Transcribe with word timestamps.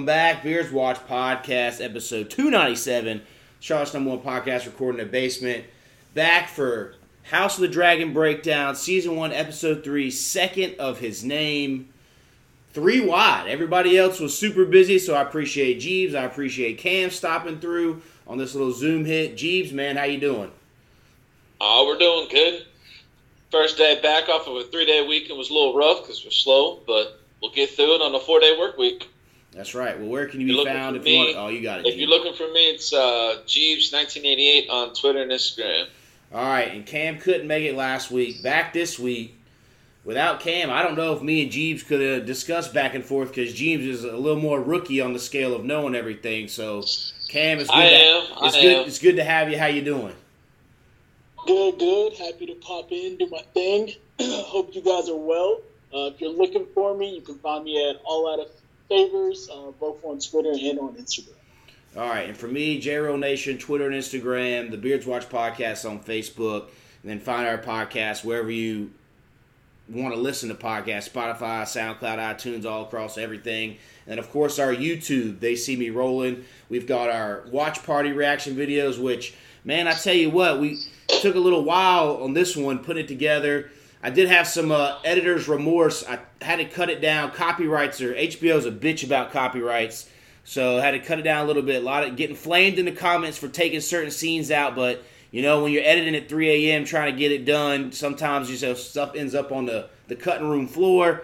welcome 0.00 0.06
back. 0.06 0.42
Beers 0.42 0.72
Watch 0.72 0.96
Podcast, 1.06 1.84
episode 1.84 2.30
297. 2.30 3.20
Charlotte's 3.60 3.92
number 3.92 4.16
one 4.16 4.20
podcast 4.20 4.64
recording 4.64 4.98
in 4.98 5.04
the 5.04 5.12
basement. 5.12 5.66
Back 6.14 6.48
for 6.48 6.94
House 7.24 7.56
of 7.56 7.60
the 7.60 7.68
Dragon 7.68 8.14
Breakdown, 8.14 8.76
season 8.76 9.14
one, 9.14 9.30
episode 9.30 9.84
three, 9.84 10.10
second 10.10 10.76
of 10.78 11.00
his 11.00 11.22
name. 11.22 11.90
Three 12.72 13.04
wide. 13.04 13.44
Everybody 13.48 13.98
else 13.98 14.18
was 14.20 14.38
super 14.38 14.64
busy, 14.64 14.98
so 14.98 15.14
I 15.14 15.20
appreciate 15.20 15.82
Jeebs. 15.82 16.14
I 16.14 16.24
appreciate 16.24 16.78
Cam 16.78 17.10
stopping 17.10 17.60
through 17.60 18.00
on 18.26 18.38
this 18.38 18.54
little 18.54 18.72
Zoom 18.72 19.04
hit. 19.04 19.36
Jeebs, 19.36 19.70
man, 19.70 19.98
how 19.98 20.04
you 20.04 20.18
doing? 20.18 20.50
Oh, 21.60 21.84
we're 21.86 21.98
doing 21.98 22.26
good. 22.30 22.64
First 23.50 23.76
day 23.76 24.00
back 24.00 24.30
off 24.30 24.46
of 24.46 24.56
a 24.56 24.64
three 24.64 24.86
day 24.86 25.06
weekend 25.06 25.38
was 25.38 25.50
a 25.50 25.52
little 25.52 25.76
rough 25.76 26.00
because 26.00 26.24
we're 26.24 26.30
slow, 26.30 26.80
but 26.86 27.20
we'll 27.42 27.52
get 27.52 27.68
through 27.68 27.96
it 27.96 28.00
on 28.00 28.14
a 28.14 28.20
four 28.20 28.40
day 28.40 28.56
work 28.58 28.78
week. 28.78 29.09
That's 29.52 29.74
right. 29.74 29.98
Well, 29.98 30.08
where 30.08 30.26
can 30.26 30.40
you 30.40 30.46
You're 30.48 30.64
be 30.64 30.70
found 30.70 30.96
for 30.96 31.02
if 31.02 31.08
you 31.08 31.18
want? 31.18 31.36
Oh, 31.36 31.48
you 31.48 31.60
got 31.62 31.80
it. 31.80 31.86
If 31.86 31.96
you're 31.96 32.08
looking 32.08 32.34
for 32.34 32.50
me, 32.52 32.70
it's 32.70 32.92
uh, 32.92 33.42
Jeebs1988 33.46 34.70
on 34.70 34.94
Twitter 34.94 35.22
and 35.22 35.30
Instagram. 35.30 35.86
All 36.32 36.44
right, 36.44 36.70
and 36.72 36.86
Cam 36.86 37.18
couldn't 37.18 37.48
make 37.48 37.64
it 37.64 37.74
last 37.74 38.10
week. 38.10 38.42
Back 38.42 38.72
this 38.72 38.98
week. 38.98 39.36
Without 40.04 40.40
Cam, 40.40 40.70
I 40.70 40.82
don't 40.82 40.96
know 40.96 41.12
if 41.12 41.20
me 41.20 41.42
and 41.42 41.52
Jeebs 41.52 41.86
could 41.86 42.00
have 42.00 42.24
discussed 42.24 42.72
back 42.72 42.94
and 42.94 43.04
forth 43.04 43.34
because 43.34 43.52
Jeebs 43.52 43.86
is 43.86 44.04
a 44.04 44.16
little 44.16 44.40
more 44.40 44.58
rookie 44.60 45.00
on 45.00 45.12
the 45.12 45.18
scale 45.18 45.54
of 45.54 45.64
knowing 45.64 45.94
everything. 45.94 46.48
So, 46.48 46.82
Cam, 47.28 47.58
it's 47.58 47.68
good. 47.68 47.76
I 47.76 47.88
to, 47.88 47.94
am. 47.94 48.22
I 48.40 48.46
It's 48.46 48.56
good. 48.56 48.76
am. 48.76 48.86
It's 48.86 48.98
good 48.98 49.16
to 49.16 49.24
have 49.24 49.50
you. 49.50 49.58
How 49.58 49.66
you 49.66 49.82
doing? 49.82 50.14
Good, 51.46 51.78
good. 51.78 52.14
Happy 52.14 52.46
to 52.46 52.54
pop 52.54 52.90
in, 52.92 53.16
do 53.18 53.26
my 53.30 53.42
thing. 53.52 53.92
Hope 54.20 54.74
you 54.74 54.80
guys 54.82 55.08
are 55.08 55.16
well. 55.16 55.60
Uh, 55.92 56.06
if 56.14 56.20
you're 56.20 56.32
looking 56.32 56.66
for 56.74 56.96
me, 56.96 57.14
you 57.16 57.20
can 57.20 57.36
find 57.38 57.64
me 57.64 57.90
at 57.90 57.96
All 58.04 58.32
Out 58.32 58.38
of 58.40 58.48
Favors, 58.90 59.48
uh, 59.50 59.70
both 59.78 60.04
on 60.04 60.18
Twitter 60.18 60.50
and 60.50 60.78
on 60.80 60.94
Instagram. 60.96 61.34
All 61.96 62.08
right, 62.08 62.28
and 62.28 62.36
for 62.36 62.48
me, 62.48 62.80
JRO 62.82 63.18
Nation, 63.18 63.56
Twitter 63.56 63.86
and 63.86 63.94
Instagram, 63.94 64.70
the 64.70 64.76
Beards 64.76 65.06
Watch 65.06 65.28
Podcast 65.28 65.88
on 65.88 66.00
Facebook, 66.00 66.64
and 67.02 67.10
then 67.10 67.20
find 67.20 67.46
our 67.46 67.56
podcast 67.56 68.24
wherever 68.24 68.50
you 68.50 68.90
want 69.88 70.14
to 70.14 70.20
listen 70.20 70.48
to 70.48 70.54
podcasts 70.54 71.10
Spotify, 71.10 71.62
SoundCloud, 71.62 72.18
iTunes, 72.18 72.64
all 72.64 72.82
across 72.82 73.16
everything. 73.16 73.76
And 74.06 74.18
of 74.18 74.30
course, 74.30 74.58
our 74.58 74.74
YouTube, 74.74 75.40
They 75.40 75.56
See 75.56 75.76
Me 75.76 75.90
Rolling. 75.90 76.44
We've 76.68 76.86
got 76.86 77.10
our 77.10 77.44
watch 77.50 77.84
party 77.84 78.12
reaction 78.12 78.56
videos, 78.56 79.00
which, 79.00 79.34
man, 79.64 79.88
I 79.88 79.92
tell 79.92 80.14
you 80.14 80.30
what, 80.30 80.60
we 80.60 80.78
took 81.20 81.34
a 81.34 81.40
little 81.40 81.64
while 81.64 82.22
on 82.22 82.34
this 82.34 82.56
one, 82.56 82.80
putting 82.80 83.04
it 83.04 83.08
together. 83.08 83.70
I 84.02 84.10
did 84.10 84.28
have 84.28 84.46
some 84.46 84.72
uh, 84.72 84.98
editor's 85.04 85.46
remorse. 85.46 86.04
I 86.06 86.20
had 86.40 86.56
to 86.56 86.64
cut 86.64 86.88
it 86.88 87.00
down. 87.02 87.32
Copyrights 87.32 88.00
are 88.00 88.14
HBO's 88.14 88.64
a 88.64 88.72
bitch 88.72 89.04
about 89.04 89.30
copyrights. 89.30 90.08
So 90.44 90.78
I 90.78 90.80
had 90.80 90.92
to 90.92 91.00
cut 91.00 91.18
it 91.18 91.22
down 91.22 91.44
a 91.44 91.46
little 91.46 91.62
bit. 91.62 91.82
A 91.82 91.84
lot 91.84 92.04
of 92.04 92.16
getting 92.16 92.34
flamed 92.34 92.78
in 92.78 92.86
the 92.86 92.92
comments 92.92 93.36
for 93.36 93.48
taking 93.48 93.80
certain 93.80 94.10
scenes 94.10 94.50
out, 94.50 94.74
but 94.74 95.04
you 95.30 95.42
know 95.42 95.62
when 95.62 95.72
you're 95.72 95.84
editing 95.84 96.14
at 96.14 96.28
3 96.28 96.70
a.m. 96.70 96.84
trying 96.84 97.12
to 97.12 97.18
get 97.18 97.30
it 97.30 97.44
done, 97.44 97.92
sometimes 97.92 98.50
you 98.50 98.66
know 98.66 98.74
stuff 98.74 99.14
ends 99.14 99.34
up 99.34 99.52
on 99.52 99.66
the 99.66 99.88
the 100.08 100.16
cutting 100.16 100.48
room 100.48 100.66
floor. 100.66 101.22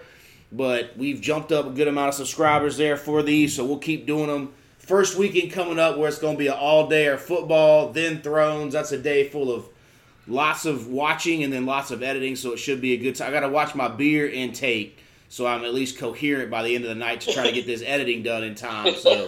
But 0.53 0.97
we've 0.97 1.21
jumped 1.21 1.51
up 1.51 1.67
a 1.67 1.71
good 1.71 1.89
amount 1.89 2.11
of 2.11 2.15
subscribers 2.15 2.77
there 2.77 2.97
for 2.97 3.23
these, 3.23 3.57
so 3.57 3.65
we'll 3.65 3.79
keep 3.79 4.07
doing 4.07 4.29
them. 4.29 4.53
First 4.79 5.19
weekend 5.19 5.51
coming 5.51 5.81
up 5.81 5.99
where 5.99 6.09
it's 6.09 6.21
going 6.21 6.37
to 6.37 6.39
be 6.39 6.47
an 6.47 6.55
all 6.55 6.89
day 6.89 7.07
of 7.07 7.21
football, 7.21 7.91
then 7.91 8.21
Thrones. 8.23 8.75
That's 8.75 8.93
a 8.93 8.99
day 8.99 9.29
full 9.29 9.53
of 9.53 9.67
lots 10.27 10.65
of 10.65 10.89
watching 10.89 11.43
and 11.43 11.53
then 11.53 11.67
lots 11.67 11.91
of 11.91 12.03
editing, 12.03 12.37
so 12.37 12.53
it 12.53 12.59
should 12.59 12.81
be 12.81 12.93
a 12.93 12.97
good 12.97 13.15
time. 13.15 13.29
I 13.29 13.33
got 13.33 13.41
to 13.41 13.49
watch 13.49 13.75
my 13.75 13.89
beer 13.89 14.29
intake 14.29 14.99
so 15.29 15.47
I'm 15.47 15.65
at 15.65 15.75
least 15.75 15.99
coherent 15.99 16.51
by 16.51 16.63
the 16.63 16.75
end 16.75 16.85
of 16.85 16.89
the 16.89 16.95
night 16.95 17.23
to 17.23 17.33
try 17.33 17.47
to 17.47 17.53
get 17.53 17.67
this 17.67 17.83
editing 17.87 18.23
done 18.23 18.45
in 18.45 18.55
time. 18.55 18.95
So, 18.95 19.27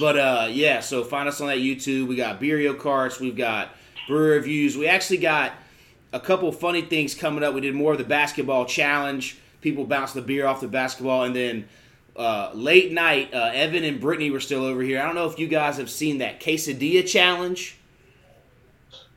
but 0.00 0.18
uh, 0.18 0.48
yeah, 0.50 0.80
so 0.80 1.04
find 1.04 1.28
us 1.28 1.40
on 1.40 1.48
that 1.48 1.58
YouTube. 1.58 2.06
We 2.06 2.16
got 2.16 2.40
Beerio 2.40 2.78
carts, 2.78 3.18
we've 3.20 3.36
got 3.36 3.70
brewer 4.08 4.30
reviews. 4.30 4.76
We 4.76 4.86
actually 4.86 5.18
got 5.18 5.52
a 6.12 6.20
couple 6.20 6.50
funny 6.52 6.82
things 6.82 7.14
coming 7.14 7.42
up. 7.42 7.54
We 7.54 7.60
did 7.60 7.74
more 7.74 7.92
of 7.92 7.98
the 7.98 8.04
basketball 8.04 8.66
challenge. 8.66 9.38
People 9.60 9.84
bounce 9.84 10.12
the 10.12 10.22
beer 10.22 10.46
off 10.46 10.60
the 10.60 10.68
basketball, 10.68 11.24
and 11.24 11.36
then 11.36 11.68
uh, 12.16 12.50
late 12.54 12.92
night, 12.92 13.34
uh, 13.34 13.50
Evan 13.52 13.84
and 13.84 14.00
Brittany 14.00 14.30
were 14.30 14.40
still 14.40 14.64
over 14.64 14.80
here. 14.80 15.00
I 15.00 15.06
don't 15.06 15.14
know 15.14 15.28
if 15.28 15.38
you 15.38 15.48
guys 15.48 15.76
have 15.76 15.90
seen 15.90 16.18
that 16.18 16.40
quesadilla 16.40 17.06
challenge. 17.06 17.76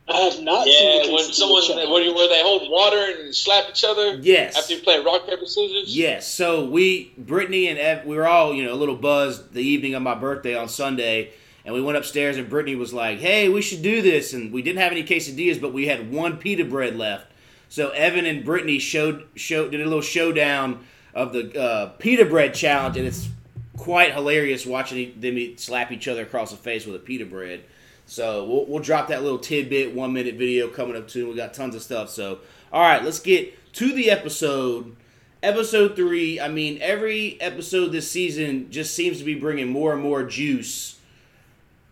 I 0.08 0.18
have 0.18 0.41
not 0.41 0.68
Yeah, 0.68 0.74
seen 0.74 1.08
the 1.08 1.14
when 1.14 1.24
someone 1.31 1.64
challenge. 1.64 1.90
where, 1.90 2.14
where 2.14 2.28
they 2.28 2.41
hold 2.41 2.69
water 2.69 3.22
and 3.22 3.34
slap 3.34 3.66
each 3.69 3.84
other 3.86 4.19
Yes. 4.22 4.58
after 4.58 4.74
you 4.74 4.81
play 4.81 5.00
rock 5.00 5.25
paper 5.28 5.46
scissors. 5.46 5.96
Yes. 5.96 6.28
So 6.28 6.66
we, 6.66 7.14
Brittany 7.18 7.68
and 7.68 7.80
Ev, 7.80 8.06
we 8.06 8.18
were 8.18 8.28
all, 8.28 8.53
you 8.53 8.66
know, 8.66 8.74
a 8.74 8.75
little 8.75 8.97
buzzed 8.97 9.53
the 9.53 9.62
evening 9.62 9.94
of 9.96 10.02
my 10.02 10.13
birthday 10.16 10.56
on 10.56 10.68
Sunday, 10.68 11.31
and 11.66 11.74
we 11.74 11.81
went 11.81 11.97
upstairs, 11.97 12.36
and 12.36 12.50
Brittany 12.50 12.75
was 12.75 12.94
like, 12.94 13.19
"Hey, 13.19 13.47
we 13.47 13.62
should 13.62 13.81
do 13.81 14.02
this." 14.02 14.34
And 14.34 14.52
we 14.52 14.62
didn't 14.62 14.80
have 14.81 14.92
any 14.92 15.03
quesadillas, 15.03 15.62
but 15.62 15.72
we 15.72 15.88
had 15.88 16.12
one 16.12 16.36
pita 16.38 16.66
bread 16.66 16.97
left. 16.97 17.28
So 17.69 17.90
Evan 17.92 18.25
and 18.25 18.44
Brittany 18.44 18.80
showed 18.80 19.25
showed 19.36 19.72
did 19.72 19.80
a 19.80 19.86
little 19.86 20.02
showdown 20.02 20.86
of 21.13 21.31
the 21.31 21.58
uh, 21.59 21.86
pita 22.00 22.25
bread 22.25 22.53
challenge, 22.53 22.97
and 22.97 23.08
it's 23.08 23.30
quite 23.78 24.13
hilarious 24.13 24.66
watching 24.66 25.13
them 25.19 25.58
slap 25.58 25.94
each 25.94 26.09
other 26.09 26.24
across 26.24 26.52
the 26.52 26.58
face 26.58 26.86
with 26.86 26.97
a 26.97 27.00
pita 27.00 27.25
bread. 27.25 27.63
So 28.06 28.46
we'll, 28.46 28.66
we'll 28.66 28.84
drop 28.84 29.08
that 29.08 29.24
little 29.24 29.40
tidbit 29.40 29.94
one 29.96 30.14
minute 30.14 30.36
video 30.36 30.68
coming 30.68 30.96
up 30.96 31.08
too. 31.08 31.30
We 31.30 31.36
got 31.36 31.53
tons 31.53 31.75
of 31.75 31.81
stuff. 31.81 32.09
So 32.09 32.40
all 32.72 32.81
right, 32.81 33.03
let's 33.03 33.19
get 33.19 33.74
to 33.74 33.94
the 33.94 34.09
episode. 34.12 34.96
Episode 35.41 35.96
three. 35.96 36.40
I 36.40 36.47
mean, 36.47 36.78
every 36.81 37.40
episode 37.42 37.90
this 37.90 38.09
season 38.09 38.72
just 38.72 38.94
seems 38.94 39.19
to 39.19 39.25
be 39.25 39.36
bringing 39.36 39.68
more 39.68 39.92
and 39.94 40.02
more 40.02 40.24
juice. 40.24 41.00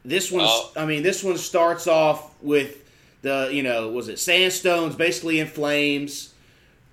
This 0.06 0.32
one, 0.32 0.46
Oh. 0.48 0.72
I 0.76 0.86
mean, 0.86 1.04
this 1.04 1.24
one 1.24 1.38
starts 1.38 1.86
off 1.86 2.32
with 2.42 2.78
the 3.22 3.50
you 3.52 3.62
know 3.62 3.90
was 3.90 4.08
it 4.08 4.20
sandstones 4.20 4.96
basically 4.96 5.40
in 5.40 5.48
flames. 5.48 6.34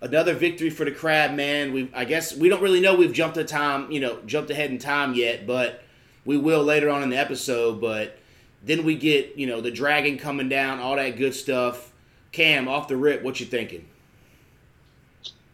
Another 0.00 0.34
victory 0.34 0.70
for 0.70 0.84
the 0.84 0.90
crab 0.92 1.34
man. 1.34 1.72
We 1.72 1.90
I 1.94 2.04
guess 2.04 2.36
we 2.36 2.48
don't 2.48 2.62
really 2.62 2.80
know 2.80 2.94
we've 2.94 3.12
jumped 3.12 3.36
a 3.36 3.44
time 3.44 3.90
you 3.90 4.00
know 4.00 4.18
jumped 4.26 4.50
ahead 4.50 4.70
in 4.70 4.78
time 4.78 5.14
yet, 5.14 5.46
but 5.46 5.82
we 6.24 6.36
will 6.36 6.62
later 6.62 6.90
on 6.90 7.02
in 7.02 7.08
the 7.08 7.16
episode. 7.18 7.80
But 7.80 8.18
then 8.62 8.84
we 8.84 8.96
get 8.96 9.36
you 9.36 9.46
know 9.46 9.60
the 9.60 9.70
dragon 9.70 10.18
coming 10.18 10.48
down, 10.48 10.80
all 10.80 10.96
that 10.96 11.16
good 11.16 11.34
stuff. 11.34 11.92
Cam, 12.32 12.68
off 12.68 12.88
the 12.88 12.96
rip, 12.96 13.22
what 13.22 13.40
you 13.40 13.46
thinking? 13.46 13.88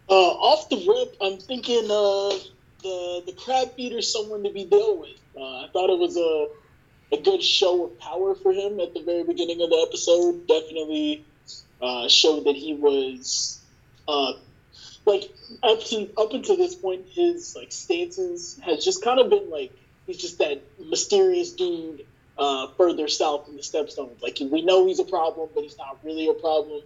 Uh, 0.08 0.12
off 0.12 0.68
the 0.68 0.76
rip, 0.76 1.16
I'm 1.20 1.38
thinking 1.38 1.84
uh, 1.84 2.36
the 2.82 3.22
the 3.26 3.32
crab 3.32 3.74
feeder's 3.74 4.12
someone 4.12 4.42
to 4.44 4.50
be 4.50 4.64
dealt 4.64 5.00
with. 5.00 5.20
Uh, 5.36 5.64
I 5.64 5.68
thought 5.72 5.90
it 5.90 5.98
was 5.98 6.16
a 6.16 6.48
a 7.16 7.22
good 7.22 7.42
show 7.42 7.84
of 7.84 7.98
power 7.98 8.34
for 8.34 8.52
him 8.52 8.80
at 8.80 8.94
the 8.94 9.02
very 9.02 9.24
beginning 9.24 9.62
of 9.62 9.70
the 9.70 9.86
episode. 9.88 10.46
Definitely 10.46 11.24
uh, 11.80 12.08
showed 12.08 12.44
that 12.44 12.56
he 12.56 12.74
was 12.74 13.60
uh, 14.08 14.32
like 15.06 15.30
up 15.62 15.82
to 15.84 16.10
up 16.16 16.32
until 16.32 16.56
this 16.56 16.74
point, 16.74 17.06
his 17.10 17.54
like 17.54 17.72
stances 17.72 18.58
has 18.64 18.84
just 18.84 19.02
kind 19.04 19.20
of 19.20 19.30
been 19.30 19.50
like 19.50 19.72
he's 20.06 20.18
just 20.18 20.38
that 20.38 20.62
mysterious 20.78 21.52
dude 21.52 22.04
uh, 22.38 22.68
further 22.76 23.08
south 23.08 23.48
in 23.48 23.56
the 23.56 23.62
Stepstones. 23.62 24.22
Like 24.22 24.38
we 24.40 24.62
know 24.62 24.86
he's 24.86 24.98
a 25.00 25.04
problem, 25.04 25.48
but 25.54 25.62
he's 25.62 25.78
not 25.78 25.98
really 26.04 26.28
a 26.28 26.34
problem 26.34 26.82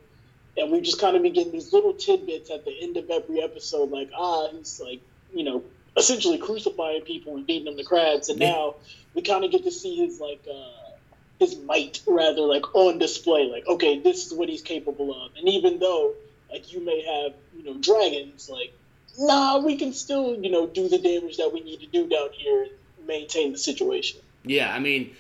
and 0.59 0.73
we 0.73 0.81
just 0.81 1.01
kind 1.01 1.17
of 1.17 1.23
been 1.23 1.33
getting 1.33 1.53
these 1.53 1.73
little 1.73 1.93
tidbits 1.95 2.51
at 2.51 2.65
the 2.65 2.75
end 2.83 2.97
of 2.97 3.09
every 3.11 3.41
episode, 3.43 3.91
like 3.91 4.11
ah, 4.17 4.49
he's 4.53 4.81
like 4.85 5.01
you 5.33 5.45
know 5.45 5.63
essentially 5.97 6.39
crucifying 6.39 7.03
people 7.03 7.37
and 7.37 7.47
beating 7.47 7.65
them 7.65 7.77
to 7.77 7.85
crabs, 7.85 8.29
and 8.29 8.41
Yeah. 8.41 8.51
now 8.51 8.75
we 9.15 9.23
kind 9.23 9.45
of 9.45 9.51
get 9.51 9.65
to 9.65 9.71
see 9.71 9.97
his 9.97 10.21
like 10.21 10.45
uh, 10.51 10.91
his 11.39 11.57
might 11.57 12.01
rather 12.07 12.43
like 12.43 12.75
on 12.75 12.99
display, 12.99 13.49
like 13.51 13.67
okay, 13.69 14.01
this 14.01 14.27
is 14.27 14.35
what 14.35 14.49
he's 14.49 14.63
capable 14.63 15.15
of, 15.25 15.33
and 15.37 15.49
even 15.49 15.79
though 15.79 16.15
like 16.51 16.73
you 16.73 16.85
may 16.85 17.03
have 17.03 17.35
you 17.57 17.65
know 17.65 17.81
dragons, 17.81 18.49
like 18.51 18.73
nah, 19.19 19.59
we 19.59 19.77
can 19.77 19.93
still 19.93 20.43
you 20.43 20.51
know 20.51 20.67
do 20.67 20.89
the 20.89 20.99
damage 20.99 21.37
that 21.37 21.53
we 21.53 21.61
need 21.61 21.81
to 21.81 21.87
do 21.87 22.09
down 22.09 22.29
here 22.33 22.67
and 22.99 23.07
maintain 23.07 23.53
the 23.53 23.59
situation. 23.59 24.21
Yeah, 24.45 24.73
I 24.73 24.79
mean, 24.79 25.15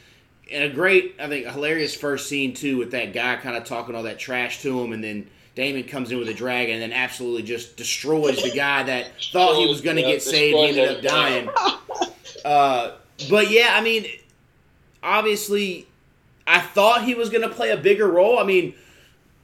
and 0.51 0.65
a 0.65 0.69
great, 0.69 1.15
I 1.19 1.29
think, 1.29 1.47
a 1.47 1.53
hilarious 1.53 1.95
first 1.95 2.29
scene 2.29 2.55
too 2.55 2.79
with 2.79 2.91
that 2.93 3.13
guy 3.13 3.37
kind 3.37 3.57
of 3.57 3.65
talking 3.65 3.95
all 3.95 4.05
that 4.05 4.19
trash 4.19 4.63
to 4.63 4.81
him, 4.81 4.93
and 4.93 5.03
then 5.03 5.29
Daemon 5.55 5.85
comes 5.85 6.11
in 6.13 6.19
with 6.19 6.29
a 6.29 6.35
dragon 6.35 6.75
and 6.75 6.83
then 6.83 6.93
absolutely 6.93 7.43
just 7.43 7.77
destroys 7.77 8.43
the 8.43 8.51
guy 8.51 8.85
that 8.85 9.11
thought 9.33 9.57
he 9.57 9.67
was 9.67 9.81
going 9.81 9.97
to 9.97 10.03
Yeah, 10.03 10.13
get 10.13 10.23
saved. 10.23 10.57
He 10.57 10.69
ended 10.69 10.97
up 10.97 11.03
dying. 11.03 11.49
Uh, 12.45 12.93
but 13.29 13.51
yeah, 13.51 13.71
I 13.73 13.81
mean, 13.81 14.07
obviously, 15.03 15.87
I 16.47 16.61
thought 16.61 17.05
he 17.05 17.15
was 17.15 17.31
going 17.31 17.43
to 17.43 17.49
play 17.49 17.71
a 17.71 17.77
bigger 17.77 18.07
role. 18.09 18.39
I 18.39 18.45
mean, 18.45 18.75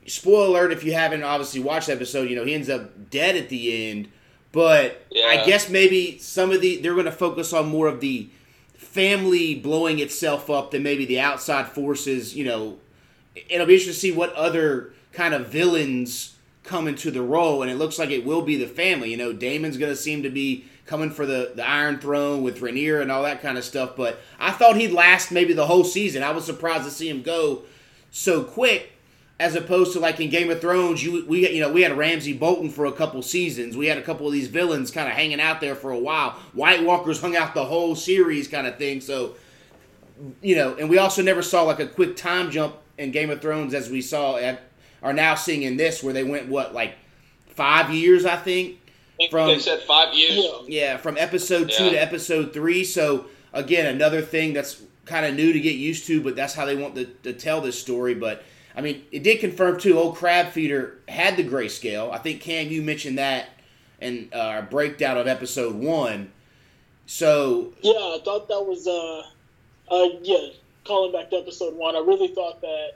spoiler 0.06 0.46
alert 0.46 0.72
if 0.72 0.84
you 0.84 0.92
haven't 0.94 1.24
obviously 1.24 1.60
watched 1.60 1.88
the 1.88 1.94
episode, 1.94 2.30
you 2.30 2.36
know, 2.36 2.44
he 2.44 2.54
ends 2.54 2.70
up 2.70 3.10
dead 3.10 3.36
at 3.36 3.48
the 3.48 3.90
end. 3.90 4.08
But 4.52 5.04
I 5.26 5.44
guess 5.44 5.68
maybe 5.68 6.18
some 6.18 6.52
of 6.52 6.60
the 6.60 6.76
they're 6.76 6.94
going 6.94 7.06
to 7.06 7.12
focus 7.12 7.52
on 7.52 7.68
more 7.68 7.88
of 7.88 7.98
the 8.00 8.28
family 8.74 9.54
blowing 9.54 9.98
itself 9.98 10.50
up 10.50 10.70
than 10.70 10.82
maybe 10.82 11.04
the 11.04 11.20
outside 11.20 11.68
forces. 11.68 12.36
You 12.36 12.44
know, 12.44 12.78
it'll 13.34 13.66
be 13.66 13.74
interesting 13.74 13.92
to 13.92 13.98
see 13.98 14.12
what 14.12 14.32
other 14.34 14.92
kind 15.12 15.34
of 15.34 15.48
villains 15.48 16.36
come 16.62 16.88
into 16.88 17.10
the 17.10 17.22
role, 17.22 17.62
and 17.62 17.70
it 17.70 17.76
looks 17.76 17.98
like 17.98 18.10
it 18.10 18.24
will 18.24 18.42
be 18.42 18.56
the 18.56 18.66
family. 18.66 19.10
You 19.10 19.16
know, 19.16 19.32
Daemon's 19.32 19.76
going 19.76 19.92
to 19.92 19.96
seem 19.96 20.22
to 20.22 20.30
be 20.30 20.64
coming 20.86 21.10
for 21.10 21.26
the, 21.26 21.52
the 21.54 21.66
Iron 21.66 21.98
Throne 21.98 22.42
with 22.42 22.60
Rhaenyra 22.60 23.02
and 23.02 23.12
all 23.12 23.22
that 23.22 23.42
kind 23.42 23.56
of 23.56 23.64
stuff. 23.64 23.96
But 23.96 24.18
I 24.38 24.50
thought 24.50 24.76
he'd 24.76 24.92
last 24.92 25.30
maybe 25.30 25.52
the 25.52 25.66
whole 25.66 25.84
season. 25.84 26.22
I 26.22 26.32
was 26.32 26.44
surprised 26.44 26.84
to 26.84 26.90
see 26.90 27.08
him 27.08 27.22
go 27.22 27.62
so 28.10 28.42
quick, 28.42 28.92
as 29.44 29.54
opposed 29.54 29.92
to 29.92 30.00
like 30.00 30.18
in 30.20 30.30
Game 30.30 30.50
of 30.50 30.60
Thrones. 30.62 31.04
You 31.04 31.24
we 31.26 31.48
you 31.50 31.60
know 31.60 31.70
we 31.70 31.82
had 31.82 31.96
Ramsay 31.96 32.32
Bolton 32.32 32.70
for 32.70 32.86
a 32.86 32.92
couple 32.92 33.20
seasons. 33.20 33.76
We 33.76 33.86
had 33.86 33.98
a 33.98 34.02
couple 34.02 34.26
of 34.26 34.32
these 34.32 34.48
villains 34.48 34.90
kind 34.90 35.06
of 35.06 35.14
hanging 35.14 35.40
out 35.40 35.60
there 35.60 35.74
for 35.74 35.90
a 35.90 35.98
while. 35.98 36.30
White 36.54 36.82
Walkers 36.82 37.20
hung 37.20 37.36
out 37.36 37.54
the 37.54 37.64
whole 37.66 37.94
series, 37.94 38.48
kind 38.48 38.66
of 38.66 38.78
thing. 38.78 39.00
So 39.02 39.34
you 40.40 40.56
know, 40.56 40.74
and 40.76 40.88
we 40.88 40.96
also 40.98 41.22
never 41.22 41.42
saw 41.42 41.62
like 41.62 41.80
a 41.80 41.86
quick 41.86 42.16
time 42.16 42.50
jump 42.50 42.76
in 42.96 43.10
Game 43.10 43.30
of 43.30 43.42
Thrones 43.42 43.74
as 43.74 43.90
we 43.90 44.00
saw 44.00 44.36
at, 44.36 44.62
are 45.02 45.12
now 45.12 45.34
seeing 45.34 45.62
in 45.62 45.76
this, 45.76 46.02
where 46.02 46.14
they 46.14 46.24
went 46.24 46.48
what 46.48 46.72
like 46.72 46.94
five 47.48 47.90
years, 47.92 48.24
I 48.24 48.36
think. 48.36 48.80
From- 49.30 49.48
they 49.48 49.58
said 49.58 49.80
five 49.82 50.14
years. 50.14 50.44
Yeah. 50.66 50.96
From 50.96 51.16
episode 51.18 51.70
two 51.70 51.84
Yeah. 51.84 51.90
to 51.90 52.02
episode 52.02 52.52
three. 52.54 52.82
So 52.84 53.26
again, 53.52 53.86
another 53.94 54.22
thing 54.22 54.52
that's 54.54 54.80
kind 55.04 55.26
of 55.26 55.34
new 55.34 55.52
to 55.52 55.60
get 55.60 55.74
used 55.76 56.06
to, 56.06 56.22
but 56.22 56.34
that's 56.34 56.54
how 56.54 56.64
they 56.64 56.76
want 56.76 56.94
to, 56.94 57.04
to 57.24 57.32
tell 57.34 57.60
this 57.60 57.78
story. 57.78 58.14
But 58.14 58.42
I 58.76 58.80
mean, 58.80 59.04
it 59.12 59.22
did 59.22 59.40
confirm 59.40 59.78
too. 59.78 59.98
Old 59.98 60.16
Crab 60.16 60.52
Feeder 60.52 60.98
had 61.08 61.36
the 61.36 61.44
grayscale. 61.44 62.10
I 62.10 62.18
think 62.18 62.40
Cam, 62.40 62.68
you 62.68 62.82
mentioned 62.82 63.18
that 63.18 63.48
in 64.00 64.28
uh, 64.34 64.38
our 64.38 64.62
breakdown 64.62 65.16
of 65.16 65.26
episode 65.26 65.74
one. 65.74 66.32
So 67.06 67.72
Yeah, 67.82 67.92
I 67.92 68.20
thought 68.24 68.48
that 68.48 68.60
was 68.60 68.86
uh, 68.86 69.22
uh, 69.94 70.08
yeah. 70.22 70.48
Calling 70.84 71.12
back 71.12 71.30
to 71.30 71.36
episode 71.36 71.74
one, 71.76 71.96
I 71.96 72.00
really 72.00 72.28
thought 72.28 72.60
that 72.60 72.90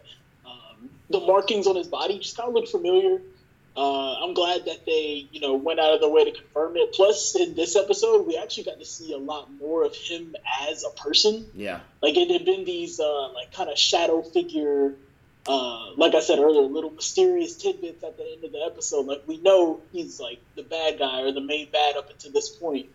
um, 0.45 0.91
the 1.09 1.21
markings 1.21 1.67
on 1.67 1.75
his 1.75 1.87
body 1.87 2.19
just 2.19 2.37
kind 2.37 2.49
of 2.49 2.55
looked 2.55 2.69
familiar. 2.69 3.23
Uh, 3.75 4.15
I'm 4.25 4.35
glad 4.35 4.67
that 4.67 4.85
they, 4.85 5.27
you 5.31 5.41
know, 5.41 5.55
went 5.55 5.81
out 5.81 5.95
of 5.95 6.01
their 6.01 6.11
way 6.11 6.25
to 6.25 6.33
confirm 6.33 6.77
it. 6.77 6.93
Plus, 6.93 7.35
in 7.37 7.55
this 7.55 7.77
episode, 7.77 8.27
we 8.27 8.37
actually 8.37 8.65
got 8.65 8.79
to 8.79 8.85
see 8.85 9.15
a 9.15 9.19
lot 9.19 9.49
more 9.55 9.85
of 9.85 9.95
him 9.95 10.35
as 10.69 10.85
a 10.85 10.91
person. 11.01 11.47
yeah, 11.55 11.81
Like 12.03 12.17
it 12.17 12.31
had 12.31 12.45
been 12.45 12.65
these 12.65 13.01
uh, 13.01 13.33
like 13.33 13.55
kind 13.55 13.71
of 13.71 13.79
shadow 13.79 14.21
figure, 14.21 14.95
uh, 15.49 15.93
like 15.97 16.15
I 16.15 16.21
said 16.21 16.39
earlier, 16.39 16.63
little 16.63 16.91
mysterious 16.91 17.57
tidbits 17.57 18.05
at 18.05 18.17
the 18.17 18.25
end 18.25 18.45
of 18.45 18.53
the 18.53 18.59
episode. 18.65 19.07
Like 19.07 19.23
we 19.27 19.39
know 19.39 19.81
he's 19.93 20.21
like 20.21 20.39
the 20.57 20.63
bad 20.63 20.99
guy 20.99 21.23
or 21.23 21.33
the 21.33 21.41
main 21.41 21.71
bad 21.71 21.97
up 21.97 22.11
until 22.11 22.31
this 22.33 22.49
point, 22.51 22.87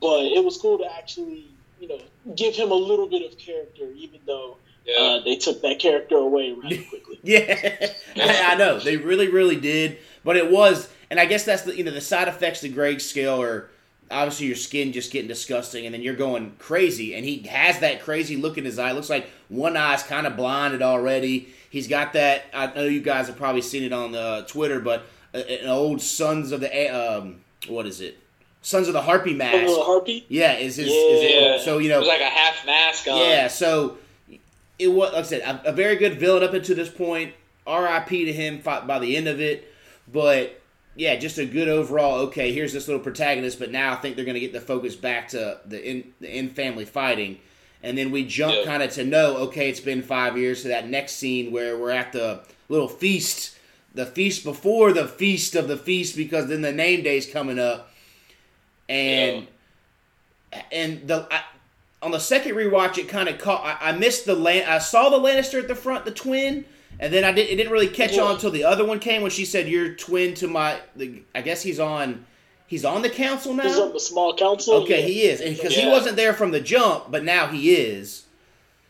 but 0.00 0.24
it 0.24 0.44
was 0.44 0.56
cool 0.58 0.78
to 0.78 0.92
actually, 0.96 1.46
you 1.80 1.88
know, 1.88 2.00
give 2.34 2.54
him 2.54 2.70
a 2.70 2.74
little 2.74 3.06
bit 3.08 3.30
of 3.30 3.38
character, 3.38 3.84
even 3.96 4.20
though 4.26 4.56
Yeah. 4.84 4.96
uh, 5.00 5.24
they 5.24 5.36
took 5.36 5.62
that 5.62 5.78
character 5.78 6.16
away 6.16 6.52
rather 6.52 6.76
quickly. 6.90 7.20
Yeah, 7.22 7.88
I 8.16 8.56
know 8.56 8.78
they 8.80 8.96
really, 8.96 9.28
really 9.28 9.56
did. 9.56 9.98
But 10.24 10.36
it 10.36 10.50
was, 10.50 10.88
and 11.10 11.20
I 11.20 11.26
guess 11.26 11.44
that's 11.44 11.62
the 11.62 11.76
you 11.76 11.84
know 11.84 11.90
the 11.92 12.00
side 12.00 12.28
effects 12.28 12.60
to 12.62 12.68
Greg's 12.68 13.04
scale 13.06 13.40
are 13.40 13.70
obviously 14.10 14.46
your 14.46 14.56
skin 14.56 14.92
just 14.92 15.12
getting 15.12 15.28
disgusting, 15.28 15.86
and 15.86 15.94
then 15.94 16.02
you're 16.02 16.14
going 16.14 16.54
crazy. 16.58 17.14
And 17.14 17.24
he 17.24 17.38
has 17.48 17.80
that 17.80 18.02
crazy 18.02 18.36
look 18.36 18.58
in 18.58 18.64
his 18.64 18.78
eye. 18.78 18.90
It 18.90 18.94
looks 18.94 19.10
like 19.10 19.28
one 19.48 19.76
eye's 19.76 20.02
kind 20.02 20.26
of 20.26 20.36
blinded 20.36 20.82
already. 20.82 21.48
He's 21.70 21.88
got 21.88 22.12
that. 22.12 22.44
I 22.54 22.66
know 22.68 22.84
you 22.84 23.00
guys 23.00 23.26
have 23.26 23.36
probably 23.36 23.62
seen 23.62 23.82
it 23.82 23.92
on 23.92 24.12
the 24.12 24.44
Twitter, 24.48 24.80
but 24.80 25.04
uh, 25.34 25.38
an 25.38 25.68
old 25.68 26.00
Sons 26.00 26.52
of 26.52 26.60
the 26.60 26.74
A- 26.76 26.88
um, 26.88 27.40
what 27.68 27.86
is 27.86 28.00
it? 28.00 28.18
Sons 28.62 28.86
of 28.88 28.94
the 28.94 29.02
Harpy 29.02 29.32
A 29.32 29.36
mask. 29.36 29.68
little 29.68 29.84
harpy. 29.84 30.24
Yeah, 30.28 30.54
is 30.54 30.76
his, 30.76 30.86
is 30.86 30.92
it, 30.94 31.60
so 31.62 31.78
you 31.78 31.90
it 31.90 31.92
know 31.92 31.98
was 31.98 32.08
like 32.08 32.20
a 32.22 32.24
half 32.24 32.64
mask 32.64 33.06
on. 33.08 33.18
yeah, 33.18 33.48
so 33.48 33.98
it 34.78 34.88
was 34.88 35.12
like 35.12 35.24
I 35.24 35.26
said, 35.26 35.42
a, 35.42 35.68
a 35.68 35.72
very 35.72 35.96
good 35.96 36.18
villain 36.18 36.42
up 36.42 36.54
until 36.54 36.74
this 36.76 36.88
point. 36.88 37.34
R.I.P. 37.66 38.26
to 38.26 38.32
him 38.32 38.60
by 38.60 38.98
the 38.98 39.16
end 39.16 39.26
of 39.28 39.40
it, 39.40 39.70
but 40.12 40.60
yeah, 40.96 41.16
just 41.16 41.38
a 41.38 41.44
good 41.46 41.68
overall. 41.68 42.20
Okay, 42.26 42.52
here's 42.52 42.72
this 42.72 42.86
little 42.88 43.02
protagonist, 43.02 43.58
but 43.58 43.70
now 43.70 43.92
I 43.92 43.96
think 43.96 44.16
they're 44.16 44.24
going 44.24 44.34
to 44.34 44.40
get 44.40 44.52
the 44.52 44.60
focus 44.60 44.94
back 44.96 45.28
to 45.30 45.58
the 45.66 45.82
in 45.84 46.12
the 46.20 46.36
in 46.38 46.50
family 46.50 46.84
fighting, 46.84 47.38
and 47.82 47.96
then 47.98 48.10
we 48.10 48.24
jump 48.24 48.54
Yeah. 48.56 48.64
kind 48.64 48.82
of 48.82 48.90
to 48.92 49.04
know. 49.04 49.36
Okay, 49.48 49.68
it's 49.68 49.80
been 49.80 50.02
five 50.02 50.36
years 50.38 50.62
to 50.62 50.68
that 50.68 50.88
next 50.88 51.12
scene 51.14 51.52
where 51.52 51.76
we're 51.78 51.90
at 51.90 52.12
the 52.12 52.40
little 52.68 52.88
feast, 52.88 53.56
the 53.94 54.06
feast 54.06 54.44
before 54.44 54.92
the 54.92 55.06
feast 55.08 55.54
of 55.54 55.68
the 55.68 55.76
feast, 55.76 56.16
because 56.16 56.48
then 56.48 56.62
the 56.62 56.72
name 56.72 57.02
day's 57.02 57.26
coming 57.26 57.58
up, 57.58 57.90
and 58.88 59.46
and 60.70 61.06
the 61.08 61.26
I, 61.30 61.40
on 62.02 62.10
the 62.10 62.20
second 62.20 62.54
rewatch, 62.54 62.98
it 62.98 63.08
kind 63.08 63.28
of 63.28 63.38
caught. 63.38 63.64
I, 63.64 63.88
I 63.90 63.92
missed 63.92 64.26
the 64.26 64.34
Lan- 64.34 64.68
I 64.68 64.78
saw 64.78 65.08
the 65.08 65.18
Lannister 65.18 65.58
at 65.60 65.68
the 65.68 65.74
front, 65.74 66.04
the 66.04 66.10
twin, 66.10 66.64
and 67.00 67.12
then 67.12 67.24
I 67.24 67.32
did. 67.32 67.48
It 67.50 67.56
didn't 67.56 67.72
really 67.72 67.88
catch 67.88 68.14
Yeah. 68.14 68.22
on 68.22 68.34
until 68.34 68.50
the 68.50 68.64
other 68.64 68.84
one 68.84 68.98
came 68.98 69.22
when 69.22 69.30
she 69.30 69.44
said, 69.44 69.68
"You're 69.68 69.90
twin 69.94 70.34
to 70.34 70.48
my." 70.48 70.78
The, 70.96 71.22
I 71.34 71.42
guess 71.42 71.62
he's 71.62 71.80
on. 71.80 72.26
He's 72.66 72.84
on 72.84 73.02
the 73.02 73.10
council 73.10 73.54
now. 73.54 73.64
He's 73.64 73.78
on 73.78 73.92
the 73.92 74.00
small 74.00 74.34
council. 74.34 74.74
Okay, 74.82 75.00
yeah. 75.00 75.06
he 75.06 75.22
is, 75.22 75.40
and 75.40 75.56
because 75.56 75.74
he 75.74 75.86
wasn't 75.86 76.16
there 76.16 76.32
from 76.32 76.50
the 76.50 76.60
jump, 76.60 77.10
but 77.10 77.24
now 77.24 77.46
he 77.46 77.74
is. 77.74 78.24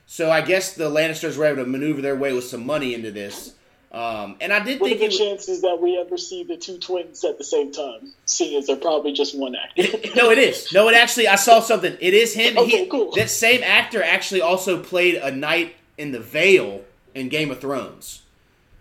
So 0.07 0.31
I 0.31 0.43
guess 0.43 0.75
the 0.75 0.91
Lannisters 0.91 1.37
were 1.37 1.47
able 1.47 1.65
to 1.65 1.69
maneuver 1.69 2.01
their 2.03 2.15
way 2.15 2.33
with 2.33 2.45
some 2.45 2.65
money 2.65 2.95
into 2.95 3.11
this. 3.11 3.55
Um, 3.91 4.37
and 4.41 4.53
I 4.53 4.59
did 4.59 4.81
What 4.81 4.89
are 4.89 4.91
think 4.91 5.01
the 5.01 5.05
it 5.05 5.09
was, 5.09 5.19
chances 5.19 5.63
that 5.63 5.79
we 5.81 5.97
ever 5.99 6.19
see 6.19 6.43
the 6.43 6.57
two 6.57 6.79
twins 6.79 7.25
at 7.25 7.39
the 7.39 7.45
same 7.45 7.71
time? 7.71 8.13
Seeing 8.27 8.59
as 8.59 8.67
they're 8.67 8.77
probably 8.77 9.13
just 9.13 9.39
one 9.39 9.55
actor. 9.55 9.83
no, 10.17 10.31
it 10.31 10.39
is. 10.39 10.73
No, 10.73 10.89
it 10.89 10.97
actually. 10.97 11.29
I 11.29 11.37
saw 11.37 11.61
something. 11.61 11.97
It 12.01 12.13
is 12.13 12.35
him. 12.35 12.59
Okay, 12.59 12.85
he, 12.85 12.87
cool. 12.87 13.13
That 13.15 13.31
same 13.31 13.63
actor 13.63 14.03
actually 14.03 14.41
also 14.43 14.83
played 14.83 15.15
a 15.15 15.31
knight 15.31 15.77
in 15.97 16.11
the 16.11 16.19
Vale 16.19 16.83
in 17.15 17.29
Game 17.29 17.51
of 17.51 17.61
Thrones. 17.61 18.23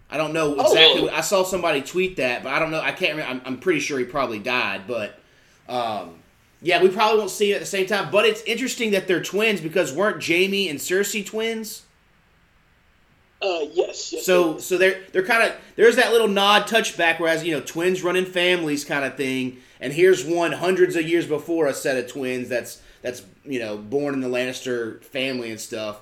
I 0.09 0.17
don't 0.17 0.33
know 0.33 0.55
Oh, 0.57 0.71
exactly. 0.71 1.01
what- 1.03 1.13
I 1.13 1.21
saw 1.21 1.43
somebody 1.43 1.81
tweet 1.81 2.17
that, 2.17 2.43
but 2.43 2.51
I 2.53 2.59
don't 2.59 2.71
know. 2.71 2.81
I 2.81 2.91
can't. 2.91 3.15
Remember. 3.17 3.31
I'm, 3.31 3.41
I'm 3.55 3.59
pretty 3.59 3.79
sure 3.79 3.97
he 3.97 4.05
probably 4.05 4.39
died, 4.39 4.81
but 4.87 5.19
um, 5.67 6.15
yeah, 6.61 6.81
we 6.83 6.89
probably 6.89 7.17
won't 7.19 7.31
see 7.31 7.51
it 7.51 7.55
at 7.55 7.59
the 7.61 7.65
same 7.65 7.87
time. 7.87 8.11
But 8.11 8.25
it's 8.25 8.41
interesting 8.43 8.91
that 8.91 9.07
they're 9.07 9.23
twins 9.23 9.59
because 9.61 9.91
weren't 9.93 10.23
Jaime 10.25 10.69
and 10.69 10.77
Cersei 10.79 11.25
twins? 11.25 11.83
Uh, 13.41 13.65
yes. 13.73 14.13
yes 14.13 14.25
So 14.25 14.57
so 14.57 14.77
they're 14.77 15.01
they're 15.11 15.25
kind 15.25 15.43
of 15.43 15.53
there's 15.75 15.97
that 15.97 16.13
little 16.13 16.29
nod 16.29 16.63
touchback 16.63 17.19
whereas 17.19 17.43
you 17.43 17.53
know 17.53 17.59
twins 17.59 18.01
running 18.01 18.25
families 18.25 18.85
kind 18.85 19.03
of 19.03 19.17
thing 19.17 19.57
and 19.81 19.91
here's 19.91 20.23
one 20.23 20.53
hundreds 20.53 20.95
of 20.95 21.05
years 21.05 21.27
before 21.27 21.67
a 21.67 21.73
set 21.73 21.97
of 21.97 22.09
twins 22.09 22.47
that's 22.47 22.81
that's 23.01 23.21
you 23.43 23.59
know 23.59 23.75
born 23.77 24.13
in 24.13 24.21
the 24.21 24.29
Lannister 24.29 25.03
family 25.03 25.51
and 25.51 25.59
stuff 25.59 25.99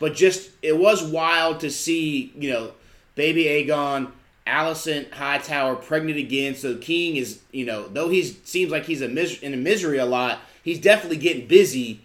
but 0.00 0.14
just 0.14 0.50
it 0.62 0.76
was 0.78 1.02
wild 1.02 1.60
to 1.60 1.70
see 1.70 2.32
you 2.36 2.50
know 2.50 2.72
baby 3.14 3.44
Aegon 3.44 4.10
Alicent 4.46 5.12
Hightower 5.12 5.76
pregnant 5.76 6.18
again 6.18 6.54
so 6.54 6.76
King 6.76 7.16
is 7.16 7.40
you 7.52 7.64
know 7.64 7.86
though 7.88 8.08
he 8.08 8.22
seems 8.24 8.70
like 8.72 8.84
he's 8.84 9.02
a 9.02 9.08
mis- 9.08 9.40
in 9.40 9.54
a 9.54 9.56
misery 9.56 9.98
a 9.98 10.04
lot 10.06 10.40
he's 10.64 10.80
definitely 10.80 11.18
getting 11.18 11.46
busy 11.46 12.00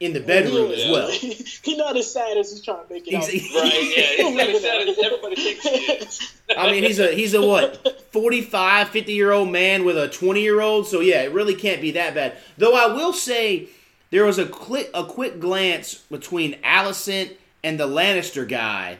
in 0.00 0.12
the 0.12 0.20
bedroom 0.20 0.70
as 0.72 0.84
Yeah. 0.84 0.92
well 0.92 1.10
he's 1.10 1.60
not 1.76 1.96
as 1.96 2.12
sad 2.12 2.36
as 2.36 2.50
he's 2.52 2.62
trying 2.62 2.86
to 2.86 2.92
make 2.92 3.06
it 3.08 3.14
out. 3.14 3.22
Right, 3.22 3.32
yeah. 3.96 4.26
He's 4.26 4.36
not 4.36 4.48
as 4.48 4.62
sad 4.62 4.88
as 4.88 4.98
everybody 4.98 5.34
thinks 5.36 5.64
he 5.64 5.92
is. 5.92 6.32
I 6.56 6.70
mean, 6.70 6.84
he's 6.84 6.98
a 7.00 7.08
he's 7.12 7.34
a 7.34 7.42
what 7.44 8.06
45, 8.12 8.88
50 8.90 9.12
year 9.12 9.32
old 9.32 9.50
man 9.50 9.84
with 9.84 9.98
a 9.98 10.08
twenty 10.08 10.40
year 10.42 10.60
old. 10.60 10.86
So 10.86 11.00
yeah, 11.00 11.22
it 11.22 11.32
really 11.32 11.54
can't 11.54 11.80
be 11.80 11.90
that 11.92 12.14
bad. 12.14 12.36
Though 12.56 12.74
I 12.76 12.94
will 12.94 13.12
say 13.12 13.68
there 14.10 14.24
was 14.24 14.38
a 14.38 14.46
quick 14.46 14.90
a 14.94 15.04
quick 15.04 15.40
glance 15.40 15.94
between 15.94 16.60
Alicent 16.62 17.36
and 17.62 17.78
the 17.78 17.86
Lannister 17.86 18.48
guy 18.48 18.98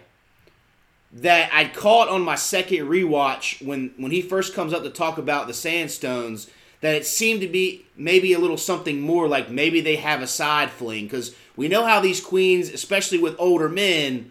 that 1.13 1.51
I 1.53 1.67
caught 1.67 2.09
on 2.09 2.23
my 2.23 2.35
second 2.35 2.89
rewatch 2.89 3.65
when 3.65 3.93
when 3.97 4.13
he 4.13 4.21
first 4.21 4.55
comes 4.55 4.73
up 4.73 4.83
to 4.83 4.91
talk 4.91 5.19
about 5.19 5.47
the 5.47 5.55
Sandstones. 5.55 6.51
That 6.81 6.95
it 6.95 7.07
seemed 7.07 7.41
to 7.41 7.49
be 7.49 7.87
maybe 7.97 8.33
a 8.35 8.39
little 8.39 8.57
something 8.57 9.01
more 9.01 9.27
like 9.27 9.51
maybe 9.51 9.81
they 9.81 9.97
have 9.97 10.23
a 10.23 10.29
side 10.29 10.71
fling 10.71 11.07
because 11.07 11.35
we 11.57 11.67
know 11.67 11.85
how 11.85 11.99
these 11.99 12.21
queens, 12.21 12.69
especially 12.69 13.19
with 13.19 13.35
older 13.37 13.69
men, 13.69 14.31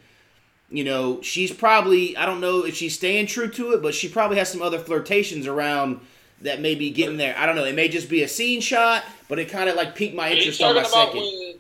you 0.70 0.86
know, 0.86 1.22
she's 1.22 1.52
probably 1.52 2.16
I 2.16 2.26
don't 2.26 2.40
know 2.40 2.66
if 2.66 2.76
she's 2.76 2.96
staying 2.96 3.28
true 3.28 3.50
to 3.50 3.74
it, 3.74 3.82
but 3.82 3.94
she 3.94 4.08
probably 4.08 4.38
has 4.38 4.50
some 4.50 4.62
other 4.62 4.80
flirtations 4.80 5.46
around 5.46 6.00
that 6.42 6.62
may 6.62 6.76
be 6.76 6.90
getting 6.92 7.18
there. 7.18 7.36
I 7.38 7.46
don't 7.46 7.56
know. 7.56 7.66
It 7.66 7.76
may 7.76 7.88
just 7.88 8.10
be 8.10 8.24
a 8.24 8.28
scene 8.28 8.62
shot, 8.62 9.04
but 9.28 9.40
it 9.40 9.50
kind 9.50 9.70
of 9.70 9.76
like 9.76 9.96
piqued 9.96 10.16
my 10.16 10.32
interest 10.32 10.62
on 10.62 10.76
my 10.76 10.84
second. 10.84 11.22
when? 11.22 11.54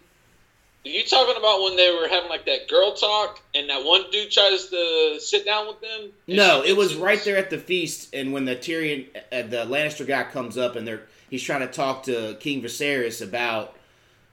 Are 0.85 0.89
you 0.89 1.03
talking 1.03 1.35
about 1.35 1.61
when 1.63 1.75
they 1.75 1.93
were 1.93 2.07
having 2.07 2.29
like 2.29 2.45
that 2.45 2.69
girl 2.69 2.93
talk, 2.93 3.41
and 3.53 3.69
that 3.69 3.83
one 3.83 4.09
dude 4.09 4.31
tries 4.31 4.67
to 4.69 5.17
sit 5.19 5.43
down 5.43 5.67
with 5.67 5.81
them? 5.81 6.11
No, 6.27 6.63
it 6.63 6.77
was 6.77 6.89
thinks 6.89 7.01
right 7.03 7.21
there 7.25 7.35
at 7.37 7.49
the 7.49 7.57
feast, 7.57 8.13
and 8.15 8.31
when 8.31 8.45
the 8.45 8.55
Tyrion, 8.55 9.07
uh, 9.31 9.41
the 9.41 9.65
Lannister 9.67 10.07
guy 10.07 10.23
comes 10.23 10.57
up, 10.57 10.75
and 10.77 10.87
they're 10.87 11.01
he's 11.29 11.43
trying 11.43 11.59
to 11.61 11.67
talk 11.67 12.03
to 12.03 12.37
King 12.39 12.61
Viserys 12.61 13.21
about 13.21 13.75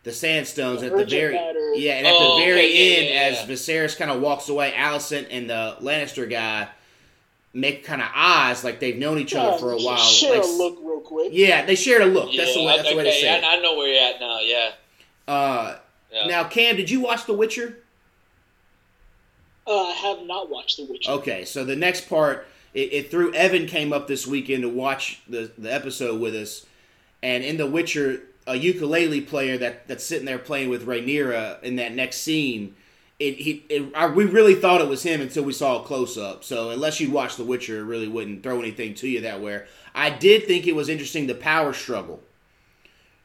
the 0.05 0.13
Sandstones 0.13 0.83
The 0.83 0.89
at 0.89 0.97
the 0.97 1.05
very 1.07 1.35
matter. 1.35 1.75
yeah, 1.75 1.95
and 1.95 2.07
at 2.07 2.13
Oh, 2.15 2.37
the 2.39 2.45
very 2.45 2.59
okay, 2.61 2.93
yeah, 2.93 2.99
end, 3.25 3.35
yeah, 3.35 3.41
as. 3.43 3.49
Viserys 3.49 3.97
kind 3.99 4.11
of 4.13 4.21
walks 4.21 4.49
away, 4.49 4.71
Alicent 4.77 5.27
and 5.33 5.51
the 5.51 5.77
Lannister 5.81 6.31
guy 6.31 6.69
make 7.55 7.85
kind 7.85 8.03
of 8.03 8.09
eyes 8.15 8.65
like 8.65 8.81
they've 8.81 8.99
known 8.99 9.19
each 9.19 9.35
other 9.35 9.57
for 9.59 9.73
a 9.73 9.79
while. 9.79 9.97
Share 9.97 10.35
like, 10.35 10.45
a 10.45 10.47
look 10.47 10.79
real 10.83 11.01
quick. 11.01 11.31
Yeah, 11.33 11.65
they 11.65 11.77
shared 11.77 12.03
a 12.03 12.07
look. 12.07 12.33
Yeah, 12.33 12.45
that's 12.45 12.55
the 12.55 12.65
way. 12.65 12.77
That's 12.77 12.91
the 12.91 12.97
way 12.97 13.05
to 13.05 13.11
okay, 13.11 13.21
say 13.21 13.39
it. 13.39 13.45
I, 13.45 13.57
I 13.57 13.61
know 13.61 13.77
where 13.77 13.89
you're 13.89 14.15
at 14.15 14.21
now. 14.21 14.41
Yeah. 14.41 14.71
Uh, 15.27 15.79
yeah. 16.13 16.27
Now, 16.27 16.45
Cam, 16.45 16.77
did 16.77 16.91
you 16.91 17.01
watch 17.01 17.25
The 17.27 17.33
Witcher? 17.33 17.79
Uh, 19.67 19.85
I 19.85 19.93
have 19.93 20.27
not 20.27 20.51
watched 20.51 20.77
The 20.77 20.85
Witcher. 20.85 21.11
Okay, 21.13 21.45
so 21.45 21.65
the 21.65 21.77
next 21.77 22.09
part, 22.09 22.47
it, 22.75 22.93
it 22.93 23.11
threw 23.11 23.33
Evan 23.33 23.67
came 23.67 23.93
up 23.93 24.09
this 24.09 24.27
weekend 24.27 24.63
to 24.63 24.69
watch 24.69 25.23
the 25.29 25.51
the 25.57 25.73
episode 25.73 26.21
with 26.21 26.35
us, 26.35 26.67
and 27.23 27.45
in 27.45 27.57
The 27.57 27.67
Witcher, 27.67 28.23
a 28.47 28.57
ukulele 28.57 29.21
player 29.21 29.57
that 29.59 29.87
that's 29.89 30.05
sitting 30.05 30.27
there 30.27 30.39
playing 30.39 30.69
with 30.69 30.87
Rhaenyra 30.87 31.63
in 31.63 31.77
that 31.77 31.95
next 31.95 32.19
scene. 32.19 32.75
It, 33.21 33.35
he, 33.37 33.65
it, 33.69 33.93
I, 33.95 34.07
we 34.09 34.25
really 34.25 34.57
thought 34.57 34.81
it 34.81 34.89
was 34.89 35.03
him 35.05 35.21
until 35.21 35.45
we 35.45 35.53
saw 35.53 35.81
a 35.81 35.85
close 35.85 36.19
up. 36.19 36.43
So 36.43 36.71
unless 36.71 36.99
you 37.01 37.11
watch 37.11 37.37
The 37.37 37.45
Witcher, 37.45 37.79
it 37.81 37.85
really 37.85 38.09
wouldn't 38.09 38.43
throw 38.43 38.59
anything 38.61 38.95
to 38.97 39.09
you 39.09 39.21
that 39.21 39.41
way. 39.41 39.63
I 39.95 40.11
did 40.11 40.47
think 40.47 40.67
it 40.67 40.75
was 40.75 40.89
interesting 40.89 41.27
the 41.29 41.35
power 41.37 41.73
struggle. 41.73 42.21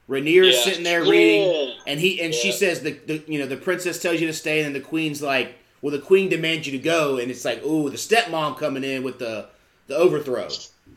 Rhaenyra's 0.08 0.55
Yeah. 0.58 0.63
sitting 0.63 0.84
there 0.84 1.03
Yeah. 1.03 1.12
reading, 1.12 1.74
and 1.88 2.00
he 2.00 2.22
and 2.22 2.34
she 2.34 2.51
says 2.51 2.81
the, 2.81 2.91
the 3.05 3.24
you 3.27 3.39
know 3.39 3.46
the 3.46 3.58
princess 3.58 4.01
tells 4.01 4.19
you 4.19 4.27
to 4.27 4.34
stay, 4.34 4.60
and 4.60 4.67
then 4.67 4.74
the 4.81 4.88
queen's 4.88 5.22
like, 5.22 5.55
well, 5.81 5.91
the 5.91 6.00
queen 6.00 6.29
demands 6.29 6.65
you 6.67 6.72
to 6.74 6.79
go, 6.84 7.17
and 7.17 7.29
it's 7.31 7.46
like, 7.46 7.63
ooh, 7.63 7.89
the 7.89 7.98
stepmom 7.98 8.58
coming 8.58 8.84
in 8.84 9.03
with 9.03 9.19
the 9.19 9.48
the 9.88 9.96
overthrow. 9.96 10.48
Yeah, 10.48 10.48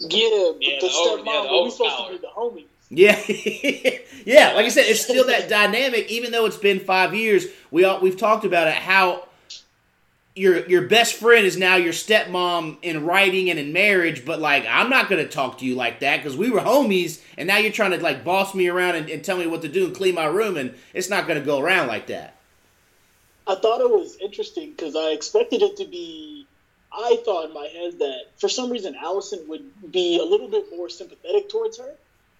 but 0.00 0.12
Yeah, 0.12 0.78
the 0.80 0.86
the 0.86 0.86
over- 0.86 1.22
stepmom, 1.22 1.26
yeah, 1.26 1.42
the 1.42 1.48
but 1.48 1.62
we 1.64 1.70
supposed 1.70 1.78
to 1.78 2.02
overpower. 2.04 2.12
be 2.12 2.18
the 2.18 2.26
homies. 2.28 2.66
Yeah, 2.94 3.18
yeah. 4.26 4.52
Like 4.52 4.66
I 4.66 4.68
said, 4.68 4.84
it's 4.84 5.00
still 5.00 5.26
that 5.28 5.48
dynamic, 5.48 6.10
even 6.10 6.30
though 6.30 6.44
it's 6.44 6.58
been 6.58 6.78
five 6.78 7.14
years. 7.14 7.46
We 7.70 7.84
all 7.84 8.00
we've 8.00 8.18
talked 8.18 8.44
about 8.44 8.68
it. 8.68 8.74
How 8.74 9.28
your 10.34 10.66
your 10.66 10.82
best 10.88 11.14
friend 11.14 11.46
is 11.46 11.56
now 11.56 11.76
your 11.76 11.94
stepmom 11.94 12.76
in 12.82 13.06
writing 13.06 13.48
and 13.48 13.58
in 13.58 13.72
marriage, 13.72 14.26
but 14.26 14.40
like 14.40 14.66
I'm 14.68 14.90
not 14.90 15.08
gonna 15.08 15.26
talk 15.26 15.58
to 15.58 15.64
you 15.64 15.74
like 15.74 16.00
that 16.00 16.18
because 16.18 16.36
we 16.36 16.50
were 16.50 16.60
homies, 16.60 17.22
and 17.38 17.46
now 17.48 17.56
you're 17.56 17.72
trying 17.72 17.92
to 17.92 17.98
like 17.98 18.24
boss 18.24 18.54
me 18.54 18.68
around 18.68 18.96
and, 18.96 19.08
and 19.08 19.24
tell 19.24 19.38
me 19.38 19.46
what 19.46 19.62
to 19.62 19.68
do 19.68 19.86
and 19.86 19.96
clean 19.96 20.14
my 20.14 20.26
room, 20.26 20.58
and 20.58 20.74
it's 20.92 21.08
not 21.08 21.26
gonna 21.26 21.40
go 21.40 21.60
around 21.60 21.88
like 21.88 22.08
that. 22.08 22.36
I 23.46 23.54
thought 23.54 23.80
it 23.80 23.88
was 23.88 24.18
interesting 24.20 24.70
because 24.70 24.94
I 24.94 25.12
expected 25.12 25.62
it 25.62 25.78
to 25.78 25.86
be. 25.86 26.46
I 26.92 27.16
thought 27.24 27.46
in 27.46 27.54
my 27.54 27.68
head 27.72 27.98
that 28.00 28.24
for 28.36 28.50
some 28.50 28.70
reason 28.70 28.94
Alicent 29.02 29.48
would 29.48 29.90
be 29.90 30.18
a 30.20 30.24
little 30.24 30.48
bit 30.48 30.66
more 30.76 30.90
sympathetic 30.90 31.48
towards 31.48 31.78
her, 31.78 31.94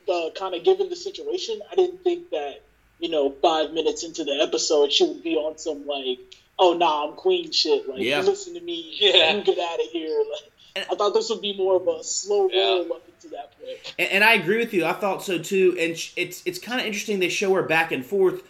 uh, 0.09 0.31
kind 0.39 0.55
of 0.55 0.65
given 0.65 0.89
the 0.89 0.97
situation. 0.97 1.61
I 1.71 1.75
didn't 1.75 2.03
think 2.05 2.31
that 2.31 2.63
you 2.99 3.09
know 3.11 3.31
five 3.43 3.73
minutes 3.73 4.05
into 4.05 4.25
the 4.25 4.41
episode 4.43 4.93
she 4.93 5.05
would 5.07 5.23
be 5.23 5.35
on 5.37 5.59
some 5.59 5.87
like, 5.87 6.19
oh 6.59 6.75
nah, 6.75 7.09
I'm 7.09 7.15
queen 7.17 7.51
shit. 7.53 7.89
Like, 7.89 8.01
Yeah. 8.01 8.21
listen 8.21 8.55
to 8.55 8.61
me, 8.61 8.97
Yeah. 8.99 9.35
you 9.37 9.43
get 9.43 9.59
out 9.59 9.81
of 9.81 9.87
here. 9.91 10.23
Like, 10.31 10.87
I 10.91 10.95
thought 10.95 11.13
this 11.13 11.29
would 11.31 11.43
be 11.43 11.55
more 11.57 11.77
of 11.77 11.87
a 11.89 12.03
slow 12.05 12.49
Yeah. 12.51 12.63
roll 12.63 12.93
up 12.95 13.03
into 13.09 13.29
that 13.37 13.59
point. 13.61 13.95
And, 13.99 14.09
and 14.11 14.25
I 14.25 14.35
agree 14.35 14.59
with 14.59 14.73
you. 14.73 14.85
I 14.85 14.93
thought 14.95 15.23
so 15.23 15.39
too. 15.39 15.77
And 15.79 15.99
sh- 15.99 16.13
it's 16.17 16.43
it's 16.47 16.59
kind 16.59 16.81
of 16.81 16.87
interesting 16.87 17.19
they 17.19 17.29
show 17.29 17.53
her 17.55 17.63
back 17.63 17.93
and 17.93 18.05
forth. 18.07 18.43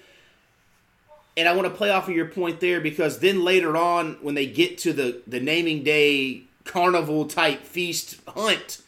And 1.36 1.48
I 1.48 1.54
want 1.54 1.66
to 1.66 1.74
play 1.74 1.88
off 1.90 2.08
of 2.08 2.14
your 2.14 2.26
point 2.26 2.60
there 2.60 2.78
because 2.80 3.20
then 3.20 3.42
later 3.42 3.74
on, 3.76 4.18
when 4.20 4.34
they 4.34 4.46
get 4.46 4.76
to 4.78 4.92
the 4.92 5.22
the 5.26 5.40
naming 5.40 5.82
day 5.82 6.42
carnival 6.64 7.24
type 7.24 7.62
feast 7.64 8.16
hunt, 8.28 8.82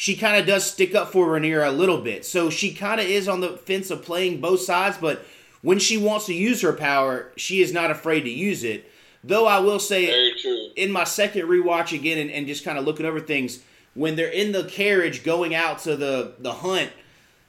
she 0.00 0.16
kind 0.16 0.40
of 0.40 0.46
does 0.46 0.64
stick 0.64 0.94
up 0.94 1.12
for 1.12 1.26
Rhaenyra 1.26 1.68
a 1.68 1.72
little 1.72 2.00
bit. 2.00 2.24
So 2.24 2.48
she 2.48 2.72
kind 2.72 3.02
of 3.02 3.06
is 3.06 3.28
on 3.28 3.40
the 3.40 3.58
fence 3.58 3.90
of 3.90 4.02
playing 4.02 4.40
both 4.40 4.60
sides, 4.60 4.96
but 4.96 5.26
when 5.60 5.78
she 5.78 5.98
wants 5.98 6.24
to 6.24 6.32
use 6.32 6.62
her 6.62 6.72
power, 6.72 7.30
she 7.36 7.60
is 7.60 7.70
not 7.70 7.90
afraid 7.90 8.22
to 8.22 8.30
use 8.30 8.64
it. 8.64 8.90
Though 9.22 9.46
I 9.46 9.58
will 9.58 9.78
say, 9.78 10.32
in 10.74 10.90
my 10.90 11.04
second 11.04 11.48
rewatch 11.48 11.92
again 11.92 12.16
and, 12.16 12.30
and 12.30 12.46
just 12.46 12.64
kind 12.64 12.78
of 12.78 12.86
looking 12.86 13.04
over 13.04 13.20
things, 13.20 13.62
when 13.92 14.16
they're 14.16 14.30
in 14.30 14.52
the 14.52 14.64
carriage 14.64 15.22
going 15.22 15.54
out 15.54 15.80
to 15.80 15.96
the, 15.96 16.32
the 16.38 16.54
hunt, 16.54 16.90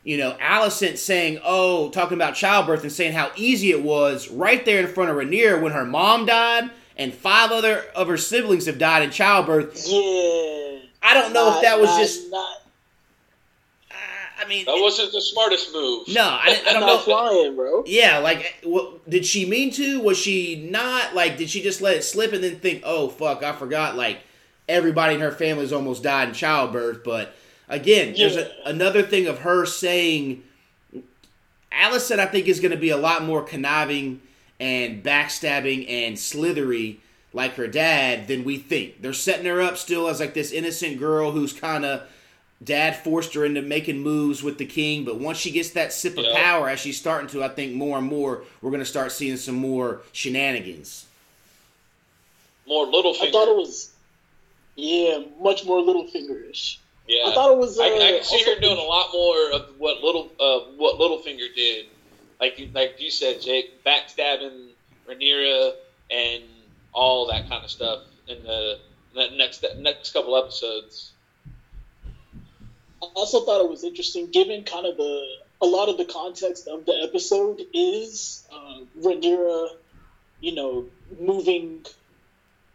you 0.03 0.17
know, 0.17 0.35
Alicent 0.41 0.97
saying, 0.97 1.39
oh, 1.45 1.89
talking 1.91 2.17
about 2.17 2.35
childbirth 2.35 2.83
and 2.83 2.91
saying 2.91 3.13
how 3.13 3.31
easy 3.37 3.71
it 3.71 3.81
was 3.81 4.29
right 4.29 4.65
there 4.65 4.81
in 4.81 4.93
front 4.93 5.09
of 5.09 5.15
Rhaenyra 5.15 5.61
when 5.61 5.71
her 5.71 5.85
mom 5.85 6.25
died 6.25 6.69
and 6.97 7.13
five 7.13 7.51
other 7.51 7.85
of 7.95 8.09
her 8.09 8.17
siblings 8.17 8.65
have 8.65 8.77
died 8.77 9.03
in 9.03 9.09
childbirth. 9.09 9.87
Yeah. 9.87 10.79
I 11.03 11.13
don't 11.13 11.33
know 11.33 11.55
if 11.55 11.61
that 11.63 11.79
was 11.79 11.89
Not- 11.89 11.99
just, 11.99 12.29
not, 12.31 12.57
I 14.39 14.47
mean, 14.47 14.65
That 14.65 14.77
wasn't 14.81 15.11
the 15.11 15.21
smartest 15.21 15.71
move. 15.73 16.07
no, 16.07 16.23
I, 16.23 16.61
I 16.67 16.73
don't 16.73 16.81
not 16.81 16.87
know. 16.87 16.97
flying, 16.99 17.55
bro. 17.55 17.83
Yeah, 17.85 18.17
like, 18.19 18.59
what, 18.63 19.07
did 19.09 19.25
she 19.25 19.45
mean 19.47 19.71
to? 19.73 19.99
Was 20.01 20.17
she 20.17 20.67
not? 20.71 21.13
Like, 21.13 21.37
did 21.37 21.49
she 21.49 21.61
just 21.61 21.79
let 21.81 21.95
it 21.97 22.03
slip 22.03 22.33
and 22.33 22.43
then 22.43 22.55
think, 22.59 22.81
oh, 22.83 23.07
fuck, 23.09 23.43
I 23.43 23.53
forgot, 23.53 23.95
like, 23.95 24.19
everybody 24.67 25.15
in 25.15 25.21
her 25.21 25.31
family's 25.31 25.71
almost 25.71 26.01
died 26.01 26.29
in 26.29 26.33
childbirth? 26.33 27.03
But 27.03 27.35
again, 27.69 28.15
there's 28.17 28.35
a, 28.35 28.51
another 28.65 29.03
thing 29.03 29.27
of 29.27 29.39
her 29.39 29.65
saying, 29.67 30.43
Alicent, 31.71 32.19
I 32.19 32.25
think, 32.25 32.47
is 32.47 32.59
going 32.59 32.71
to 32.71 32.77
be 32.77 32.89
a 32.89 32.97
lot 32.97 33.23
more 33.23 33.43
conniving 33.43 34.21
and 34.59 35.03
backstabbing 35.03 35.87
and 35.89 36.17
slithery 36.17 36.99
like 37.33 37.53
her 37.55 37.67
dad 37.67 38.27
than 38.27 38.43
we 38.43 38.57
think. 38.57 39.01
They're 39.01 39.13
setting 39.13 39.45
her 39.45 39.61
up 39.61 39.77
still 39.77 40.07
as, 40.07 40.19
like, 40.19 40.33
this 40.33 40.51
innocent 40.51 40.99
girl 40.99 41.31
who's 41.31 41.53
kind 41.53 41.85
of. 41.85 42.03
Dad 42.63 42.95
forced 42.95 43.33
her 43.33 43.43
into 43.43 43.59
making 43.63 44.03
moves 44.03 44.43
with 44.43 44.59
the 44.59 44.67
king, 44.67 45.03
but 45.03 45.19
once 45.19 45.39
she 45.39 45.49
gets 45.49 45.71
that 45.71 45.91
sip 45.91 46.15
of 46.15 46.25
Yeah. 46.25 46.35
power, 46.35 46.69
as 46.69 46.79
she's 46.79 46.95
starting 46.99 47.27
to, 47.29 47.43
I 47.43 47.47
think 47.47 47.73
more 47.73 47.97
and 47.97 48.05
more, 48.05 48.43
we're 48.61 48.69
going 48.69 48.81
to 48.81 48.85
start 48.85 49.11
seeing 49.11 49.37
some 49.37 49.55
more 49.55 50.03
shenanigans. 50.11 51.05
More 52.67 52.85
little 52.85 53.15
I 53.19 53.31
thought 53.31 53.47
it 53.47 53.55
was, 53.55 53.91
yeah, 54.75 55.23
much 55.41 55.65
more 55.65 55.81
little 55.81 56.05
fingerish. 56.05 56.77
yeah. 57.07 57.23
I 57.25 57.33
thought 57.33 57.51
it 57.51 57.57
was. 57.57 57.79
Uh, 57.79 57.83
I, 57.83 57.85
I 57.87 58.11
can 58.17 58.23
see 58.23 58.43
her 58.43 58.59
doing 58.59 58.77
a 58.77 58.81
lot 58.83 59.09
more 59.11 59.51
of 59.53 59.69
what 59.79 60.03
little 60.03 60.29
uh, 60.39 60.59
what 60.77 60.99
Littlefinger 60.99 61.53
did, 61.55 61.87
like 62.39 62.59
you, 62.59 62.69
like 62.75 63.01
you 63.01 63.09
said, 63.09 63.41
Jake, 63.41 63.83
backstabbing 63.83 64.67
Rhaenyra 65.09 65.73
and 66.11 66.43
all 66.93 67.27
that 67.27 67.47
kind 67.47 67.63
of 67.63 67.71
stuff 67.71 67.99
in 68.27 68.43
the, 68.43 68.77
next 69.33 69.65
next 69.77 70.13
couple 70.13 70.35
episodes. 70.37 71.11
I 73.03 73.07
also 73.15 73.41
thought 73.41 73.61
it 73.61 73.69
was 73.69 73.83
interesting, 73.83 74.27
given 74.27 74.63
kind 74.63 74.85
of 74.85 74.95
the 74.97 75.25
a 75.61 75.65
lot 75.65 75.89
of 75.89 75.97
the 75.97 76.05
context 76.05 76.67
of 76.67 76.85
the 76.85 76.93
episode 77.03 77.61
is 77.73 78.43
uh, 78.51 78.79
Rhaenyra, 78.99 79.69
you 80.39 80.53
know, 80.53 80.85
moving 81.19 81.85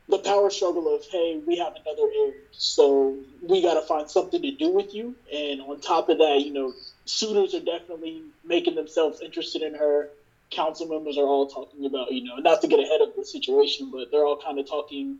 the 0.08 0.18
power 0.18 0.50
struggle 0.50 0.94
of 0.94 1.04
hey, 1.06 1.40
we 1.46 1.56
have 1.58 1.74
another 1.74 2.08
heir, 2.16 2.32
so 2.52 3.16
we 3.42 3.60
got 3.60 3.74
to 3.74 3.82
find 3.82 4.08
something 4.08 4.42
to 4.42 4.52
do 4.52 4.70
with 4.70 4.94
you. 4.94 5.14
And 5.32 5.60
on 5.62 5.80
top 5.80 6.08
of 6.08 6.18
that, 6.18 6.42
you 6.42 6.52
know, 6.52 6.72
suitors 7.06 7.54
are 7.54 7.60
definitely 7.60 8.22
making 8.44 8.74
themselves 8.76 9.20
interested 9.20 9.62
in 9.62 9.74
her. 9.74 10.10
Council 10.50 10.86
members 10.86 11.18
are 11.18 11.24
all 11.26 11.46
talking 11.48 11.84
about, 11.86 12.12
you 12.12 12.24
know, 12.24 12.36
not 12.36 12.60
to 12.62 12.68
get 12.68 12.78
ahead 12.78 13.00
of 13.00 13.14
the 13.16 13.24
situation, 13.24 13.90
but 13.90 14.10
they're 14.10 14.24
all 14.24 14.40
kind 14.40 14.58
of 14.58 14.68
talking 14.68 15.18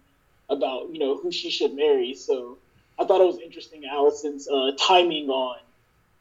about, 0.49 0.90
you 0.92 0.99
know, 1.00 1.16
who 1.18 1.33
she 1.33 1.50
should 1.50 1.75
marry. 1.75 2.14
So 2.14 2.59
I 2.99 3.04
thought 3.04 3.21
it 3.21 3.26
was 3.26 3.38
interesting 3.40 3.83
Alicent's 3.83 4.49
uh, 4.49 4.71
timing 4.78 5.28
on, 5.28 5.59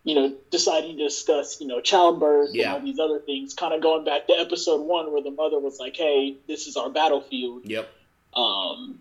you 0.04 0.16
know, 0.16 0.34
deciding 0.52 0.98
to 0.98 1.04
discuss, 1.04 1.62
you 1.62 1.68
know, 1.68 1.82
childbirth 1.82 2.50
Yeah. 2.54 2.74
and 2.74 2.74
all 2.74 2.86
these 2.86 3.00
other 3.00 3.20
things. 3.20 3.54
Kind 3.54 3.74
of 3.74 3.82
going 3.82 4.04
back 4.06 4.28
to 4.28 4.34
episode 4.34 4.82
one 4.82 5.12
where 5.14 5.22
the 5.22 5.32
mother 5.32 5.60
was 5.60 5.80
like, 5.80 5.96
"Hey, 5.96 6.36
this 6.48 6.68
is 6.68 6.76
our 6.78 6.90
battlefield." 6.90 7.62
Yep. 7.66 7.88
Um, 8.36 9.00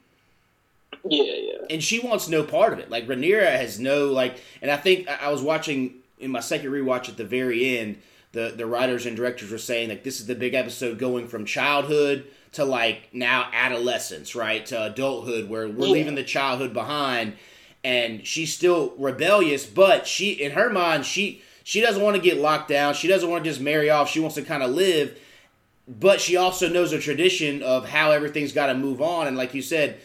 yeah, 1.07 1.25
yeah. 1.25 1.59
and 1.71 1.83
she 1.83 1.99
wants 2.01 2.29
no 2.29 2.43
part 2.43 2.73
of 2.73 2.79
it. 2.79 2.91
Like 2.91 3.07
Rhaenyra 3.07 3.57
has 3.57 3.79
no 3.81 4.07
like, 4.13 4.37
and 4.63 4.71
I 4.71 4.77
think 4.77 5.09
I 5.09 5.27
I 5.27 5.29
was 5.31 5.43
watching 5.43 5.97
in 6.19 6.31
my 6.31 6.41
second 6.41 6.71
rewatch 6.71 7.09
at 7.09 7.17
the 7.17 7.25
very 7.25 7.79
end. 7.79 8.01
The 8.35 8.53
the 8.55 8.67
writers 8.67 9.07
and 9.07 9.17
directors 9.17 9.51
were 9.51 9.59
saying 9.59 9.89
like 9.89 10.05
this 10.05 10.21
is 10.21 10.27
the 10.27 10.35
big 10.35 10.53
episode 10.55 10.99
going 10.99 11.27
from 11.29 11.47
childhood 11.47 12.27
to 12.53 12.65
like 12.65 13.09
now 13.13 13.49
adolescence, 13.53 14.35
right 14.35 14.65
to 14.67 14.85
adulthood, 14.85 15.49
where 15.49 15.67
we're 15.69 15.87
Yeah. 15.87 15.93
leaving 15.93 16.15
the 16.15 16.23
childhood 16.23 16.75
behind, 16.75 17.35
and 17.83 18.27
she's 18.27 18.53
still 18.53 18.93
rebellious, 18.99 19.65
but 19.65 20.07
she 20.07 20.33
in 20.33 20.53
her 20.53 20.69
mind 20.69 21.07
she 21.07 21.41
she 21.63 21.81
doesn't 21.81 22.03
want 22.03 22.15
to 22.17 22.23
get 22.23 22.37
locked 22.37 22.69
down. 22.69 22.93
She 22.93 23.09
doesn't 23.09 23.31
want 23.31 23.43
to 23.43 23.51
just 23.51 23.61
marry 23.63 23.89
off. 23.89 24.11
She 24.11 24.21
wants 24.21 24.35
to 24.35 24.43
kind 24.43 24.63
of 24.63 24.71
live 24.71 25.19
but 25.87 26.19
she 26.19 26.35
also 26.35 26.67
knows 26.67 26.93
a 26.95 26.99
tradition 26.99 27.63
of 27.63 27.87
how 27.87 28.11
everything's 28.11 28.53
got 28.53 28.69
to 28.69 28.75
move 28.75 29.03
on 29.03 29.27
and 29.27 29.37
like 29.37 29.53
you 29.53 29.61
said 29.61 29.99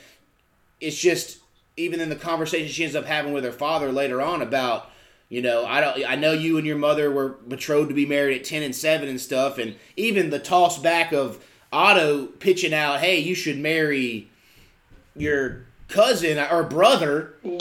it's 0.81 0.97
just 0.97 1.37
even 1.77 2.01
in 2.01 2.09
the 2.09 2.17
conversation 2.17 2.67
she 2.67 2.83
ends 2.83 2.97
up 2.97 3.05
having 3.05 3.31
with 3.31 3.45
her 3.45 3.51
father 3.53 3.89
later 3.89 4.21
on 4.21 4.41
about 4.41 4.89
you 5.29 5.41
know 5.41 5.65
i 5.65 5.79
don't 5.79 6.03
i 6.09 6.15
know 6.15 6.31
you 6.33 6.57
and 6.57 6.65
your 6.67 6.77
mother 6.77 7.09
were 7.11 7.29
betrothed 7.47 7.89
to 7.89 7.95
be 7.95 8.05
married 8.05 8.37
at 8.39 8.43
10 8.45 8.63
and 8.63 8.75
7 8.75 9.07
and 9.07 9.21
stuff 9.21 9.57
and 9.57 9.75
even 9.95 10.29
the 10.29 10.39
toss 10.39 10.77
back 10.79 11.11
of 11.11 11.43
otto 11.71 12.25
pitching 12.25 12.73
out 12.73 12.99
hey 12.99 13.19
you 13.19 13.35
should 13.35 13.57
marry 13.57 14.29
your 15.15 15.65
cousin 15.87 16.37
or 16.51 16.63
brother 16.63 17.33
Yeah. 17.43 17.51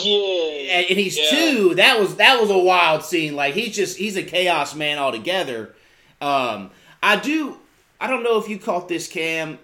and, 0.77 0.85
and 0.89 0.99
he's 0.99 1.17
Yeah. 1.17 1.29
two. 1.31 1.75
That 1.75 1.99
was 1.99 2.15
that 2.17 2.39
was 2.39 2.49
a 2.51 2.57
wild 2.57 3.03
scene. 3.03 3.35
Like 3.35 3.55
he's 3.55 3.75
just 3.75 3.97
he's 3.97 4.15
a 4.15 4.23
chaos 4.23 4.75
man 4.75 4.99
altogether. 4.99 5.73
Um, 6.21 6.69
I 7.01 7.15
do. 7.15 7.57
I 7.99 8.05
don't 8.07 8.21
know 8.23 8.37
if 8.37 8.47
you 8.47 8.59
caught 8.59 8.87
this, 8.87 9.07
Cam. 9.07 9.57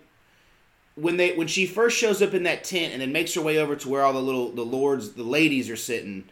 When 0.95 1.17
they 1.17 1.35
when 1.35 1.45
she 1.47 1.67
first 1.67 1.95
shows 1.97 2.21
up 2.23 2.33
in 2.33 2.43
that 2.43 2.63
tent 2.63 2.91
and 2.93 3.01
then 3.03 3.11
makes 3.11 3.35
her 3.35 3.41
way 3.41 3.59
over 3.59 3.75
to 3.75 3.87
where 3.89 4.03
all 4.03 4.13
the 4.13 4.21
little 4.21 4.49
the 4.51 4.65
lords 4.65 5.11
the 5.11 5.23
ladies 5.23 5.69
are 5.69 5.75
sitting. 5.75 6.23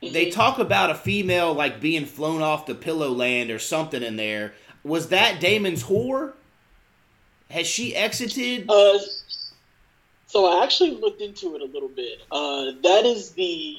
They 0.00 0.30
talk 0.30 0.58
about 0.58 0.90
a 0.90 0.94
female 0.94 1.52
like 1.54 1.80
being 1.80 2.06
flown 2.06 2.40
off 2.42 2.66
the 2.66 2.74
pillow 2.74 3.10
land 3.10 3.50
or 3.50 3.58
something 3.58 4.02
in 4.02 4.16
there. 4.16 4.54
Was 4.84 5.08
that 5.08 5.40
Daemon's 5.40 5.82
whore? 5.84 6.34
Has 7.50 7.66
she 7.66 7.96
exited? 7.96 8.70
Uh, 8.70 8.98
so 10.26 10.46
I 10.46 10.62
actually 10.64 10.92
looked 10.92 11.20
into 11.20 11.56
it 11.56 11.62
a 11.62 11.64
little 11.64 11.88
bit. 11.88 12.20
Uh, 12.30 12.72
that 12.82 13.04
is 13.04 13.30
the 13.32 13.76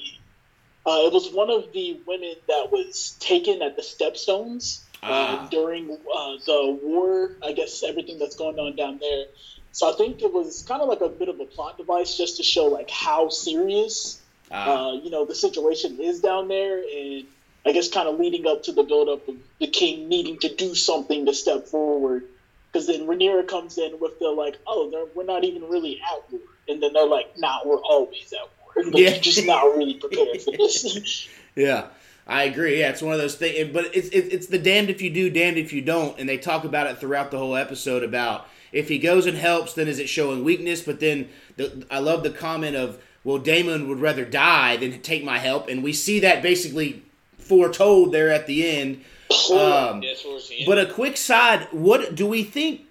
Uh, 0.86 1.06
it 1.06 1.14
was 1.14 1.32
one 1.32 1.50
of 1.52 1.72
the 1.74 2.00
women 2.08 2.34
that 2.48 2.72
was 2.72 3.16
taken 3.20 3.62
at 3.62 3.76
the 3.76 3.82
Stepstones 3.82 4.80
uh, 5.04 5.08
Ah. 5.12 5.48
during 5.52 5.92
uh, 5.92 6.38
the 6.46 6.80
war. 6.82 7.36
I 7.44 7.52
guess 7.52 7.84
everything 7.84 8.18
that's 8.18 8.36
going 8.36 8.58
on 8.58 8.76
down 8.76 8.98
there. 9.00 9.26
So 9.72 9.90
I 9.90 9.94
think 9.96 10.22
it 10.24 10.34
was 10.34 10.64
kind 10.64 10.82
of 10.82 10.88
like 10.90 11.02
a 11.02 11.10
bit 11.10 11.30
of 11.30 11.40
a 11.40 11.46
plot 11.46 11.78
device 11.78 12.18
just 12.18 12.38
to 12.38 12.44
show 12.44 12.66
like 12.66 12.90
how 12.90 13.30
serious 13.30 14.19
Uh, 14.52 14.54
uh, 14.56 14.92
you 14.94 15.10
know 15.10 15.26
the 15.26 15.36
situation 15.36 16.00
is 16.00 16.22
down 16.22 16.48
there, 16.48 16.78
and 16.78 17.26
I 17.66 17.72
guess 17.72 17.90
kind 17.90 18.08
of 18.08 18.20
leading 18.20 18.48
up 18.48 18.64
to 18.64 18.72
the 18.72 18.84
buildup 18.84 19.28
of 19.28 19.36
the 19.60 19.68
king 19.68 20.10
needing 20.10 20.40
to 20.40 20.54
do 20.54 20.76
something 20.76 21.26
to 21.26 21.34
step 21.34 21.68
forward. 21.68 22.24
Because 22.72 22.88
then 22.88 23.08
Rhaenyra 23.08 23.48
comes 23.48 23.78
in 23.78 24.00
with 24.00 24.20
the 24.20 24.30
like, 24.30 24.58
oh, 24.68 24.92
they're, 24.92 25.06
we're 25.16 25.24
not 25.24 25.44
even 25.44 25.68
really 25.70 26.00
at 26.02 26.32
war, 26.32 26.42
and 26.68 26.82
then 26.82 26.94
they're 26.94 27.08
like, 27.08 27.38
nah, 27.38 27.60
we're 27.66 27.82
always 27.82 28.32
at 28.34 28.40
war. 28.40 28.84
Like, 28.86 28.94
Yeah. 28.96 29.10
You're 29.10 29.20
just 29.20 29.46
not 29.46 29.64
really 29.64 29.96
prepared 29.96 30.42
for 30.42 30.52
this. 30.52 31.28
Yeah, 31.56 31.88
I 32.26 32.44
agree. 32.44 32.80
Yeah, 32.80 32.92
it's 32.92 33.02
one 33.02 33.14
of 33.14 33.20
those 33.20 33.36
things. 33.36 33.74
But 33.74 33.94
it's 33.94 34.08
it, 34.10 34.32
it's 34.32 34.48
the 34.48 34.60
damned 34.60 34.90
if 34.90 35.02
you 35.02 35.10
do, 35.10 35.30
damned 35.30 35.58
if 35.58 35.74
you 35.74 35.82
don't, 35.82 36.18
and 36.20 36.30
they 36.30 36.38
talk 36.38 36.64
about 36.64 36.88
it 36.88 37.00
throughout 37.00 37.32
the 37.32 37.38
whole 37.38 37.56
episode 37.56 38.04
about 38.04 38.48
if 38.72 38.88
he 38.88 39.00
goes 39.00 39.26
and 39.26 39.36
helps, 39.36 39.74
then 39.74 39.88
is 39.88 40.00
it 40.00 40.08
showing 40.08 40.44
weakness? 40.44 40.82
But 40.82 41.00
then 41.00 41.30
the, 41.58 41.86
I 41.90 42.00
love 42.00 42.24
the 42.24 42.30
comment 42.30 42.76
of, 42.76 43.02
well, 43.30 43.38
Daemon 43.38 43.88
would 43.88 44.00
rather 44.00 44.26
die 44.26 44.76
than 44.78 45.00
take 45.02 45.24
my 45.24 45.38
help, 45.38 45.70
and 45.70 45.84
we 45.84 45.94
see 45.94 46.20
that 46.22 46.42
basically 46.42 47.04
foretold 47.38 48.12
there 48.12 48.32
at 48.32 48.48
the 48.48 48.68
end. 48.68 49.04
Um, 49.52 50.02
Yeah, 50.02 50.16
the 50.50 50.56
end. 50.58 50.66
but 50.66 50.80
a 50.80 50.88
quick 50.88 51.16
side, 51.16 51.68
what 51.70 52.16
do 52.16 52.26
we 52.26 52.44
think 52.44 52.82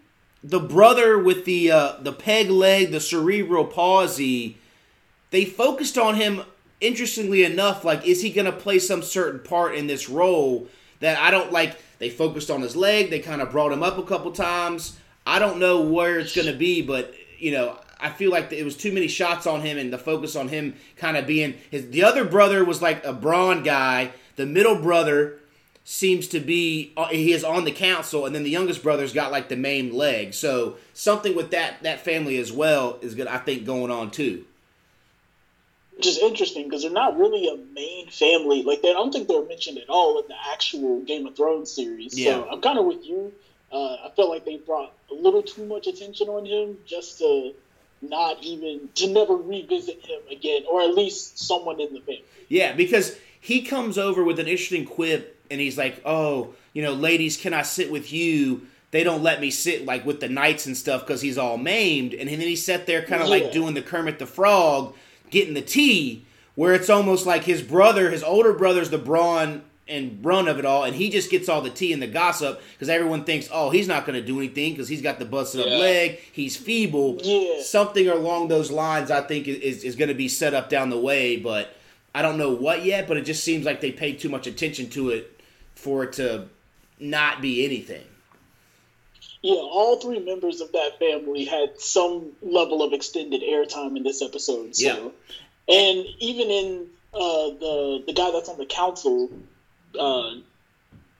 the 0.44 0.60
brother 0.60 1.18
with 1.18 1.44
the 1.44 1.72
uh, 1.72 1.96
the 2.00 2.12
peg 2.12 2.50
leg, 2.50 2.92
the 2.92 3.00
cerebral 3.00 3.64
palsy, 3.64 4.58
they 5.32 5.44
focused 5.44 5.98
on 5.98 6.14
him 6.14 6.42
interestingly 6.80 7.42
enough, 7.42 7.84
like 7.84 8.06
is 8.06 8.22
he 8.22 8.30
gonna 8.30 8.52
play 8.52 8.78
some 8.78 9.02
certain 9.02 9.40
part 9.40 9.74
in 9.74 9.88
this 9.88 10.08
role 10.08 10.68
that 11.00 11.18
I 11.18 11.32
don't 11.32 11.50
like 11.50 11.76
they 11.98 12.10
focused 12.10 12.48
on 12.48 12.62
his 12.62 12.76
leg, 12.76 13.10
they 13.10 13.18
kind 13.18 13.42
of 13.42 13.50
brought 13.50 13.72
him 13.72 13.82
up 13.82 13.98
a 13.98 14.04
couple 14.04 14.30
times. 14.30 14.96
I 15.26 15.40
don't 15.40 15.58
know 15.58 15.80
where 15.80 16.20
it's 16.20 16.36
gonna 16.36 16.52
be, 16.56 16.80
but 16.80 17.12
you 17.40 17.50
know, 17.50 17.76
I 18.00 18.10
feel 18.10 18.30
like 18.30 18.52
it 18.52 18.64
was 18.64 18.76
too 18.76 18.92
many 18.92 19.08
shots 19.08 19.46
on 19.46 19.60
him 19.60 19.78
and 19.78 19.92
the 19.92 19.98
focus 19.98 20.36
on 20.36 20.48
him 20.48 20.74
kind 20.96 21.16
of 21.16 21.26
being 21.26 21.54
his 21.70 21.90
the 21.90 22.02
other 22.02 22.24
brother 22.24 22.64
was 22.64 22.80
like 22.80 23.04
a 23.04 23.12
brawn 23.12 23.62
guy, 23.62 24.12
the 24.36 24.46
middle 24.46 24.80
brother 24.80 25.38
seems 25.84 26.28
to 26.28 26.38
be 26.38 26.92
uh, 26.98 27.06
he 27.08 27.32
is 27.32 27.42
on 27.42 27.64
the 27.64 27.72
council 27.72 28.26
and 28.26 28.34
then 28.34 28.42
the 28.42 28.50
youngest 28.50 28.82
brother's 28.82 29.14
got 29.14 29.32
like 29.32 29.48
the 29.48 29.56
main 29.56 29.90
leg 29.90 30.34
so 30.34 30.76
something 30.92 31.34
with 31.34 31.50
that 31.50 31.82
that 31.82 31.98
family 31.98 32.36
as 32.36 32.52
well 32.52 32.98
is 33.00 33.14
good 33.14 33.26
i 33.26 33.38
think 33.38 33.64
going 33.64 33.90
on 33.90 34.10
too 34.10 34.44
Which 35.96 36.06
is 36.06 36.18
interesting 36.18 36.64
because 36.64 36.82
they're 36.82 36.90
not 36.92 37.16
really 37.16 37.48
a 37.48 37.56
main 37.72 38.08
family. 38.10 38.62
Like 38.62 38.82
they 38.82 38.90
I 38.90 38.92
don't 38.92 39.10
think 39.10 39.28
they're 39.28 39.42
mentioned 39.44 39.78
at 39.78 39.88
all 39.88 40.20
in 40.20 40.28
the 40.28 40.36
actual 40.52 41.00
Game 41.00 41.26
of 41.26 41.34
Thrones 41.34 41.72
series. 41.72 42.16
Yeah. 42.16 42.34
So 42.34 42.48
I'm 42.50 42.60
kind 42.60 42.78
of 42.78 42.84
with 42.84 43.06
you. 43.06 43.32
Uh, 43.72 43.94
I 43.94 44.12
felt 44.14 44.28
like 44.28 44.44
they 44.44 44.58
brought 44.58 44.92
a 45.10 45.14
little 45.14 45.42
too 45.42 45.64
much 45.64 45.86
attention 45.86 46.28
on 46.28 46.44
him 46.46 46.76
just 46.86 47.18
to 47.18 47.52
not 48.02 48.42
even 48.42 48.88
to 48.94 49.08
never 49.08 49.34
revisit 49.34 50.04
him 50.04 50.20
again, 50.30 50.62
or 50.70 50.82
at 50.82 50.94
least 50.94 51.38
someone 51.38 51.80
in 51.80 51.92
the 51.94 52.00
family. 52.00 52.24
yeah 52.48 52.72
because 52.72 53.16
he 53.40 53.62
comes 53.62 53.98
over 53.98 54.22
with 54.24 54.38
an 54.38 54.46
interesting 54.48 54.84
quip 54.84 55.40
and 55.50 55.60
he's 55.60 55.78
like 55.78 56.00
oh 56.04 56.54
you 56.72 56.82
know 56.82 56.92
ladies 56.92 57.36
can 57.36 57.54
i 57.54 57.62
sit 57.62 57.90
with 57.90 58.12
you 58.12 58.62
they 58.90 59.02
don't 59.04 59.22
let 59.22 59.40
me 59.40 59.50
sit 59.50 59.84
like 59.84 60.04
with 60.06 60.20
the 60.20 60.28
knights 60.28 60.66
and 60.66 60.76
stuff 60.76 61.02
because 61.06 61.20
he's 61.20 61.38
all 61.38 61.56
maimed 61.58 62.14
and 62.14 62.28
then 62.28 62.40
he 62.40 62.56
sat 62.56 62.86
there 62.86 63.02
kind 63.02 63.22
of 63.22 63.28
Yeah. 63.28 63.34
like 63.44 63.52
doing 63.52 63.74
the 63.74 63.82
kermit 63.82 64.18
the 64.18 64.26
frog 64.26 64.94
getting 65.30 65.54
the 65.54 65.62
tea 65.62 66.24
where 66.54 66.74
it's 66.74 66.90
almost 66.90 67.26
like 67.26 67.44
his 67.44 67.62
brother 67.62 68.10
his 68.10 68.22
older 68.22 68.52
brother's 68.52 68.90
the 68.90 68.98
brawn 68.98 69.62
and 69.88 70.24
run 70.24 70.48
of 70.48 70.58
it 70.58 70.64
all 70.64 70.84
and 70.84 70.94
he 70.94 71.08
just 71.10 71.30
gets 71.30 71.48
all 71.48 71.60
the 71.60 71.70
tea 71.70 71.92
and 71.92 72.02
the 72.02 72.06
gossip 72.06 72.60
because 72.72 72.88
everyone 72.88 73.24
thinks 73.24 73.48
oh 73.52 73.70
he's 73.70 73.88
not 73.88 74.04
going 74.06 74.18
to 74.20 74.26
do 74.26 74.38
anything 74.38 74.72
because 74.72 74.88
he's 74.88 75.02
got 75.02 75.18
the 75.18 75.24
busted 75.24 75.60
up 75.60 75.66
leg 75.66 76.18
he's 76.32 76.56
feeble 76.56 77.18
Yeah. 77.22 77.62
something 77.62 78.06
along 78.08 78.48
those 78.48 78.70
lines 78.70 79.10
i 79.10 79.20
think 79.22 79.48
is, 79.48 79.84
is 79.84 79.96
going 79.96 80.08
to 80.08 80.14
be 80.14 80.28
set 80.28 80.52
up 80.54 80.68
down 80.68 80.90
the 80.90 80.98
way 81.00 81.36
but 81.36 81.74
i 82.14 82.22
don't 82.22 82.36
know 82.38 82.52
what 82.52 82.84
yet 82.84 83.08
but 83.08 83.16
it 83.16 83.22
just 83.22 83.42
seems 83.44 83.64
like 83.64 83.80
they 83.80 83.90
paid 83.92 84.18
too 84.20 84.28
much 84.28 84.46
attention 84.46 84.90
to 84.90 85.10
it 85.10 85.40
for 85.74 86.04
it 86.04 86.12
to 86.14 86.46
not 87.00 87.40
be 87.40 87.64
anything 87.64 88.04
Yeah, 89.42 89.54
all 89.54 90.00
three 90.00 90.18
members 90.18 90.60
of 90.60 90.72
that 90.72 90.98
family 90.98 91.44
had 91.44 91.80
some 91.80 92.32
level 92.42 92.82
of 92.82 92.92
extended 92.92 93.40
airtime 93.42 93.96
in 93.96 94.02
this 94.02 94.20
episode. 94.20 94.74
So. 94.74 94.86
Yeah. 94.86 95.74
And 95.74 96.06
even 96.18 96.50
in 96.50 96.86
uh, 97.14 97.48
the 97.62 98.02
the 98.08 98.12
guy 98.14 98.30
that's 98.32 98.48
on 98.48 98.58
the 98.58 98.66
council, 98.66 99.30
uh, 99.98 100.34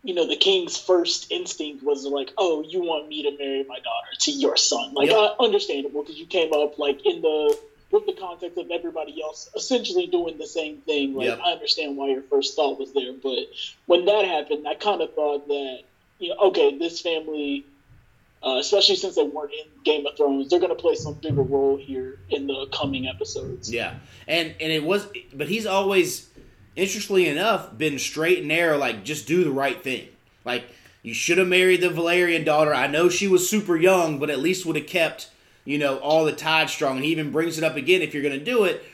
you 0.05 0.14
know, 0.14 0.27
the 0.27 0.37
king's 0.37 0.79
first 0.79 1.31
instinct 1.31 1.83
was 1.83 2.05
like, 2.05 2.31
"Oh, 2.38 2.62
you 2.67 2.81
want 2.81 3.09
me 3.09 3.23
to 3.25 3.37
marry 3.37 3.64
my 3.64 3.77
daughter 3.77 4.09
to 4.21 4.31
your 4.31 4.57
son?" 4.57 4.95
Like, 4.95 5.11
Yep. 5.11 5.17
uh, 5.17 5.43
understandable 5.43 6.03
because 6.03 6.19
you 6.19 6.27
came 6.27 6.53
up 6.53 6.79
like 6.79 7.05
in 7.05 7.21
the 7.21 7.59
with 7.91 8.07
the 8.07 8.12
context 8.12 8.59
of 8.59 8.71
everybody 8.71 9.21
else 9.23 9.49
essentially 9.57 10.07
doing 10.07 10.37
the 10.38 10.47
same 10.47 10.79
thing. 10.79 11.14
Like, 11.14 11.27
Yep. 11.29 11.41
I 11.45 11.53
understand 11.53 11.97
why 11.97 12.11
your 12.11 12.23
first 12.23 12.55
thought 12.55 12.79
was 12.79 12.93
there, 12.93 13.12
but 13.12 13.38
when 13.87 14.05
that 14.05 14.25
happened, 14.25 14.69
I 14.69 14.75
kind 14.75 15.01
of 15.01 15.14
thought 15.14 15.49
that 15.49 15.81
you 16.19 16.29
know, 16.31 16.37
okay, 16.49 16.79
this 16.79 17.01
family 17.01 17.64
uh, 18.43 18.59
especially 18.61 18.95
since 18.95 19.17
they 19.17 19.25
weren't 19.25 19.53
in 19.53 19.67
Game 19.85 20.07
of 20.07 20.17
Thrones. 20.17 20.49
They're 20.49 20.61
going 20.61 20.75
to 20.75 20.81
play 20.81 20.95
some 20.95 21.14
bigger 21.14 21.43
role 21.43 21.77
here 21.77 22.19
in 22.31 22.47
the 22.47 22.69
coming 22.73 23.09
episodes. 23.09 23.73
Yeah, 23.73 23.95
and 24.29 24.55
and 24.61 24.73
it 24.73 24.85
was, 24.85 25.09
but 25.35 25.49
he's 25.49 25.67
always, 25.67 26.28
interestingly 26.79 27.29
enough, 27.29 27.77
been 27.77 27.99
straight 27.99 28.38
and 28.38 28.49
narrow. 28.49 28.79
Like 28.79 29.05
just 29.05 29.27
do 29.27 29.45
the 29.45 29.51
right 29.51 29.83
thing. 29.83 30.09
Like 30.45 30.64
you 31.03 31.12
should 31.12 31.38
have 31.38 31.49
married 31.49 31.81
the 31.81 31.88
Velaryon 31.88 32.45
daughter. 32.45 32.75
I 32.75 32.87
know 32.87 33.09
she 33.09 33.29
was 33.29 33.49
super 33.49 33.77
young, 33.77 34.19
but 34.19 34.31
at 34.31 34.38
least 34.38 34.64
would 34.64 34.77
have 34.77 34.87
kept 34.87 35.31
you 35.64 35.79
know 35.79 35.99
all 35.99 36.25
the 36.25 36.33
tide 36.33 36.71
strong. 36.71 36.97
And 36.97 37.05
he 37.05 37.12
even 37.12 37.33
brings 37.33 37.59
it 37.59 37.64
up 37.64 37.77
again. 37.77 38.03
If 38.03 38.14
you're 38.14 38.23
going 38.23 38.38
to 38.38 38.45
do 38.45 38.64
it, 38.64 38.85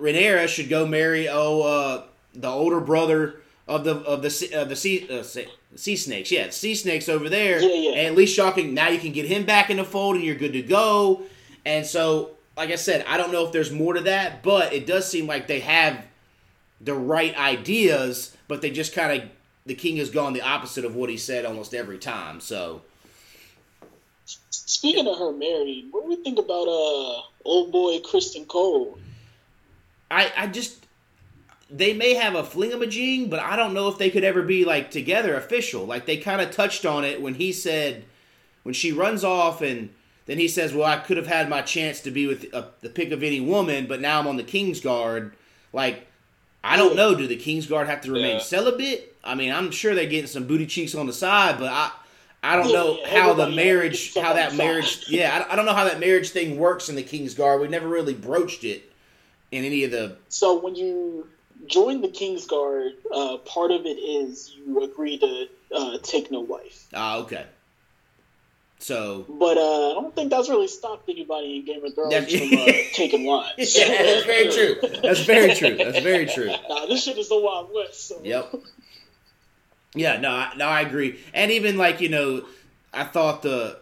Rhaenyra 0.00 0.48
should 0.48 0.68
go 0.68 0.86
marry 0.86 1.28
oh 1.28 1.62
uh, 1.62 2.02
the 2.34 2.48
older 2.48 2.80
brother 2.80 3.40
of 3.68 3.84
the 3.84 3.96
of 3.96 4.22
the 4.22 4.30
sea- 4.30 4.52
of 4.52 4.68
the 4.68 4.76
sea 4.76 5.06
uh, 5.10 5.22
sea, 5.22 5.46
sea 5.74 5.96
snakes. 5.96 6.30
Yeah, 6.30 6.50
sea 6.50 6.74
snakes 6.74 7.08
over 7.08 7.28
there. 7.28 7.60
Yeah, 7.60 7.74
yeah. 7.74 7.90
And 7.90 8.06
at 8.06 8.14
least 8.14 8.34
shocking. 8.34 8.74
Now 8.74 8.88
you 8.88 8.98
can 8.98 9.12
get 9.12 9.26
him 9.26 9.44
back 9.44 9.70
in 9.70 9.76
the 9.76 9.84
fold, 9.84 10.16
and 10.16 10.24
you're 10.24 10.34
good 10.36 10.52
to 10.54 10.62
go. 10.62 11.22
And 11.64 11.84
so, 11.84 12.30
like 12.56 12.70
I 12.70 12.76
said, 12.76 13.04
I 13.08 13.16
don't 13.16 13.32
know 13.32 13.44
if 13.44 13.52
there's 13.52 13.72
more 13.72 13.94
to 13.94 14.02
that, 14.02 14.42
but 14.42 14.72
it 14.72 14.86
does 14.86 15.10
seem 15.10 15.26
like 15.26 15.48
they 15.48 15.60
have 15.60 16.04
the 16.80 16.94
right 16.94 17.36
ideas, 17.36 18.36
but 18.48 18.62
they 18.62 18.70
just 18.70 18.94
kind 18.94 19.22
of 19.22 19.28
the 19.64 19.74
king 19.74 19.96
has 19.96 20.10
gone 20.10 20.32
the 20.32 20.42
opposite 20.42 20.84
of 20.84 20.94
what 20.94 21.10
he 21.10 21.16
said 21.16 21.44
almost 21.44 21.74
every 21.74 21.98
time. 21.98 22.40
So 22.40 22.82
Speaking 24.50 25.06
of 25.06 25.18
her 25.18 25.32
married, 25.32 25.86
what 25.90 26.02
do 26.02 26.08
we 26.08 26.16
think 26.16 26.38
about 26.38 26.66
uh 26.66 27.22
old 27.44 27.70
boy 27.70 27.98
Criston 28.00 28.46
Cole? 28.46 28.98
I 30.10 30.32
I 30.36 30.46
just 30.48 30.86
they 31.70 31.92
may 31.92 32.14
have 32.14 32.34
a 32.34 32.42
flingamajig, 32.42 33.30
but 33.30 33.40
I 33.40 33.56
don't 33.56 33.74
know 33.74 33.88
if 33.88 33.98
they 33.98 34.10
could 34.10 34.24
ever 34.24 34.42
be 34.42 34.64
like 34.64 34.90
together 34.90 35.36
official. 35.36 35.84
Like 35.84 36.06
they 36.06 36.16
kind 36.16 36.40
of 36.40 36.50
touched 36.50 36.84
on 36.84 37.04
it 37.04 37.22
when 37.22 37.34
he 37.34 37.52
said 37.52 38.04
when 38.64 38.74
she 38.74 38.92
runs 38.92 39.22
off 39.22 39.62
and 39.62 39.90
then 40.26 40.38
he 40.38 40.48
says, 40.48 40.74
"Well, 40.74 40.88
I 40.88 40.98
could 40.98 41.16
have 41.16 41.28
had 41.28 41.48
my 41.48 41.62
chance 41.62 42.00
to 42.00 42.10
be 42.10 42.26
with 42.26 42.52
uh, 42.52 42.66
the 42.80 42.88
pick 42.88 43.12
of 43.12 43.22
any 43.22 43.40
woman, 43.40 43.86
but 43.86 44.00
now 44.00 44.18
I'm 44.18 44.26
on 44.26 44.36
the 44.36 44.42
King's 44.42 44.80
Guard." 44.80 45.32
Like 45.72 46.08
I 46.66 46.76
don't 46.76 46.96
know. 46.96 47.14
Do 47.14 47.26
the 47.26 47.36
King's 47.36 47.66
Guard 47.66 47.86
have 47.88 48.00
to 48.02 48.12
remain 48.12 48.36
Yeah. 48.36 48.42
celibate? 48.42 49.16
I 49.22 49.34
mean, 49.34 49.52
I'm 49.52 49.70
sure 49.70 49.94
they're 49.94 50.06
getting 50.06 50.26
some 50.26 50.46
booty 50.46 50.66
cheeks 50.66 50.94
on 50.94 51.06
the 51.06 51.12
side, 51.12 51.58
but 51.58 51.68
I 51.70 51.90
I 52.42 52.56
don't 52.56 52.68
Yeah, 52.68 52.74
know 52.74 52.98
yeah, 53.00 53.20
how 53.20 53.32
the 53.34 53.50
marriage, 53.50 54.14
how 54.14 54.32
that 54.34 54.54
marriage, 54.54 55.04
yeah, 55.08 55.46
I, 55.48 55.52
I 55.52 55.56
don't 55.56 55.66
know 55.66 55.74
how 55.74 55.84
that 55.84 55.98
marriage 55.98 56.30
thing 56.30 56.58
works 56.58 56.88
in 56.88 56.94
the 56.94 57.02
King's 57.02 57.34
Guard. 57.34 57.60
We've 57.60 57.70
never 57.70 57.88
really 57.88 58.14
broached 58.14 58.62
it 58.62 58.90
in 59.50 59.64
any 59.64 59.82
of 59.84 59.90
the 59.90 60.16
So 60.28 60.58
when 60.60 60.76
you 60.76 61.26
join 61.66 62.02
the 62.02 62.08
King's 62.08 62.46
Guard, 62.46 62.92
uh, 63.12 63.38
part 63.38 63.72
of 63.72 63.84
it 63.86 63.98
is 63.98 64.54
you 64.54 64.84
agree 64.84 65.18
to 65.18 65.48
uh, 65.74 65.98
take 66.02 66.30
no 66.30 66.40
wife. 66.40 66.86
Ah, 66.94 67.16
okay. 67.18 67.46
So 68.78 69.24
But 69.28 69.56
uh, 69.56 69.90
I 69.90 69.94
don't 69.94 70.14
think 70.14 70.30
that's 70.30 70.48
really 70.48 70.68
stopped 70.68 71.08
anybody 71.08 71.56
in 71.56 71.64
Game 71.64 71.84
of 71.84 71.94
Thrones 71.94 72.12
from 72.14 72.58
uh, 72.58 72.66
taking 72.92 73.24
wives. 73.24 73.76
yeah, 73.76 73.88
that's 73.88 74.26
very 74.26 74.50
true. 74.50 75.00
That's 75.02 75.20
very 75.24 75.54
true. 75.54 75.76
That's 75.76 76.00
very 76.00 76.26
true. 76.26 76.50
Nah, 76.68 76.86
this 76.86 77.04
shit 77.04 77.16
is 77.16 77.28
the 77.28 77.38
Wild 77.38 77.70
West. 77.74 78.08
So. 78.08 78.20
Yep. 78.22 78.54
Yeah, 79.94 80.18
no, 80.18 80.30
I, 80.30 80.52
no, 80.56 80.66
I 80.66 80.82
agree. 80.82 81.18
And 81.32 81.50
even 81.50 81.78
like 81.78 82.00
you 82.00 82.10
know, 82.10 82.44
I 82.92 83.04
thought 83.04 83.42
the 83.42 83.78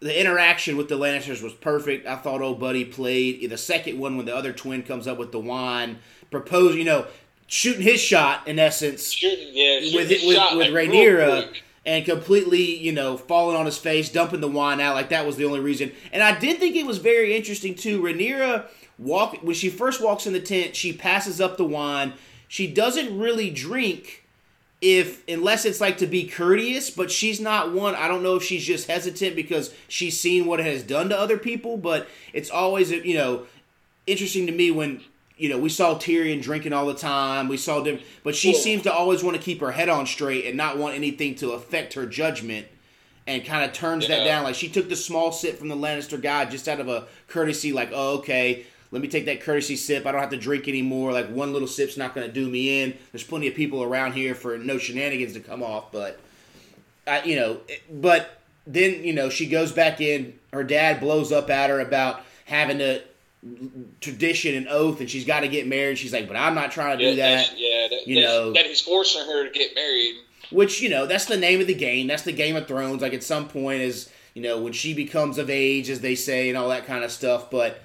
the 0.00 0.20
interaction 0.20 0.76
with 0.76 0.88
the 0.88 0.96
Lannisters 0.96 1.42
was 1.42 1.54
perfect. 1.54 2.06
I 2.06 2.16
thought 2.16 2.42
old 2.42 2.60
buddy 2.60 2.84
played 2.84 3.48
the 3.48 3.58
second 3.58 3.98
one 3.98 4.16
when 4.16 4.26
the 4.26 4.36
other 4.36 4.52
twin 4.52 4.82
comes 4.82 5.08
up 5.08 5.18
with 5.18 5.32
the 5.32 5.40
wine, 5.40 5.98
propose, 6.30 6.76
you 6.76 6.84
know, 6.84 7.06
shooting 7.46 7.82
his 7.82 8.00
shot 8.00 8.46
in 8.46 8.58
essence 8.58 9.10
Shooting, 9.10 9.48
yeah, 9.52 9.80
shooting 9.80 9.96
with 9.96 10.08
with, 10.10 10.36
shot, 10.36 10.56
with 10.56 10.68
like, 10.68 10.88
Rhaenyra. 10.88 11.54
And 11.86 12.04
completely, 12.04 12.76
you 12.76 12.92
know, 12.92 13.16
falling 13.16 13.56
on 13.56 13.66
his 13.66 13.78
face, 13.78 14.10
dumping 14.10 14.40
the 14.40 14.48
wine 14.48 14.80
out 14.80 14.94
like 14.94 15.08
that 15.08 15.26
was 15.26 15.36
the 15.36 15.44
only 15.44 15.60
reason. 15.60 15.92
And 16.12 16.22
I 16.22 16.38
did 16.38 16.58
think 16.58 16.76
it 16.76 16.86
was 16.86 16.98
very 16.98 17.34
interesting 17.34 17.74
too. 17.74 18.02
Rhaenyra 18.02 18.66
walk 18.98 19.36
when 19.42 19.54
she 19.54 19.70
first 19.70 20.02
walks 20.02 20.26
in 20.26 20.32
the 20.32 20.40
tent, 20.40 20.76
she 20.76 20.92
passes 20.92 21.40
up 21.40 21.56
the 21.56 21.64
wine. 21.64 22.14
she 22.48 22.66
doesn't 22.66 23.18
really 23.18 23.50
drink 23.50 24.24
if 24.80 25.26
unless 25.28 25.64
it's 25.64 25.80
like 25.80 25.98
to 25.98 26.06
be 26.06 26.24
courteous, 26.24 26.90
but 26.90 27.10
she's 27.10 27.40
not 27.40 27.72
one. 27.72 27.94
I 27.94 28.06
don't 28.06 28.22
know 28.22 28.36
if 28.36 28.44
she's 28.44 28.64
just 28.64 28.88
hesitant 28.88 29.34
because 29.34 29.74
she's 29.88 30.18
seen 30.18 30.46
what 30.46 30.60
it 30.60 30.66
has 30.66 30.82
done 30.82 31.08
to 31.08 31.18
other 31.18 31.36
people, 31.36 31.76
but 31.76 32.08
it's 32.32 32.50
always 32.50 32.90
you 32.90 33.14
know 33.14 33.46
interesting 34.06 34.46
to 34.46 34.52
me 34.52 34.70
when 34.70 35.02
you 35.38 35.48
know 35.48 35.58
we 35.58 35.68
saw 35.68 35.94
Tyrion 35.94 36.42
drinking 36.42 36.72
all 36.72 36.86
the 36.86 36.94
time. 36.94 37.48
We 37.48 37.56
saw 37.56 37.80
them, 37.80 38.00
but 38.24 38.34
she 38.34 38.52
Yeah. 38.52 38.58
seems 38.58 38.82
to 38.82 38.92
always 38.92 39.22
want 39.22 39.36
to 39.36 39.42
keep 39.42 39.60
her 39.60 39.72
head 39.72 39.88
on 39.88 40.06
straight 40.06 40.44
and 40.46 40.56
not 40.56 40.76
want 40.76 40.94
anything 40.94 41.34
to 41.36 41.52
affect 41.52 41.94
her 41.94 42.06
judgment. 42.06 42.66
And 43.26 43.44
kind 43.44 43.62
of 43.62 43.74
turns 43.74 44.08
that 44.08 44.24
down. 44.24 44.44
Like 44.44 44.54
she 44.54 44.68
took 44.68 44.88
the 44.88 44.96
small 44.96 45.32
sip 45.32 45.58
from 45.58 45.68
the 45.68 45.76
Lannister 45.76 46.18
guy 46.20 46.46
just 46.46 46.66
out 46.66 46.80
of 46.80 46.88
a 46.88 47.04
courtesy, 47.26 47.74
like, 47.74 47.90
oh, 47.92 48.16
okay, 48.20 48.64
let 48.90 49.02
me 49.02 49.08
take 49.08 49.26
that 49.26 49.42
courtesy 49.42 49.76
sip. 49.76 50.06
I 50.06 50.12
don't 50.12 50.20
have 50.22 50.30
to 50.30 50.38
drink 50.38 50.66
anymore. 50.66 51.12
Like 51.12 51.28
one 51.28 51.52
little 51.52 51.68
sip's 51.68 51.98
not 51.98 52.14
going 52.14 52.26
to 52.26 52.32
do 52.32 52.48
me 52.48 52.82
in. 52.82 52.94
There's 53.12 53.24
plenty 53.24 53.46
of 53.46 53.54
people 53.54 53.82
around 53.82 54.12
here 54.14 54.34
for 54.34 54.56
no 54.56 54.78
shenanigans 54.78 55.34
to 55.34 55.40
come 55.40 55.62
off, 55.62 55.92
but 55.92 56.18
I, 57.06 57.22
you 57.24 57.36
know, 57.36 57.58
but 57.90 58.40
then 58.66 59.04
you 59.04 59.12
know 59.12 59.28
she 59.28 59.46
goes 59.46 59.72
back 59.72 60.00
in. 60.00 60.38
Her 60.54 60.64
dad 60.64 60.98
blows 60.98 61.30
up 61.30 61.50
at 61.50 61.68
her 61.68 61.80
about 61.80 62.22
having 62.46 62.80
a 62.80 63.02
tradition 64.00 64.54
and 64.54 64.68
oath, 64.68 65.00
and 65.00 65.08
she's 65.08 65.24
got 65.24 65.40
to 65.40 65.48
get 65.48 65.66
married. 65.66 65.98
She's 65.98 66.12
like, 66.12 66.26
but 66.26 66.36
I'm 66.36 66.54
not 66.54 66.72
trying 66.72 66.98
to 66.98 67.04
do 67.04 67.16
that. 67.16 67.52
yeah, 67.56 67.88
that, 67.88 68.06
you 68.06 68.20
know. 68.20 68.52
that 68.52 68.66
he's 68.66 68.80
forcing 68.80 69.24
her 69.26 69.46
to 69.46 69.50
get 69.50 69.74
married. 69.74 70.16
Which 70.50 70.80
you 70.80 70.88
know, 70.88 71.06
that's 71.06 71.26
the 71.26 71.36
name 71.36 71.60
of 71.60 71.66
the 71.66 71.74
game. 71.74 72.06
That's 72.06 72.22
the 72.22 72.32
Game 72.32 72.56
of 72.56 72.66
Thrones. 72.66 73.02
Like 73.02 73.12
at 73.12 73.22
some 73.22 73.48
point, 73.48 73.82
is 73.82 74.08
you 74.34 74.42
know 74.42 74.60
when 74.60 74.72
she 74.72 74.94
becomes 74.94 75.38
of 75.38 75.50
age, 75.50 75.90
as 75.90 76.00
they 76.00 76.14
say, 76.14 76.48
and 76.48 76.56
all 76.56 76.70
that 76.70 76.86
kind 76.86 77.04
of 77.04 77.12
stuff. 77.12 77.50
But 77.50 77.80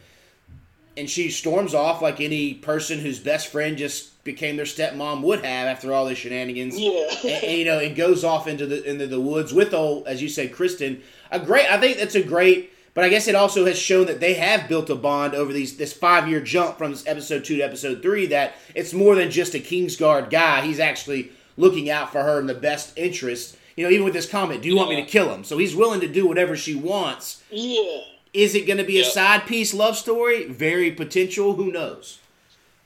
and 0.96 1.10
she 1.10 1.30
storms 1.30 1.74
off 1.74 2.02
like 2.02 2.22
any 2.22 2.54
person 2.54 3.00
whose 3.00 3.20
best 3.20 3.48
friend 3.48 3.78
just 3.78 4.24
became 4.24 4.56
their 4.56 4.66
stepmom 4.66 5.22
would 5.22 5.44
have 5.44 5.68
after 5.68 5.94
all 5.94 6.06
the 6.06 6.16
shenanigans. 6.16 6.80
Yeah. 6.80 7.08
and, 7.24 7.44
and, 7.44 7.58
you 7.58 7.66
know, 7.66 7.80
and 7.80 7.96
goes 7.96 8.24
off 8.24 8.48
into 8.48 8.66
the 8.66 8.84
into 8.89 9.08
the 9.08 9.20
woods 9.20 9.54
with 9.54 9.74
old, 9.74 10.08
as 10.08 10.22
you 10.22 10.30
said, 10.30 10.52
Criston. 10.52 11.02
A 11.32 11.39
great, 11.39 11.70
I 11.70 11.80
think 11.80 11.98
that's 11.98 12.16
a 12.16 12.24
great. 12.24 12.73
But 12.93 13.03
I 13.03 13.10
guess 13.10 13.27
it 13.27 13.34
also 13.36 13.65
has 13.65 13.77
shown 13.79 14.06
that 14.06 14.19
they 14.19 14.36
have 14.36 14.67
built 14.69 14.89
a 14.89 14.95
bond 14.95 15.34
over 15.34 15.51
these 15.51 15.77
this 15.77 15.93
five 15.93 16.27
year 16.29 16.39
jump 16.41 16.77
from 16.77 16.95
episode 17.08 17.43
two 17.43 17.58
to 17.58 17.63
episode 17.63 18.01
three. 18.01 18.27
That 18.27 18.56
it's 18.75 18.93
more 18.93 19.15
than 19.15 19.32
just 19.32 19.56
a 19.56 19.60
Kingsguard 19.60 20.29
guy. 20.29 20.62
He's 20.62 20.79
actually 20.79 21.32
looking 21.58 21.89
out 21.89 22.12
for 22.12 22.21
her 22.21 22.39
in 22.39 22.45
the 22.47 22.53
best 22.53 22.97
interest. 22.97 23.58
You 23.75 23.86
know, 23.86 23.89
even 23.91 24.06
with 24.06 24.13
this 24.13 24.29
comment, 24.29 24.62
do 24.62 24.69
you 24.69 24.75
want 24.75 24.91
me 24.91 24.95
to 24.97 25.08
kill 25.10 25.34
him? 25.34 25.43
So 25.43 25.58
he's 25.58 25.75
willing 25.75 26.01
to 26.01 26.08
do 26.08 26.27
whatever 26.27 26.56
she 26.56 26.75
wants. 26.75 27.43
yeah. 27.49 28.01
Is 28.34 28.56
it 28.56 28.65
going 28.65 28.77
to 28.79 28.84
be 28.84 28.99
a 28.99 29.03
side 29.06 29.45
piece 29.45 29.75
love 29.75 29.95
story? 29.95 30.45
Very 30.47 30.89
potential. 30.91 31.53
Who 31.53 31.71
knows? 31.71 32.17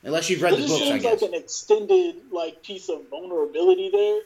Unless 0.02 0.28
you've 0.28 0.42
read 0.42 0.52
It 0.52 0.56
the 0.60 0.66
books, 0.66 0.82
I 0.82 0.84
seems 0.84 1.02
guess. 1.02 1.22
like 1.22 1.30
an 1.30 1.34
extended 1.34 2.16
like 2.30 2.62
piece 2.62 2.88
of 2.90 3.08
vulnerability 3.08 3.90
there. 3.90 4.20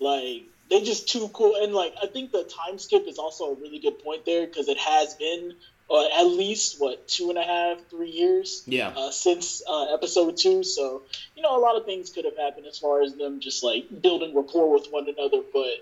Like 0.00 0.44
they 0.70 0.82
just 0.82 1.08
too 1.08 1.28
cool, 1.32 1.56
and 1.62 1.74
like 1.74 1.94
I 2.02 2.06
think 2.06 2.32
the 2.32 2.44
time 2.44 2.78
skip 2.78 3.06
is 3.06 3.18
also 3.18 3.44
a 3.52 3.54
really 3.54 3.78
good 3.78 4.02
point 4.02 4.24
there 4.26 4.46
because 4.46 4.68
it 4.68 4.78
has 4.78 5.14
been 5.14 5.54
uh, 5.90 6.06
at 6.20 6.24
least 6.24 6.80
what 6.80 7.08
two 7.08 7.30
and 7.30 7.38
a 7.38 7.42
half, 7.42 7.78
three 7.90 8.10
years 8.10 8.62
yeah. 8.66 8.88
uh, 8.88 9.10
since 9.10 9.62
uh, 9.68 9.94
episode 9.94 10.36
two. 10.36 10.62
So 10.62 11.02
you 11.34 11.42
know 11.42 11.56
a 11.56 11.60
lot 11.60 11.76
of 11.76 11.84
things 11.86 12.10
could 12.10 12.24
have 12.24 12.36
happened 12.36 12.66
as 12.66 12.78
far 12.78 13.02
as 13.02 13.14
them 13.14 13.40
just 13.40 13.64
like 13.64 13.86
building 14.02 14.34
rapport 14.34 14.72
with 14.72 14.88
one 14.90 15.08
another, 15.08 15.42
but. 15.52 15.72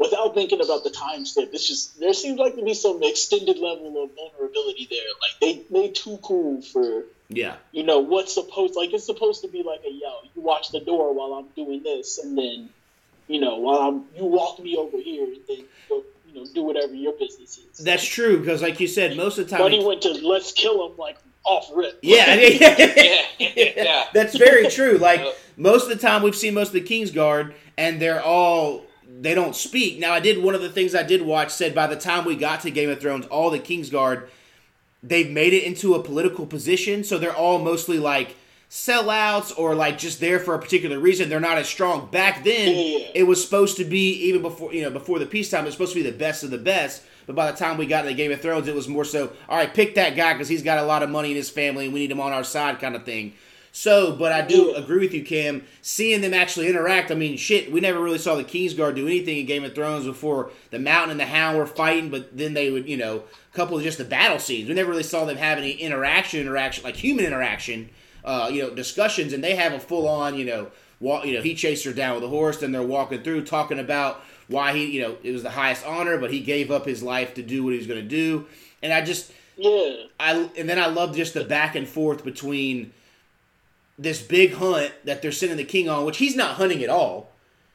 Without 0.00 0.32
thinking 0.32 0.60
about 0.60 0.84
the 0.84 0.90
time 0.90 1.26
skip, 1.26 1.50
it's 1.52 1.66
just 1.66 1.98
there 1.98 2.14
seems 2.14 2.38
like 2.38 2.54
to 2.54 2.62
be 2.62 2.72
some 2.72 3.02
extended 3.02 3.58
level 3.58 4.00
of 4.04 4.10
vulnerability 4.14 4.86
there. 4.88 5.00
Like 5.20 5.40
they 5.40 5.64
they 5.72 5.88
too 5.88 6.20
cool 6.22 6.62
for 6.62 7.02
Yeah. 7.28 7.56
you 7.72 7.82
know 7.82 7.98
what's 7.98 8.32
supposed 8.32 8.76
like 8.76 8.92
it's 8.94 9.04
supposed 9.04 9.42
to 9.42 9.48
be 9.48 9.64
like 9.64 9.80
a 9.84 9.90
yo 9.90 10.20
you 10.36 10.40
watch 10.40 10.70
the 10.70 10.78
door 10.78 11.12
while 11.14 11.34
i'm 11.34 11.48
doing 11.56 11.82
this 11.82 12.18
and 12.18 12.38
then 12.38 12.70
you 13.28 13.40
know 13.40 13.56
while 13.56 13.78
i'm 13.88 14.04
you 14.16 14.24
walk 14.24 14.58
me 14.58 14.76
over 14.76 14.98
here 14.98 15.24
and 15.24 15.36
then 15.48 15.64
go 15.88 16.02
you 16.26 16.34
know 16.34 16.46
do 16.54 16.62
whatever 16.62 16.94
your 16.94 17.12
business 17.18 17.58
is 17.58 17.78
That's 17.84 18.04
true 18.04 18.38
because, 18.40 18.60
like 18.62 18.80
you 18.80 18.86
said, 18.88 19.16
most 19.16 19.38
of 19.38 19.44
the 19.46 19.50
time. 19.50 19.60
Buddy 19.60 19.82
went 19.84 20.02
to 20.02 20.12
let's 20.26 20.52
kill 20.52 20.86
him 20.90 20.96
like 20.98 21.16
off 21.44 21.70
rip 21.74 21.98
Yeah, 22.02 22.34
Yeah, 22.34 23.22
yeah. 23.38 24.04
that's 24.12 24.36
very 24.36 24.68
true. 24.68 24.98
Like 24.98 25.20
Yep. 25.20 25.34
most 25.56 25.82
of 25.84 25.88
the 25.90 26.06
time, 26.06 26.22
we've 26.22 26.36
seen 26.36 26.54
most 26.54 26.68
of 26.68 26.74
the 26.74 26.82
Kingsguard, 26.82 27.54
and 27.78 28.00
they're 28.02 28.22
all 28.22 28.82
they 29.20 29.34
don't 29.34 29.56
speak. 29.56 29.98
Now, 29.98 30.12
I 30.12 30.20
did 30.20 30.42
one 30.42 30.54
of 30.54 30.60
the 30.60 30.68
things 30.68 30.94
I 30.94 31.02
did 31.02 31.22
watch 31.22 31.50
said 31.50 31.74
by 31.74 31.86
the 31.86 31.96
time 31.96 32.24
we 32.26 32.36
got 32.36 32.60
to 32.62 32.70
Game 32.70 32.90
of 32.90 33.00
Thrones, 33.00 33.26
all 33.26 33.50
the 33.50 33.58
Kingsguard 33.60 34.28
they've 35.02 35.30
made 35.30 35.52
it 35.54 35.62
into 35.62 35.94
a 35.94 36.02
political 36.02 36.44
position, 36.44 37.04
so 37.04 37.18
they're 37.18 37.34
all 37.34 37.58
mostly 37.60 37.98
like 37.98 38.36
sellouts 38.70 39.56
or 39.58 39.74
like 39.74 39.98
just 39.98 40.20
there 40.20 40.38
for 40.38 40.54
a 40.54 40.58
particular 40.58 40.98
reason. 40.98 41.28
They're 41.28 41.40
not 41.40 41.58
as 41.58 41.68
strong. 41.68 42.10
Back 42.10 42.44
then, 42.44 42.74
Yeah, 42.76 43.06
it 43.14 43.22
was 43.26 43.42
supposed 43.42 43.76
to 43.78 43.84
be 43.84 44.12
even 44.28 44.42
before 44.42 44.72
you 44.74 44.82
know 44.82 44.90
before 44.90 45.18
the 45.18 45.26
peacetime. 45.26 45.62
It 45.62 45.66
was 45.66 45.74
supposed 45.74 45.94
to 45.94 46.02
be 46.02 46.08
the 46.10 46.16
best 46.16 46.44
of 46.44 46.50
the 46.50 46.58
best. 46.58 47.02
But 47.26 47.36
by 47.36 47.50
the 47.50 47.56
time 47.58 47.76
we 47.76 47.84
got 47.86 48.02
to 48.02 48.08
the 48.08 48.14
Game 48.14 48.32
of 48.32 48.40
Thrones, 48.40 48.68
it 48.68 48.74
was 48.74 48.88
more 48.88 49.04
so, 49.04 49.30
all 49.50 49.58
right, 49.58 49.72
pick 49.72 49.96
that 49.96 50.16
guy 50.16 50.32
because 50.32 50.48
he's 50.48 50.62
got 50.62 50.78
a 50.78 50.82
lot 50.86 51.02
of 51.02 51.10
money 51.10 51.30
in 51.30 51.36
his 51.36 51.50
family 51.50 51.84
and 51.84 51.92
we 51.92 52.00
need 52.00 52.10
him 52.10 52.20
on 52.22 52.32
our 52.32 52.42
side, 52.42 52.80
kind 52.80 52.96
of 52.96 53.04
thing. 53.04 53.34
So, 53.70 54.12
but 54.16 54.32
I 54.32 54.40
do 54.40 54.72
Yeah. 54.72 54.78
agree 54.78 55.00
with 55.00 55.12
you, 55.12 55.22
Cam. 55.22 55.62
Seeing 55.82 56.22
them 56.22 56.32
actually 56.32 56.68
interact, 56.68 57.10
I 57.10 57.14
mean, 57.14 57.36
shit, 57.36 57.70
we 57.70 57.80
never 57.80 58.00
really 58.00 58.16
saw 58.16 58.34
the 58.34 58.44
Kingsguard 58.44 58.94
do 58.96 59.06
anything 59.06 59.36
in 59.36 59.44
Game 59.44 59.62
of 59.62 59.74
Thrones 59.74 60.06
before 60.06 60.50
the 60.70 60.78
Mountain 60.78 61.10
and 61.10 61.20
the 61.20 61.26
Hound 61.26 61.58
were 61.58 61.66
fighting, 61.66 62.08
but 62.08 62.34
then 62.34 62.54
they 62.54 62.70
would, 62.70 62.88
you 62.88 62.96
know, 62.96 63.24
a 63.52 63.54
couple 63.56 63.76
of 63.76 63.84
just 63.84 63.98
the 63.98 64.04
battle 64.04 64.38
scenes. 64.38 64.66
We 64.66 64.74
never 64.74 64.90
really 64.90 65.02
saw 65.02 65.26
them 65.26 65.36
have 65.36 65.58
any 65.58 65.72
interaction, 65.72 66.40
interaction 66.40 66.82
like 66.82 66.96
human 66.96 67.26
interaction, 67.26 67.90
uh, 68.24 68.48
you 68.52 68.62
know, 68.62 68.70
discussions, 68.70 69.32
and 69.32 69.42
they 69.42 69.54
have 69.56 69.72
a 69.72 69.80
full 69.80 70.06
on, 70.08 70.36
you 70.36 70.44
know, 70.44 70.70
walk. 71.00 71.24
You 71.26 71.34
know, 71.34 71.42
he 71.42 71.54
chased 71.54 71.84
her 71.84 71.92
down 71.92 72.14
with 72.16 72.24
a 72.24 72.28
horse, 72.28 72.62
and 72.62 72.74
they're 72.74 72.82
walking 72.82 73.22
through 73.22 73.44
talking 73.44 73.78
about 73.78 74.22
why 74.48 74.72
he, 74.76 74.86
you 74.86 75.02
know, 75.02 75.16
it 75.22 75.32
was 75.32 75.42
the 75.42 75.50
highest 75.50 75.84
honor, 75.86 76.18
but 76.18 76.30
he 76.32 76.40
gave 76.40 76.70
up 76.70 76.84
his 76.86 77.02
life 77.02 77.34
to 77.34 77.42
do 77.42 77.62
what 77.64 77.72
he 77.72 77.78
was 77.78 77.86
going 77.86 78.00
to 78.00 78.06
do, 78.08 78.46
and 78.82 78.92
I 78.92 79.02
just. 79.02 79.32
yeah 79.56 79.94
I 80.20 80.48
and 80.56 80.68
then 80.68 80.78
I 80.78 80.86
love 80.86 81.14
just 81.16 81.34
the 81.34 81.44
back 81.44 81.74
and 81.76 81.86
forth 81.88 82.24
between 82.24 82.92
this 83.98 84.22
big 84.22 84.54
hunt 84.54 84.92
that 85.04 85.22
they're 85.22 85.32
sending 85.32 85.56
the 85.56 85.64
king 85.64 85.88
on, 85.88 86.04
which 86.04 86.18
he's 86.18 86.36
not 86.36 86.54
hunting 86.56 86.82
at 86.82 86.88
all. 86.90 87.30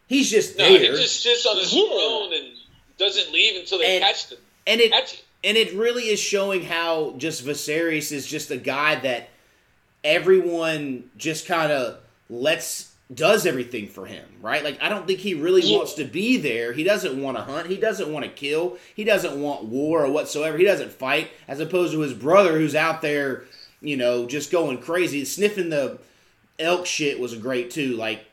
He's 0.08 0.30
just 0.30 0.58
No, 0.58 0.66
he 0.70 0.78
there, 0.78 0.96
just 0.96 1.22
sits 1.22 1.46
on 1.46 1.58
his 1.58 1.74
Yeah. 1.74 1.86
throne 1.88 2.34
and 2.34 2.48
doesn't 2.98 3.32
leave 3.34 3.60
until 3.60 3.80
they 3.80 3.96
And- 3.98 4.04
catch 4.04 4.28
them. 4.30 4.40
and 4.68 4.80
it 4.82 4.92
Catch 4.92 5.14
it. 5.16 5.24
and 5.44 5.58
it 5.58 5.74
really 5.74 6.04
is 6.10 6.20
showing 6.20 6.64
how 6.64 7.16
just 7.18 7.46
Viserys 7.46 8.12
is 8.12 8.26
just 8.28 8.52
a 8.52 8.58
guy 8.58 8.96
that 8.96 9.30
everyone 10.04 11.10
just 11.18 11.48
kind 11.48 11.72
of 11.72 11.98
lets 12.30 12.92
does 13.14 13.46
everything 13.46 13.88
for 13.88 14.06
him, 14.06 14.26
right? 14.42 14.64
Like 14.64 14.82
I 14.82 14.90
don't 14.90 15.06
think 15.06 15.20
he 15.20 15.34
really 15.34 15.62
Yeah. 15.62 15.78
wants 15.78 15.94
to 15.96 16.04
be 16.06 16.38
there. 16.38 16.74
He 16.74 16.84
doesn't 16.84 17.22
want 17.22 17.38
to 17.38 17.44
hunt. 17.44 17.68
He 17.68 17.78
doesn't 17.78 18.12
want 18.12 18.26
to 18.26 18.32
kill. 18.32 18.78
He 18.96 19.04
doesn't 19.04 19.40
want 19.40 19.66
war 19.66 20.06
or 20.06 20.12
whatsoever. 20.12 20.58
He 20.58 20.64
doesn't 20.66 20.92
fight 20.92 21.30
as 21.48 21.60
opposed 21.60 21.94
to 21.94 22.00
his 22.00 22.14
brother 22.14 22.58
who's 22.58 22.76
out 22.76 23.02
there, 23.02 23.44
you 23.82 23.98
know, 23.98 24.26
just 24.26 24.52
going 24.52 24.80
crazy, 24.80 25.26
sniffing 25.26 25.70
the 25.70 26.00
elk 26.60 26.86
shit 26.86 27.20
was 27.20 27.36
great 27.36 27.70
too. 27.72 27.96
Like 27.96 28.26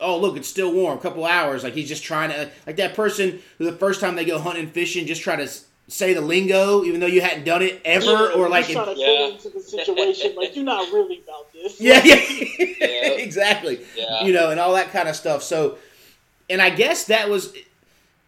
oh 0.00 0.18
look 0.18 0.36
it's 0.36 0.48
still 0.48 0.72
warm 0.72 0.98
a 0.98 1.00
couple 1.00 1.24
hours 1.24 1.62
like 1.62 1.72
he's 1.72 1.88
just 1.88 2.02
trying 2.02 2.28
to 2.28 2.50
like 2.66 2.74
that 2.76 2.94
person 2.96 3.40
who 3.58 3.64
the 3.64 3.72
first 3.76 4.00
time 4.00 4.16
they 4.16 4.24
go 4.24 4.40
hunting 4.40 4.66
fishing 4.66 5.06
just 5.06 5.22
try 5.22 5.36
to 5.36 5.48
say 5.88 6.14
the 6.14 6.20
lingo 6.20 6.82
even 6.84 6.98
though 7.00 7.06
you 7.06 7.20
hadn't 7.20 7.44
done 7.44 7.60
it 7.62 7.80
ever 7.84 8.04
Yeah, 8.06 8.28
or 8.34 8.38
you're 8.38 8.48
like 8.48 8.66
trying 8.68 8.94
to 8.94 9.00
Yeah. 9.00 9.06
fit 9.06 9.32
into 9.34 9.50
the 9.50 9.60
situation 9.60 10.34
like 10.36 10.56
you're 10.56 10.64
not 10.64 10.90
really 10.92 11.22
about 11.22 11.52
this 11.52 11.80
yeah 11.80 11.94
Like, 11.96 12.04
yeah 12.06 12.66
Yeah. 12.80 13.08
exactly 13.18 13.84
Yeah. 13.96 14.24
you 14.24 14.32
know 14.32 14.50
and 14.50 14.58
all 14.58 14.72
that 14.74 14.90
kind 14.92 15.08
of 15.08 15.16
stuff 15.16 15.42
so 15.42 15.76
and 16.48 16.62
i 16.62 16.70
guess 16.70 17.04
that 17.04 17.28
was 17.28 17.54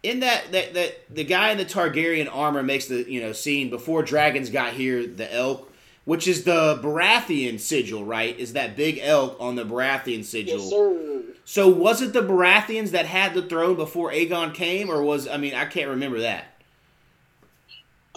in 0.03 0.21
that 0.21 0.53
that 0.53 0.75
that 0.75 1.15
the 1.15 1.25
guy 1.25 1.51
in 1.51 1.59
the 1.59 1.65
targaryen 1.65 2.29
armor 2.33 2.63
makes 2.63 2.87
the 2.87 3.11
you 3.11 3.21
know 3.21 3.33
scene 3.33 3.71
before 3.71 4.03
dragons 4.03 4.51
got 4.51 4.75
here 4.75 5.07
the 5.07 5.33
elk 5.35 5.73
which 6.05 6.29
is 6.29 6.45
the 6.45 6.79
Baratheon 6.85 7.59
sigil, 7.59 8.05
right? 8.05 8.39
Is 8.39 8.53
that 8.53 8.77
big 8.77 9.01
elk 9.03 9.37
on 9.41 9.57
the 9.57 9.65
Baratheon 9.65 10.25
sigil? 10.25 10.59
yes 10.61 10.71
sir 10.71 11.23
So 11.45 11.67
was 11.69 12.01
it 12.01 12.13
the 12.13 12.21
Baratheons 12.23 12.91
that 12.91 13.07
had 13.07 13.35
the 13.35 13.43
throne 13.43 13.75
before 13.75 14.13
Aegon 14.13 14.55
came, 14.55 14.89
or 14.89 15.03
was 15.03 15.27
I 15.27 15.37
mean 15.37 15.53
I 15.55 15.65
can't 15.65 15.91
remember 15.91 16.21
that. 16.21 16.45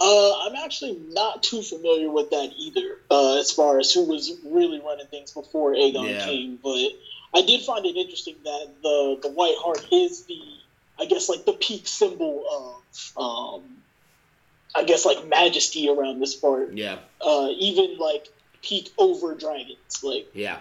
Uh, 0.00 0.46
I'm 0.46 0.56
actually 0.56 0.98
not 1.10 1.42
too 1.42 1.62
familiar 1.62 2.10
with 2.10 2.30
that 2.30 2.52
either, 2.56 2.96
uh, 3.10 3.38
as 3.38 3.50
far 3.50 3.78
as 3.78 3.92
who 3.92 4.04
was 4.04 4.32
really 4.46 4.80
running 4.80 5.06
things 5.08 5.32
before 5.32 5.74
Aegon 5.74 6.08
Yeah. 6.08 6.24
came. 6.24 6.58
But 6.62 6.88
I 7.34 7.42
did 7.42 7.60
find 7.62 7.84
it 7.84 7.96
interesting 7.96 8.36
that 8.44 8.68
the 8.82 9.18
the 9.22 9.28
White 9.28 9.56
Hart 9.58 9.86
is 9.92 10.24
the, 10.24 10.40
I 10.98 11.04
guess, 11.04 11.28
like 11.28 11.44
the 11.44 11.52
peak 11.52 11.86
symbol 11.86 12.82
of, 13.16 13.22
um, 13.22 13.82
I 14.74 14.84
guess, 14.84 15.04
like 15.04 15.26
majesty 15.26 15.88
around 15.90 16.20
this 16.20 16.34
part. 16.34 16.72
Yeah, 16.72 16.98
Uh, 17.20 17.50
even 17.58 17.98
like 17.98 18.26
peak 18.62 18.90
over 18.96 19.34
dragons. 19.34 20.02
Like, 20.02 20.28
yeah, 20.32 20.60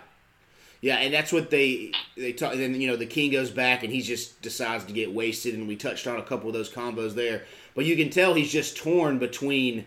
yeah, 0.82 0.98
and 0.98 1.14
that's 1.14 1.32
what 1.32 1.50
they 1.50 1.92
they 2.18 2.34
talk. 2.34 2.54
And 2.54 2.62
then 2.62 2.82
you 2.82 2.88
know 2.88 2.98
the 2.98 3.06
king 3.06 3.32
goes 3.32 3.50
back 3.50 3.84
and 3.84 3.94
he 3.94 4.02
just 4.02 4.42
decides 4.42 4.84
to 4.86 4.94
get 4.94 5.14
wasted, 5.14 5.54
and 5.56 5.68
we 5.68 5.76
touched 5.78 6.08
on 6.08 6.18
a 6.18 6.24
couple 6.24 6.48
of 6.50 6.54
those 6.54 6.70
combos 6.70 7.16
there. 7.16 7.46
But 7.80 7.86
you 7.86 7.96
can 7.96 8.10
tell 8.10 8.34
he's 8.34 8.52
just 8.52 8.76
torn 8.76 9.20
between 9.20 9.86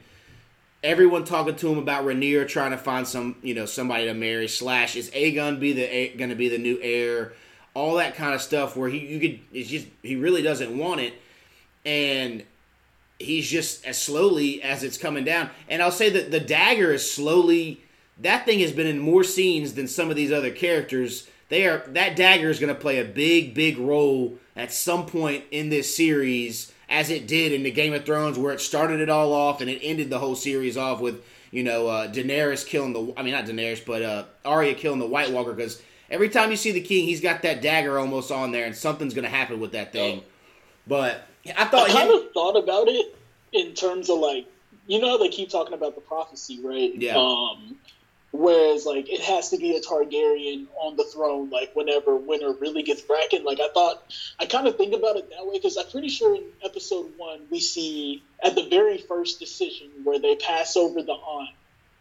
everyone 0.83 1.25
talking 1.25 1.57
to 1.57 1.71
him 1.71 1.77
about 1.77 2.07
Rhaenyra 2.07 2.49
trying 2.49 2.71
to 2.71 2.79
find 2.79 3.07
some, 3.07 3.37
you 3.43 3.53
know, 3.53 3.67
somebody 3.67 4.07
to 4.07 4.15
marry. 4.15 4.49
Slash, 4.49 4.97
is 4.97 5.11
Aegon 5.11 5.61
be 5.61 5.75
the 5.75 6.17
going 6.17 6.31
to 6.31 6.35
be 6.35 6.49
the 6.49 6.57
new 6.57 6.79
heir? 6.81 7.35
All 7.75 7.97
that 7.97 8.15
kind 8.15 8.35
of 8.35 8.41
stuff 8.41 8.79
where 8.79 8.89
he 8.89 9.01
you 9.01 9.21
could 9.21 9.41
it's 9.53 9.69
just 9.69 9.89
he 10.03 10.17
really 10.17 10.41
doesn't 10.41 10.75
want 10.75 11.03
it, 11.03 11.13
and 11.85 12.45
he's 13.19 13.47
just 13.47 13.85
as 13.85 14.01
slowly 14.01 14.63
as 14.63 14.83
it's 14.83 14.97
coming 14.97 15.25
down. 15.25 15.51
And 15.69 15.83
I'll 15.83 15.91
say 15.91 16.09
that 16.09 16.31
the 16.31 16.41
dagger 16.41 16.95
is 16.95 17.13
slowly. 17.13 17.85
That 18.21 18.47
thing 18.47 18.61
has 18.61 18.73
been 18.73 18.87
in 18.87 19.01
more 19.01 19.23
scenes 19.23 19.75
than 19.75 19.87
some 19.87 20.09
of 20.09 20.17
these 20.17 20.33
other 20.33 20.51
characters. 20.51 21.29
They 21.51 21.69
are 21.69 21.85
that 21.89 22.17
dagger 22.17 22.49
is 22.49 22.59
going 22.59 22.75
to 22.75 22.81
play 22.81 23.01
a 23.01 23.05
big, 23.05 23.53
big 23.53 23.77
role 23.77 24.39
at 24.57 24.73
some 24.73 25.05
point 25.05 25.45
in 25.51 25.69
this 25.69 25.95
series, 25.95 26.72
as 26.93 27.09
it 27.09 27.27
did 27.27 27.53
in 27.53 27.63
the 27.63 27.71
Game 27.71 27.95
of 27.95 28.05
Thrones, 28.05 28.39
where 28.39 28.53
it 28.53 28.61
started 28.61 29.01
it 29.01 29.09
all 29.09 29.33
off 29.33 29.61
and 29.63 29.71
it 29.71 29.81
ended 29.83 30.11
the 30.11 30.19
whole 30.19 30.37
series 30.37 30.77
off 30.77 31.01
with 31.01 31.25
you 31.51 31.65
know 31.65 31.89
uh, 31.89 32.07
Daenerys 32.13 32.67
killing 32.67 32.93
the. 32.93 33.15
I 33.17 33.23
mean, 33.23 33.33
not 33.33 33.47
Daenerys, 33.47 33.85
but 33.85 34.03
uh, 34.03 34.25
Arya 34.45 34.75
killing 34.75 35.01
the 35.01 35.07
White 35.07 35.33
Walker. 35.33 35.55
Because 35.55 35.83
every 36.11 36.29
time 36.29 36.51
you 36.51 36.57
see 36.57 36.71
the 36.71 36.83
King, 36.83 37.07
he's 37.07 37.23
got 37.23 37.43
that 37.43 37.63
dagger 37.63 37.99
almost 37.99 38.31
on 38.31 38.53
there, 38.53 38.67
and 38.67 38.77
something's 38.77 39.15
going 39.15 39.25
to 39.25 39.31
happen 39.31 39.59
with 39.59 39.73
that 39.73 39.93
thing. 39.93 40.23
But 40.87 41.27
I 41.57 41.65
thought 41.65 41.89
I 41.89 41.93
kind 41.93 42.11
him- 42.11 42.17
of 42.27 42.33
thought 42.33 42.57
about 42.63 42.89
it 42.89 43.17
in 43.53 43.73
terms 43.75 44.11
of 44.11 44.19
like 44.19 44.47
you 44.87 45.01
know 45.01 45.09
how 45.09 45.19
they 45.19 45.31
keep 45.31 45.49
talking 45.49 45.75
about 45.75 45.95
the 45.95 46.03
prophecy, 46.03 46.61
right? 46.63 46.95
Yeah. 46.95 47.17
Um, 47.17 47.79
whereas 48.33 48.87
like 48.87 49.09
it 49.11 49.21
has 49.21 49.51
to 49.51 49.59
be 49.59 49.77
a 49.77 49.81
Targaryen 49.81 50.67
on 50.81 50.97
the 50.97 51.05
throne, 51.05 51.51
like 51.51 51.77
whenever 51.77 52.17
winter 52.17 52.53
really 52.53 52.83
gets 52.83 53.03
bracken. 53.03 53.45
Like 53.45 53.61
I 53.61 53.69
thought, 53.73 54.03
I 54.41 54.47
kind 54.47 54.67
of 54.67 54.77
think 54.77 54.95
about 54.95 55.17
it 55.17 55.31
that 55.31 55.47
way 55.47 55.59
because 55.59 55.77
I'm 55.77 55.87
pretty 55.91 56.09
sure 56.09 56.35
in 56.35 56.45
episode 56.65 57.13
one 57.17 57.43
we 57.51 57.61
see 57.61 58.23
at 58.43 58.55
the 58.55 58.69
very 58.69 58.99
first 58.99 59.39
decision 59.39 59.89
where 60.03 60.19
they 60.19 60.35
pass 60.37 60.77
over 60.77 61.03
the 61.03 61.13
aunt 61.13 61.51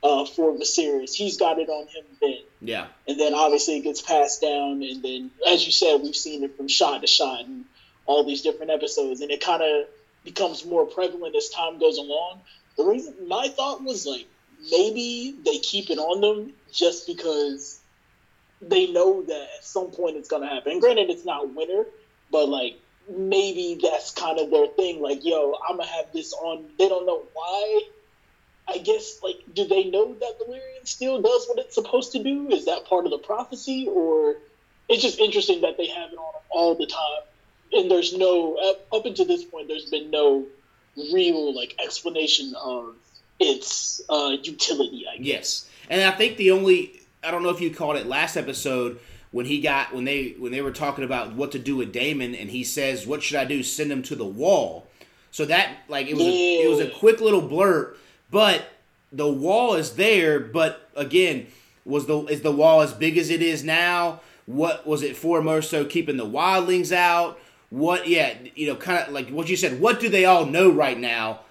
uh, 0.03 0.25
for 0.25 0.53
Viserys, 0.53 1.13
he's 1.13 1.37
got 1.37 1.59
it 1.59 1.69
on 1.69 1.87
him 1.87 2.05
then. 2.21 2.39
Yeah, 2.61 2.87
and 3.07 3.19
then 3.19 3.33
obviously 3.33 3.77
it 3.77 3.81
gets 3.81 4.01
passed 4.01 4.41
down 4.41 4.81
and 4.81 5.03
then 5.03 5.31
as 5.47 5.65
you 5.65 5.71
said 5.71 6.01
we've 6.01 6.15
seen 6.15 6.43
it 6.43 6.55
from 6.57 6.67
shot 6.67 7.01
to 7.01 7.07
shot 7.07 7.45
and 7.45 7.65
all 8.05 8.23
these 8.23 8.41
different 8.41 8.71
episodes 8.71 9.21
and 9.21 9.31
it 9.31 9.43
kind 9.43 9.61
of 9.61 9.85
becomes 10.23 10.65
more 10.65 10.85
prevalent 10.85 11.35
as 11.35 11.49
time 11.49 11.77
goes 11.77 11.97
along. 11.97 12.39
The 12.77 12.85
reason 12.85 13.27
my 13.27 13.49
thought 13.49 13.83
was 13.83 14.05
like 14.05 14.27
maybe 14.69 15.33
they 15.45 15.57
keep 15.57 15.89
it 15.89 15.97
on 15.97 16.21
them 16.21 16.53
just 16.71 17.07
because 17.07 17.79
they 18.61 18.85
know 18.85 19.23
that 19.23 19.47
at 19.57 19.63
some 19.63 19.91
point 19.91 20.17
it's 20.17 20.27
going 20.29 20.41
to 20.43 20.47
happen. 20.47 20.73
And 20.73 20.81
granted 20.81 21.09
it's 21.09 21.25
not 21.25 21.53
winter 21.53 21.85
but 22.31 22.47
like 22.47 22.75
maybe 23.09 23.77
that's 23.81 24.11
kind 24.11 24.39
of 24.39 24.49
their 24.49 24.67
thing. 24.67 25.01
Like 25.01 25.23
yo 25.23 25.53
i'm 25.67 25.77
gonna 25.77 25.89
have 25.89 26.11
this 26.13 26.33
on. 26.33 26.65
They 26.79 26.87
don't 26.87 27.05
know 27.05 27.23
why. 27.33 27.81
I 28.67 28.77
guess 28.77 29.19
like 29.21 29.37
do 29.53 29.65
they 29.65 29.83
know 29.83 30.15
that 30.15 30.39
Valyrian 30.39 30.87
steel 30.87 31.21
does 31.21 31.45
what 31.47 31.59
it's 31.59 31.75
supposed 31.75 32.13
to 32.13 32.19
do? 32.19 32.49
Is 32.49 32.65
that 32.65 32.85
part 32.85 33.05
of 33.05 33.11
the 33.11 33.17
prophecy, 33.17 33.87
or 33.89 34.35
it's 34.87 35.01
just 35.01 35.19
interesting 35.19 35.61
that 35.61 35.77
they 35.77 35.87
have 35.87 36.11
it 36.13 36.17
on 36.17 36.33
all 36.49 36.75
the 36.75 36.85
time, 36.85 37.23
and 37.73 37.91
there's 37.91 38.13
no 38.13 38.55
up, 38.55 38.79
up 38.91 39.05
until 39.05 39.25
this 39.25 39.43
point 39.43 39.67
there's 39.67 39.89
been 39.89 40.09
no 40.09 40.45
real 41.11 41.53
like 41.53 41.75
explanation 41.83 42.53
of 42.55 42.95
its 43.41 44.01
uh, 44.09 44.35
utility. 44.41 45.05
I 45.11 45.17
guess. 45.17 45.25
Yes, 45.25 45.69
and 45.89 46.01
I 46.01 46.11
think 46.11 46.37
the 46.37 46.51
only 46.51 47.01
I 47.23 47.31
don't 47.31 47.43
know 47.43 47.49
if 47.49 47.61
you 47.61 47.73
called 47.73 47.97
it 47.97 48.07
last 48.07 48.37
episode 48.37 48.99
when 49.31 49.45
he 49.45 49.61
got 49.61 49.93
when 49.93 50.05
they 50.05 50.35
when 50.37 50.51
they 50.51 50.61
were 50.61 50.71
talking 50.71 51.03
about 51.03 51.33
what 51.33 51.51
to 51.53 51.59
do 51.59 51.75
with 51.75 51.91
Daemon, 51.91 52.35
and 52.35 52.49
he 52.49 52.63
says, 52.63 53.07
"What 53.07 53.23
should 53.23 53.37
I 53.37 53.45
do? 53.45 53.63
Send 53.63 53.91
him 53.91 54.03
to 54.03 54.15
the 54.15 54.25
wall." 54.25 54.87
So 55.31 55.45
that 55.45 55.77
like 55.87 56.07
it 56.07 56.15
was 56.15 56.25
a, 56.25 56.63
it 56.63 56.69
was 56.69 56.79
a 56.79 56.89
quick 56.89 57.21
little 57.21 57.41
blurt, 57.41 57.97
but 58.29 58.65
the 59.11 59.31
wall 59.31 59.75
is 59.75 59.95
there. 59.95 60.39
But 60.39 60.89
again, 60.95 61.47
was 61.85 62.05
the 62.05 62.19
is 62.25 62.41
the 62.41 62.51
wall 62.51 62.81
as 62.81 62.93
big 62.93 63.17
as 63.17 63.29
it 63.29 63.41
is 63.41 63.63
now? 63.63 64.21
What 64.45 64.85
was 64.85 65.03
it 65.03 65.15
for? 65.15 65.41
More 65.41 65.61
so 65.61 65.85
keeping 65.85 66.17
the 66.17 66.25
wildlings 66.25 66.91
out. 66.91 67.39
What? 67.69 68.07
Yeah, 68.07 68.33
you 68.55 68.67
know, 68.67 68.75
kind 68.75 69.07
of 69.07 69.13
like 69.13 69.29
what 69.29 69.49
you 69.49 69.55
said. 69.55 69.79
What 69.79 69.99
do 69.99 70.09
they 70.09 70.25
all 70.25 70.45
know 70.45 70.69
right 70.69 70.99
now? 70.99 71.41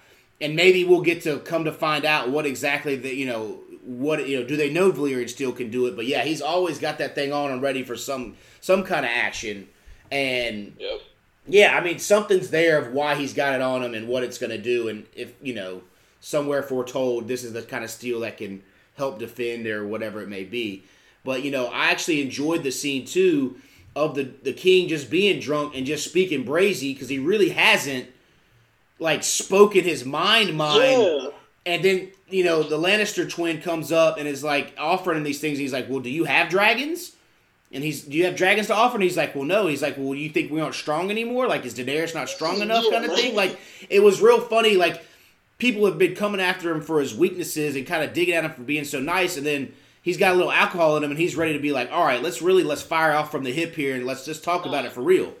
And 0.41 0.55
maybe 0.55 0.83
we'll 0.83 1.01
get 1.01 1.21
to 1.23 1.39
come 1.39 1.65
to 1.65 1.71
find 1.71 2.03
out 2.03 2.29
what 2.29 2.45
exactly 2.45 2.95
the 2.95 3.13
you 3.15 3.25
know 3.27 3.59
what 3.83 4.27
you 4.27 4.39
know 4.39 4.45
do 4.45 4.57
they 4.57 4.69
know 4.71 4.91
Valyrian 4.91 5.29
Steel 5.29 5.51
can 5.51 5.69
do 5.69 5.85
it? 5.87 5.95
But 5.95 6.05
yeah 6.07 6.23
he's 6.23 6.41
always 6.41 6.79
got 6.79 6.97
that 6.97 7.15
thing 7.15 7.31
on 7.31 7.51
and 7.51 7.61
ready 7.61 7.83
for 7.83 7.95
some 7.95 8.35
some 8.59 8.83
kind 8.83 9.05
of 9.05 9.11
action. 9.13 9.69
And 10.11 10.73
Yep. 10.79 11.01
yeah 11.47 11.77
I 11.77 11.83
mean 11.83 11.99
something's 11.99 12.49
there 12.49 12.77
of 12.77 12.91
why 12.93 13.15
he's 13.15 13.33
got 13.33 13.53
it 13.55 13.61
on 13.61 13.83
him 13.83 13.93
and 13.93 14.07
what 14.07 14.23
it's 14.23 14.37
going 14.37 14.49
to 14.51 14.57
do. 14.57 14.87
And 14.87 15.05
if 15.15 15.33
you 15.41 15.53
know 15.53 15.81
somewhere 16.19 16.63
foretold 16.63 17.27
this 17.27 17.43
is 17.43 17.53
the 17.53 17.61
kind 17.61 17.83
of 17.83 17.89
steel 17.89 18.19
that 18.21 18.37
can 18.37 18.61
help 18.97 19.19
defend 19.19 19.65
or 19.67 19.87
whatever 19.87 20.21
it 20.21 20.29
may 20.29 20.43
be. 20.43 20.83
But 21.23 21.43
you 21.43 21.51
know 21.51 21.67
I 21.67 21.91
actually 21.91 22.21
enjoyed 22.21 22.63
the 22.63 22.71
scene 22.71 23.05
too 23.05 23.57
of 23.95 24.15
the 24.15 24.23
the 24.43 24.53
king 24.53 24.87
just 24.87 25.09
being 25.09 25.39
drunk 25.39 25.75
and 25.75 25.85
just 25.85 26.07
speaking 26.07 26.45
brazy 26.45 26.93
because 26.93 27.09
he 27.09 27.19
really 27.19 27.49
hasn't 27.49 28.07
like 29.01 29.23
spoken 29.23 29.83
his 29.83 30.05
mind 30.05 30.55
mind 30.55 31.01
Yeah. 31.01 31.27
and 31.65 31.83
then 31.83 32.11
you 32.29 32.45
know 32.45 32.63
the 32.63 32.77
Lannister 32.77 33.29
twin 33.29 33.61
comes 33.61 33.91
up 33.91 34.17
and 34.17 34.27
is 34.27 34.43
like 34.43 34.73
offering 34.77 35.17
him 35.17 35.23
these 35.23 35.41
things. 35.41 35.57
He's 35.57 35.73
like, 35.73 35.89
"Well, 35.89 35.99
do 35.99 36.09
you 36.09 36.23
have 36.23 36.47
dragons?" 36.49 37.11
And 37.73 37.83
he's, 37.83 38.03
"Do 38.03 38.15
you 38.17 38.25
have 38.25 38.35
dragons 38.35 38.67
to 38.67 38.75
offer?" 38.75 38.95
And 38.95 39.03
he's 39.03 39.17
like, 39.17 39.33
"Well, 39.35 39.43
no." 39.43 39.67
He's 39.67 39.81
like, 39.81 39.95
"Well, 39.97 40.13
you 40.15 40.29
think 40.29 40.51
we 40.51 40.61
aren't 40.61 40.75
strong 40.75 41.09
anymore? 41.09 41.47
Like, 41.47 41.65
is 41.65 41.73
Daenerys 41.73 42.13
not 42.13 42.29
strong 42.29 42.61
enough?" 42.61 42.85
Yeah, 42.85 42.91
Kind 42.91 43.05
of 43.05 43.11
right. 43.11 43.19
thing. 43.19 43.35
Like, 43.35 43.59
it 43.89 44.01
was 44.03 44.21
real 44.21 44.39
funny. 44.39 44.75
Like, 44.75 45.03
people 45.57 45.85
have 45.85 45.97
been 45.97 46.15
coming 46.15 46.39
after 46.41 46.71
him 46.71 46.81
for 46.81 46.99
his 46.99 47.13
weaknesses 47.15 47.75
and 47.75 47.85
kind 47.87 48.03
of 48.03 48.13
digging 48.13 48.35
at 48.35 48.45
him 48.45 48.51
for 48.51 48.61
being 48.61 48.83
so 48.85 48.99
nice, 49.01 49.35
and 49.37 49.45
then 49.45 49.73
he's 50.01 50.17
got 50.17 50.33
a 50.33 50.35
little 50.35 50.51
alcohol 50.51 50.95
in 50.97 51.03
him, 51.03 51.11
and 51.11 51.19
he's 51.19 51.35
ready 51.35 51.53
to 51.53 51.59
be 51.59 51.71
like, 51.71 51.91
"All 51.91 52.05
right, 52.05 52.21
let's 52.21 52.41
really 52.41 52.63
let's 52.63 52.81
fire 52.81 53.13
off 53.13 53.31
from 53.31 53.43
the 53.43 53.51
hip 53.51 53.73
here 53.75 53.95
and 53.95 54.05
let's 54.05 54.25
just 54.25 54.43
talk 54.43 54.65
about 54.65 54.83
uh. 54.85 54.87
it 54.87 54.93
for 54.93 55.01
real." 55.01 55.33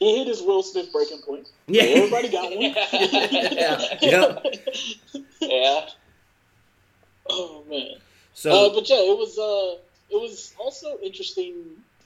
He 0.00 0.18
hit 0.18 0.26
his 0.26 0.42
Will 0.42 0.62
Smith 0.62 0.90
breaking 0.92 1.20
point. 1.22 1.46
Yeah. 1.68 1.82
Everybody 1.82 2.28
got 2.30 2.50
one. 2.50 2.74
Yeah. 4.02 4.38
Yeah. 5.40 5.88
Oh 7.28 7.64
man. 7.68 7.96
So 8.34 8.50
uh, 8.50 8.74
but 8.74 8.88
yeah, 8.88 8.96
it 8.96 9.16
was 9.18 9.38
uh, 9.38 9.78
it 10.10 10.20
was 10.20 10.52
also 10.58 10.98
interesting 11.02 11.54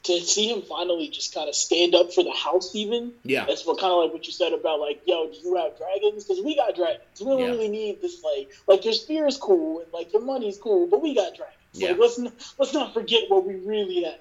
to 0.05 0.21
see 0.21 0.49
him 0.51 0.61
finally 0.63 1.09
just 1.09 1.35
kind 1.35 1.49
of 1.49 1.55
stand 1.55 1.95
up 1.95 2.13
for 2.13 2.23
the 2.25 2.33
house. 2.33 2.75
Even 2.75 3.13
yeah, 3.25 3.45
that's 3.47 3.65
what 3.67 3.79
kind 3.79 3.93
of 3.93 4.03
like 4.05 4.13
what 4.13 4.27
you 4.27 4.33
said 4.33 4.53
about 4.53 4.81
like, 4.81 5.03
yo, 5.07 5.29
do 5.31 5.39
you 5.45 5.57
have 5.57 5.77
dragons? 5.79 6.25
Because 6.25 6.43
we 6.45 6.57
got 6.57 6.75
dragons. 6.75 7.01
We 7.21 7.27
don't 7.27 7.41
Yeah. 7.41 7.47
really 7.47 7.69
need 7.69 8.03
this 8.03 8.23
like 8.23 8.51
like 8.67 8.85
your 8.85 8.95
spear 8.95 9.27
is 9.27 9.37
cool 9.37 9.81
and 9.81 9.93
like 9.93 10.13
your 10.13 10.23
money's 10.23 10.59
cool, 10.59 10.87
but 10.87 11.01
we 11.03 11.15
got 11.15 11.35
dragons. 11.37 11.57
Yeah. 11.73 11.91
Like 11.91 11.99
let's 12.01 12.19
not, 12.19 12.33
let's 12.59 12.75
not 12.75 12.95
forget 12.95 13.23
what 13.29 13.47
we 13.47 13.55
really 13.57 14.05
have. 14.05 14.19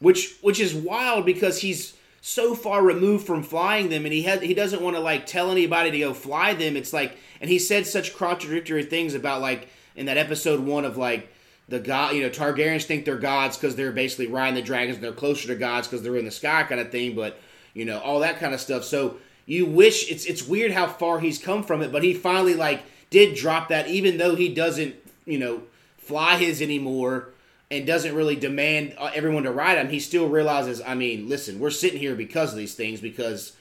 which 0.00 0.36
which 0.42 0.60
is 0.60 0.74
wild 0.74 1.24
because 1.26 1.60
he's 1.60 1.94
so 2.20 2.54
far 2.54 2.82
removed 2.82 3.26
from 3.26 3.42
flying 3.42 3.88
them 3.88 4.04
and 4.04 4.12
he 4.12 4.22
had 4.22 4.42
he 4.42 4.54
doesn't 4.54 4.82
want 4.82 4.96
to 4.96 5.00
like 5.00 5.26
tell 5.26 5.50
anybody 5.50 5.90
to 5.90 5.98
go 5.98 6.14
fly 6.14 6.54
them. 6.54 6.76
It's 6.76 6.92
like 6.92 7.16
and 7.40 7.48
he 7.48 7.58
said 7.58 7.86
such 7.86 8.16
contradictory 8.16 8.84
things 8.84 9.14
about 9.14 9.40
like 9.40 9.68
in 9.94 10.06
that 10.06 10.16
episode 10.16 10.60
one 10.60 10.84
of 10.84 10.96
like 10.96 11.32
the 11.68 11.78
god 11.78 12.14
you 12.14 12.22
know 12.22 12.30
targaryens 12.30 12.84
think 12.84 13.04
they're 13.04 13.18
gods 13.18 13.56
because 13.56 13.76
they're 13.76 13.92
basically 13.92 14.26
riding 14.26 14.54
the 14.54 14.62
dragons 14.62 14.96
and 14.96 15.04
they're 15.04 15.12
closer 15.12 15.46
to 15.48 15.54
gods 15.54 15.86
because 15.86 16.02
they're 16.02 16.16
in 16.16 16.24
the 16.24 16.30
sky 16.30 16.64
kind 16.64 16.80
of 16.80 16.90
thing 16.90 17.14
but 17.14 17.38
you 17.74 17.84
know 17.84 17.98
all 18.00 18.20
that 18.20 18.38
kind 18.38 18.54
of 18.54 18.60
stuff. 18.60 18.84
So 18.84 19.18
you 19.46 19.64
wish 19.66 20.10
it's 20.10 20.24
it's 20.26 20.46
weird 20.46 20.72
how 20.72 20.86
far 20.86 21.20
he's 21.20 21.38
come 21.38 21.62
from 21.62 21.82
it 21.82 21.92
but 21.92 22.02
he 22.02 22.14
finally 22.14 22.54
like 22.54 22.82
did 23.10 23.36
drop 23.36 23.68
that 23.68 23.88
even 23.88 24.18
though 24.18 24.34
he 24.34 24.52
doesn't 24.52 24.94
you 25.24 25.38
know 25.38 25.62
fly 25.96 26.36
his 26.36 26.60
anymore 26.60 27.28
and 27.70 27.86
doesn't 27.86 28.14
really 28.14 28.36
demand 28.36 28.94
uh, 28.98 29.10
everyone 29.14 29.42
to 29.42 29.52
ride 29.52 29.78
him, 29.78 29.88
he 29.90 30.00
still 30.00 30.28
realizes, 30.28 30.80
I 30.86 30.94
mean, 30.94 31.28
listen, 31.28 31.58
we're 31.58 31.70
sitting 31.70 32.00
here 32.00 32.14
because 32.14 32.52
of 32.52 32.58
these 32.58 32.74
things, 32.74 33.00
because 33.00 33.52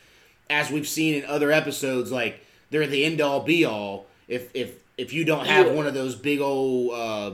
as 0.50 0.70
we've 0.72 0.88
seen 0.88 1.16
in 1.24 1.26
other 1.30 1.52
episodes, 1.52 2.12
like 2.12 2.40
they're 2.70 2.88
the 2.88 3.04
end 3.06 3.20
all 3.22 3.42
be 3.42 3.66
all. 3.66 4.06
If 4.28 4.50
if 4.54 4.76
if 4.98 5.14
you 5.14 5.26
don't 5.26 5.46
have 5.46 5.68
Yeah. 5.68 5.74
one 5.74 5.88
of 5.88 5.94
those 5.94 6.16
big 6.16 6.40
old 6.40 6.94
uh, 6.94 7.32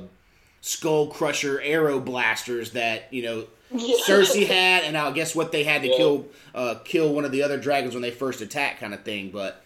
skull 0.62 1.08
crusher 1.08 1.62
arrow 1.62 2.00
blasters 2.00 2.72
that 2.72 3.08
you 3.12 3.22
know 3.24 3.46
Yeah. 3.72 3.96
Cersei 4.08 4.48
had, 4.48 4.84
and 4.84 4.98
I 4.98 5.12
guess 5.12 5.36
what 5.36 5.52
they 5.52 5.64
had 5.64 5.82
to 5.84 5.90
Yeah. 5.90 5.98
kill 5.98 6.26
uh, 6.56 6.76
kill 6.84 7.14
one 7.14 7.24
of 7.26 7.32
the 7.32 7.44
other 7.44 7.58
dragons 7.60 7.94
when 7.94 8.02
they 8.02 8.12
first 8.12 8.42
attacked, 8.42 8.80
kind 8.80 8.94
of 8.94 9.04
thing. 9.04 9.30
But 9.30 9.64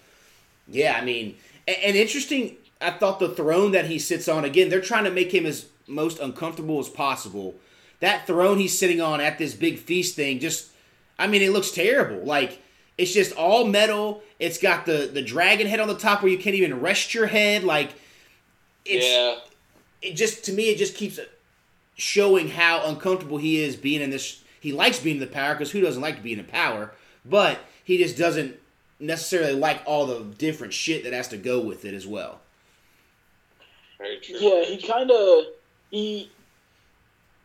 yeah, 0.67 0.97
I 0.99 1.05
mean, 1.05 1.35
and 1.67 1.95
interesting. 1.95 2.57
I 2.79 2.91
thought 2.91 3.19
the 3.19 3.29
throne 3.29 3.71
that 3.71 3.85
he 3.85 3.99
sits 3.99 4.27
on 4.27 4.45
again, 4.45 4.69
they're 4.69 4.81
trying 4.81 5.05
to 5.05 5.11
make 5.11 5.33
him 5.33 5.45
as 5.45 5.67
most 5.87 6.19
uncomfortable 6.19 6.79
as 6.79 6.89
possible. 6.89 7.55
That 7.99 8.27
throne 8.27 8.59
he's 8.59 8.77
sitting 8.77 9.01
on 9.01 9.21
at 9.21 9.37
this 9.37 9.53
big 9.53 9.79
feast 9.79 10.15
thing, 10.15 10.39
just 10.39 10.69
I 11.17 11.27
mean, 11.27 11.41
it 11.41 11.51
looks 11.51 11.71
terrible. 11.71 12.23
Like 12.23 12.61
it's 12.97 13.13
just 13.13 13.35
all 13.35 13.65
metal. 13.65 14.21
It's 14.39 14.57
got 14.57 14.85
the 14.85 15.09
the 15.11 15.21
dragon 15.21 15.67
head 15.67 15.79
on 15.79 15.87
the 15.87 15.97
top 15.97 16.21
where 16.21 16.31
you 16.31 16.37
can't 16.37 16.55
even 16.55 16.81
rest 16.81 17.13
your 17.13 17.27
head. 17.27 17.63
Like 17.63 17.93
it's 18.85 19.05
yeah. 19.05 19.35
it 20.01 20.13
just 20.15 20.45
to 20.45 20.53
me 20.53 20.69
it 20.69 20.77
just 20.77 20.95
keeps 20.95 21.19
showing 21.95 22.49
how 22.49 22.85
uncomfortable 22.85 23.37
he 23.37 23.61
is 23.61 23.75
being 23.75 24.01
in 24.01 24.09
this 24.09 24.43
he 24.59 24.71
likes 24.71 24.99
being 24.99 25.17
in 25.17 25.19
the 25.19 25.27
power 25.27 25.53
because 25.53 25.71
who 25.71 25.81
doesn't 25.81 26.01
like 26.01 26.15
to 26.15 26.21
be 26.21 26.31
in 26.31 26.37
the 26.37 26.43
power 26.43 26.91
but 27.25 27.59
he 27.83 27.97
just 27.97 28.17
doesn't 28.17 28.55
necessarily 28.99 29.53
like 29.53 29.81
all 29.85 30.05
the 30.05 30.23
different 30.37 30.73
shit 30.73 31.03
that 31.03 31.13
has 31.13 31.27
to 31.27 31.37
go 31.37 31.59
with 31.59 31.85
it 31.85 31.93
as 31.93 32.05
well 32.05 32.39
Very 33.97 34.19
true. 34.19 34.37
Yeah, 34.39 34.63
he 34.63 34.81
kind 34.81 35.11
of 35.11 35.45
he, 35.89 36.29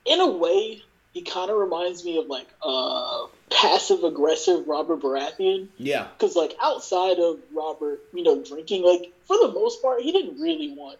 in 0.04 0.20
a 0.20 0.28
way, 0.28 0.82
he 1.12 1.22
kind 1.22 1.50
of 1.50 1.56
reminds 1.56 2.04
me 2.04 2.18
of 2.18 2.26
like 2.26 2.48
uh 2.62 3.26
passive 3.50 4.02
aggressive 4.04 4.66
Robert 4.66 5.00
Baratheon. 5.00 5.68
Yeah. 5.78 6.08
Because 6.16 6.36
like 6.36 6.54
outside 6.60 7.18
of 7.18 7.38
Robert, 7.54 8.00
you 8.12 8.22
know, 8.22 8.42
drinking, 8.42 8.82
like 8.82 9.12
for 9.26 9.36
the 9.38 9.52
most 9.52 9.82
part, 9.82 10.00
he 10.00 10.12
didn't 10.12 10.40
really 10.40 10.74
want 10.74 10.98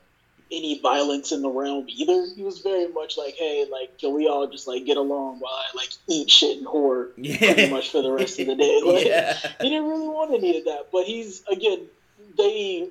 any 0.50 0.78
violence 0.80 1.32
in 1.32 1.40
the 1.40 1.48
realm 1.48 1.86
either. 1.88 2.26
He 2.36 2.42
was 2.42 2.58
very 2.58 2.86
much 2.88 3.16
like, 3.16 3.34
hey, 3.36 3.66
like 3.70 3.98
can 3.98 4.14
we 4.14 4.28
all 4.28 4.46
just 4.46 4.68
like 4.68 4.84
get 4.84 4.98
along 4.98 5.40
while 5.40 5.52
I 5.54 5.76
like 5.76 5.88
eat 6.08 6.30
shit 6.30 6.58
and 6.58 6.66
whore 6.66 7.08
Yeah. 7.16 7.36
pretty 7.54 7.70
much 7.70 7.90
for 7.90 8.02
the 8.02 8.12
rest 8.12 8.38
of 8.38 8.46
the 8.46 8.54
day. 8.54 8.80
Like, 8.84 9.06
yeah. 9.06 9.36
he 9.60 9.70
didn't 9.70 9.88
really 9.88 10.08
want 10.08 10.34
any 10.34 10.58
of 10.58 10.64
that. 10.66 10.88
But 10.92 11.04
he's 11.04 11.42
again, 11.50 11.86
they 12.36 12.88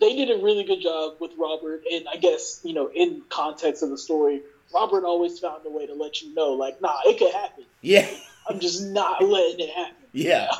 they 0.00 0.16
did 0.16 0.30
a 0.30 0.42
really 0.42 0.64
good 0.64 0.80
job 0.80 1.14
with 1.20 1.32
Robert, 1.38 1.82
and 1.90 2.06
I 2.12 2.16
guess 2.16 2.60
you 2.64 2.74
know, 2.74 2.90
in 2.94 3.22
context 3.28 3.82
of 3.82 3.90
the 3.90 3.98
story, 3.98 4.42
Robert 4.74 5.04
always 5.04 5.38
found 5.38 5.64
a 5.66 5.70
way 5.70 5.86
to 5.86 5.94
let 5.94 6.22
you 6.22 6.34
know, 6.34 6.52
like, 6.52 6.80
nah, 6.80 6.98
it 7.06 7.18
could 7.18 7.32
happen. 7.32 7.64
Yeah. 7.80 8.08
I'm 8.48 8.58
just 8.58 8.82
not 8.82 9.22
letting 9.22 9.60
it 9.60 9.70
happen. 9.70 9.96
Yeah. 10.12 10.50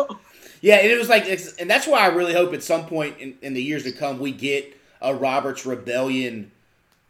Yeah, 0.63 0.77
and 0.77 0.91
it 0.91 0.99
was 0.99 1.09
like, 1.09 1.25
it's, 1.25 1.55
and 1.55 1.71
that's 1.71 1.87
why 1.87 2.01
I 2.01 2.09
really 2.09 2.35
hope 2.35 2.53
at 2.53 2.63
some 2.63 2.85
point 2.87 3.19
in, 3.19 3.39
in 3.41 3.55
the 3.55 3.63
years 3.63 3.85
to 3.85 3.93
come 3.93 4.19
we 4.19 4.31
get 4.31 4.77
a 5.01 5.15
Robert's 5.15 5.65
Rebellion 5.65 6.51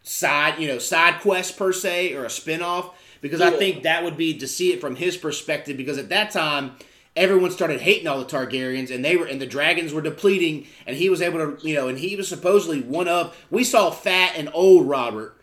side, 0.04 0.60
you 0.60 0.68
know, 0.68 0.78
side 0.78 1.20
quest 1.20 1.56
per 1.56 1.72
se 1.72 2.14
or 2.14 2.24
a 2.24 2.28
spinoff 2.28 2.92
because 3.20 3.40
I 3.40 3.50
think 3.50 3.82
that 3.82 4.04
would 4.04 4.16
be 4.16 4.38
to 4.38 4.46
see 4.46 4.72
it 4.72 4.80
from 4.80 4.96
his 4.96 5.16
perspective 5.16 5.76
because 5.76 5.98
at 5.98 6.08
that 6.10 6.30
time 6.30 6.76
everyone 7.16 7.50
started 7.50 7.80
hating 7.80 8.06
all 8.06 8.18
the 8.18 8.24
Targaryens 8.24 8.94
and 8.94 9.04
they 9.04 9.16
were 9.16 9.26
and 9.26 9.40
the 9.40 9.46
dragons 9.46 9.92
were 9.92 10.00
depleting 10.02 10.66
and 10.86 10.96
he 10.96 11.08
was 11.10 11.20
able 11.20 11.38
to, 11.38 11.66
you 11.66 11.74
know, 11.74 11.88
and 11.88 11.98
he 11.98 12.16
was 12.16 12.28
supposedly 12.28 12.80
one 12.82 13.08
of 13.08 13.36
we 13.50 13.64
saw 13.64 13.90
fat 13.90 14.34
and 14.36 14.48
old 14.54 14.88
Robert 14.88 15.36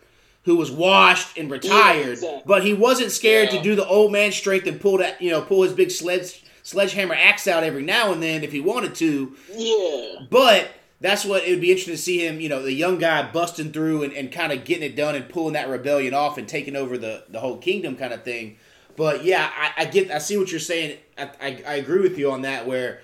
who 0.44 0.56
was 0.56 0.70
washed 0.70 1.36
and 1.36 1.50
retired, 1.50 2.12
exactly. 2.12 2.42
but 2.46 2.64
he 2.64 2.72
wasn't 2.72 3.12
scared 3.12 3.50
Yeah. 3.52 3.58
to 3.58 3.62
do 3.62 3.74
the 3.76 3.86
old 3.86 4.12
man 4.12 4.32
strength 4.32 4.66
and 4.66 4.80
pull 4.80 4.96
that, 4.98 5.20
you 5.20 5.30
know, 5.30 5.42
pull 5.42 5.62
his 5.62 5.72
big 5.74 5.90
sledge 5.90 6.42
sledgehammer 6.62 7.14
axe 7.14 7.46
out 7.46 7.64
every 7.64 7.82
now 7.82 8.12
and 8.12 8.22
then 8.22 8.42
if 8.44 8.52
he 8.52 8.60
wanted 8.60 8.94
to. 8.94 9.34
Yeah. 9.54 10.26
But 10.30 10.68
that's 11.00 11.24
what 11.24 11.44
it 11.44 11.50
would 11.50 11.60
be 11.60 11.70
interesting 11.70 11.94
to 11.94 12.00
see 12.02 12.26
him, 12.26 12.40
you 12.40 12.48
know, 12.48 12.62
the 12.62 12.72
young 12.72 12.98
guy 12.98 13.30
busting 13.30 13.72
through 13.72 14.02
and, 14.04 14.12
and 14.14 14.32
kind 14.32 14.52
of 14.52 14.64
getting 14.64 14.82
it 14.84 14.96
done 14.96 15.14
and 15.14 15.28
pulling 15.28 15.52
that 15.54 15.68
rebellion 15.68 16.12
off 16.14 16.38
and 16.38 16.48
taking 16.48 16.76
over 16.76 16.98
the, 16.98 17.24
the 17.28 17.40
whole 17.40 17.58
kingdom 17.58 17.96
kind 17.96 18.12
of 18.12 18.22
thing. 18.24 18.56
But 18.98 19.24
yeah, 19.24 19.48
I, 19.56 19.82
I 19.82 19.84
get, 19.86 20.10
I 20.10 20.18
see 20.18 20.36
what 20.36 20.50
you're 20.50 20.60
saying. 20.60 20.98
I, 21.16 21.30
I, 21.40 21.62
I 21.66 21.74
agree 21.76 22.00
with 22.00 22.18
you 22.18 22.32
on 22.32 22.42
that. 22.42 22.66
Where 22.66 23.00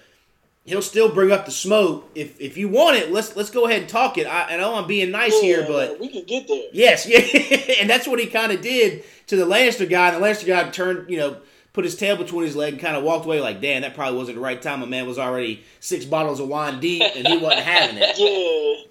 he'll 0.65 0.83
still 0.83 1.15
bring 1.15 1.31
up 1.31 1.45
the 1.47 1.53
smoke 1.53 2.11
if 2.17 2.39
if 2.41 2.57
you 2.57 2.69
want 2.69 2.97
it. 2.97 3.13
Let's 3.13 3.37
let's 3.37 3.51
go 3.51 3.67
ahead 3.67 3.83
and 3.83 3.89
talk 3.89 4.19
it. 4.19 4.27
I, 4.27 4.55
I 4.55 4.57
know 4.57 4.75
I'm 4.75 4.89
being 4.89 5.13
nice 5.13 5.39
here, 5.41 5.65
but 5.67 6.01
we 6.01 6.09
can 6.09 6.25
get 6.25 6.49
there. 6.49 6.65
Yes, 6.73 7.07
yeah, 7.09 7.77
and 7.81 7.89
that's 7.89 8.09
what 8.09 8.19
he 8.19 8.27
kind 8.27 8.51
of 8.51 8.61
did 8.61 9.05
to 9.29 9.37
the 9.37 9.47
Lannister 9.47 9.89
guy. 9.89 10.09
And 10.13 10.23
the 10.23 10.27
Lannister 10.27 10.47
guy 10.47 10.69
turned, 10.71 11.09
you 11.09 11.17
know, 11.17 11.37
put 11.73 11.85
his 11.85 11.97
tail 11.97 12.17
between 12.17 12.45
his 12.45 12.57
leg 12.57 12.73
and 12.75 12.83
kind 12.83 12.97
of 12.97 13.05
walked 13.05 13.25
away 13.25 13.41
like, 13.41 13.61
damn, 13.61 13.83
that 13.83 13.95
probably 13.95 14.19
wasn't 14.19 14.37
the 14.37 14.43
right 14.43 14.61
time. 14.61 14.83
A 14.83 14.87
man 14.87 15.07
was 15.07 15.19
already 15.19 15.63
six 15.79 16.05
bottles 16.05 16.41
of 16.41 16.49
wine 16.49 16.81
deep, 16.81 17.03
and 17.15 17.27
he 17.27 17.37
wasn't 17.37 17.63
having 17.63 17.99
it. 17.99 18.17
Yeah. 18.19 18.91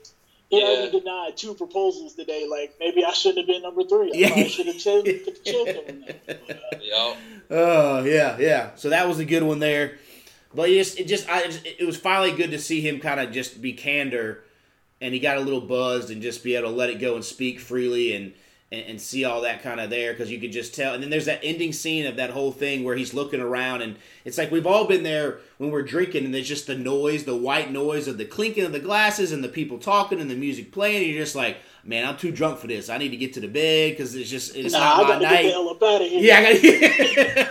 He 0.54 0.60
Yeah. 0.62 0.68
already 0.68 1.00
denied 1.00 1.36
two 1.38 1.56
proposals 1.56 2.14
today. 2.14 2.46
Like 2.50 2.76
maybe 2.80 3.04
I 3.04 3.12
shouldn't 3.12 3.40
have 3.40 3.48
been 3.48 3.64
number 3.64 3.84
three. 3.84 4.12
I 4.14 4.18
Yeah. 4.18 4.48
should 4.48 4.68
have 4.68 4.78
chilled, 4.78 5.08
chilled 5.44 5.70
on 5.70 6.06
that. 6.08 6.48
But, 6.48 6.92
uh, 6.94 7.14
Oh 7.50 8.04
yeah, 8.04 8.38
yeah. 8.40 8.76
So 8.76 8.90
that 8.90 9.08
was 9.08 9.20
a 9.20 9.26
good 9.26 9.44
one 9.44 9.60
there. 9.60 9.98
But 10.54 10.70
it 10.70 10.76
just, 10.78 11.00
it 11.00 11.08
just, 11.08 11.28
I, 11.28 11.46
it 11.80 11.86
was 11.86 11.98
finally 11.98 12.32
good 12.32 12.52
to 12.52 12.60
see 12.60 12.80
him 12.82 13.00
kind 13.00 13.20
of 13.20 13.32
just 13.32 13.60
be 13.60 13.74
candor, 13.74 14.44
and 15.02 15.12
he 15.12 15.20
got 15.20 15.38
a 15.38 15.42
little 15.42 15.62
buzzed 15.62 16.12
and 16.12 16.22
just 16.22 16.44
be 16.44 16.56
able 16.56 16.70
to 16.70 16.76
let 16.76 16.92
it 16.92 17.00
go 17.00 17.16
and 17.16 17.26
speak 17.26 17.60
freely 17.60 18.16
and 18.16 18.34
and, 18.74 18.84
and 18.88 19.00
see 19.02 19.24
all 19.24 19.42
that 19.42 19.62
kind 19.62 19.80
of 19.80 19.92
there 19.92 20.12
because 20.14 20.32
you 20.32 20.40
could 20.40 20.52
just 20.52 20.74
tell. 20.74 20.96
And 20.96 21.04
then 21.04 21.12
there's 21.12 21.26
that 21.26 21.42
ending 21.44 21.72
scene 21.72 22.08
of 22.08 22.16
that 22.16 22.32
whole 22.32 22.52
thing 22.52 22.84
where 22.84 22.96
he's 22.96 23.14
looking 23.14 23.40
around 23.40 23.84
and 23.84 23.98
it's 24.26 24.38
like 24.38 24.50
we've 24.52 24.66
all 24.66 24.86
been 24.86 25.04
there 25.04 25.40
when 25.60 25.70
we're 25.70 25.84
drinking 25.84 26.26
and 26.26 26.34
there's 26.34 26.48
just 26.48 26.66
the 26.66 26.76
noise, 26.76 27.24
the 27.26 27.36
white 27.36 27.72
noise 27.72 28.08
of 28.08 28.18
the 28.18 28.26
clinking 28.26 28.66
of 28.66 28.72
the 28.72 28.80
glasses 28.80 29.32
and 29.32 29.44
the 29.44 29.50
people 29.50 29.78
talking 29.78 30.20
and 30.20 30.30
the 30.30 30.36
music 30.36 30.72
playing. 30.72 31.04
And 31.04 31.12
you're 31.12 31.24
just 31.24 31.36
like, 31.36 31.58
man, 31.84 32.08
I'm 32.08 32.18
too 32.18 32.32
drunk 32.32 32.58
for 32.58 32.66
this. 32.68 32.90
I 32.90 32.98
need 32.98 33.10
to 33.10 33.18
get 33.18 33.34
to 33.34 33.40
the 33.40 33.48
bed 33.48 33.92
because 33.92 34.16
it's 34.16 34.30
just 34.30 34.56
it's 34.56 34.74
nah, 34.74 34.80
not 34.80 34.98
I 34.98 35.04
my 35.04 35.10
gotta 35.10 35.26
night. 35.26 35.46
hell 35.46 35.70
up 35.70 35.84
out 35.84 36.02
of 36.02 36.08
here. 36.08 36.22
Yeah, 36.22 36.40
I 36.40 37.46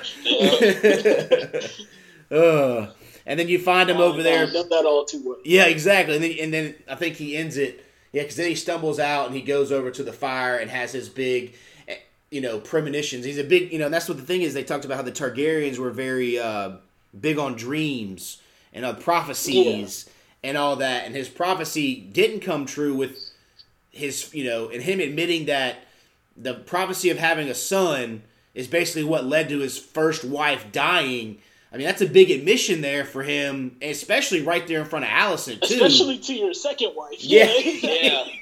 got 2.30 2.40
uh, 2.88 2.92
and 3.26 3.38
then 3.38 3.46
you 3.48 3.60
find 3.60 3.88
him 3.88 3.98
over 3.98 4.22
there. 4.24 4.42
I've 4.42 4.52
done 4.52 4.68
that 4.70 4.84
all 4.84 5.04
too 5.04 5.22
well. 5.24 5.36
Yeah, 5.44 5.66
exactly. 5.66 6.16
And 6.16 6.24
then, 6.24 6.34
and 6.40 6.52
then 6.52 6.74
I 6.88 6.96
think 6.96 7.14
he 7.14 7.36
ends 7.36 7.56
it. 7.56 7.81
Yeah, 8.12 8.22
because 8.22 8.36
then 8.36 8.48
he 8.48 8.54
stumbles 8.54 8.98
out 8.98 9.26
and 9.26 9.34
he 9.34 9.42
goes 9.42 9.72
over 9.72 9.90
to 9.90 10.02
the 10.02 10.12
fire 10.12 10.56
and 10.56 10.70
has 10.70 10.92
his 10.92 11.08
big, 11.08 11.54
eh, 11.88 11.96
you 12.30 12.40
know, 12.40 12.58
premonitions. 12.58 13.24
He's 13.24 13.38
a 13.38 13.44
big, 13.44 13.72
you 13.72 13.78
know, 13.78 13.88
that's 13.88 14.08
what 14.08 14.18
the 14.18 14.24
thing 14.24 14.42
is. 14.42 14.52
They 14.52 14.64
talked 14.64 14.84
about 14.84 14.96
how 14.96 15.02
the 15.02 15.12
Targaryens 15.12 15.78
were 15.78 15.90
very 15.90 16.38
uh, 16.38 16.72
big 17.18 17.38
on 17.38 17.54
dreams 17.54 18.42
and 18.72 18.84
uh, 18.84 18.94
prophecies 18.94 20.08
and 20.44 20.56
all 20.56 20.76
that. 20.76 21.04
And 21.06 21.14
his 21.14 21.28
prophecy 21.28 21.96
didn't 21.96 22.40
come 22.40 22.66
true 22.66 22.94
with 22.94 23.18
his, 23.90 24.32
you 24.34 24.44
know, 24.44 24.68
and 24.68 24.82
him 24.82 25.00
admitting 25.00 25.46
that 25.46 25.76
the 26.36 26.54
prophecy 26.54 27.10
of 27.10 27.18
having 27.18 27.48
a 27.48 27.54
son 27.54 28.22
is 28.54 28.66
basically 28.66 29.04
what 29.04 29.24
led 29.24 29.48
to 29.48 29.60
his 29.60 29.78
first 29.78 30.24
wife 30.24 30.70
dying. 30.72 31.38
I 31.72 31.78
mean, 31.78 31.86
that's 31.86 32.02
a 32.02 32.06
big 32.06 32.30
admission 32.30 32.82
there 32.82 33.04
for 33.04 33.22
him, 33.22 33.76
especially 33.80 34.42
right 34.42 34.66
there 34.66 34.80
in 34.80 34.84
front 34.84 35.06
of 35.06 35.10
Alicent 35.10 35.62
too. 35.62 35.74
Especially 35.74 36.18
to 36.18 36.34
your 36.34 36.52
second 36.52 36.92
wife. 36.94 37.24
yeah, 37.24 37.50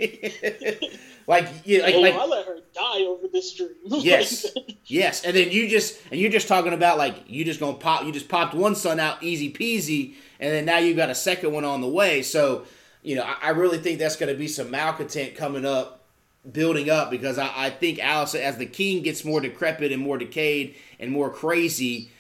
Yeah. 0.01 0.73
like, 1.29 1.49
yeah, 1.65 1.83
like, 1.83 1.95
Hey, 1.95 2.03
like, 2.03 2.15
I 2.15 2.25
let 2.27 2.47
her 2.47 2.59
die 2.75 3.03
over 3.03 3.29
this 3.29 3.55
dream. 3.55 3.71
Yes. 3.87 4.47
yes, 4.87 5.25
and 5.25 5.37
then 5.37 5.53
you 5.53 5.69
just 5.69 6.01
and 6.11 6.21
you're 6.21 6.31
just 6.31 6.49
talking 6.49 6.73
about 6.73 6.99
like 6.99 7.15
you 7.29 7.45
just 7.45 7.61
gonna 7.61 7.77
pop, 7.77 8.05
you 8.05 8.11
just 8.11 8.29
popped 8.29 8.55
one 8.55 8.75
son 8.75 8.99
out 8.99 9.23
easy 9.23 9.53
peasy, 9.53 10.15
and 10.41 10.53
then 10.53 10.65
now 10.65 10.79
you've 10.79 10.97
got 10.97 11.09
a 11.11 11.15
second 11.15 11.53
one 11.53 11.65
on 11.65 11.81
the 11.81 11.89
way. 11.89 12.23
So, 12.23 12.65
you 13.03 13.15
know, 13.15 13.23
I, 13.23 13.37
I 13.43 13.51
really 13.51 13.79
think 13.79 14.01
that's 14.01 14.17
gonna 14.17 14.35
be 14.35 14.49
some 14.49 14.73
malcontent 14.73 15.37
coming 15.37 15.65
up, 15.65 16.03
building 16.51 16.91
up 16.91 17.13
because 17.13 17.39
I, 17.39 17.51
I 17.55 17.71
think 17.71 17.99
Alicent, 17.99 18.41
as 18.41 18.57
the 18.57 18.67
king 18.67 19.05
gets 19.05 19.25
more 19.25 19.41
decrepit 19.41 19.93
and 19.93 20.03
more 20.03 20.19
decayed 20.19 20.75
and 20.99 21.13
more 21.13 21.31
crazy. 21.31 22.11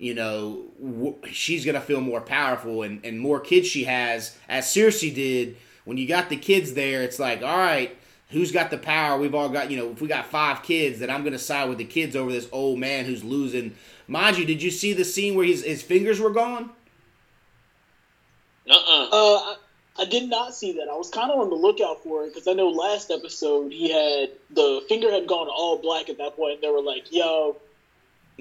You 0.00 0.14
know, 0.14 0.64
w- 0.82 1.18
she's 1.30 1.64
gonna 1.64 1.80
feel 1.80 2.00
more 2.00 2.22
powerful, 2.22 2.82
and, 2.82 3.04
and 3.04 3.20
more 3.20 3.38
kids 3.38 3.68
she 3.68 3.84
has, 3.84 4.36
as 4.48 4.64
Cersei 4.64 5.14
did. 5.14 5.56
When 5.84 5.98
you 5.98 6.08
got 6.08 6.28
the 6.30 6.36
kids 6.36 6.74
there, 6.74 7.02
it's 7.02 7.18
like, 7.18 7.42
all 7.42 7.58
right, 7.58 7.96
who's 8.30 8.52
got 8.52 8.70
the 8.70 8.78
power? 8.78 9.18
We've 9.18 9.34
all 9.34 9.48
got, 9.48 9.70
you 9.70 9.76
know, 9.76 9.90
if 9.90 10.00
we 10.00 10.08
got 10.08 10.26
five 10.26 10.62
kids, 10.62 11.00
then 11.00 11.10
I'm 11.10 11.22
going 11.22 11.32
to 11.32 11.38
side 11.38 11.68
with 11.68 11.78
the 11.78 11.84
kids 11.84 12.16
over 12.16 12.30
this 12.30 12.48
old 12.52 12.78
man 12.78 13.04
who's 13.04 13.24
losing. 13.24 13.74
Mind 14.06 14.38
you, 14.38 14.44
did 14.44 14.62
you 14.62 14.70
see 14.70 14.92
the 14.92 15.04
scene 15.04 15.34
where 15.34 15.46
his, 15.46 15.64
his 15.64 15.82
fingers 15.82 16.20
were 16.20 16.30
gone? 16.30 16.70
Uh-uh. 18.68 19.04
Uh, 19.04 19.38
I, 19.38 19.56
I 19.98 20.04
did 20.04 20.28
not 20.28 20.54
see 20.54 20.72
that. 20.72 20.88
I 20.90 20.96
was 20.96 21.10
kind 21.10 21.30
of 21.30 21.40
on 21.40 21.50
the 21.50 21.56
lookout 21.56 22.02
for 22.02 22.24
it 22.24 22.34
because 22.34 22.46
I 22.46 22.52
know 22.52 22.68
last 22.68 23.10
episode 23.10 23.72
he 23.72 23.90
had 23.90 24.30
the 24.50 24.84
finger 24.88 25.10
had 25.10 25.26
gone 25.26 25.48
all 25.48 25.78
black 25.78 26.08
at 26.08 26.18
that 26.18 26.36
point, 26.36 26.54
and 26.54 26.62
they 26.62 26.70
were 26.70 26.82
like, 26.82 27.10
"Yo, 27.10 27.56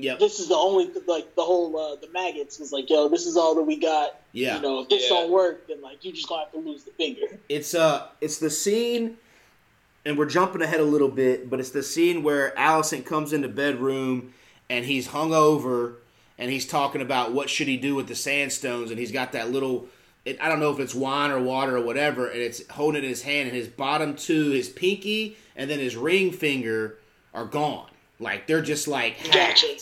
Yep. 0.03 0.19
this 0.19 0.39
is 0.39 0.47
the 0.47 0.55
only 0.55 0.89
like 1.07 1.35
the 1.35 1.43
whole 1.43 1.77
uh, 1.77 1.95
the 1.95 2.09
maggots 2.09 2.59
was 2.59 2.71
like, 2.71 2.89
yo, 2.89 3.07
this 3.09 3.25
is 3.25 3.37
all 3.37 3.55
that 3.55 3.63
we 3.63 3.77
got. 3.77 4.19
Yeah. 4.31 4.55
You 4.57 4.61
know, 4.61 4.79
if 4.81 4.89
this 4.89 5.03
Yeah. 5.03 5.09
don't 5.17 5.31
work, 5.31 5.67
then 5.67 5.81
like 5.81 6.03
you 6.03 6.11
just 6.11 6.27
gonna 6.27 6.43
have 6.43 6.51
to 6.53 6.59
lose 6.59 6.83
the 6.83 6.91
finger. 6.91 7.21
It's 7.49 7.73
uh 7.73 8.07
it's 8.21 8.37
the 8.37 8.49
scene 8.49 9.17
and 10.05 10.17
we're 10.17 10.25
jumping 10.27 10.61
ahead 10.61 10.79
a 10.79 10.83
little 10.85 11.09
bit, 11.09 11.49
but 11.49 11.59
it's 11.59 11.71
the 11.71 11.83
scene 11.83 12.23
where 12.23 12.51
Alicent 12.57 13.05
comes 13.05 13.33
in 13.33 13.41
the 13.41 13.49
bedroom 13.49 14.33
and 14.69 14.85
he's 14.85 15.09
hungover 15.09 15.95
and 16.37 16.49
he's 16.49 16.65
talking 16.65 17.01
about 17.01 17.33
what 17.33 17.49
should 17.49 17.67
he 17.67 17.75
do 17.77 17.95
with 17.95 18.07
the 18.07 18.15
sandstones 18.15 18.91
and 18.91 18.99
he's 18.99 19.11
got 19.11 19.33
that 19.33 19.51
little 19.51 19.87
it, 20.25 20.37
I 20.41 20.49
don't 20.49 20.59
know 20.59 20.71
if 20.71 20.79
it's 20.79 20.93
wine 20.93 21.31
or 21.31 21.41
water 21.41 21.77
or 21.77 21.81
whatever 21.81 22.27
and 22.27 22.39
it's 22.41 22.67
holding 22.69 23.03
in 23.03 23.09
his 23.09 23.21
hand 23.23 23.47
and 23.47 23.55
his 23.57 23.67
bottom 23.67 24.15
two, 24.15 24.51
his 24.51 24.69
pinky 24.69 25.37
and 25.55 25.69
then 25.69 25.79
his 25.79 25.95
ring 25.95 26.31
finger 26.31 26.97
are 27.33 27.45
gone. 27.45 27.87
Like 28.19 28.47
they're 28.47 28.61
just 28.61 28.87
like 28.87 29.13
half. 29.15 29.33
Gotcha. 29.33 29.75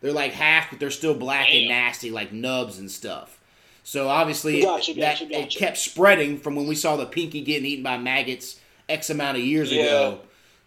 They're 0.00 0.12
like 0.12 0.32
half, 0.32 0.70
but 0.70 0.78
they're 0.80 0.90
still 0.90 1.14
black 1.14 1.48
and 1.54 1.68
nasty, 1.68 2.10
like 2.10 2.32
nubs 2.32 2.78
and 2.78 2.90
stuff. 2.90 3.40
So 3.82 4.08
obviously, 4.08 4.62
Gotcha, 4.62 4.94
that 4.94 5.20
gotcha, 5.20 5.38
it 5.40 5.50
kept 5.50 5.78
spreading 5.78 6.38
from 6.38 6.56
when 6.56 6.66
we 6.66 6.74
saw 6.74 6.96
the 6.96 7.06
pinky 7.06 7.40
getting 7.40 7.66
eaten 7.66 7.84
by 7.84 7.96
maggots 7.96 8.58
X 8.88 9.10
amount 9.10 9.38
of 9.38 9.44
years 9.44 9.70
Yeah. 9.72 9.82
ago. 9.82 10.18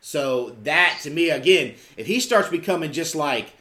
So 0.01 0.55
that 0.63 0.99
to 1.03 1.09
me, 1.09 1.29
again, 1.29 1.75
if 1.97 2.07
he 2.07 2.19
starts 2.21 2.47
becoming 2.49 2.93
just 2.93 3.15
like 3.15 3.51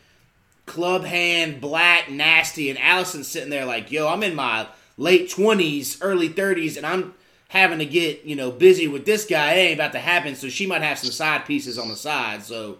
club 0.67 1.05
hand, 1.05 1.61
black, 1.61 2.11
nasty, 2.11 2.71
and 2.71 2.79
Alicent's 2.79 3.29
sitting 3.29 3.51
there 3.51 3.65
like, 3.65 3.91
yo, 3.91 4.07
I'm 4.09 4.23
in 4.23 4.35
my 4.35 4.69
late 4.97 5.31
twenties, 5.31 5.99
early 6.01 6.29
thirties, 6.29 6.77
and 6.77 6.87
I'm 6.87 7.15
having 7.49 7.79
to 7.79 7.87
get 7.87 8.25
you 8.25 8.37
know 8.37 8.51
busy 8.53 8.87
with 8.89 9.05
this 9.07 9.25
guy. 9.27 9.53
It 9.55 9.59
ain't 9.59 9.75
about 9.75 9.93
to 9.93 9.99
happen. 9.99 10.35
So 10.37 10.49
she 10.49 10.67
might 10.67 10.83
have 10.83 10.99
some 10.99 11.11
side 11.11 11.45
pieces 11.47 11.79
on 11.79 11.89
the 11.89 11.97
side. 11.97 12.45
So, 12.45 12.79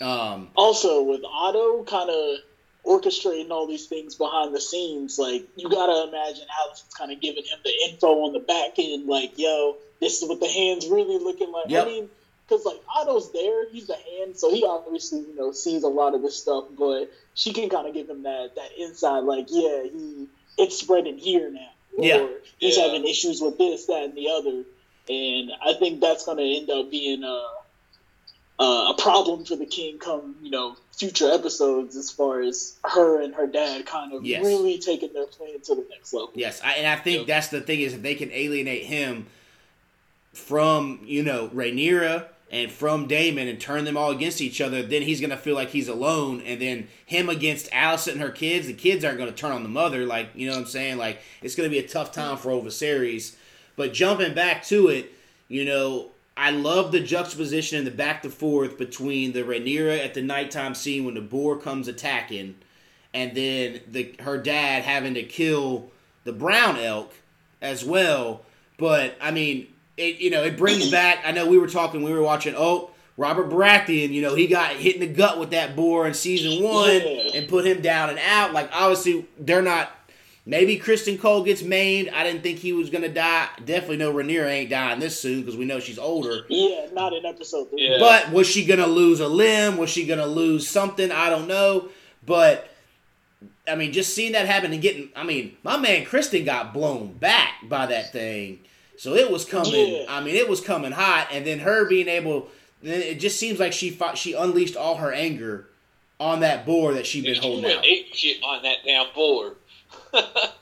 um, 0.00 0.50
Also, 0.56 1.02
with 1.02 1.22
Otto 1.24 1.82
kind 1.84 2.10
of 2.10 2.38
orchestrating 2.84 3.50
all 3.50 3.66
these 3.66 3.86
things 3.86 4.14
behind 4.14 4.54
the 4.54 4.60
scenes. 4.60 5.18
Like 5.18 5.46
you 5.56 5.68
gotta 5.68 6.08
imagine 6.08 6.44
Alicent's 6.44 6.94
kind 6.94 7.10
of 7.10 7.20
giving 7.20 7.42
him 7.44 7.58
the 7.64 7.72
info 7.90 8.24
on 8.24 8.32
the 8.32 8.38
back 8.40 8.78
end. 8.78 9.06
Like, 9.06 9.32
yo, 9.36 9.76
this 10.00 10.22
is 10.22 10.28
what 10.28 10.40
the 10.40 10.48
hands 10.48 10.86
really 10.88 11.18
looking 11.18 11.50
like. 11.50 11.68
Yep. 11.68 11.84
I 11.84 11.88
mean, 11.88 12.10
because 12.48 12.64
like 12.64 12.80
Otto's 12.94 13.32
there, 13.32 13.68
he's 13.70 13.88
the 13.88 13.96
hand, 13.96 14.36
so 14.38 14.52
he 14.52 14.64
obviously 14.64 15.20
you 15.20 15.34
know 15.34 15.50
sees 15.52 15.82
a 15.82 15.88
lot 15.88 16.14
of 16.14 16.22
this 16.22 16.36
stuff. 16.36 16.64
But 16.78 17.10
she 17.34 17.52
can 17.52 17.68
kind 17.68 17.88
of 17.88 17.94
give 17.94 18.08
him 18.08 18.22
that 18.22 18.54
that 18.54 18.70
inside. 18.78 19.20
Like, 19.24 19.46
yeah, 19.48 19.82
he 19.82 20.28
it's 20.58 20.78
spreading 20.78 21.18
here 21.18 21.50
now. 21.50 21.70
Yeah. 21.98 22.18
Or 22.20 22.28
he's 22.58 22.76
Yeah. 22.76 22.84
having 22.84 23.04
issues 23.06 23.40
with 23.40 23.58
this, 23.58 23.86
that, 23.86 24.04
and 24.04 24.14
the 24.14 24.30
other. 24.30 24.64
And 25.08 25.50
I 25.64 25.74
think 25.74 26.00
that's 26.00 26.24
going 26.24 26.38
to 26.38 26.44
end 26.44 26.68
up 26.70 26.90
being 26.90 27.22
a, 27.22 27.42
uh, 28.58 28.92
a 28.96 29.02
problem 29.02 29.44
for 29.44 29.56
the 29.56 29.66
king 29.66 29.98
come, 29.98 30.34
you 30.42 30.50
know, 30.50 30.76
future 30.96 31.30
episodes 31.30 31.94
as 31.96 32.10
far 32.10 32.40
as 32.40 32.76
her 32.84 33.20
and 33.20 33.34
her 33.34 33.46
dad 33.46 33.84
kind 33.84 34.14
of 34.14 34.24
Yes. 34.24 34.42
really 34.44 34.78
taking 34.78 35.12
their 35.12 35.26
plan 35.26 35.60
to 35.64 35.74
the 35.74 35.84
next 35.90 36.12
level. 36.14 36.30
Yes, 36.34 36.60
I, 36.64 36.72
and 36.74 36.86
I 36.86 36.96
think 36.96 37.18
Yep. 37.18 37.26
that's 37.26 37.48
the 37.48 37.60
thing 37.60 37.80
is 37.80 37.92
if 37.94 38.02
they 38.02 38.14
can 38.14 38.30
alienate 38.32 38.84
him 38.84 39.26
from 40.32 41.00
you 41.04 41.22
know 41.22 41.48
Rhaenyra 41.48 42.26
and 42.50 42.70
from 42.70 43.06
Daemon 43.08 43.48
and 43.48 43.60
turn 43.60 43.84
them 43.84 43.96
all 43.96 44.10
against 44.10 44.40
each 44.40 44.60
other, 44.60 44.82
then 44.82 45.02
he's 45.02 45.20
gonna 45.20 45.36
feel 45.36 45.54
like 45.54 45.70
he's 45.70 45.88
alone, 45.88 46.40
and 46.42 46.60
then 46.60 46.88
him 47.04 47.28
against 47.28 47.70
Alicent 47.72 48.12
and 48.12 48.20
her 48.20 48.30
kids, 48.30 48.66
the 48.68 48.72
kids 48.72 49.04
aren't 49.04 49.18
gonna 49.18 49.32
turn 49.32 49.52
on 49.52 49.62
the 49.64 49.68
mother, 49.68 50.06
like 50.06 50.28
you 50.34 50.46
know 50.46 50.52
what 50.54 50.60
I'm 50.60 50.66
saying? 50.66 50.96
Like 50.98 51.20
it's 51.42 51.54
gonna 51.54 51.68
be 51.68 51.78
a 51.78 51.86
tough 51.86 52.12
time 52.12 52.36
for 52.36 52.50
Viserys. 52.62 53.34
But 53.76 53.92
jumping 53.92 54.32
back 54.32 54.64
to 54.66 54.88
it, 54.88 55.12
you 55.48 55.64
know, 55.64 56.10
I 56.36 56.50
love 56.50 56.92
the 56.92 57.00
juxtaposition 57.00 57.78
and 57.78 57.86
the 57.86 57.90
back 57.90 58.22
to 58.22 58.30
forth 58.30 58.76
between 58.76 59.32
the 59.32 59.42
Rhaenyra 59.42 60.04
at 60.04 60.14
the 60.14 60.22
nighttime 60.22 60.74
scene 60.74 61.04
when 61.04 61.14
the 61.14 61.22
boar 61.22 61.56
comes 61.56 61.88
attacking, 61.88 62.56
and 63.14 63.34
then 63.34 63.80
the 63.88 64.14
her 64.20 64.36
dad 64.36 64.82
having 64.82 65.14
to 65.14 65.22
kill 65.22 65.90
the 66.24 66.32
brown 66.32 66.76
elk 66.78 67.14
as 67.62 67.84
well. 67.84 68.42
But 68.76 69.16
I 69.20 69.30
mean, 69.30 69.68
it 69.96 70.18
you 70.18 70.30
know 70.30 70.42
it 70.42 70.58
brings 70.58 70.82
mm-hmm. 70.82 70.90
back. 70.90 71.20
I 71.24 71.32
know 71.32 71.46
we 71.46 71.58
were 71.58 71.68
talking, 71.68 72.02
we 72.02 72.12
were 72.12 72.22
watching. 72.22 72.54
Oh, 72.56 72.90
Robert 73.16 73.48
Baratheon, 73.48 74.10
you 74.10 74.20
know 74.20 74.34
he 74.34 74.46
got 74.46 74.72
hit 74.72 74.96
in 74.96 75.00
the 75.00 75.06
gut 75.06 75.38
with 75.38 75.50
that 75.50 75.74
boar 75.74 76.06
in 76.06 76.12
season 76.12 76.62
one 76.62 76.90
Yeah. 76.90 77.30
and 77.34 77.48
put 77.48 77.66
him 77.66 77.80
down 77.80 78.10
and 78.10 78.18
out. 78.18 78.52
Like 78.52 78.68
obviously 78.72 79.26
they're 79.38 79.62
not. 79.62 79.90
Maybe 80.48 80.78
Criston 80.78 81.18
Cole 81.18 81.42
gets 81.42 81.62
maimed. 81.62 82.08
I 82.10 82.22
didn't 82.22 82.42
think 82.44 82.60
he 82.60 82.72
was 82.72 82.88
gonna 82.88 83.08
die. 83.08 83.48
Definitely 83.64 83.96
know 83.96 84.12
Rhaenyra 84.12 84.46
ain't 84.48 84.70
dying 84.70 85.00
this 85.00 85.18
soon 85.20 85.40
because 85.40 85.56
we 85.56 85.64
know 85.64 85.80
she's 85.80 85.98
older. 85.98 86.44
Yeah, 86.48 86.86
not 86.92 87.12
in 87.12 87.26
episode 87.26 87.68
three. 87.70 87.88
Yeah. 87.90 87.96
But 87.98 88.30
was 88.30 88.46
she 88.46 88.64
gonna 88.64 88.86
lose 88.86 89.18
a 89.18 89.26
limb? 89.28 89.76
Was 89.76 89.90
she 89.90 90.06
gonna 90.06 90.26
lose 90.26 90.68
something? 90.68 91.10
I 91.10 91.30
don't 91.30 91.48
know. 91.48 91.88
But 92.24 92.70
I 93.68 93.74
mean, 93.74 93.92
just 93.92 94.14
seeing 94.14 94.32
that 94.32 94.46
happen 94.46 94.72
and 94.72 94.80
getting 94.80 95.08
I 95.16 95.24
mean, 95.24 95.56
my 95.64 95.76
man 95.76 96.04
Criston 96.04 96.44
got 96.44 96.72
blown 96.72 97.14
back 97.14 97.54
by 97.68 97.86
that 97.86 98.12
thing. 98.12 98.60
So 98.98 99.14
it 99.14 99.30
was 99.30 99.44
coming. 99.44 99.72
Yeah. 99.74 100.04
I 100.08 100.22
mean, 100.22 100.36
it 100.36 100.48
was 100.48 100.60
coming 100.60 100.92
hot, 100.92 101.28
and 101.32 101.44
then 101.44 101.58
her 101.58 101.88
being 101.88 102.06
able. 102.08 102.48
Then 102.82 103.00
it 103.02 103.18
just 103.18 103.40
seems 103.40 103.58
like 103.58 103.72
she 103.72 103.90
fought, 103.90 104.16
she 104.16 104.34
unleashed 104.34 104.76
all 104.76 104.96
her 104.98 105.12
anger 105.12 105.66
on 106.20 106.40
that 106.40 106.64
boar 106.64 106.94
that 106.94 107.06
she'd 107.06 107.24
been 107.24 107.34
She 107.34 107.40
holding 107.40 107.64
went 107.64 107.78
out. 107.78 107.84
ape 107.84 108.14
shit 108.14 108.36
on 108.44 108.62
that 108.62 108.76
damn 108.84 109.06
board. 109.14 109.56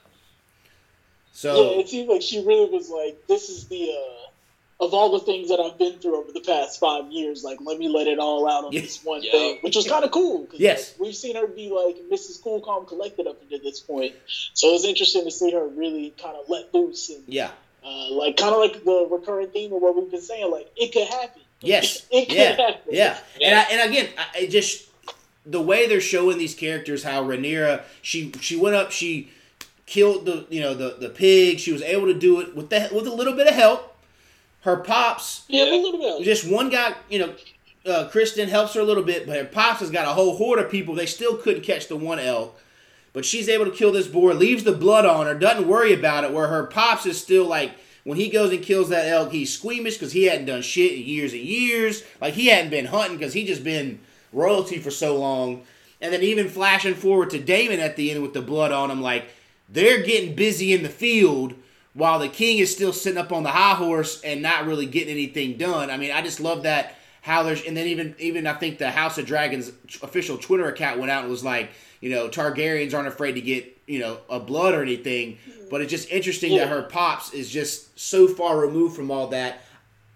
So 1.36 1.72
yeah, 1.72 1.80
it 1.80 1.88
seems 1.88 2.08
like 2.08 2.22
she 2.22 2.44
really 2.44 2.70
was 2.70 2.88
like, 2.88 3.26
this 3.26 3.48
is 3.48 3.66
the 3.66 3.90
uh, 3.90 4.84
of 4.84 4.94
all 4.94 5.10
the 5.18 5.24
things 5.24 5.48
that 5.48 5.58
I've 5.58 5.76
been 5.78 5.98
through 5.98 6.16
over 6.20 6.30
the 6.32 6.40
past 6.40 6.78
five 6.78 7.10
years. 7.10 7.42
Like, 7.42 7.58
let 7.60 7.76
me 7.76 7.88
let 7.88 8.06
it 8.06 8.18
all 8.20 8.48
out 8.48 8.64
on 8.64 8.72
Yeah. 8.72 8.82
this 8.82 9.02
one 9.04 9.20
Yeah. 9.22 9.32
thing, 9.32 9.58
which 9.62 9.74
was 9.74 9.86
kind 9.88 10.04
of 10.04 10.12
cool. 10.12 10.46
Yes. 10.52 10.92
like, 10.92 11.00
we've 11.00 11.16
seen 11.16 11.34
her 11.34 11.46
be 11.48 11.70
like 11.70 11.96
Mrs. 12.10 12.40
Cool, 12.42 12.60
Calm, 12.60 12.86
Collected 12.86 13.26
up 13.26 13.42
until 13.42 13.58
this 13.58 13.80
point, 13.80 14.14
so 14.54 14.68
it 14.68 14.72
was 14.74 14.84
interesting 14.84 15.24
to 15.24 15.30
see 15.32 15.50
her 15.50 15.66
really 15.66 16.14
kind 16.22 16.36
of 16.36 16.48
let 16.48 16.72
loose 16.72 17.10
and 17.10 17.24
yeah, 17.26 17.50
uh, 17.84 18.10
like 18.12 18.36
kind 18.36 18.54
of 18.54 18.60
like 18.60 18.84
the 18.84 19.08
recurring 19.10 19.48
theme 19.48 19.72
of 19.72 19.82
what 19.82 19.96
we've 19.96 20.10
been 20.10 20.20
saying. 20.22 20.50
Like, 20.52 20.70
it 20.76 20.92
could 20.92 21.08
happen. 21.08 21.42
Yes. 21.62 22.06
it 22.12 22.28
could 22.28 22.36
Yeah. 22.36 22.52
happen. 22.56 22.92
Yeah, 22.94 23.18
and 23.42 23.58
I, 23.58 23.62
and 23.72 23.90
again, 23.90 24.08
I, 24.16 24.38
it 24.38 24.50
just 24.50 24.88
the 25.46 25.60
way 25.60 25.86
they're 25.86 26.00
showing 26.00 26.38
these 26.38 26.54
characters, 26.54 27.04
how 27.04 27.22
Rhaenyra, 27.24 27.82
she 28.02 28.32
she 28.40 28.56
went 28.56 28.76
up, 28.76 28.90
she 28.90 29.30
killed 29.86 30.26
the 30.26 30.46
you 30.48 30.60
know 30.60 30.74
the 30.74 30.96
the 30.98 31.08
pig. 31.08 31.58
She 31.58 31.72
was 31.72 31.82
able 31.82 32.06
to 32.06 32.14
do 32.14 32.40
it 32.40 32.54
with 32.54 32.70
the 32.70 32.88
with 32.92 33.06
a 33.06 33.14
little 33.14 33.34
bit 33.34 33.46
of 33.46 33.54
help. 33.54 33.96
Her 34.62 34.78
pops, 34.78 35.44
yeah, 35.48 35.64
a 35.64 35.76
little 35.76 35.98
bit. 35.98 36.24
just 36.24 36.50
one 36.50 36.70
guy, 36.70 36.94
you 37.10 37.18
know, 37.18 37.34
uh, 37.84 38.08
Criston 38.10 38.48
helps 38.48 38.72
her 38.74 38.80
a 38.80 38.84
little 38.84 39.02
bit, 39.02 39.26
but 39.26 39.36
her 39.36 39.44
pops 39.44 39.80
has 39.80 39.90
got 39.90 40.08
a 40.08 40.12
whole 40.14 40.36
horde 40.36 40.58
of 40.58 40.70
people. 40.70 40.94
They 40.94 41.04
still 41.04 41.36
couldn't 41.36 41.64
catch 41.64 41.88
the 41.88 41.96
one 41.96 42.18
elk. 42.18 42.58
But 43.12 43.24
she's 43.24 43.48
able 43.48 43.66
to 43.66 43.70
kill 43.70 43.92
this 43.92 44.08
boar, 44.08 44.34
leaves 44.34 44.64
the 44.64 44.72
blood 44.72 45.06
on 45.06 45.26
her, 45.26 45.34
doesn't 45.34 45.68
worry 45.68 45.92
about 45.92 46.24
it. 46.24 46.32
Where 46.32 46.48
her 46.48 46.64
pops 46.64 47.06
is 47.06 47.20
still 47.20 47.46
like, 47.46 47.72
when 48.02 48.18
he 48.18 48.28
goes 48.28 48.52
and 48.52 48.62
kills 48.62 48.88
that 48.88 49.06
elk, 49.06 49.30
he's 49.30 49.54
squeamish 49.56 49.94
because 49.98 50.12
he 50.12 50.24
hadn't 50.24 50.46
done 50.46 50.62
shit 50.62 50.92
in 50.92 51.02
years 51.02 51.32
and 51.32 51.42
years. 51.42 52.02
Like 52.20 52.34
he 52.34 52.46
hadn't 52.46 52.70
been 52.70 52.86
hunting 52.86 53.16
because 53.16 53.32
he 53.32 53.46
just 53.46 53.62
been 53.62 54.00
royalty 54.34 54.78
for 54.78 54.90
so 54.90 55.16
long. 55.18 55.62
And 56.00 56.12
then 56.12 56.22
even 56.22 56.48
flashing 56.48 56.94
forward 56.94 57.30
to 57.30 57.38
Daemon 57.38 57.80
at 57.80 57.96
the 57.96 58.10
end 58.10 58.22
with 58.22 58.34
the 58.34 58.42
blood 58.42 58.72
on 58.72 58.90
him, 58.90 59.00
like 59.00 59.26
they're 59.68 60.02
getting 60.02 60.34
busy 60.34 60.72
in 60.74 60.82
the 60.82 60.88
field 60.88 61.54
while 61.94 62.18
the 62.18 62.28
king 62.28 62.58
is 62.58 62.70
still 62.74 62.92
sitting 62.92 63.18
up 63.18 63.32
on 63.32 63.42
the 63.44 63.50
high 63.50 63.74
horse 63.74 64.20
and 64.22 64.42
not 64.42 64.66
really 64.66 64.84
getting 64.86 65.12
anything 65.12 65.56
done. 65.56 65.90
I 65.90 65.96
mean, 65.96 66.10
I 66.12 66.20
just 66.22 66.40
love 66.40 66.64
that 66.64 66.96
how 67.22 67.42
there's 67.42 67.62
and 67.64 67.74
then 67.74 67.86
even 67.86 68.14
even 68.18 68.46
I 68.46 68.52
think 68.52 68.76
the 68.78 68.90
House 68.90 69.16
of 69.16 69.24
Dragons 69.24 69.72
official 70.02 70.36
Twitter 70.36 70.68
account 70.68 70.98
went 70.98 71.10
out 71.10 71.22
and 71.22 71.30
was 71.30 71.42
like, 71.44 71.70
you 72.02 72.10
know, 72.10 72.28
Targaryens 72.28 72.92
aren't 72.92 73.08
afraid 73.08 73.32
to 73.32 73.40
get 73.40 73.70
you 73.86 73.98
know 74.00 74.18
a 74.28 74.38
blood 74.40 74.74
or 74.74 74.82
anything, 74.82 75.38
but 75.70 75.80
it's 75.80 75.90
just 75.90 76.10
interesting 76.10 76.52
Yeah. 76.52 76.64
that 76.64 76.68
her 76.68 76.82
pops 76.82 77.32
is 77.32 77.48
just 77.48 77.98
so 77.98 78.28
far 78.28 78.58
removed 78.58 78.94
from 78.94 79.10
all 79.10 79.28
that. 79.28 79.60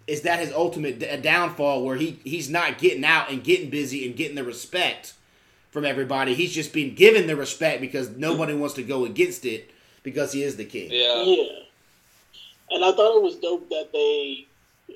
Is 0.08 0.22
that 0.22 0.38
his 0.40 0.52
ultimate 0.52 0.98
d- 0.98 1.16
downfall 1.18 1.84
where 1.84 1.96
he 1.96 2.18
he's 2.24 2.48
not 2.50 2.78
getting 2.78 3.04
out 3.04 3.30
and 3.30 3.44
getting 3.44 3.70
busy 3.70 4.06
and 4.06 4.16
getting 4.16 4.34
the 4.36 4.42
respect 4.44 5.12
from 5.70 5.84
everybody? 5.84 6.34
He's 6.34 6.52
just 6.52 6.72
being 6.72 6.94
given 6.94 7.26
the 7.26 7.36
respect 7.36 7.80
because 7.80 8.08
nobody 8.10 8.54
wants 8.54 8.74
to 8.76 8.82
go 8.82 9.04
against 9.04 9.44
it 9.44 9.70
because 10.02 10.32
he 10.32 10.42
is 10.42 10.56
the 10.56 10.64
king. 10.64 10.88
Yeah. 10.90 11.22
Yeah. 11.22 11.44
And 12.70 12.84
I 12.84 12.92
thought 12.92 13.16
it 13.18 13.22
was 13.22 13.36
dope 13.36 13.68
that 13.70 13.88
they, 13.92 14.46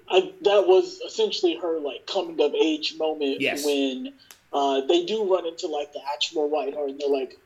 I, 0.09 0.33
that 0.43 0.67
was 0.67 1.01
essentially 1.07 1.57
her 1.57 1.79
like 1.79 2.07
coming 2.07 2.41
of 2.41 2.55
age 2.55 2.97
moment 2.99 3.41
Yes. 3.41 3.65
when 3.65 4.13
uh, 4.53 4.81
they 4.87 5.05
do 5.05 5.31
run 5.33 5.47
into 5.47 5.67
like 5.69 5.93
the 5.93 6.01
actual 6.13 6.49
White 6.51 6.75
Hart 6.75 6.91
and 6.91 7.01
they're 7.01 7.09
like, 7.09 7.39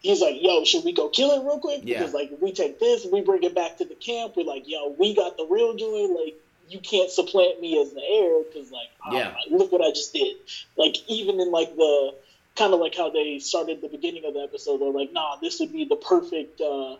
he's 0.00 0.20
like, 0.20 0.36
yo, 0.40 0.64
should 0.64 0.84
we 0.84 0.92
go 0.92 1.08
kill 1.08 1.30
it 1.32 1.44
real 1.44 1.58
quick? 1.60 1.80
Yeah. 1.84 1.98
Because 1.98 2.14
like 2.14 2.32
if 2.32 2.40
we 2.40 2.52
take 2.52 2.78
this 2.80 3.06
we 3.12 3.20
bring 3.22 3.42
it 3.44 3.54
back 3.54 3.78
to 3.78 3.84
the 3.84 3.94
camp, 3.96 4.34
we're 4.36 4.44
like, 4.44 4.64
yo, 4.66 4.94
we 4.98 5.14
got 5.14 5.36
the 5.36 5.46
real 5.50 5.74
joy. 5.76 6.06
Like 6.12 6.34
you 6.72 6.80
can't 6.80 7.10
supplant 7.10 7.60
me 7.60 7.78
as 7.80 7.92
the 7.92 8.00
heir 8.02 8.42
because 8.44 8.70
like, 8.70 8.88
ah, 9.04 9.10
Yeah. 9.14 9.34
look 9.50 9.70
what 9.72 9.82
I 9.82 9.90
just 9.90 10.12
did. 10.12 10.34
Like 10.76 10.94
even 11.06 11.38
in 11.40 11.50
like 11.50 11.70
the 11.74 12.12
kind 12.56 12.72
of 12.74 12.80
like 12.80 12.94
how 12.96 13.10
they 13.10 13.38
started 13.38 13.80
the 13.80 13.88
beginning 13.88 14.24
of 14.24 14.34
the 14.34 14.40
episode, 14.40 14.78
they're 14.80 14.90
like, 14.90 15.12
nah, 15.12 15.36
this 15.40 15.60
would 15.60 15.72
be 15.72 15.84
the 15.84 15.96
perfect 15.96 16.60
uh, 16.60 16.96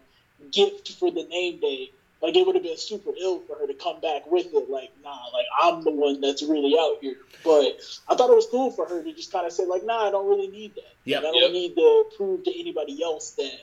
gift 0.50 0.92
for 0.98 1.10
the 1.10 1.24
name 1.24 1.58
day. 1.60 1.90
Like 2.20 2.36
it 2.36 2.46
would 2.46 2.54
have 2.54 2.62
been 2.62 2.76
super 2.76 3.10
ill 3.20 3.40
for 3.40 3.56
her 3.58 3.66
to 3.66 3.74
come 3.74 4.00
back 4.00 4.26
with 4.26 4.46
it. 4.52 4.68
Like, 4.68 4.90
nah, 5.02 5.26
like 5.32 5.46
I'm 5.60 5.82
the 5.82 5.90
one 5.90 6.20
that's 6.20 6.42
really 6.42 6.76
out 6.78 6.96
here. 7.00 7.16
But 7.44 7.72
I 8.08 8.14
thought 8.14 8.30
it 8.30 8.36
was 8.36 8.46
cool 8.50 8.70
for 8.70 8.86
her 8.86 9.02
to 9.02 9.12
just 9.12 9.32
kind 9.32 9.46
of 9.46 9.52
say, 9.52 9.64
like, 9.64 9.82
nah, 9.84 10.06
I 10.06 10.10
don't 10.10 10.28
really 10.28 10.48
need 10.48 10.74
that. 10.76 10.82
Yep. 11.04 11.22
Like, 11.22 11.28
I 11.28 11.32
don't 11.32 11.42
Yep. 11.42 11.52
need 11.52 11.74
to 11.76 12.04
prove 12.16 12.44
to 12.44 12.60
anybody 12.60 13.02
else 13.02 13.32
that 13.38 13.58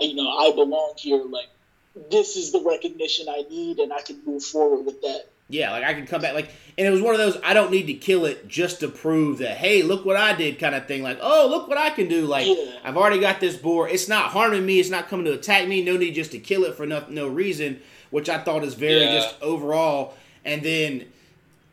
you 0.00 0.14
know 0.14 0.30
I 0.30 0.52
belong 0.52 0.94
here. 0.96 1.22
Like, 1.24 1.48
this 1.94 2.36
is 2.36 2.52
the 2.52 2.62
recognition 2.62 3.26
I 3.28 3.42
need, 3.48 3.78
and 3.78 3.92
I 3.92 4.00
can 4.00 4.22
move 4.24 4.42
forward 4.42 4.86
with 4.86 5.00
that. 5.02 5.22
Yeah, 5.50 5.70
like 5.72 5.84
I 5.84 5.94
can 5.94 6.06
come 6.06 6.20
back 6.20 6.34
like 6.34 6.50
and 6.76 6.86
it 6.86 6.90
was 6.90 7.00
one 7.00 7.14
of 7.14 7.18
those 7.18 7.38
I 7.42 7.54
don't 7.54 7.70
need 7.70 7.86
to 7.86 7.94
kill 7.94 8.26
it 8.26 8.48
just 8.48 8.80
to 8.80 8.88
prove 8.88 9.38
that 9.38 9.56
hey, 9.56 9.82
look 9.82 10.04
what 10.04 10.16
I 10.16 10.34
did 10.34 10.58
kind 10.58 10.74
of 10.74 10.86
thing. 10.86 11.02
Like, 11.02 11.18
oh, 11.22 11.46
look 11.48 11.68
what 11.68 11.78
I 11.78 11.90
can 11.90 12.06
do. 12.08 12.26
Like 12.26 12.46
Yeah. 12.46 12.78
I've 12.84 12.96
already 12.96 13.18
got 13.20 13.40
this 13.40 13.56
boar. 13.56 13.88
It's 13.88 14.08
not 14.08 14.30
harming 14.32 14.66
me, 14.66 14.78
it's 14.80 14.90
not 14.90 15.08
coming 15.08 15.24
to 15.26 15.32
attack 15.32 15.66
me. 15.66 15.82
No 15.82 15.96
need 15.96 16.14
just 16.14 16.32
to 16.32 16.38
kill 16.38 16.64
it 16.64 16.74
for 16.74 16.84
no, 16.86 17.04
no 17.08 17.28
reason, 17.28 17.80
which 18.10 18.28
I 18.28 18.38
thought 18.38 18.62
is 18.62 18.74
very 18.74 19.04
Yeah. 19.04 19.14
just 19.14 19.40
overall. 19.42 20.14
And 20.44 20.62
then 20.62 21.06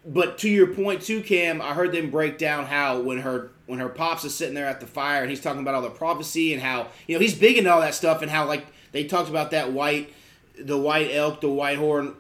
but 0.07 0.37
to 0.39 0.49
your 0.49 0.67
point 0.67 1.01
too, 1.01 1.21
Cam, 1.21 1.61
I 1.61 1.73
heard 1.73 1.91
them 1.91 2.11
break 2.11 2.37
down 2.37 2.65
how 2.65 3.01
when 3.01 3.19
her 3.19 3.51
when 3.65 3.79
her 3.79 3.89
pops 3.89 4.23
is 4.23 4.35
sitting 4.35 4.53
there 4.53 4.67
at 4.67 4.79
the 4.79 4.85
fire 4.87 5.21
and 5.21 5.29
he's 5.31 5.41
talking 5.41 5.61
about 5.61 5.73
all 5.75 5.81
the 5.81 5.89
prophecy 5.89 6.53
and 6.53 6.61
how 6.61 6.87
you 7.07 7.15
know 7.15 7.19
he's 7.19 7.33
big 7.33 7.57
into 7.57 7.73
all 7.73 7.81
that 7.81 7.95
stuff 7.95 8.21
and 8.21 8.29
how 8.31 8.45
like 8.45 8.65
they 8.91 9.03
talked 9.03 9.27
about 9.29 9.51
that 9.51 9.71
white 9.73 10.13
the 10.57 10.77
white 10.77 11.09
elk, 11.11 11.41
the 11.41 11.49
white 11.49 11.77
horn 11.77 12.13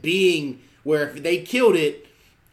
being 0.00 0.60
where 0.88 1.06
if 1.06 1.22
they 1.22 1.42
killed 1.42 1.76
it 1.76 2.06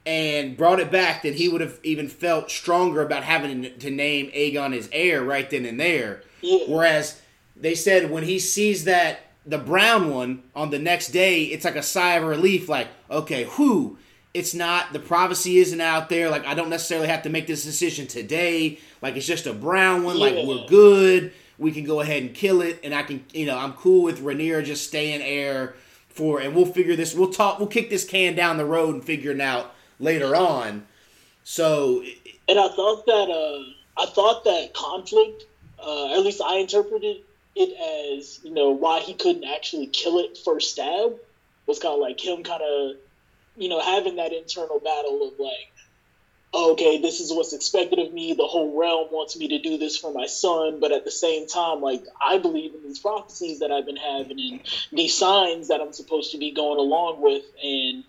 and 0.06 0.58
brought 0.58 0.82
it 0.82 0.92
back, 0.92 1.24
then 1.24 1.36
he 1.36 1.48
would 1.48 1.62
have 1.62 1.80
even 1.84 2.10
felt 2.10 2.52
stronger 2.52 3.02
about 3.02 3.24
having 3.24 3.80
to 3.80 3.90
name 3.90 4.30
Aegon 4.32 4.74
his 4.74 4.90
heir 4.92 5.24
right 5.24 5.50
then 5.50 5.66
and 5.66 5.80
there. 5.80 6.22
Yeah. 6.42 6.66
Whereas 6.68 7.22
they 7.56 7.76
said 7.76 8.12
when 8.12 8.26
he 8.26 8.38
sees 8.40 8.84
that 8.84 9.22
the 9.46 9.58
brown 9.58 10.14
one 10.14 10.44
on 10.54 10.70
the 10.70 10.80
next 10.80 11.14
day, 11.14 11.44
it's 11.44 11.64
like 11.64 11.78
a 11.78 11.82
sigh 11.82 12.16
of 12.16 12.26
relief, 12.26 12.68
like, 12.68 12.90
okay, 13.10 13.46
who 13.52 13.98
it's 14.34 14.54
not 14.54 14.92
the 14.92 15.00
prophecy 15.00 15.60
isn't 15.60 15.80
out 15.80 16.10
there. 16.10 16.30
Like 16.30 16.46
I 16.46 16.56
don't 16.56 16.70
necessarily 16.70 17.08
have 17.08 17.24
to 17.24 17.30
make 17.30 17.48
this 17.48 17.64
decision 17.64 18.06
today. 18.06 18.80
Like 19.02 19.16
it's 19.16 19.26
just 19.26 19.48
a 19.48 19.54
brown 19.54 20.04
one. 20.04 20.20
Like 20.20 20.36
we're 20.46 20.68
good. 20.68 21.32
We 21.58 21.72
can 21.72 21.86
go 21.86 22.02
ahead 22.02 22.22
and 22.22 22.34
kill 22.34 22.62
it, 22.62 22.82
and 22.84 22.94
I 22.94 23.04
can, 23.04 23.24
you 23.32 23.46
know, 23.46 23.58
I'm 23.58 23.72
cool 23.74 24.04
with 24.04 24.22
Rhaenyra 24.22 24.66
just 24.66 24.86
staying 24.86 25.22
heir 25.22 25.76
for, 26.16 26.40
and 26.40 26.56
we'll 26.56 26.66
figure 26.66 26.96
this. 26.96 27.14
We'll 27.14 27.32
talk. 27.32 27.60
We'll 27.60 27.68
kick 27.68 27.90
this 27.90 28.06
can 28.06 28.36
down 28.36 28.58
the 28.58 28.66
road 28.66 28.96
and 28.96 29.04
figure 29.04 29.32
it 29.32 29.42
out 29.42 29.76
later 30.00 30.36
on. 30.36 30.88
So 31.44 32.04
And 32.48 32.60
I 32.60 32.70
thought 32.70 33.06
that 33.06 33.30
uh, 33.30 34.02
I 34.02 34.06
thought 34.08 34.46
that 34.46 34.74
conflict, 34.74 35.44
uh, 35.80 36.14
at 36.14 36.20
least 36.24 36.42
I 36.44 36.58
interpreted 36.58 37.18
it 37.56 38.18
as 38.18 38.40
you 38.44 38.54
know 38.54 38.72
why 38.72 39.00
he 39.00 39.14
couldn't 39.14 39.44
actually 39.44 39.88
kill 39.88 40.20
it 40.20 40.38
first 40.44 40.72
stab 40.72 41.16
was 41.68 41.80
kind 41.80 41.94
of 41.94 42.00
like 42.00 42.20
him 42.24 42.44
kind 42.44 42.62
of 42.62 42.98
you 43.56 43.70
know 43.70 43.80
having 43.80 44.18
that 44.18 44.34
internal 44.34 44.80
battle 44.80 45.28
of 45.28 45.40
like 45.40 45.72
okay 46.56 47.02
this 47.02 47.20
is 47.20 47.32
what's 47.34 47.54
expected 47.54 48.00
of 48.00 48.14
me 48.14 48.34
the 48.34 48.46
whole 48.48 48.80
realm 48.80 49.08
wants 49.12 49.38
me 49.38 49.48
to 49.50 49.60
do 49.60 49.78
this 49.78 49.98
for 49.98 50.14
my 50.14 50.26
son 50.26 50.80
but 50.80 50.92
at 50.92 51.04
the 51.04 51.12
same 51.12 51.48
time 51.48 51.82
like 51.82 52.04
i 52.22 52.38
believe 52.38 52.74
in 52.74 52.82
these 52.84 53.00
prophecies 53.00 53.60
that 53.60 53.72
i've 53.72 53.86
been 53.86 53.98
having 53.98 54.40
and 54.40 54.60
these 54.94 55.18
signs 55.18 55.68
that 55.68 55.82
i'm 55.82 55.92
supposed 55.94 56.32
to 56.32 56.38
be 56.38 56.52
going 56.52 56.80
along 56.80 57.22
with 57.22 57.44
and 57.64 58.04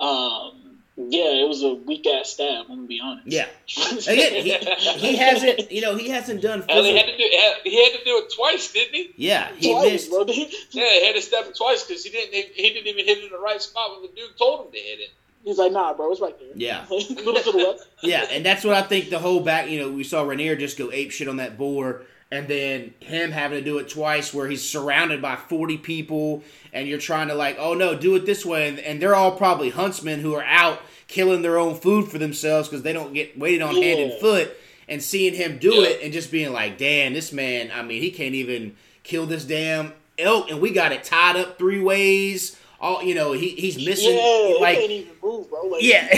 um 0.00 0.52
yeah 0.96 1.30
it 1.44 1.46
was 1.48 1.62
a 1.62 1.74
weak 1.74 2.06
ass 2.08 2.30
stab 2.30 2.64
i'm 2.68 2.76
gonna 2.76 2.88
be 2.88 3.00
honest 3.00 3.26
yeah, 3.26 3.46
again, 4.12 4.32
he, 4.44 4.50
he 4.96 5.16
hasn't, 5.16 5.70
you 5.70 5.80
know, 5.80 5.94
he 5.94 6.08
hasn't 6.08 6.40
done. 6.42 6.64
And 6.68 6.86
he 6.86 6.96
had 6.96 7.06
to 7.06 7.16
do 7.16 7.24
he 7.64 7.84
had 7.84 7.98
to 7.98 8.04
do 8.04 8.16
it 8.24 8.32
twice, 8.34 8.72
didn't 8.72 8.94
he? 8.94 9.12
yeah, 9.16 9.48
he 9.56 9.72
Twice, 9.72 9.92
missed. 9.92 10.10
bro. 10.10 10.24
Yeah, 10.26 10.34
he 10.34 11.06
had 11.06 11.14
to 11.14 11.22
stab 11.22 11.44
it 11.46 11.56
twice 11.56 11.84
because 11.84 12.02
he 12.02 12.10
didn't 12.10 12.32
he 12.34 12.70
didn't 12.70 12.86
even 12.86 13.04
hit 13.04 13.18
it 13.18 13.24
in 13.24 13.30
the 13.30 13.38
right 13.38 13.60
spot 13.62 13.92
when 13.92 14.02
the 14.02 14.08
dude 14.08 14.36
told 14.38 14.66
him 14.66 14.72
to 14.72 14.78
hit 14.78 15.00
it. 15.00 15.10
He's 15.48 15.58
like, 15.58 15.72
nah, 15.72 15.94
bro, 15.94 16.12
it's 16.12 16.20
right 16.20 16.38
there. 16.38 16.48
Yeah. 16.54 16.84
a 16.90 16.92
little 16.94 17.34
to 17.42 17.52
the 17.52 17.58
left. 17.58 17.86
Yeah, 18.02 18.26
and 18.30 18.44
that's 18.44 18.64
what 18.64 18.74
I 18.74 18.82
think 18.82 19.08
the 19.08 19.18
whole 19.18 19.40
back, 19.40 19.70
you 19.70 19.78
know, 19.80 19.90
we 19.90 20.04
saw 20.04 20.22
Rhaenyra 20.24 20.58
just 20.58 20.76
go 20.76 20.92
ape 20.92 21.10
shit 21.10 21.26
on 21.26 21.36
that 21.38 21.56
boar, 21.56 22.02
and 22.30 22.46
then 22.48 22.92
him 23.00 23.30
having 23.30 23.58
to 23.58 23.64
do 23.64 23.78
it 23.78 23.88
twice 23.88 24.34
where 24.34 24.46
he's 24.46 24.68
surrounded 24.68 25.22
by 25.22 25.36
40 25.36 25.78
people, 25.78 26.42
and 26.74 26.86
you're 26.86 26.98
trying 26.98 27.28
to, 27.28 27.34
like, 27.34 27.56
oh 27.58 27.72
no, 27.72 27.94
do 27.96 28.14
it 28.14 28.26
this 28.26 28.44
way. 28.44 28.68
And, 28.68 28.78
and 28.80 29.00
they're 29.00 29.14
all 29.14 29.32
probably 29.36 29.70
huntsmen 29.70 30.20
who 30.20 30.34
are 30.34 30.44
out 30.44 30.80
killing 31.06 31.40
their 31.40 31.56
own 31.58 31.74
food 31.74 32.08
for 32.10 32.18
themselves 32.18 32.68
because 32.68 32.82
they 32.82 32.92
don't 32.92 33.14
get 33.14 33.38
waited 33.38 33.62
on 33.62 33.74
hand 33.74 33.98
and 34.00 34.20
foot, 34.20 34.54
and 34.86 35.02
seeing 35.02 35.32
him 35.32 35.56
do 35.56 35.72
Yeah. 35.76 35.88
it 35.88 36.00
and 36.02 36.12
just 36.12 36.30
being 36.30 36.52
like, 36.52 36.76
damn, 36.76 37.14
this 37.14 37.32
man, 37.32 37.70
I 37.74 37.82
mean, 37.82 38.02
he 38.02 38.10
can't 38.10 38.34
even 38.34 38.76
kill 39.02 39.24
this 39.24 39.46
damn 39.46 39.94
elk, 40.18 40.50
and 40.50 40.60
we 40.60 40.70
got 40.72 40.92
it 40.92 41.04
tied 41.04 41.36
up 41.36 41.56
three 41.56 41.80
ways. 41.80 42.58
All 42.80 43.02
you 43.02 43.14
know, 43.14 43.32
he 43.32 43.50
he's 43.50 43.84
missing 43.84 44.16
Yeah, 44.16 44.56
like 44.60 44.78
he 44.78 44.80
can't 44.80 44.92
even 44.92 45.14
move, 45.22 45.50
bro. 45.50 45.62
Like, 45.62 45.82
yeah, 45.82 46.08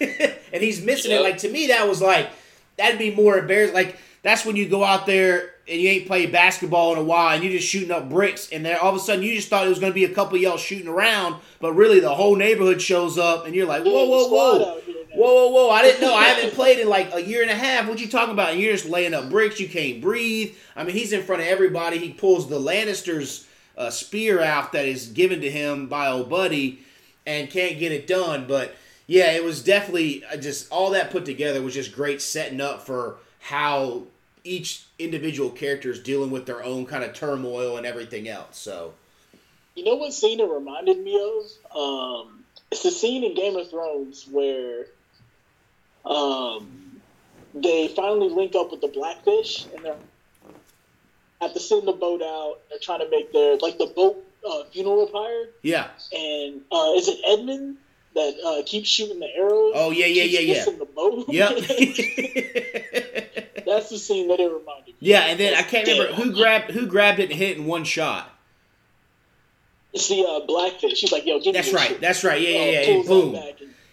and 0.52 0.62
he's 0.62 0.82
missing 0.82 1.12
it. 1.12 1.20
Like 1.20 1.38
to 1.38 1.50
me, 1.50 1.66
that 1.68 1.86
was 1.86 2.00
like 2.00 2.30
that'd 2.76 2.98
be 2.98 3.14
more 3.14 3.38
embarrassing. 3.38 3.74
Like 3.74 3.98
that's 4.22 4.46
when 4.46 4.56
you 4.56 4.68
go 4.68 4.82
out 4.82 5.06
there 5.06 5.54
and 5.68 5.80
you 5.80 5.88
ain't 5.90 6.06
played 6.06 6.32
basketball 6.32 6.94
in 6.94 6.98
a 6.98 7.02
while, 7.02 7.34
and 7.34 7.44
you're 7.44 7.52
just 7.52 7.68
shooting 7.68 7.90
up 7.90 8.08
bricks, 8.08 8.48
and 8.50 8.64
then 8.64 8.78
all 8.80 8.88
of 8.88 8.96
a 8.96 8.98
sudden 8.98 9.22
you 9.22 9.34
just 9.34 9.48
thought 9.48 9.66
it 9.66 9.68
was 9.68 9.78
going 9.78 9.92
to 9.92 9.94
be 9.94 10.06
a 10.06 10.14
couple 10.14 10.36
of 10.36 10.42
y'all 10.42 10.56
shooting 10.56 10.88
around, 10.88 11.36
but 11.60 11.74
really 11.74 12.00
the 12.00 12.14
whole 12.14 12.36
neighborhood 12.36 12.80
shows 12.80 13.18
up, 13.18 13.44
and 13.44 13.54
you're 13.54 13.66
like, 13.66 13.84
whoa, 13.84 14.06
whoa, 14.06 14.28
whoa. 14.28 14.70
out 14.70 14.82
here 14.82 14.94
now. 15.10 15.16
Whoa, 15.16 15.34
whoa, 15.34 15.50
whoa! 15.50 15.70
I 15.70 15.82
didn't 15.82 16.00
know. 16.00 16.14
I 16.14 16.24
haven't 16.24 16.54
played 16.54 16.78
in 16.78 16.88
like 16.88 17.12
a 17.12 17.22
year 17.22 17.42
and 17.42 17.50
a 17.50 17.54
half. 17.54 17.86
What 17.88 18.00
you 18.00 18.08
talking 18.08 18.32
about? 18.32 18.52
And 18.52 18.60
you're 18.60 18.72
just 18.72 18.86
laying 18.86 19.14
up 19.14 19.28
bricks. 19.28 19.60
You 19.60 19.68
can't 19.68 20.00
breathe. 20.00 20.54
I 20.74 20.84
mean, 20.84 20.94
he's 20.94 21.12
in 21.12 21.22
front 21.22 21.42
of 21.42 21.48
everybody. 21.48 21.98
He 21.98 22.12
pulls 22.12 22.48
the 22.48 22.58
Lannisters' 22.58 23.44
uh, 23.78 23.88
spear 23.90 24.42
out 24.42 24.72
that 24.72 24.84
is 24.84 25.06
given 25.06 25.40
to 25.40 25.50
him 25.50 25.86
by 25.86 26.08
old 26.08 26.28
buddy, 26.28 26.80
and 27.24 27.48
can't 27.48 27.78
get 27.78 27.92
it 27.92 28.06
done. 28.06 28.46
But 28.46 28.74
yeah, 29.06 29.30
it 29.32 29.44
was 29.44 29.62
definitely 29.62 30.24
uh, 30.24 30.36
just 30.36 30.70
all 30.70 30.90
that 30.90 31.10
put 31.10 31.24
together 31.24 31.62
was 31.62 31.72
just 31.74 31.94
great 31.94 32.20
setting 32.20 32.60
up 32.60 32.84
for 32.84 33.16
how 33.40 34.02
each 34.44 34.84
individual 34.98 35.50
character 35.50 35.90
is 35.90 36.00
dealing 36.00 36.30
with 36.30 36.44
their 36.46 36.62
own 36.62 36.84
kind 36.86 37.04
of 37.04 37.14
turmoil 37.14 37.76
and 37.76 37.86
everything 37.86 38.28
else. 38.28 38.58
So 38.58 38.94
You 39.74 39.84
know 39.84 39.94
what 39.94 40.12
scene 40.12 40.40
it 40.40 40.48
reminded 40.48 40.98
me 40.98 41.14
of? 41.14 41.76
Um, 41.76 42.44
it's 42.70 42.82
the 42.82 42.90
scene 42.90 43.24
in 43.24 43.34
Game 43.34 43.56
of 43.56 43.70
Thrones 43.70 44.26
where 44.30 44.86
um, 46.04 47.00
they 47.54 47.88
finally 47.88 48.28
link 48.28 48.54
up 48.56 48.70
with 48.70 48.80
the 48.80 48.88
Blackfish, 48.88 49.66
and 49.74 49.84
they're 49.84 49.96
have 51.40 51.54
to 51.54 51.60
send 51.60 51.86
the 51.86 51.92
boat 51.92 52.22
out. 52.22 52.58
They're 52.70 52.78
trying 52.78 53.00
to 53.00 53.10
make 53.10 53.32
their 53.32 53.56
like 53.58 53.78
the 53.78 53.86
boat 53.86 54.24
uh, 54.48 54.64
funeral 54.72 55.06
pyre, 55.06 55.46
yeah, 55.62 55.88
and 56.12 56.60
uh, 56.70 56.92
is 56.96 57.08
it 57.08 57.18
Edmure 57.28 57.74
that 58.14 58.34
uh, 58.44 58.62
keeps 58.64 58.88
shooting 58.88 59.20
the 59.20 59.28
arrows? 59.36 59.72
Oh, 59.74 59.90
yeah, 59.90 60.06
yeah, 60.06 60.24
yeah, 60.24 60.40
yeah. 60.40 60.64
The 60.64 60.84
boat. 60.84 61.26
yep. 61.32 61.50
That's 63.66 63.90
the 63.90 63.98
scene 63.98 64.28
that 64.28 64.40
it 64.40 64.50
reminded 64.50 64.86
me. 64.86 64.94
Yeah, 65.00 65.26
and 65.26 65.38
then 65.38 65.54
I 65.54 65.62
can't 65.62 65.86
remember 65.86 66.14
who 66.14 66.32
grabbed 66.32 66.70
who 66.70 66.86
grabbed 66.86 67.18
it 67.20 67.30
and 67.30 67.38
hit 67.38 67.58
in 67.58 67.66
one 67.66 67.84
shot. 67.84 68.30
It's 69.92 70.08
the 70.08 70.24
uh, 70.26 70.46
Blackfish. 70.46 70.98
She's 70.98 71.12
like, 71.12 71.26
"Yo, 71.26 71.38
give 71.40 71.54
That's 71.54 71.68
your 71.68 71.76
right. 71.76 71.88
shit." 71.88 72.00
That's 72.00 72.24
right. 72.24 72.40
Yeah, 72.40 72.48
Uh, 72.48 72.52
yeah, 72.64 72.80
yeah. 72.80 72.86
pulls 72.86 73.06
Boom. 73.06 73.42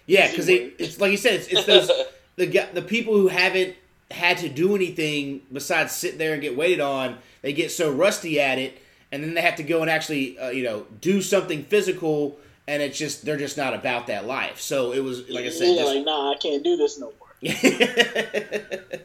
Yeah, 0.08 0.30
because 0.30 0.48
it's 0.50 1.02
like 1.02 1.12
you 1.12 1.18
said, 1.18 1.34
it's, 1.36 1.48
it's 1.48 1.66
those 1.66 1.92
the 2.36 2.68
the 2.74 2.82
people 2.82 3.14
who 3.14 3.28
haven't 3.28 3.76
had 4.12 4.38
to 4.40 4.50
do 4.50 4.76
anything 4.76 5.42
besides 5.52 5.92
sit 5.94 6.18
there 6.18 6.34
and 6.34 6.42
get 6.42 6.56
waited 6.56 6.80
on. 6.80 7.18
They 7.42 7.54
get 7.54 7.72
so 7.72 7.92
rusty 7.92 8.40
at 8.40 8.58
it, 8.58 8.82
and 9.12 9.24
then 9.24 9.34
they 9.34 9.42
have 9.42 9.56
to 9.56 9.64
go 9.64 9.82
and 9.82 9.90
actually, 9.90 10.38
uh, 10.38 10.50
you 10.50 10.64
know, 10.64 10.86
do 11.02 11.22
something 11.22 11.64
physical, 11.64 12.38
and 12.68 12.82
it's 12.82 12.98
just 12.98 13.26
they're 13.26 13.38
just 13.38 13.58
not 13.58 13.74
about 13.74 14.08
that 14.08 14.26
life. 14.26 14.60
So 14.60 14.92
it 14.92 15.04
was 15.04 15.30
like 15.30 15.46
I 15.46 15.50
said, 15.50 15.70
yeah, 15.70 15.76
just 15.76 15.96
like, 15.96 16.06
nah, 16.06 16.32
I 16.32 16.36
can't 16.38 16.64
do 16.64 16.78
this 16.78 17.00
no 17.00 17.08
more. 17.20 17.26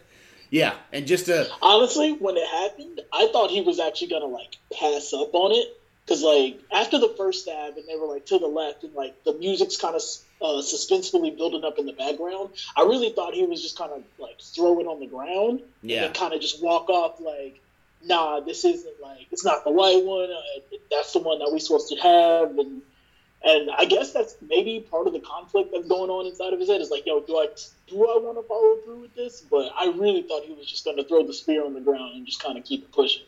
yeah, 0.50 0.74
and 0.92 1.06
just 1.06 1.28
a 1.28 1.50
Honestly, 1.60 2.12
when 2.12 2.36
it 2.36 2.46
happened, 2.46 3.00
I 3.12 3.28
thought 3.32 3.50
he 3.50 3.60
was 3.60 3.80
actually 3.80 4.08
gonna 4.08 4.26
like 4.26 4.56
pass 4.72 5.12
up 5.12 5.34
on 5.34 5.52
it 5.52 5.79
because 6.10 6.24
like 6.24 6.60
after 6.72 6.98
the 6.98 7.14
first 7.16 7.42
stab, 7.42 7.76
and 7.76 7.86
they 7.86 7.96
were 7.96 8.06
like 8.06 8.26
to 8.26 8.38
the 8.38 8.46
left, 8.46 8.82
and 8.82 8.92
like 8.94 9.22
the 9.22 9.32
music's 9.34 9.76
kind 9.76 9.94
of 9.94 10.02
uh, 10.42 10.60
suspensefully 10.60 11.36
building 11.36 11.64
up 11.64 11.78
in 11.78 11.86
the 11.86 11.92
background. 11.92 12.50
I 12.76 12.82
really 12.82 13.10
thought 13.10 13.34
he 13.34 13.46
was 13.46 13.62
just 13.62 13.78
kind 13.78 13.92
of 13.92 14.02
like 14.18 14.40
throw 14.40 14.80
it 14.80 14.86
on 14.86 14.98
the 14.98 15.06
ground 15.06 15.60
yeah, 15.82 16.06
and 16.06 16.14
kind 16.14 16.34
of 16.34 16.40
just 16.40 16.62
walk 16.62 16.88
off 16.88 17.20
like, 17.20 17.60
nah, 18.04 18.40
this 18.40 18.64
isn't 18.64 19.00
like 19.00 19.28
it's 19.30 19.44
not 19.44 19.62
the 19.62 19.70
right 19.70 20.02
one. 20.02 20.30
Uh, 20.30 20.76
that's 20.90 21.12
the 21.12 21.20
one 21.20 21.38
that 21.38 21.48
we're 21.52 21.60
supposed 21.60 21.88
to 21.90 21.96
have, 21.96 22.58
and 22.58 22.82
and 23.44 23.70
I 23.70 23.84
guess 23.84 24.12
that's 24.12 24.34
maybe 24.48 24.84
part 24.90 25.06
of 25.06 25.12
the 25.12 25.20
conflict 25.20 25.70
that's 25.72 25.86
going 25.86 26.10
on 26.10 26.26
inside 26.26 26.52
of 26.52 26.58
his 26.58 26.68
head. 26.68 26.80
Is 26.80 26.90
like, 26.90 27.06
yo, 27.06 27.20
do 27.20 27.38
I 27.38 27.46
do 27.86 28.04
I 28.04 28.18
want 28.18 28.36
to 28.36 28.42
follow 28.48 28.76
through 28.84 29.02
with 29.02 29.14
this? 29.14 29.42
But 29.48 29.70
I 29.78 29.92
really 29.96 30.22
thought 30.22 30.42
he 30.42 30.54
was 30.54 30.66
just 30.66 30.84
going 30.84 30.96
to 30.96 31.04
throw 31.04 31.24
the 31.24 31.34
spear 31.34 31.64
on 31.64 31.74
the 31.74 31.80
ground 31.80 32.16
and 32.16 32.26
just 32.26 32.42
kind 32.42 32.58
of 32.58 32.64
keep 32.64 32.82
it 32.82 32.90
pushing. 32.90 33.22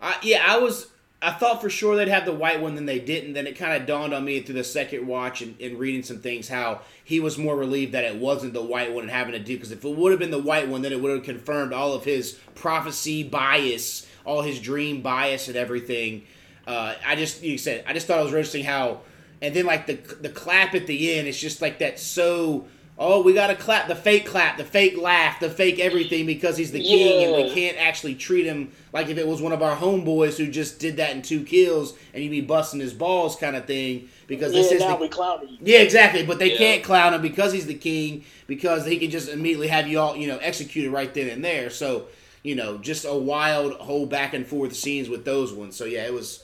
I, 0.00 0.16
yeah, 0.22 0.42
I 0.44 0.58
was. 0.58 0.88
I 1.20 1.32
thought 1.32 1.60
for 1.60 1.68
sure 1.68 1.96
they'd 1.96 2.06
have 2.06 2.24
the 2.24 2.32
white 2.32 2.60
one, 2.60 2.76
then 2.76 2.86
they 2.86 3.00
didn't. 3.00 3.32
Then 3.32 3.48
it 3.48 3.58
kind 3.58 3.80
of 3.80 3.88
dawned 3.88 4.14
on 4.14 4.24
me 4.24 4.40
through 4.40 4.54
the 4.54 4.62
second 4.62 5.06
watch 5.06 5.42
and, 5.42 5.60
and 5.60 5.76
reading 5.76 6.04
some 6.04 6.20
things 6.20 6.48
how 6.48 6.82
he 7.02 7.18
was 7.18 7.36
more 7.36 7.56
relieved 7.56 7.92
that 7.92 8.04
it 8.04 8.16
wasn't 8.16 8.52
the 8.52 8.62
white 8.62 8.92
one 8.92 9.02
and 9.02 9.10
having 9.10 9.32
to 9.32 9.40
do. 9.40 9.56
Because 9.56 9.72
if 9.72 9.84
it 9.84 9.96
would 9.96 10.12
have 10.12 10.20
been 10.20 10.30
the 10.30 10.38
white 10.38 10.68
one, 10.68 10.82
then 10.82 10.92
it 10.92 11.02
would 11.02 11.10
have 11.10 11.24
confirmed 11.24 11.72
all 11.72 11.92
of 11.92 12.04
his 12.04 12.38
prophecy 12.54 13.24
bias, 13.24 14.06
all 14.24 14.42
his 14.42 14.60
dream 14.60 15.02
bias, 15.02 15.48
and 15.48 15.56
everything. 15.56 16.24
Uh, 16.68 16.94
I 17.04 17.16
just, 17.16 17.42
you 17.42 17.58
said, 17.58 17.84
I 17.86 17.94
just 17.94 18.06
thought 18.06 18.20
it 18.20 18.24
was 18.24 18.32
interesting 18.32 18.64
how, 18.64 19.00
and 19.42 19.54
then 19.54 19.66
like 19.66 19.86
the 19.86 19.94
the 20.20 20.28
clap 20.28 20.74
at 20.74 20.86
the 20.86 21.14
end, 21.14 21.26
it's 21.26 21.40
just 21.40 21.60
like 21.60 21.80
that 21.80 21.98
so. 21.98 22.66
Oh, 23.00 23.22
we 23.22 23.32
got 23.32 23.46
to 23.46 23.54
clap 23.54 23.86
the 23.86 23.94
fake 23.94 24.26
clap, 24.26 24.56
the 24.56 24.64
fake 24.64 24.96
laugh, 24.98 25.38
the 25.38 25.48
fake 25.48 25.78
everything 25.78 26.26
because 26.26 26.56
he's 26.56 26.72
the 26.72 26.82
king, 26.82 27.22
and 27.24 27.32
we 27.36 27.54
can't 27.54 27.76
actually 27.78 28.16
treat 28.16 28.44
him 28.44 28.72
like 28.92 29.08
if 29.08 29.18
it 29.18 29.26
was 29.28 29.40
one 29.40 29.52
of 29.52 29.62
our 29.62 29.76
homeboys 29.76 30.36
who 30.36 30.48
just 30.50 30.80
did 30.80 30.96
that 30.96 31.10
in 31.14 31.22
two 31.22 31.44
kills 31.44 31.94
and 32.12 32.22
he'd 32.22 32.28
be 32.30 32.40
busting 32.40 32.80
his 32.80 32.92
balls 32.92 33.36
kind 33.36 33.54
of 33.54 33.66
thing 33.66 34.08
because 34.26 34.52
this 34.52 34.70
yeah, 34.70 34.76
is 34.78 34.80
now 34.82 34.96
the, 34.96 35.02
we 35.02 35.08
clowning 35.08 35.48
you. 35.50 35.58
yeah 35.60 35.78
exactly 35.78 36.26
but 36.26 36.40
they 36.40 36.50
Yeah. 36.52 36.58
can't 36.58 36.82
clown 36.82 37.14
him 37.14 37.22
because 37.22 37.52
he's 37.52 37.66
the 37.66 37.74
king 37.74 38.24
because 38.48 38.84
he 38.84 38.98
can 38.98 39.10
just 39.10 39.28
immediately 39.28 39.68
have 39.68 39.86
you 39.86 40.00
all 40.00 40.16
you 40.16 40.26
know 40.26 40.38
executed 40.38 40.90
right 40.90 41.12
then 41.14 41.28
and 41.28 41.44
there 41.44 41.70
so 41.70 42.06
you 42.42 42.56
know 42.56 42.78
just 42.78 43.04
a 43.04 43.14
wild 43.14 43.74
whole 43.74 44.06
back 44.06 44.34
and 44.34 44.44
forth 44.46 44.74
scenes 44.74 45.08
with 45.08 45.24
those 45.24 45.52
ones 45.52 45.76
so 45.76 45.84
yeah 45.84 46.04
it 46.04 46.12
was 46.12 46.42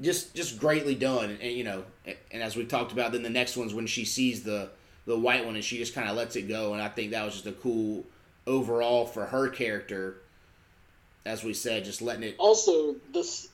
just 0.00 0.34
just 0.34 0.58
greatly 0.58 0.94
done 0.96 1.30
and, 1.30 1.40
and, 1.40 1.52
you 1.52 1.62
know 1.64 1.84
and 2.32 2.42
as 2.42 2.56
we 2.56 2.64
talked 2.64 2.90
about 2.92 3.12
then 3.12 3.22
the 3.22 3.30
next 3.30 3.56
one's 3.56 3.72
when 3.72 3.86
she 3.86 4.04
sees 4.04 4.42
the 4.42 4.68
the 5.06 5.18
white 5.18 5.44
one 5.44 5.54
and 5.56 5.64
she 5.64 5.78
just 5.78 5.94
kind 5.94 6.08
of 6.08 6.16
lets 6.16 6.36
it 6.36 6.42
go 6.48 6.72
and 6.74 6.82
i 6.82 6.88
think 6.88 7.10
that 7.12 7.24
was 7.24 7.34
just 7.34 7.46
a 7.46 7.52
cool 7.52 8.04
overall 8.46 9.04
for 9.06 9.26
her 9.26 9.48
character 9.48 10.16
as 11.24 11.44
we 11.44 11.54
said 11.54 11.84
just 11.84 12.02
letting 12.02 12.22
it 12.22 12.34
Also, 12.38 12.96
this 13.12 13.48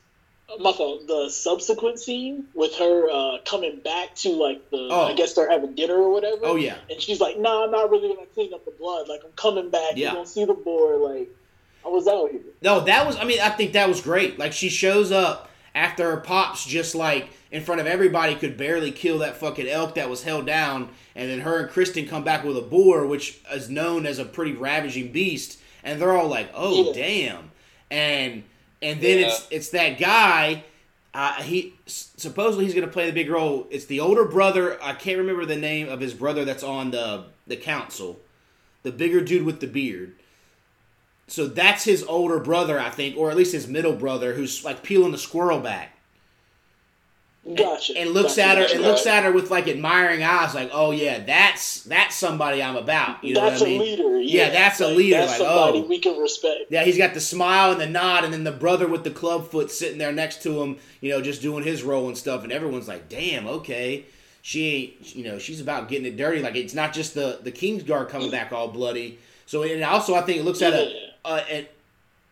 my 0.60 0.72
fault. 0.72 1.06
The 1.06 1.28
subsequent 1.28 1.98
scene 2.00 2.46
with 2.54 2.74
her 2.76 3.10
uh, 3.10 3.38
coming 3.44 3.80
back 3.84 4.14
to 4.16 4.30
like 4.30 4.70
the, 4.70 4.88
Oh. 4.90 5.02
I 5.04 5.12
guess 5.12 5.34
they're 5.34 5.50
having 5.50 5.74
dinner 5.74 5.92
or 5.96 6.10
whatever. 6.10 6.38
oh 6.44 6.56
yeah 6.56 6.78
And 6.90 6.98
she's 7.02 7.20
like, 7.20 7.38
"Nah, 7.38 7.64
I'm 7.64 7.70
not 7.70 7.90
really 7.90 8.08
gonna 8.14 8.26
clean 8.28 8.54
up 8.54 8.64
the 8.64 8.70
blood. 8.70 9.08
Like, 9.08 9.20
I'm 9.26 9.32
coming 9.32 9.68
back. 9.68 9.92
Yeah. 9.96 10.06
You're 10.06 10.12
gonna 10.14 10.26
see 10.26 10.46
the 10.46 10.54
boar. 10.54 10.96
Like, 10.96 11.28
I 11.84 11.88
was 11.88 12.08
out 12.08 12.30
here." 12.30 12.40
No, 12.62 12.80
that 12.80 13.06
was. 13.06 13.16
I 13.18 13.24
mean, 13.24 13.40
I 13.40 13.50
think 13.50 13.74
that 13.74 13.86
was 13.90 14.00
great. 14.00 14.38
Like 14.38 14.54
she 14.54 14.70
shows 14.70 15.12
up 15.12 15.47
after 15.78 16.10
her 16.10 16.16
pops 16.18 16.66
just 16.66 16.94
like 16.94 17.30
in 17.52 17.62
front 17.62 17.80
of 17.80 17.86
everybody 17.86 18.34
could 18.34 18.56
barely 18.56 18.90
kill 18.90 19.18
that 19.18 19.36
fucking 19.36 19.68
elk 19.68 19.94
that 19.94 20.10
was 20.10 20.24
held 20.24 20.44
down, 20.44 20.88
and 21.14 21.30
then 21.30 21.40
her 21.40 21.60
and 21.60 21.70
Criston 21.70 22.08
come 22.08 22.24
back 22.24 22.44
with 22.44 22.56
a 22.56 22.60
boar, 22.62 23.06
which 23.06 23.38
is 23.52 23.70
known 23.70 24.04
as 24.04 24.18
a 24.18 24.24
pretty 24.24 24.52
ravaging 24.52 25.12
beast, 25.12 25.58
and 25.84 26.00
they're 26.00 26.16
all 26.16 26.28
like, 26.28 26.50
"Oh 26.54 26.88
Yeah. 26.88 26.92
damn," 26.92 27.50
and 27.90 28.42
and 28.82 29.00
then 29.00 29.18
Yeah. 29.20 29.26
it's 29.28 29.46
it's 29.50 29.68
that 29.70 29.98
guy. 29.98 30.64
Uh, 31.14 31.42
he 31.42 31.74
supposedly 31.86 32.64
he's 32.66 32.74
going 32.74 32.86
to 32.86 32.92
play 32.92 33.06
the 33.06 33.12
big 33.12 33.30
role. 33.30 33.66
It's 33.70 33.86
the 33.86 33.98
older 34.00 34.24
brother. 34.24 34.78
I 34.82 34.92
can't 34.92 35.18
remember 35.18 35.46
the 35.46 35.56
name 35.56 35.88
of 35.88 36.00
his 36.00 36.12
brother 36.14 36.44
that's 36.44 36.62
on 36.62 36.90
the 36.90 37.24
the 37.46 37.56
council, 37.56 38.20
the 38.82 38.92
bigger 38.92 39.20
dude 39.20 39.44
with 39.44 39.60
the 39.60 39.66
beard. 39.66 40.14
So 41.28 41.46
that's 41.46 41.84
his 41.84 42.02
older 42.04 42.38
brother, 42.38 42.80
I 42.80 42.90
think, 42.90 43.16
or 43.16 43.30
at 43.30 43.36
least 43.36 43.52
his 43.52 43.68
middle 43.68 43.92
brother, 43.94 44.32
who's 44.32 44.64
like 44.64 44.82
peeling 44.82 45.12
the 45.12 45.18
squirrel 45.18 45.60
back 45.60 45.98
Gotcha. 47.56 47.96
and 47.96 48.10
looks 48.10 48.36
Gotcha, 48.36 48.48
at 48.48 48.58
her 48.58 48.74
and 48.74 48.82
looks 48.82 49.06
at 49.06 49.24
her 49.24 49.32
with 49.32 49.50
like 49.50 49.68
admiring 49.68 50.22
eyes, 50.22 50.54
like, 50.54 50.70
"Oh 50.72 50.90
yeah, 50.90 51.20
that's 51.20 51.82
that's 51.84 52.14
somebody 52.16 52.62
I'm 52.62 52.76
about." 52.76 53.22
You 53.22 53.34
know 53.34 53.42
that's 53.42 53.60
what 53.60 53.68
I 53.68 53.72
mean? 53.72 53.80
a 53.80 53.84
leader. 53.84 54.20
Yeah, 54.20 54.46
Yeah, 54.46 54.50
that's 54.50 54.80
a 54.80 54.88
Like, 54.88 54.96
leader, 54.96 55.16
That's 55.18 55.38
like, 55.38 55.48
somebody 55.48 55.78
oh. 55.78 55.86
we 55.86 55.98
can 55.98 56.18
respect. 56.18 56.64
Yeah, 56.70 56.84
he's 56.84 56.98
got 56.98 57.14
the 57.14 57.20
smile 57.20 57.72
and 57.72 57.80
the 57.80 57.88
nod, 57.88 58.24
and 58.24 58.32
then 58.32 58.44
the 58.44 58.52
brother 58.52 58.86
with 58.86 59.04
the 59.04 59.10
club 59.10 59.50
foot 59.50 59.70
sitting 59.70 59.98
there 59.98 60.12
next 60.12 60.42
to 60.42 60.62
him, 60.62 60.76
you 61.00 61.10
know, 61.10 61.22
just 61.22 61.40
doing 61.40 61.64
his 61.64 61.82
role 61.82 62.08
and 62.08 62.18
stuff. 62.18 62.42
And 62.42 62.52
everyone's 62.52 62.88
like, 62.88 63.08
"Damn, 63.08 63.46
okay." 63.46 64.06
She 64.40 64.66
ain't, 64.66 65.16
you 65.16 65.24
know, 65.24 65.38
she's 65.38 65.60
about 65.60 65.88
getting 65.88 66.06
it 66.06 66.16
dirty. 66.16 66.40
Like 66.40 66.56
it's 66.56 66.74
not 66.74 66.92
just 66.92 67.14
the 67.14 67.38
the 67.42 67.52
Kingsguard 67.52 68.08
coming 68.08 68.28
mm. 68.28 68.32
back 68.32 68.52
all 68.52 68.68
bloody. 68.68 69.18
So 69.46 69.62
and 69.62 69.82
also, 69.84 70.14
I 70.14 70.22
think 70.22 70.38
it 70.38 70.44
looks 70.44 70.60
at 70.62 70.74
a, 70.74 71.07
a, 71.24 71.36
a, 71.50 71.68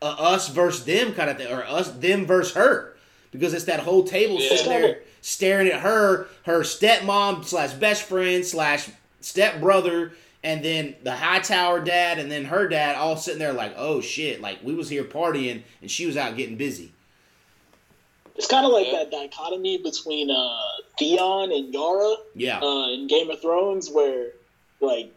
a 0.03 0.07
us 0.07 0.49
versus 0.49 0.84
them 0.84 1.12
kind 1.14 1.30
of 1.30 1.37
thing, 1.37 1.53
or 1.53 1.64
us 1.64 1.91
them 1.91 2.26
versus 2.26 2.55
her, 2.55 2.97
because 3.32 3.55
it's 3.55 3.64
that 3.64 3.80
whole 3.80 4.05
table 4.05 4.41
Yeah. 4.41 4.49
sitting 4.51 4.68
there 4.68 5.01
staring 5.20 5.68
at 5.68 5.80
her, 5.80 6.28
her 6.45 6.61
stepmom 6.61 7.45
slash 7.45 7.72
best 7.72 8.03
friend 8.05 8.45
slash 8.45 8.89
stepbrother, 9.20 10.12
and 10.45 10.64
then 10.64 10.95
the 11.03 11.16
Hightower 11.16 11.80
dad, 11.80 12.18
and 12.20 12.30
then 12.30 12.45
her 12.45 12.68
dad, 12.68 12.95
all 12.95 13.16
sitting 13.16 13.41
there 13.41 13.53
like, 13.53 13.74
oh 13.76 14.01
shit, 14.01 14.41
like 14.41 14.59
we 14.62 14.74
was 14.74 14.89
here 14.89 15.03
partying 15.03 15.62
and 15.82 15.91
she 15.91 16.07
was 16.07 16.16
out 16.16 16.37
getting 16.37 16.57
busy. 16.57 16.93
It's 18.37 18.47
kind 18.47 18.66
of 18.66 18.72
like 18.72 18.87
Yeah. 18.87 18.99
that 19.05 19.11
dichotomy 19.11 19.78
between 19.78 20.30
uh, 20.30 20.61
Theon 20.99 21.51
and 21.53 21.72
Yara 21.72 22.14
Yeah, 22.34 22.61
uh, 22.61 22.91
in 22.91 23.07
Game 23.09 23.30
of 23.30 23.41
Thrones, 23.41 23.91
where 23.91 24.28
like 24.80 25.12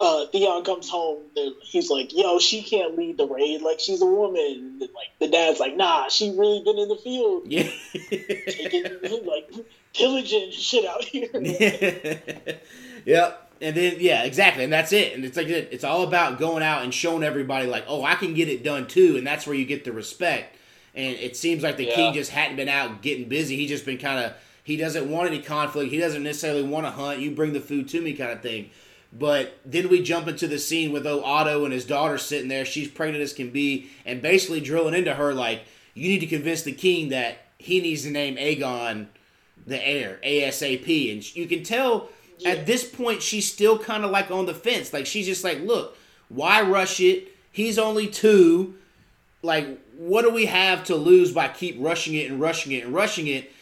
uh, 0.00 0.26
Theon 0.28 0.64
comes 0.64 0.88
home, 0.88 1.18
and 1.36 1.54
he's 1.62 1.90
like, 1.90 2.16
"Yo, 2.16 2.38
she 2.38 2.62
can't 2.62 2.96
lead 2.96 3.18
the 3.18 3.26
raid. 3.26 3.60
Like 3.62 3.80
she's 3.80 4.00
a 4.00 4.06
woman." 4.06 4.78
And, 4.80 4.80
like 4.80 5.08
the 5.18 5.28
dad's 5.28 5.60
like, 5.60 5.76
"Nah, 5.76 6.08
she 6.08 6.30
really 6.30 6.62
been 6.64 6.78
in 6.78 6.88
the 6.88 6.96
field, 6.96 7.42
yeah. 7.46 7.68
taking 8.50 8.84
like 9.26 9.50
pillaging 9.94 10.52
shit 10.52 10.86
out 10.86 11.04
here." 11.04 11.28
yep. 13.04 13.46
And 13.62 13.76
then 13.76 13.96
yeah, 13.98 14.22
exactly, 14.22 14.64
and 14.64 14.72
that's 14.72 14.90
it. 14.92 15.12
And 15.14 15.22
it's 15.22 15.36
like 15.36 15.48
it's 15.48 15.84
all 15.84 16.02
about 16.02 16.38
going 16.38 16.62
out 16.62 16.82
and 16.82 16.94
showing 16.94 17.22
everybody 17.22 17.66
like, 17.66 17.84
oh, 17.86 18.02
I 18.02 18.14
can 18.14 18.32
get 18.32 18.48
it 18.48 18.64
done 18.64 18.86
too, 18.86 19.16
and 19.18 19.26
that's 19.26 19.46
where 19.46 19.54
you 19.54 19.66
get 19.66 19.84
the 19.84 19.92
respect. 19.92 20.56
And 20.94 21.14
it 21.16 21.36
seems 21.36 21.62
like 21.62 21.76
the 21.76 21.84
Yeah. 21.84 21.94
king 21.94 22.14
just 22.14 22.30
hadn't 22.30 22.56
been 22.56 22.70
out 22.70 23.02
getting 23.02 23.28
busy. 23.28 23.56
He 23.56 23.66
just 23.66 23.84
been 23.84 23.98
kind 23.98 24.18
of 24.24 24.32
he 24.64 24.78
doesn't 24.78 25.10
want 25.10 25.28
any 25.28 25.42
conflict. 25.42 25.92
He 25.92 25.98
doesn't 25.98 26.22
necessarily 26.22 26.62
want 26.62 26.86
to 26.86 26.90
hunt. 26.90 27.20
You 27.20 27.32
bring 27.32 27.52
the 27.52 27.60
food 27.60 27.88
to 27.90 28.00
me, 28.00 28.14
kind 28.14 28.30
of 28.30 28.40
thing. 28.40 28.70
But 29.12 29.58
then 29.64 29.88
we 29.88 30.02
jump 30.02 30.28
into 30.28 30.46
the 30.46 30.58
scene 30.58 30.92
with 30.92 31.06
oh, 31.06 31.22
Otto 31.24 31.64
and 31.64 31.72
his 31.72 31.84
daughter 31.84 32.16
sitting 32.16 32.48
there. 32.48 32.64
She's 32.64 32.88
pregnant 32.88 33.22
as 33.22 33.32
can 33.32 33.50
be, 33.50 33.90
and 34.06 34.22
basically 34.22 34.60
drilling 34.60 34.94
into 34.94 35.14
her 35.14 35.34
like, 35.34 35.62
you 35.94 36.08
need 36.08 36.20
to 36.20 36.26
convince 36.26 36.62
the 36.62 36.72
king 36.72 37.08
that 37.08 37.38
he 37.58 37.80
needs 37.80 38.04
to 38.04 38.10
name 38.10 38.36
Aegon 38.36 39.08
the 39.66 39.86
heir 39.86 40.18
ASAP. 40.24 41.12
And 41.12 41.36
you 41.36 41.46
can 41.46 41.62
tell 41.62 42.08
at 42.44 42.66
this 42.66 42.88
point 42.88 43.22
she's 43.22 43.50
still 43.50 43.78
kind 43.78 44.04
of 44.04 44.10
like 44.10 44.30
on 44.30 44.46
the 44.46 44.54
fence. 44.54 44.92
Like 44.92 45.06
she's 45.06 45.26
just 45.26 45.44
like, 45.44 45.60
look, 45.60 45.96
why 46.28 46.62
rush 46.62 47.00
it? 47.00 47.34
He's 47.52 47.78
only 47.78 48.06
two. 48.06 48.74
Like, 49.42 49.80
what 49.96 50.22
do 50.22 50.30
we 50.30 50.46
have 50.46 50.84
to 50.84 50.96
lose 50.96 51.32
by 51.32 51.48
keep 51.48 51.76
rushing 51.78 52.14
it 52.14 52.30
and 52.30 52.40
rushing 52.40 52.72
it 52.72 52.84
and 52.84 52.94
rushing 52.94 53.26
it? 53.26 53.52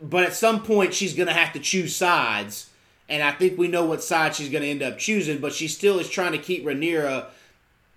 But 0.00 0.24
at 0.24 0.34
some 0.34 0.62
point, 0.62 0.94
she's 0.94 1.14
gonna 1.14 1.32
have 1.32 1.52
to 1.54 1.58
choose 1.58 1.96
sides, 1.96 2.70
and 3.08 3.22
I 3.22 3.32
think 3.32 3.58
we 3.58 3.68
know 3.68 3.84
what 3.84 4.02
side 4.02 4.34
she's 4.34 4.48
gonna 4.48 4.66
end 4.66 4.82
up 4.82 4.98
choosing. 4.98 5.38
But 5.38 5.52
she 5.52 5.68
still 5.68 5.98
is 5.98 6.08
trying 6.08 6.32
to 6.32 6.38
keep 6.38 6.64
Rhaenyra 6.64 7.26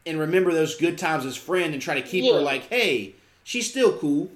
and 0.06 0.20
remember 0.20 0.54
those 0.54 0.76
good 0.76 0.98
times 0.98 1.26
as 1.26 1.36
friend 1.36 1.74
and 1.74 1.82
try 1.82 1.96
to 2.00 2.08
keep 2.08 2.32
her 2.34 2.40
like, 2.42 2.64
hey, 2.70 3.16
she's 3.44 3.70
still 3.70 3.98
cool. 3.98 4.30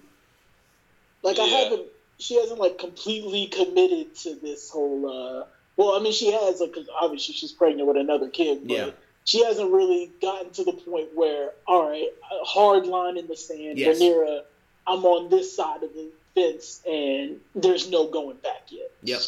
Like 1.21 1.39
I 1.39 1.45
haven't, 1.45 1.84
she 2.19 2.39
hasn't 2.39 2.59
like 2.59 2.78
completely 2.78 3.47
committed 3.47 4.15
to 4.17 4.36
this 4.36 4.69
whole. 4.69 5.05
uh 5.09 5.45
Well, 5.78 5.95
I 5.95 5.99
mean, 5.99 6.13
she 6.13 6.32
has 6.32 6.59
like 6.59 6.74
'cause 6.74 6.88
obviously 7.01 7.34
she's 7.34 7.51
pregnant 7.51 7.88
with 7.88 7.97
another 7.97 8.30
kid, 8.30 8.67
but 8.67 8.74
Yeah. 8.74 8.89
she 9.26 9.43
hasn't 9.43 9.71
really 9.71 10.11
gotten 10.21 10.51
to 10.51 10.63
the 10.63 10.74
point 10.74 11.09
where, 11.15 11.51
all 11.67 11.89
right, 11.89 12.09
a 12.32 12.43
hard 12.43 12.86
line 12.86 13.17
in 13.17 13.28
the 13.28 13.38
sand, 13.38 13.80
Yes. 13.80 13.99
Rhaenyra, 13.99 14.43
I'm 14.86 15.05
on 15.05 15.30
this 15.30 15.55
side 15.55 15.82
of 15.82 15.93
the 15.93 16.09
fence, 16.36 16.82
and 16.86 17.39
there's 17.55 17.89
no 17.89 18.07
going 18.07 18.36
back 18.38 18.63
yet. 18.69 18.91
Yep. 19.03 19.21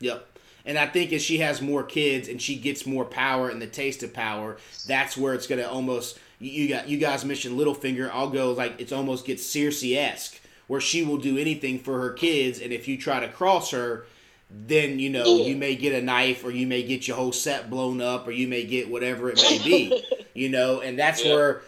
Yep. 0.00 0.26
And 0.66 0.78
I 0.78 0.86
think 0.86 1.12
as 1.12 1.22
she 1.22 1.38
has 1.38 1.62
more 1.62 1.82
kids 1.82 2.28
and 2.28 2.40
she 2.40 2.56
gets 2.56 2.86
more 2.86 3.04
power 3.04 3.48
and 3.48 3.60
the 3.62 3.66
taste 3.66 4.02
of 4.02 4.12
power, 4.12 4.56
that's 4.86 5.16
where 5.16 5.34
it's 5.34 5.46
gonna 5.46 5.66
almost 5.66 6.18
you 6.38 6.68
got 6.68 6.88
you 6.88 6.98
guys 6.98 7.24
mentioned 7.24 7.58
Littlefinger. 7.58 8.10
I'll 8.12 8.30
go 8.30 8.52
like 8.52 8.80
it's 8.80 8.92
almost 8.92 9.24
gets 9.26 9.42
Cersei 9.44 9.96
esque, 9.96 10.40
where 10.66 10.80
she 10.80 11.02
will 11.02 11.18
do 11.18 11.36
anything 11.38 11.78
for 11.78 12.00
her 12.00 12.10
kids, 12.12 12.60
and 12.60 12.72
if 12.72 12.88
you 12.88 12.96
try 12.98 13.20
to 13.20 13.28
cross 13.28 13.70
her, 13.72 14.06
then 14.50 14.98
you 14.98 15.10
know 15.10 15.24
Yeah. 15.38 15.46
you 15.46 15.56
may 15.56 15.76
get 15.76 15.92
a 15.94 16.02
knife 16.02 16.44
or 16.44 16.50
you 16.50 16.66
may 16.66 16.82
get 16.82 17.06
your 17.08 17.16
whole 17.16 17.32
set 17.32 17.70
blown 17.70 18.00
up 18.00 18.26
or 18.26 18.30
you 18.30 18.48
may 18.48 18.64
get 18.64 18.90
whatever 18.90 19.30
it 19.30 19.36
may 19.42 19.58
be. 19.62 20.02
you 20.34 20.48
know, 20.48 20.80
and 20.80 20.98
that's 20.98 21.24
Yeah. 21.24 21.34
where 21.34 21.62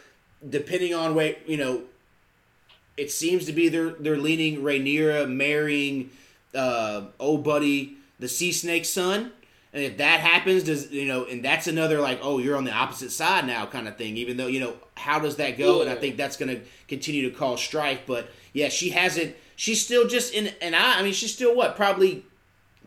depending 0.49 0.93
on 0.95 1.15
way 1.15 1.39
you 1.47 1.57
know 1.57 1.83
it 2.97 3.11
seems 3.11 3.47
to 3.47 3.53
be 3.53 3.69
they're 3.69 3.91
they're 3.91 4.17
leaning 4.19 4.61
Rhaenyra 4.63 5.29
marrying 5.31 6.11
uh, 6.55 7.03
old 7.21 7.45
buddy 7.45 7.97
the 8.19 8.29
sea 8.29 8.53
snake 8.53 8.85
son. 8.85 9.33
And 9.75 9.83
if 9.83 9.97
that 9.97 10.21
happens, 10.21 10.65
does 10.65 10.91
you 10.91 11.07
know, 11.07 11.25
and 11.25 11.43
that's 11.43 11.67
another 11.67 11.99
like, 12.01 12.19
oh, 12.23 12.39
you're 12.39 12.57
on 12.57 12.65
the 12.65 12.73
opposite 12.73 13.11
side 13.11 13.47
now, 13.47 13.65
kind 13.65 13.89
of 13.89 13.97
thing. 13.97 14.17
Even 14.19 14.37
though 14.37 14.47
you 14.47 14.61
know, 14.61 14.75
how 14.97 15.19
does 15.19 15.37
that 15.37 15.57
go? 15.57 15.81
And 15.81 15.89
I 15.91 15.95
think 15.95 16.17
that's 16.17 16.37
going 16.37 16.55
to 16.55 16.61
continue 16.89 17.31
to 17.31 17.35
cause 17.37 17.61
strife. 17.61 18.01
But 18.07 18.29
yeah, 18.53 18.69
she 18.69 18.91
hasn't. 18.91 19.35
She's 19.57 19.83
still 19.83 20.07
just 20.07 20.35
in 20.35 20.49
an 20.61 20.75
eye. 20.75 20.97
I 20.99 21.03
mean, 21.03 21.13
she's 21.15 21.33
still 21.33 21.55
what, 21.57 21.75
probably 21.77 22.25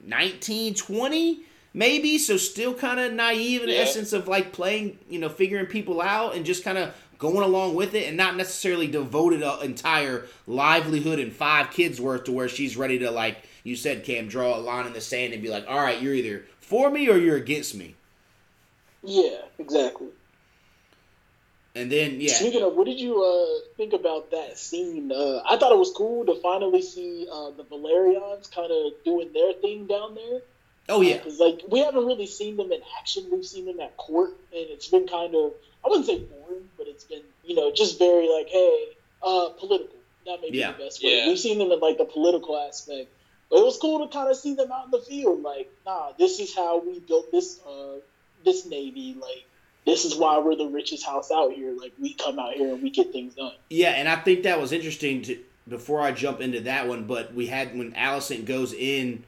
19, 0.05 0.75
20, 0.75 1.39
maybe. 1.73 2.17
So 2.17 2.37
still 2.37 2.73
kind 2.73 2.99
of 2.99 3.13
naive 3.13 3.61
in 3.61 3.67
the 3.67 3.75
Yeah. 3.75 3.81
essence 3.81 4.13
of 4.13 4.27
like 4.27 4.51
playing, 4.51 4.99
you 5.09 5.19
know, 5.19 5.29
figuring 5.29 5.65
people 5.65 6.01
out 6.01 6.35
and 6.35 6.45
just 6.45 6.63
kind 6.63 6.77
of 6.77 6.93
going 7.17 7.43
along 7.43 7.75
with 7.75 7.95
it 7.95 8.07
and 8.07 8.17
not 8.17 8.35
necessarily 8.35 8.87
devoted 8.87 9.41
an 9.41 9.61
entire 9.63 10.25
livelihood 10.47 11.17
and 11.19 11.31
five 11.31 11.71
kids 11.71 11.99
worth 11.99 12.25
to 12.25 12.31
where 12.31 12.49
she's 12.49 12.75
ready 12.75 12.99
to 12.99 13.09
like 13.09 13.37
you 13.65 13.75
said 13.75 14.05
cam 14.05 14.29
draw 14.29 14.55
a 14.57 14.61
line 14.61 14.87
in 14.87 14.93
the 14.93 15.01
sand 15.01 15.33
and 15.33 15.43
be 15.43 15.49
like 15.49 15.65
all 15.67 15.81
right 15.81 16.01
you're 16.01 16.13
either 16.13 16.45
for 16.61 16.89
me 16.89 17.09
or 17.09 17.17
you're 17.17 17.35
against 17.35 17.75
me 17.75 17.95
Yeah, 19.03 19.41
exactly. 19.59 20.07
and 21.75 21.91
then 21.91 22.21
yeah 22.21 22.33
Speaking 22.33 22.63
of, 22.63 22.73
what 22.75 22.85
did 22.85 22.99
you 22.99 23.21
uh, 23.23 23.67
think 23.77 23.93
about 23.93 24.31
that 24.31 24.57
scene? 24.57 25.11
Uh, 25.11 25.41
I 25.45 25.57
thought 25.57 25.71
it 25.71 25.77
was 25.77 25.91
cool 25.95 26.25
to 26.25 26.35
finally 26.41 26.81
see 26.81 27.27
uh, 27.31 27.51
the 27.51 27.63
Velaryons 27.63 28.49
kind 28.53 28.71
of 28.71 28.93
doing 29.03 29.31
their 29.33 29.53
thing 29.53 29.85
down 29.87 30.15
there. 30.15 30.39
oh 30.89 31.01
yeah 31.01 31.17
Because 31.17 31.39
like 31.39 31.59
we 31.69 31.79
haven't 31.79 32.05
really 32.05 32.27
seen 32.27 32.55
them 32.57 32.71
in 32.71 32.81
action. 32.99 33.25
We've 33.31 33.45
seen 33.45 33.65
them 33.65 33.79
at 33.81 33.97
court, 33.97 34.29
and 34.53 34.65
it's 34.69 34.87
been 34.87 35.07
kind 35.07 35.35
of 35.35 35.51
I 35.83 35.89
wouldn't 35.89 36.07
say 36.07 36.19
boring, 36.19 36.69
but 36.77 36.87
it's 36.87 37.03
been 37.03 37.21
you 37.43 37.55
know 37.55 37.71
just 37.73 37.99
very 37.99 38.29
like 38.33 38.47
hey, 38.49 38.87
uh, 39.21 39.49
political. 39.59 39.89
That 40.25 40.41
may 40.41 40.49
be 40.49 40.57
Yeah. 40.57 40.71
the 40.71 40.83
best 40.85 41.03
way. 41.03 41.17
Yeah. 41.17 41.27
We've 41.27 41.37
seen 41.37 41.59
them 41.59 41.71
in 41.71 41.79
like 41.79 41.97
the 41.99 42.05
political 42.05 42.57
aspect, 42.57 43.09
but 43.11 43.14
it 43.51 43.63
was 43.63 43.77
cool 43.77 44.05
to 44.05 44.13
kind 44.13 44.29
of 44.29 44.35
see 44.35 44.55
them 44.55 44.71
out 44.71 44.85
in 44.85 44.91
the 44.91 44.99
field. 44.99 45.41
Like, 45.41 45.71
nah, 45.85 46.11
this 46.17 46.39
is 46.39 46.55
how 46.55 46.79
we 46.79 46.99
built 46.99 47.31
this 47.31 47.59
uh, 47.67 47.99
this 48.43 48.65
navy. 48.65 49.15
Like, 49.19 49.45
this 49.85 50.05
is 50.05 50.15
why 50.15 50.39
we're 50.39 50.55
the 50.55 50.67
richest 50.67 51.05
house 51.05 51.31
out 51.31 51.53
here. 51.53 51.73
Like, 51.77 51.93
we 51.99 52.13
come 52.13 52.39
out 52.39 52.53
here 52.53 52.73
and 52.73 52.81
we 52.81 52.89
get 52.89 53.11
things 53.11 53.35
done. 53.35 53.53
Yeah, 53.69 53.91
and 53.91 54.09
I 54.09 54.15
think 54.17 54.43
that 54.43 54.59
was 54.59 54.71
interesting 54.71 55.21
to 55.23 55.37
before 55.67 56.01
I 56.01 56.11
jump 56.11 56.41
into 56.41 56.61
that 56.61 56.87
one, 56.87 57.05
but 57.05 57.33
we 57.33 57.47
had 57.47 57.77
when 57.77 57.91
Alicent 57.93 58.45
goes 58.45 58.73
in 58.73 59.23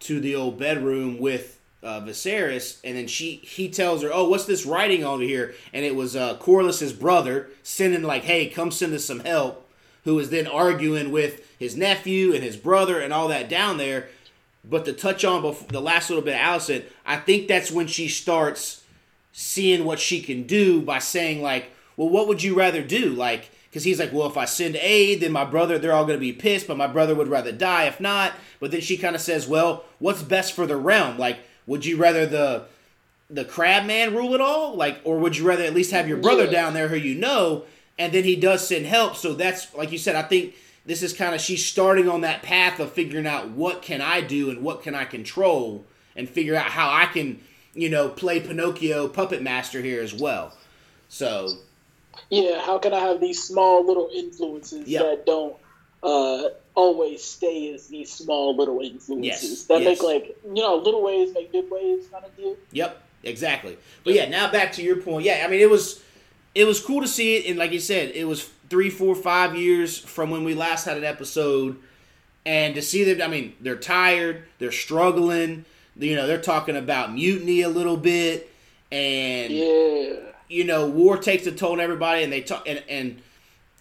to 0.00 0.20
the 0.20 0.34
old 0.34 0.58
bedroom 0.58 1.18
with 1.18 1.58
uh, 1.82 2.00
Viserys, 2.00 2.78
and 2.84 2.96
then 2.96 3.06
she 3.06 3.36
he 3.36 3.68
tells 3.68 4.02
her, 4.02 4.10
"Oh, 4.12 4.28
what's 4.28 4.44
this 4.44 4.64
writing 4.66 5.04
over 5.04 5.22
here?" 5.22 5.54
And 5.72 5.84
it 5.84 5.96
was 5.96 6.14
uh, 6.14 6.36
Corlys's 6.36 6.92
brother 6.92 7.48
sending 7.62 8.02
like, 8.02 8.22
"Hey, 8.22 8.48
come 8.48 8.70
send 8.70 8.94
us 8.94 9.04
some 9.04 9.20
help." 9.20 9.68
Who 10.04 10.16
was 10.16 10.30
then 10.30 10.48
arguing 10.48 11.12
with 11.12 11.46
his 11.62 11.76
nephew 11.76 12.34
and 12.34 12.42
his 12.42 12.56
brother 12.56 13.00
and 13.00 13.12
all 13.12 13.28
that 13.28 13.48
down 13.48 13.78
there. 13.78 14.08
But 14.64 14.84
to 14.84 14.92
touch 14.92 15.24
on 15.24 15.42
before, 15.42 15.68
the 15.68 15.80
last 15.80 16.08
little 16.08 16.24
bit, 16.24 16.34
of 16.34 16.40
Alicent, 16.40 16.84
I 17.04 17.16
think 17.16 17.48
that's 17.48 17.72
when 17.72 17.86
she 17.86 18.08
starts 18.08 18.84
seeing 19.32 19.84
what 19.84 19.98
she 19.98 20.20
can 20.20 20.44
do 20.44 20.82
by 20.82 20.98
saying 20.98 21.42
like, 21.42 21.70
well, 21.96 22.08
what 22.08 22.28
would 22.28 22.42
you 22.42 22.54
rather 22.54 22.82
do? 22.82 23.10
Like 23.10 23.50
because 23.72 23.84
he's 23.84 23.98
like, 23.98 24.12
well, 24.12 24.26
if 24.26 24.36
I 24.36 24.44
send 24.44 24.76
aid, 24.76 25.20
then 25.22 25.32
my 25.32 25.46
brother, 25.46 25.78
they're 25.78 25.94
all 25.94 26.04
going 26.04 26.18
to 26.18 26.20
be 26.20 26.34
pissed, 26.34 26.66
but 26.66 26.76
my 26.76 26.86
brother 26.86 27.14
would 27.14 27.28
rather 27.28 27.52
die 27.52 27.84
if 27.84 28.00
not. 28.00 28.34
But 28.60 28.70
then 28.70 28.82
she 28.82 28.98
kind 28.98 29.16
of 29.16 29.22
says, 29.22 29.48
well, 29.48 29.84
what's 29.98 30.22
best 30.22 30.52
for 30.52 30.66
the 30.66 30.76
realm? 30.76 31.16
Like, 31.16 31.38
would 31.66 31.86
you 31.86 31.96
rather 31.96 32.26
the 32.26 32.64
the 33.30 33.46
crab 33.46 33.86
man 33.86 34.14
rule 34.14 34.34
it 34.34 34.42
all, 34.42 34.74
like, 34.76 35.00
or 35.04 35.18
would 35.18 35.38
you 35.38 35.48
rather 35.48 35.64
at 35.64 35.72
least 35.72 35.90
have 35.90 36.06
your 36.06 36.18
brother 36.18 36.44
Yeah. 36.44 36.50
down 36.50 36.74
there 36.74 36.88
who 36.88 36.96
you 36.96 37.14
know? 37.14 37.64
And 37.98 38.12
then 38.12 38.24
he 38.24 38.36
does 38.36 38.66
send 38.68 38.84
help, 38.84 39.16
so 39.16 39.32
that's 39.32 39.72
like 39.74 39.90
you 39.90 39.96
said. 39.96 40.16
I 40.16 40.22
think 40.22 40.54
this 40.84 41.02
is 41.02 41.12
kind 41.12 41.34
of 41.34 41.40
she's 41.40 41.64
starting 41.64 42.08
on 42.08 42.22
that 42.22 42.42
path 42.42 42.80
of 42.80 42.92
figuring 42.92 43.26
out 43.26 43.50
what 43.50 43.82
can 43.82 44.00
I 44.00 44.20
do 44.20 44.50
and 44.50 44.62
what 44.62 44.82
can 44.82 44.94
I 44.94 45.04
control, 45.04 45.84
and 46.16 46.28
figure 46.28 46.54
out 46.56 46.66
how 46.66 46.90
I 46.90 47.06
can, 47.06 47.40
you 47.74 47.88
know, 47.88 48.08
play 48.08 48.40
Pinocchio 48.40 49.08
puppet 49.08 49.42
master 49.42 49.80
here 49.80 50.02
as 50.02 50.12
well. 50.14 50.56
So 51.08 51.48
Yeah, 52.30 52.60
how 52.62 52.78
can 52.78 52.92
I 52.92 53.00
have 53.00 53.20
these 53.20 53.42
small 53.42 53.86
little 53.86 54.10
influences 54.14 54.88
Yeah. 54.88 55.02
that 55.02 55.26
don't 55.26 55.56
uh, 56.02 56.48
always 56.74 57.22
stay 57.22 57.72
as 57.72 57.86
these 57.86 58.12
small 58.12 58.56
little 58.56 58.80
influences 58.80 59.50
Yes, 59.50 59.62
that 59.64 59.82
yes. 59.82 60.00
make 60.00 60.02
like 60.02 60.36
you 60.44 60.62
know 60.62 60.76
little 60.76 61.02
waves 61.02 61.32
make 61.32 61.52
big 61.52 61.70
waves 61.70 62.08
kind 62.08 62.24
of 62.24 62.36
deal. 62.36 62.56
Yep, 62.72 63.00
exactly. 63.22 63.78
But 64.04 64.14
yeah, 64.14 64.28
now 64.28 64.50
back 64.50 64.72
to 64.72 64.82
your 64.82 64.96
point. 64.96 65.24
Yeah, 65.24 65.44
I 65.46 65.48
mean 65.50 65.60
it 65.60 65.70
was 65.70 66.02
it 66.54 66.64
was 66.64 66.80
cool 66.80 67.00
to 67.02 67.08
see 67.08 67.36
it, 67.36 67.46
and 67.48 67.58
like 67.58 67.72
you 67.72 67.78
said, 67.80 68.10
it 68.14 68.24
was 68.24 68.50
three, 68.72 68.88
four, 68.88 69.14
five 69.14 69.54
years 69.54 69.98
from 69.98 70.30
when 70.30 70.44
we 70.44 70.54
last 70.54 70.86
had 70.86 70.96
an 70.96 71.04
episode, 71.04 71.76
and 72.46 72.74
to 72.74 72.80
see 72.80 73.04
them. 73.04 73.20
I 73.20 73.30
mean, 73.30 73.52
they're 73.60 73.76
tired, 73.76 74.44
they're 74.58 74.72
struggling. 74.72 75.66
You 75.94 76.16
know, 76.16 76.26
they're 76.26 76.40
talking 76.40 76.74
about 76.74 77.12
mutiny 77.12 77.60
a 77.60 77.68
little 77.68 77.98
bit, 77.98 78.50
and 78.90 79.52
Yeah, 79.52 80.14
you 80.48 80.64
know, 80.64 80.86
war 80.86 81.18
takes 81.18 81.46
a 81.46 81.52
toll 81.52 81.72
on 81.72 81.80
everybody, 81.80 82.24
and 82.24 82.32
they 82.32 82.40
talk 82.40 82.66
and 82.66 82.82
and 82.88 83.20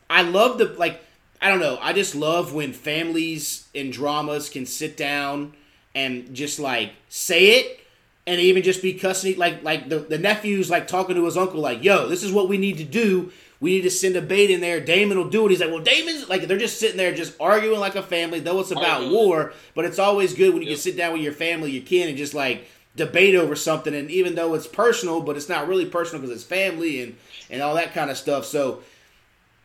I 0.09 0.23
love 0.23 0.57
the 0.57 0.65
like 0.65 1.01
I 1.41 1.47
don't 1.47 1.61
know, 1.61 1.79
I 1.81 1.93
just 1.93 2.13
love 2.13 2.53
when 2.53 2.73
families 2.73 3.69
in 3.73 3.91
dramas 3.91 4.49
can 4.49 4.65
sit 4.65 4.97
down 4.97 5.53
and 5.95 6.35
just 6.35 6.59
like 6.59 6.91
say 7.07 7.59
it 7.61 7.79
and 8.27 8.41
even 8.41 8.61
just 8.61 8.81
be 8.81 8.93
cussing 8.93 9.37
like 9.37 9.63
like 9.63 9.87
the, 9.87 9.99
the 9.99 10.17
nephew's 10.17 10.69
like 10.69 10.87
talking 10.87 11.15
to 11.15 11.25
his 11.25 11.35
uncle 11.35 11.59
like 11.59 11.83
yo 11.83 12.07
this 12.07 12.23
is 12.23 12.31
what 12.31 12.47
we 12.47 12.57
need 12.57 12.77
to 12.77 12.83
do 12.83 13.31
we 13.61 13.69
need 13.75 13.81
to 13.83 13.89
send 13.91 14.15
a 14.17 14.21
bait 14.21 14.49
in 14.49 14.59
there 14.59 14.81
Daemon 14.81 15.17
will 15.17 15.29
do 15.29 15.45
it 15.45 15.51
he's 15.51 15.61
like 15.61 15.69
well 15.69 15.79
Daemon's 15.83 16.27
like 16.27 16.47
they're 16.47 16.57
just 16.57 16.79
sitting 16.79 16.97
there 16.97 17.13
just 17.13 17.35
arguing 17.39 17.79
like 17.79 17.95
a 17.95 18.01
family 18.03 18.39
though 18.41 18.59
it's 18.59 18.71
about 18.71 19.01
Arguing. 19.03 19.13
war 19.13 19.53
but 19.75 19.85
it's 19.85 19.99
always 19.99 20.33
good 20.33 20.53
when 20.53 20.61
you 20.63 20.67
Yep. 20.69 20.75
can 20.75 20.81
sit 20.81 20.97
down 20.97 21.13
with 21.13 21.21
your 21.21 21.31
family 21.33 21.71
your 21.71 21.83
kid 21.83 22.09
and 22.09 22.17
just 22.17 22.33
like 22.33 22.67
debate 22.95 23.35
over 23.35 23.55
something 23.55 23.95
and 23.95 24.11
even 24.11 24.35
though 24.35 24.53
it's 24.53 24.67
personal 24.67 25.21
but 25.21 25.37
it's 25.37 25.47
not 25.47 25.67
really 25.67 25.85
personal 25.85 26.21
because 26.21 26.35
it's 26.35 26.43
family 26.43 27.01
and 27.03 27.15
and 27.49 27.61
all 27.61 27.75
that 27.75 27.93
kind 27.93 28.09
of 28.11 28.17
stuff 28.17 28.43
so 28.45 28.81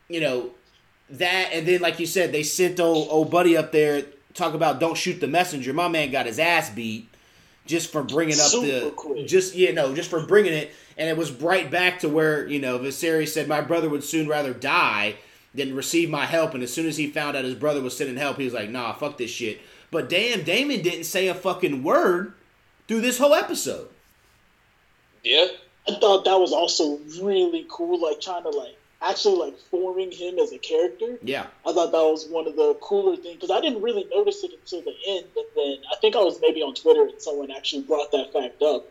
you 0.09 0.20
know 0.20 0.51
that 1.11 1.51
and 1.53 1.66
then 1.66 1.80
like 1.80 1.99
you 1.99 2.07
said 2.07 2.30
they 2.32 2.42
sent 2.42 2.78
old, 2.80 3.09
old 3.11 3.30
buddy 3.30 3.57
up 3.57 3.72
there 3.72 4.03
talk 4.34 4.55
about 4.55 4.78
don't 4.78 4.97
shoot 4.97 5.20
the 5.20 5.26
messenger 5.26 5.72
my 5.72 5.88
man 5.88 6.11
got 6.11 6.26
his 6.26 6.38
ass 6.38 6.70
beat 6.70 7.09
just 7.64 7.90
for 7.90 8.03
bringing 8.05 8.34
up 8.34 8.47
Super 8.47 8.66
the 8.66 8.90
quick. 8.90 9.26
just 9.26 9.55
you 9.57 9.72
know 9.72 9.94
just 9.94 10.11
for 10.11 10.24
bringing 10.26 10.53
it 10.53 10.72
and 10.97 11.09
it 11.09 11.16
was 11.16 11.30
right 11.32 11.70
back 11.70 11.99
to 12.01 12.09
where 12.09 12.47
you 12.49 12.59
know 12.59 12.78
Viserys 12.78 13.28
said 13.28 13.49
my 13.49 13.61
brother 13.61 13.88
would 13.88 14.05
soon 14.05 14.28
rather 14.28 14.53
die 14.55 15.16
than 15.55 15.74
receive 15.74 16.11
my 16.11 16.26
help 16.26 16.55
and 16.55 16.62
as 16.62 16.72
soon 16.72 16.86
as 16.86 16.97
he 16.97 17.07
found 17.11 17.36
out 17.36 17.44
his 17.44 17.55
brother 17.55 17.80
was 17.80 17.97
sending 17.97 18.16
help 18.16 18.36
he 18.36 18.44
was 18.44 18.55
like 18.55 18.68
nah 18.70 18.92
fuck 18.92 19.16
this 19.18 19.30
shit 19.30 19.61
but 19.90 20.09
damn 20.09 20.42
Daemon 20.42 20.82
didn't 20.82 21.05
say 21.05 21.28
a 21.28 21.34
fucking 21.34 21.82
word 21.82 22.34
through 22.88 23.01
this 23.01 23.18
whole 23.18 23.34
episode 23.34 23.88
Yeah. 25.24 25.47
I 25.88 25.94
thought 26.01 26.24
that 26.24 26.38
was 26.38 26.53
also 26.53 26.99
really 27.22 27.64
cool. 27.70 28.01
Like 28.03 28.20
trying 28.20 28.42
to 28.42 28.51
like 28.51 28.76
actually 29.01 29.38
like 29.38 29.59
forming 29.70 30.11
him 30.11 30.38
as 30.38 30.53
a 30.53 30.59
character. 30.59 31.18
yeah 31.22 31.47
I 31.64 31.72
thought 31.72 31.92
that 31.92 31.99
was 31.99 32.26
one 32.28 32.47
of 32.49 32.57
the 32.57 32.76
cooler 32.80 33.16
things 33.16 33.36
because 33.36 33.51
I 33.53 33.61
didn't 33.61 33.82
really 33.82 34.05
notice 34.12 34.42
it 34.42 34.51
until 34.53 34.82
the 34.82 34.94
end, 35.07 35.26
and 35.36 35.47
then 35.55 35.76
I 35.92 35.97
think 36.01 36.16
I 36.16 36.20
was 36.20 36.40
maybe 36.40 36.61
on 36.62 36.74
Twitter 36.74 37.03
and 37.03 37.20
someone 37.22 37.51
actually 37.53 37.82
brought 37.82 38.11
that 38.12 38.32
fact 38.32 38.61
up, 38.62 38.86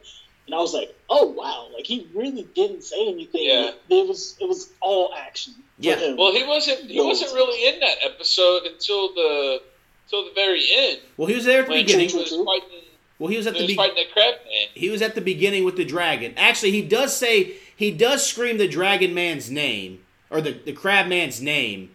and 0.46 0.56
I 0.56 0.60
was 0.60 0.74
like, 0.74 0.96
"Oh 1.10 1.28
wow!" 1.28 1.68
Like 1.76 1.86
he 1.88 2.08
really 2.14 2.48
didn't 2.56 2.84
say 2.84 3.08
anything. 3.08 3.44
Yeah. 3.46 3.72
It 3.90 4.08
was 4.08 4.36
it 4.40 4.48
was 4.48 4.70
all 4.82 5.14
action. 5.18 5.54
Yeah. 5.80 5.96
him. 5.98 6.18
Well, 6.18 6.32
he 6.34 6.44
wasn't. 6.46 6.90
He 6.90 6.98
No. 6.98 7.06
wasn't 7.06 7.34
really 7.34 7.74
in 7.74 7.80
that 7.82 7.98
episode 8.04 8.64
until 8.66 9.14
the 9.14 9.62
until 10.06 10.26
the 10.26 10.32
very 10.36 10.64
end 10.72 11.00
well 11.18 11.28
he 11.28 11.34
was 11.36 11.46
there 11.46 11.62
at 11.62 11.66
the 11.66 11.72
when 11.74 11.84
beginning 11.84 12.10
he 12.10 12.16
was 12.18 12.30
fighting. 12.30 12.84
well 13.18 13.28
he 13.30 13.38
was 13.38 13.48
at 13.48 13.54
He 13.56 13.60
the 13.60 13.64
was 13.66 13.72
beginning 13.72 13.92
fighting 13.96 14.04
that 14.08 14.14
crab 14.14 14.36
man. 14.46 14.68
He 14.76 14.90
was 14.90 15.02
at 15.02 15.16
the 15.16 15.22
beginning 15.22 15.64
with 15.66 15.78
the 15.78 15.86
dragon. 15.86 16.34
Actually, 16.38 16.72
he 16.72 16.84
does 16.84 17.16
say 17.18 17.56
he 17.76 17.90
does 17.92 18.24
scream 18.26 18.58
the 18.60 18.68
dragon 18.68 19.14
man's 19.16 19.50
name 19.50 20.04
or 20.30 20.42
the 20.42 20.52
the 20.52 20.74
crab 20.74 21.08
man's 21.08 21.42
name 21.42 21.90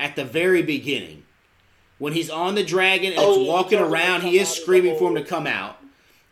at 0.00 0.16
the 0.16 0.24
very 0.24 0.62
beginning. 0.62 1.22
When 1.98 2.12
he's 2.12 2.28
on 2.28 2.56
the 2.56 2.64
dragon 2.64 3.12
and 3.12 3.20
Oh, 3.22 3.40
it's 3.40 3.48
walking 3.48 3.78
tells 3.78 3.86
him 3.88 3.94
to 3.96 4.02
around, 4.02 4.22
he 4.22 4.38
is 4.38 4.48
out 4.48 4.50
of 4.50 4.56
the 4.56 4.62
screaming 4.62 4.98
for 4.98 5.08
him 5.10 5.14
to 5.14 5.22
come 5.24 5.46
out. 5.46 5.78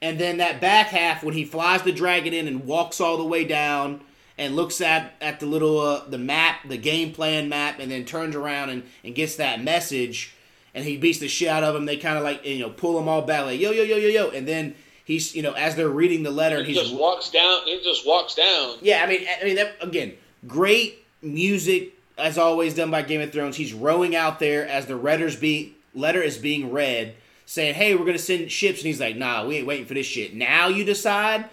And 0.02 0.18
then 0.18 0.38
that 0.38 0.60
back 0.60 0.88
half 0.88 1.22
when 1.22 1.32
he 1.32 1.44
flies 1.44 1.82
the 1.82 1.92
dragon 1.92 2.34
in 2.34 2.46
and 2.48 2.66
walks 2.66 3.00
all 3.00 3.16
the 3.16 3.24
way 3.24 3.44
down 3.44 4.02
and 4.36 4.56
looks 4.56 4.80
at 4.80 5.14
at 5.20 5.38
the 5.40 5.46
little 5.46 5.80
uh, 5.80 6.04
the 6.08 6.18
map, 6.18 6.68
the 6.68 6.76
game 6.76 7.12
plan 7.12 7.48
map, 7.48 7.78
and 7.78 7.90
then 7.90 8.04
turns 8.04 8.34
around 8.34 8.70
and, 8.70 8.82
and 9.04 9.14
gets 9.14 9.36
that 9.36 9.62
message, 9.62 10.34
and 10.74 10.84
he 10.84 10.96
beats 10.96 11.20
the 11.20 11.28
shit 11.28 11.48
out 11.48 11.62
of 11.62 11.76
him. 11.76 11.86
They 11.86 11.96
kind 11.96 12.18
of 12.18 12.24
like 12.24 12.44
you 12.44 12.58
know 12.58 12.68
pull 12.70 12.98
him 12.98 13.08
all 13.08 13.22
back 13.22 13.44
like 13.46 13.60
yo 13.60 13.70
yo 13.70 13.84
yo 13.84 13.96
yo 13.96 14.08
yo, 14.08 14.30
and 14.30 14.46
then 14.46 14.74
he's 15.04 15.36
you 15.36 15.42
know 15.42 15.52
as 15.52 15.76
they're 15.76 15.88
reading 15.88 16.24
the 16.24 16.32
letter, 16.32 16.58
and 16.58 16.66
He 16.66 16.74
just 16.74 16.94
walks 16.94 17.30
down. 17.30 17.60
He 17.64 17.80
just 17.84 18.04
walks 18.06 18.34
down. 18.34 18.78
yeah, 18.82 19.04
I 19.04 19.06
mean, 19.08 19.24
I 19.40 19.44
mean, 19.44 19.56
that, 19.56 19.74
again, 19.80 20.14
great 20.48 21.04
music 21.22 21.94
as 22.18 22.38
always 22.38 22.74
done 22.74 22.90
by 22.90 23.02
Game 23.02 23.20
of 23.20 23.32
Thrones. 23.32 23.56
He's 23.56 23.72
rowing 23.72 24.16
out 24.16 24.40
there 24.40 24.66
as 24.66 24.86
the 24.86 24.96
letters 24.96 25.36
be 25.36 25.76
letter 25.94 26.22
is 26.22 26.38
being 26.38 26.72
read, 26.72 27.14
saying, 27.52 27.74
"Hey, 27.74 27.94
we're 27.94 28.04
gonna 28.04 28.18
send 28.18 28.50
ships," 28.50 28.80
and 28.80 28.86
he's 28.86 29.00
like, 29.00 29.16
"Nah, 29.16 29.44
we 29.44 29.56
ain't 29.56 29.66
waiting 29.66 29.86
for 29.86 29.94
this 29.94 30.06
shit." 30.06 30.34
Now 30.34 30.68
you 30.68 30.84
decide, 30.84 31.44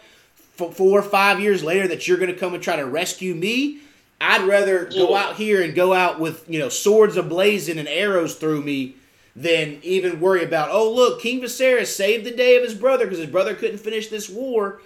f- 0.59 0.73
four 0.73 0.99
or 0.99 1.03
five 1.03 1.39
years 1.39 1.63
later, 1.63 1.87
that 1.87 2.07
you're 2.07 2.17
gonna 2.17 2.33
come 2.33 2.53
and 2.53 2.63
try 2.63 2.75
to 2.75 2.85
rescue 2.85 3.35
me. 3.35 3.79
I'd 4.21 4.47
rather 4.47 4.85
go 4.85 5.15
out 5.15 5.35
here 5.35 5.61
and 5.61 5.73
go 5.73 5.93
out 5.93 6.19
with 6.19 6.43
you 6.49 6.59
know 6.59 6.69
swords 6.69 7.15
ablazing 7.15 7.77
and 7.77 7.87
arrows 7.87 8.35
through 8.35 8.61
me 8.61 8.95
than 9.35 9.79
even 9.83 10.19
worry 10.19 10.43
about. 10.43 10.69
Oh, 10.71 10.91
look, 10.91 11.21
King 11.21 11.41
Viserys 11.41 11.87
saved 11.87 12.25
the 12.25 12.31
day 12.31 12.55
of 12.57 12.63
his 12.63 12.73
brother 12.73 13.05
because 13.05 13.19
his 13.19 13.29
brother 13.29 13.55
couldn't 13.55 13.77
finish 13.77 14.07
this 14.07 14.29
war, 14.29 14.81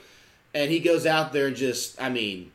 and 0.54 0.70
he 0.70 0.80
goes 0.80 1.06
out 1.06 1.34
there 1.34 1.48
and 1.48 1.56
just, 1.56 2.00
I 2.02 2.10
mean, 2.10 2.52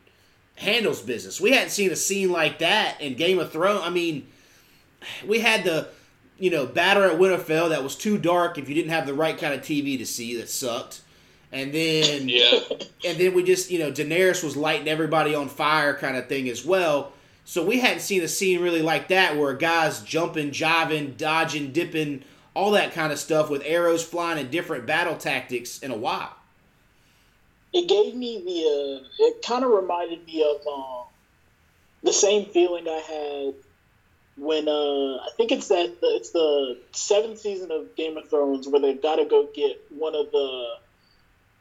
handles 0.55 1.01
business. 1.01 1.41
We 1.41 1.51
hadn't 1.51 1.71
seen 1.71 1.91
a 1.91 1.95
scene 1.95 2.31
like 2.31 2.59
that 2.59 3.01
in 3.01 3.15
Game 3.15 3.39
of 3.39 3.51
Thrones. 3.51 3.81
I 3.83 3.89
mean, 3.89 4.27
we 5.25 5.39
had 5.39 5.63
the, 5.63 5.87
you 6.39 6.49
know, 6.49 6.65
battle 6.65 7.03
at 7.03 7.17
Winterfell 7.19 7.69
that 7.69 7.83
was 7.83 7.95
too 7.95 8.17
dark 8.17 8.57
if 8.57 8.67
you 8.69 8.75
didn't 8.75 8.91
have 8.91 9.05
the 9.05 9.13
right 9.13 9.37
kind 9.37 9.53
of 9.53 9.61
TV 9.61 9.97
to 9.97 10.05
see 10.05 10.37
that 10.37 10.49
sucked. 10.49 11.01
And 11.51 11.73
then 11.73 12.29
Yeah. 12.29 12.59
and 13.05 13.17
then 13.17 13.33
we 13.33 13.43
just, 13.43 13.71
you 13.71 13.79
know, 13.79 13.91
Daenerys 13.91 14.43
was 14.43 14.55
lighting 14.55 14.87
everybody 14.87 15.33
on 15.35 15.49
fire 15.49 15.95
kind 15.95 16.15
of 16.17 16.27
thing 16.27 16.47
as 16.49 16.63
well. 16.63 17.11
So 17.45 17.65
we 17.65 17.79
hadn't 17.79 18.01
seen 18.01 18.21
a 18.21 18.27
scene 18.27 18.61
really 18.61 18.83
like 18.83 19.07
that 19.07 19.35
where 19.35 19.53
guy's 19.53 20.01
jumping, 20.01 20.51
jiving, 20.51 21.17
dodging, 21.17 21.71
dipping, 21.71 22.23
all 22.53 22.71
that 22.71 22.93
kind 22.93 23.11
of 23.11 23.17
stuff 23.19 23.49
with 23.49 23.63
arrows 23.65 24.03
flying 24.03 24.37
and 24.37 24.51
different 24.51 24.85
battle 24.85 25.15
tactics 25.17 25.79
in 25.79 25.89
a 25.91 25.97
while. 25.97 26.35
it 27.73 27.87
gave 27.87 28.15
me 28.15 28.41
the 28.45 29.03
uh, 29.03 29.25
it 29.27 29.41
kind 29.45 29.63
of 29.63 29.71
reminded 29.71 30.25
me 30.27 30.43
of 30.43 30.65
um, 30.67 31.05
the 32.03 32.13
same 32.13 32.45
feeling 32.45 32.87
I 32.87 33.01
had 33.07 33.53
when 34.39 34.67
uh, 34.67 35.15
I 35.17 35.29
think 35.37 35.51
it's 35.51 35.67
that 35.69 35.95
it's 36.01 36.31
the 36.31 36.77
seventh 36.91 37.39
season 37.39 37.71
of 37.71 37.95
Game 37.95 38.17
of 38.17 38.29
Thrones 38.29 38.67
where 38.67 38.81
they've 38.81 39.01
got 39.01 39.17
to 39.17 39.25
go 39.25 39.47
get 39.53 39.81
one 39.89 40.15
of 40.15 40.31
the 40.31 40.73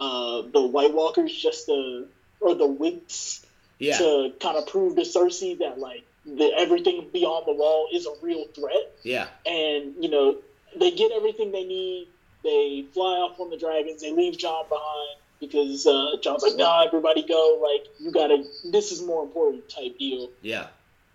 uh, 0.00 0.42
the 0.52 0.66
White 0.66 0.94
Walkers 0.94 1.34
just 1.34 1.66
to 1.66 2.06
or 2.40 2.54
the 2.54 2.66
Winks 2.66 3.44
Yeah. 3.78 3.98
to 3.98 4.32
kind 4.40 4.56
of 4.56 4.66
prove 4.68 4.96
to 4.96 5.02
Cersei 5.02 5.58
that 5.58 5.78
like 5.78 6.04
the, 6.24 6.52
everything 6.56 7.08
beyond 7.12 7.46
the 7.46 7.52
wall 7.52 7.88
is 7.92 8.06
a 8.06 8.12
real 8.22 8.44
threat 8.54 8.92
Yeah. 9.02 9.26
and 9.46 9.94
you 10.00 10.10
know 10.10 10.36
they 10.78 10.90
get 10.92 11.10
everything 11.12 11.50
they 11.52 11.64
need. 11.64 12.08
They 12.44 12.84
fly 12.94 13.16
off 13.16 13.40
on 13.40 13.50
the 13.50 13.56
dragons. 13.56 14.00
They 14.02 14.12
leave 14.12 14.38
Jon 14.38 14.64
behind 14.68 15.18
because 15.40 15.86
uh, 15.86 16.16
Jon's 16.20 16.42
like, 16.42 16.56
"Nah, 16.56 16.84
everybody 16.84 17.22
go. 17.26 17.58
Like, 17.60 17.86
you 17.98 18.12
gotta. 18.12 18.44
This 18.70 18.92
is 18.92 19.02
more 19.02 19.24
important." 19.24 19.68
Type 19.68 19.98
deal. 19.98 20.30
Yeah. 20.42 20.66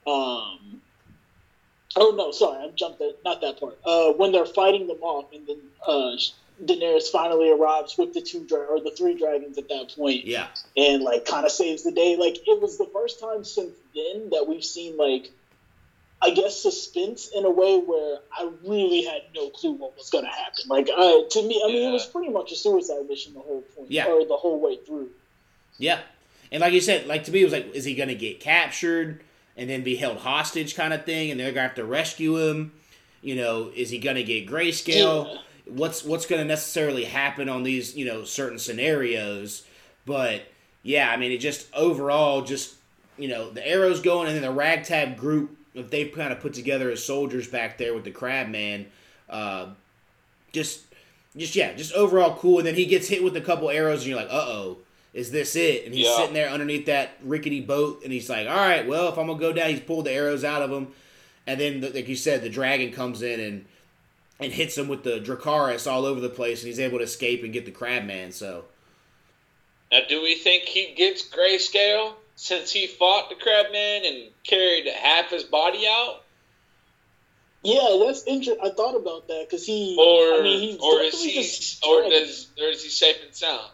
Um. 0.05 0.82
Oh 1.96 2.14
no, 2.18 2.32
sorry, 2.32 2.66
I 2.66 2.70
jumped 2.76 3.00
that. 3.00 3.16
Not 3.24 3.41
that 3.41 3.60
part. 3.60 3.78
Uh, 3.86 4.12
when 4.14 4.32
they're 4.32 4.46
fighting 4.46 4.88
them 4.88 5.02
off, 5.02 5.32
and 5.34 5.46
then 5.48 5.58
uh, 5.88 6.16
Daenerys 6.64 7.10
finally 7.12 7.52
arrives 7.52 7.98
with 7.98 8.14
the 8.14 8.22
two 8.22 8.46
dra- 8.46 8.66
or 8.66 8.80
the 8.80 8.91
three 8.91 9.16
dragons 9.18 9.58
at 9.58 9.68
that 9.70 9.94
point, 9.96 10.26
Yeah. 10.26 10.48
and 10.78 11.04
like 11.04 11.26
kind 11.26 11.46
of 11.46 11.52
saves 11.52 11.84
the 11.84 11.91
day. 11.91 12.16
Like 12.18 12.38
it 12.48 12.62
was 12.62 12.78
the 12.78 12.89
first 12.94 13.20
time 13.20 13.44
since 13.44 13.74
then 13.94 14.30
that 14.32 14.48
we've 14.48 14.64
seen 14.64 14.98
like 14.98 15.30
I 16.22 16.30
guess 16.32 16.60
suspense 16.62 17.30
in 17.36 17.44
a 17.46 17.50
way 17.52 17.80
where 17.80 18.18
I 18.32 18.50
really 18.66 19.04
had 19.04 19.24
no 19.36 19.50
clue 19.50 19.74
what 19.74 19.98
was 19.98 20.10
going 20.10 20.24
to 20.24 20.32
happen. 20.32 20.64
Like 20.68 20.88
I, 20.96 21.24
to 21.30 21.41
me, 21.48 21.62
I 21.64 21.68
mean, 21.68 21.82
Yeah. 21.84 21.89
it 21.89 21.91
was 21.91 22.06
pretty 22.06 22.30
much 22.30 22.52
a 22.54 22.56
suicide 22.56 23.08
mission 23.10 23.34
the 23.34 23.41
whole 23.41 23.62
point, 23.76 23.91
Yeah. 23.91 24.08
or 24.08 24.26
the 24.26 24.38
whole 24.38 24.58
way 24.60 24.78
through. 24.78 25.10
Yeah. 25.78 26.00
And 26.50 26.62
like 26.62 26.72
you 26.72 26.80
said, 26.82 27.08
like 27.08 27.26
to 27.26 27.32
me, 27.32 27.41
it 27.41 27.44
was 27.44 27.52
like, 27.54 27.74
is 27.76 27.84
he 27.84 27.94
going 27.94 28.08
to 28.10 28.16
get 28.16 28.39
captured? 28.39 29.22
And 29.56 29.70
then 29.70 29.84
be 29.84 29.95
held 29.95 30.18
hostage 30.18 30.76
kind 30.76 30.93
of 30.93 31.06
thing, 31.06 31.32
and 31.32 31.39
they're 31.39 31.51
gonna 31.51 31.68
have 31.68 31.76
to 31.76 31.86
rescue 31.86 32.38
him. 32.38 32.72
You 33.22 33.36
know, 33.36 33.72
is 33.76 33.89
he 33.89 33.99
gonna 33.99 34.24
get 34.24 34.47
grayscale? 34.47 35.34
Yeah. 35.34 35.41
What's 35.66 36.04
what's 36.04 36.26
gonna 36.26 36.45
necessarily 36.45 37.06
happen 37.06 37.49
on 37.49 37.64
these 37.64 37.95
you 37.95 38.06
know 38.06 38.24
certain 38.24 38.60
scenarios? 38.60 39.66
But 40.06 40.43
yeah, 40.82 41.10
I 41.10 41.18
mean, 41.18 41.32
it 41.32 41.38
just 41.38 41.68
overall 41.74 42.41
just 42.41 42.76
you 43.18 43.28
know 43.28 43.49
the 43.49 43.66
arrows 43.66 44.01
going, 44.01 44.28
and 44.28 44.36
then 44.36 44.43
the 44.43 44.51
ragtag 44.51 45.18
group 45.18 45.58
if 45.74 45.89
they 45.89 46.06
kind 46.06 46.32
of 46.32 46.39
put 46.39 46.54
together 46.54 46.91
as 46.91 47.04
soldiers 47.04 47.47
back 47.47 47.78
there 47.78 47.93
with 47.93 48.04
the 48.04 48.12
crab 48.12 48.47
man, 48.47 48.86
uh, 49.30 49.68
just 50.51 50.82
just 51.36 51.56
yeah, 51.56 51.74
just 51.74 51.93
overall 51.93 52.36
cool. 52.38 52.60
And 52.60 52.68
then 52.68 52.76
he 52.76 52.86
gets 52.86 53.08
hit 53.08 53.24
with 53.24 53.36
a 53.36 53.41
couple 53.41 53.70
arrows, 53.70 54.01
and 54.01 54.10
you're 54.10 54.18
like, 54.18 54.30
uh 54.30 54.45
oh. 54.47 54.78
Is 55.14 55.32
this 55.32 55.55
it? 55.55 55.86
And 55.86 55.93
he's 55.93 56.07
Yeah. 56.07 56.18
sitting 56.18 56.34
there 56.34 56.49
underneath 56.49 56.88
that 56.88 57.18
rickety 57.22 57.61
boat, 57.61 58.01
and 58.03 58.11
he's 58.11 58.30
like, 58.30 58.47
"All 58.47 58.55
right, 58.55 58.86
well, 58.88 59.09
if 59.09 59.18
I'm 59.18 59.28
gonna 59.28 59.39
go 59.39 59.53
down," 59.53 59.70
he's 59.70 59.80
pulled 59.80 60.05
the 60.05 60.11
arrows 60.11 60.43
out 60.43 60.61
of 60.64 60.72
him, 60.72 60.93
and 61.45 61.59
then, 61.59 61.82
the, 61.82 61.89
like 61.91 62.07
you 62.07 62.16
said, 62.16 62.41
the 62.41 62.49
dragon 62.49 62.91
comes 62.91 63.22
in 63.22 63.39
and 63.39 63.66
and 64.39 64.51
hits 64.51 64.78
him 64.78 64.88
with 64.88 65.03
the 65.03 65.20
Dracarys 65.20 65.89
all 65.89 66.05
over 66.05 66.20
the 66.20 66.28
place, 66.28 66.61
and 66.61 66.68
he's 66.68 66.80
able 66.80 66.97
to 66.97 67.03
escape 67.03 67.43
and 67.43 67.53
get 67.53 67.66
the 67.66 67.72
crab 67.72 68.03
man. 68.05 68.32
So 68.32 68.66
Now, 69.91 69.99
do 70.09 70.22
we 70.24 70.36
think 70.36 70.64
he 70.64 70.93
gets 70.95 71.22
grayscale 71.30 72.16
since 72.36 72.72
he 72.72 72.88
fought 72.88 73.30
the 73.30 73.36
Crabman 73.36 74.05
and 74.05 74.32
carried 74.43 74.88
half 74.88 75.30
his 75.30 75.43
body 75.43 75.86
out? 75.88 76.24
Yeah, 77.61 78.03
that's 78.03 78.24
interesting. 78.26 78.57
I 78.66 78.72
thought 78.72 78.95
about 78.95 79.28
that 79.28 79.45
because 79.47 79.66
he, 79.66 79.95
Or, 79.97 80.39
I 80.39 80.41
mean, 80.41 80.59
he's 80.59 80.80
or 80.82 80.99
is 81.01 81.24
he, 81.24 81.34
just 81.34 81.86
or 81.86 82.01
does, 82.09 82.47
or 82.59 82.68
is 82.70 82.84
he 82.84 82.89
safe 82.89 83.18
and 83.24 83.34
sound? 83.36 83.72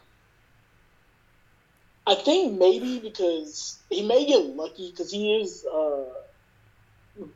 I 2.10 2.16
think 2.16 2.57
maybe 2.57 2.97
because 2.97 3.78
he 3.91 4.01
may 4.01 4.26
get 4.26 4.43
lucky 4.43 4.89
because 4.89 5.12
he 5.12 5.39
is 5.39 5.64
uh, 5.72 6.05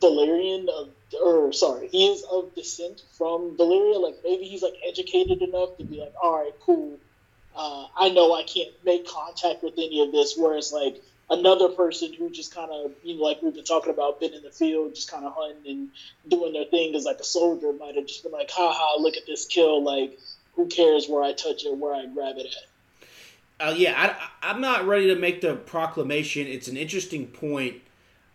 Valyrian 0.00 0.68
of, 0.68 0.88
or 1.22 1.52
sorry, 1.52 1.86
he 1.86 2.08
is 2.08 2.24
of 2.24 2.52
descent 2.56 3.00
from 3.16 3.56
Valyria. 3.56 4.00
Like 4.02 4.16
maybe 4.24 4.46
he's 4.46 4.64
like 4.64 4.74
educated 4.84 5.42
enough 5.42 5.76
to 5.78 5.84
be 5.84 6.00
like, 6.00 6.12
all 6.20 6.42
right, 6.42 6.52
cool. 6.66 6.98
Uh, 7.54 7.86
I 7.96 8.08
know 8.08 8.34
I 8.34 8.42
can't 8.42 8.72
make 8.84 9.06
contact 9.06 9.62
with 9.62 9.74
any 9.74 10.02
of 10.02 10.10
this. 10.10 10.34
Whereas 10.36 10.72
like 10.72 11.00
another 11.30 11.68
person 11.68 12.12
who 12.12 12.28
just 12.28 12.52
kind 12.52 12.72
of, 12.72 12.90
you 13.04 13.16
know, 13.16 13.22
like 13.22 13.42
we've 13.42 13.54
been 13.54 13.62
talking 13.62 13.90
about, 13.90 14.18
been 14.18 14.34
in 14.34 14.42
the 14.42 14.50
field, 14.50 14.96
just 14.96 15.08
kind 15.08 15.24
of 15.24 15.34
hunting 15.36 15.70
and 15.70 15.88
doing 16.28 16.52
their 16.52 16.64
thing 16.64 16.96
as 16.96 17.04
like 17.04 17.20
a 17.20 17.24
soldier, 17.24 17.72
might 17.74 17.94
have 17.94 18.06
just 18.06 18.24
been 18.24 18.32
like, 18.32 18.50
ha 18.50 18.72
ha, 18.72 18.96
look 18.98 19.16
at 19.16 19.24
this 19.24 19.44
kill. 19.44 19.84
Like, 19.84 20.18
who 20.56 20.66
cares 20.66 21.08
where 21.08 21.22
I 21.22 21.32
touch 21.32 21.64
it, 21.64 21.76
where 21.76 21.94
I 21.94 22.06
grab 22.06 22.38
it 22.38 22.46
at? 22.46 22.73
Uh, 23.60 23.74
yeah, 23.76 24.16
I, 24.42 24.50
I'm 24.50 24.60
not 24.60 24.86
ready 24.86 25.06
to 25.08 25.14
make 25.14 25.40
the 25.40 25.54
proclamation. 25.54 26.46
It's 26.46 26.68
an 26.68 26.76
interesting 26.76 27.26
point. 27.28 27.76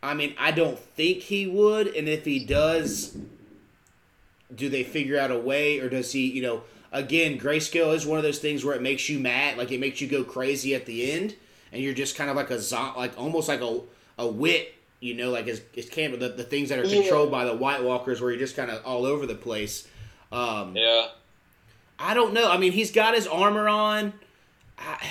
I 0.02 0.14
mean, 0.14 0.34
I 0.38 0.50
don't 0.50 0.78
think 0.78 1.18
he 1.18 1.46
would, 1.46 1.88
and 1.88 2.08
if 2.08 2.24
he 2.24 2.44
does, 2.44 3.16
do 4.54 4.68
they 4.70 4.82
figure 4.82 5.18
out 5.18 5.30
a 5.30 5.38
way, 5.38 5.78
or 5.78 5.88
does 5.90 6.12
he, 6.12 6.26
you 6.30 6.40
know, 6.42 6.62
again, 6.90 7.38
grayscale 7.38 7.94
is 7.94 8.06
one 8.06 8.16
of 8.18 8.24
those 8.24 8.38
things 8.38 8.64
where 8.64 8.74
it 8.74 8.82
makes 8.82 9.08
you 9.10 9.18
mad, 9.18 9.58
like 9.58 9.70
it 9.70 9.78
makes 9.78 10.00
you 10.00 10.08
go 10.08 10.24
crazy 10.24 10.74
at 10.74 10.86
the 10.86 11.12
end, 11.12 11.34
and 11.70 11.82
you're 11.82 11.94
just 11.94 12.16
kind 12.16 12.30
of 12.30 12.36
like 12.36 12.50
a 12.50 12.58
zo- 12.58 12.94
like 12.96 13.16
almost 13.18 13.46
like 13.48 13.60
a 13.60 13.80
a 14.18 14.26
wit, 14.26 14.74
you 15.00 15.14
know, 15.14 15.30
like 15.30 15.46
it's, 15.46 15.60
it's 15.74 15.88
of 16.14 16.20
the, 16.20 16.28
the 16.30 16.44
things 16.44 16.70
that 16.70 16.78
are 16.78 16.84
Yeah. 16.84 17.02
controlled 17.02 17.30
by 17.30 17.44
the 17.44 17.54
White 17.54 17.82
Walkers, 17.82 18.20
where 18.20 18.30
you're 18.30 18.38
just 18.40 18.56
kind 18.56 18.70
of 18.70 18.84
all 18.84 19.04
over 19.06 19.26
the 19.26 19.34
place. 19.34 19.86
Um, 20.32 20.76
Yeah. 20.76 21.08
I 21.98 22.14
don't 22.14 22.32
know. 22.32 22.50
I 22.50 22.56
mean, 22.56 22.72
he's 22.72 22.90
got 22.90 23.14
his 23.14 23.26
armor 23.26 23.68
on. 23.68 24.14
I, 24.80 25.06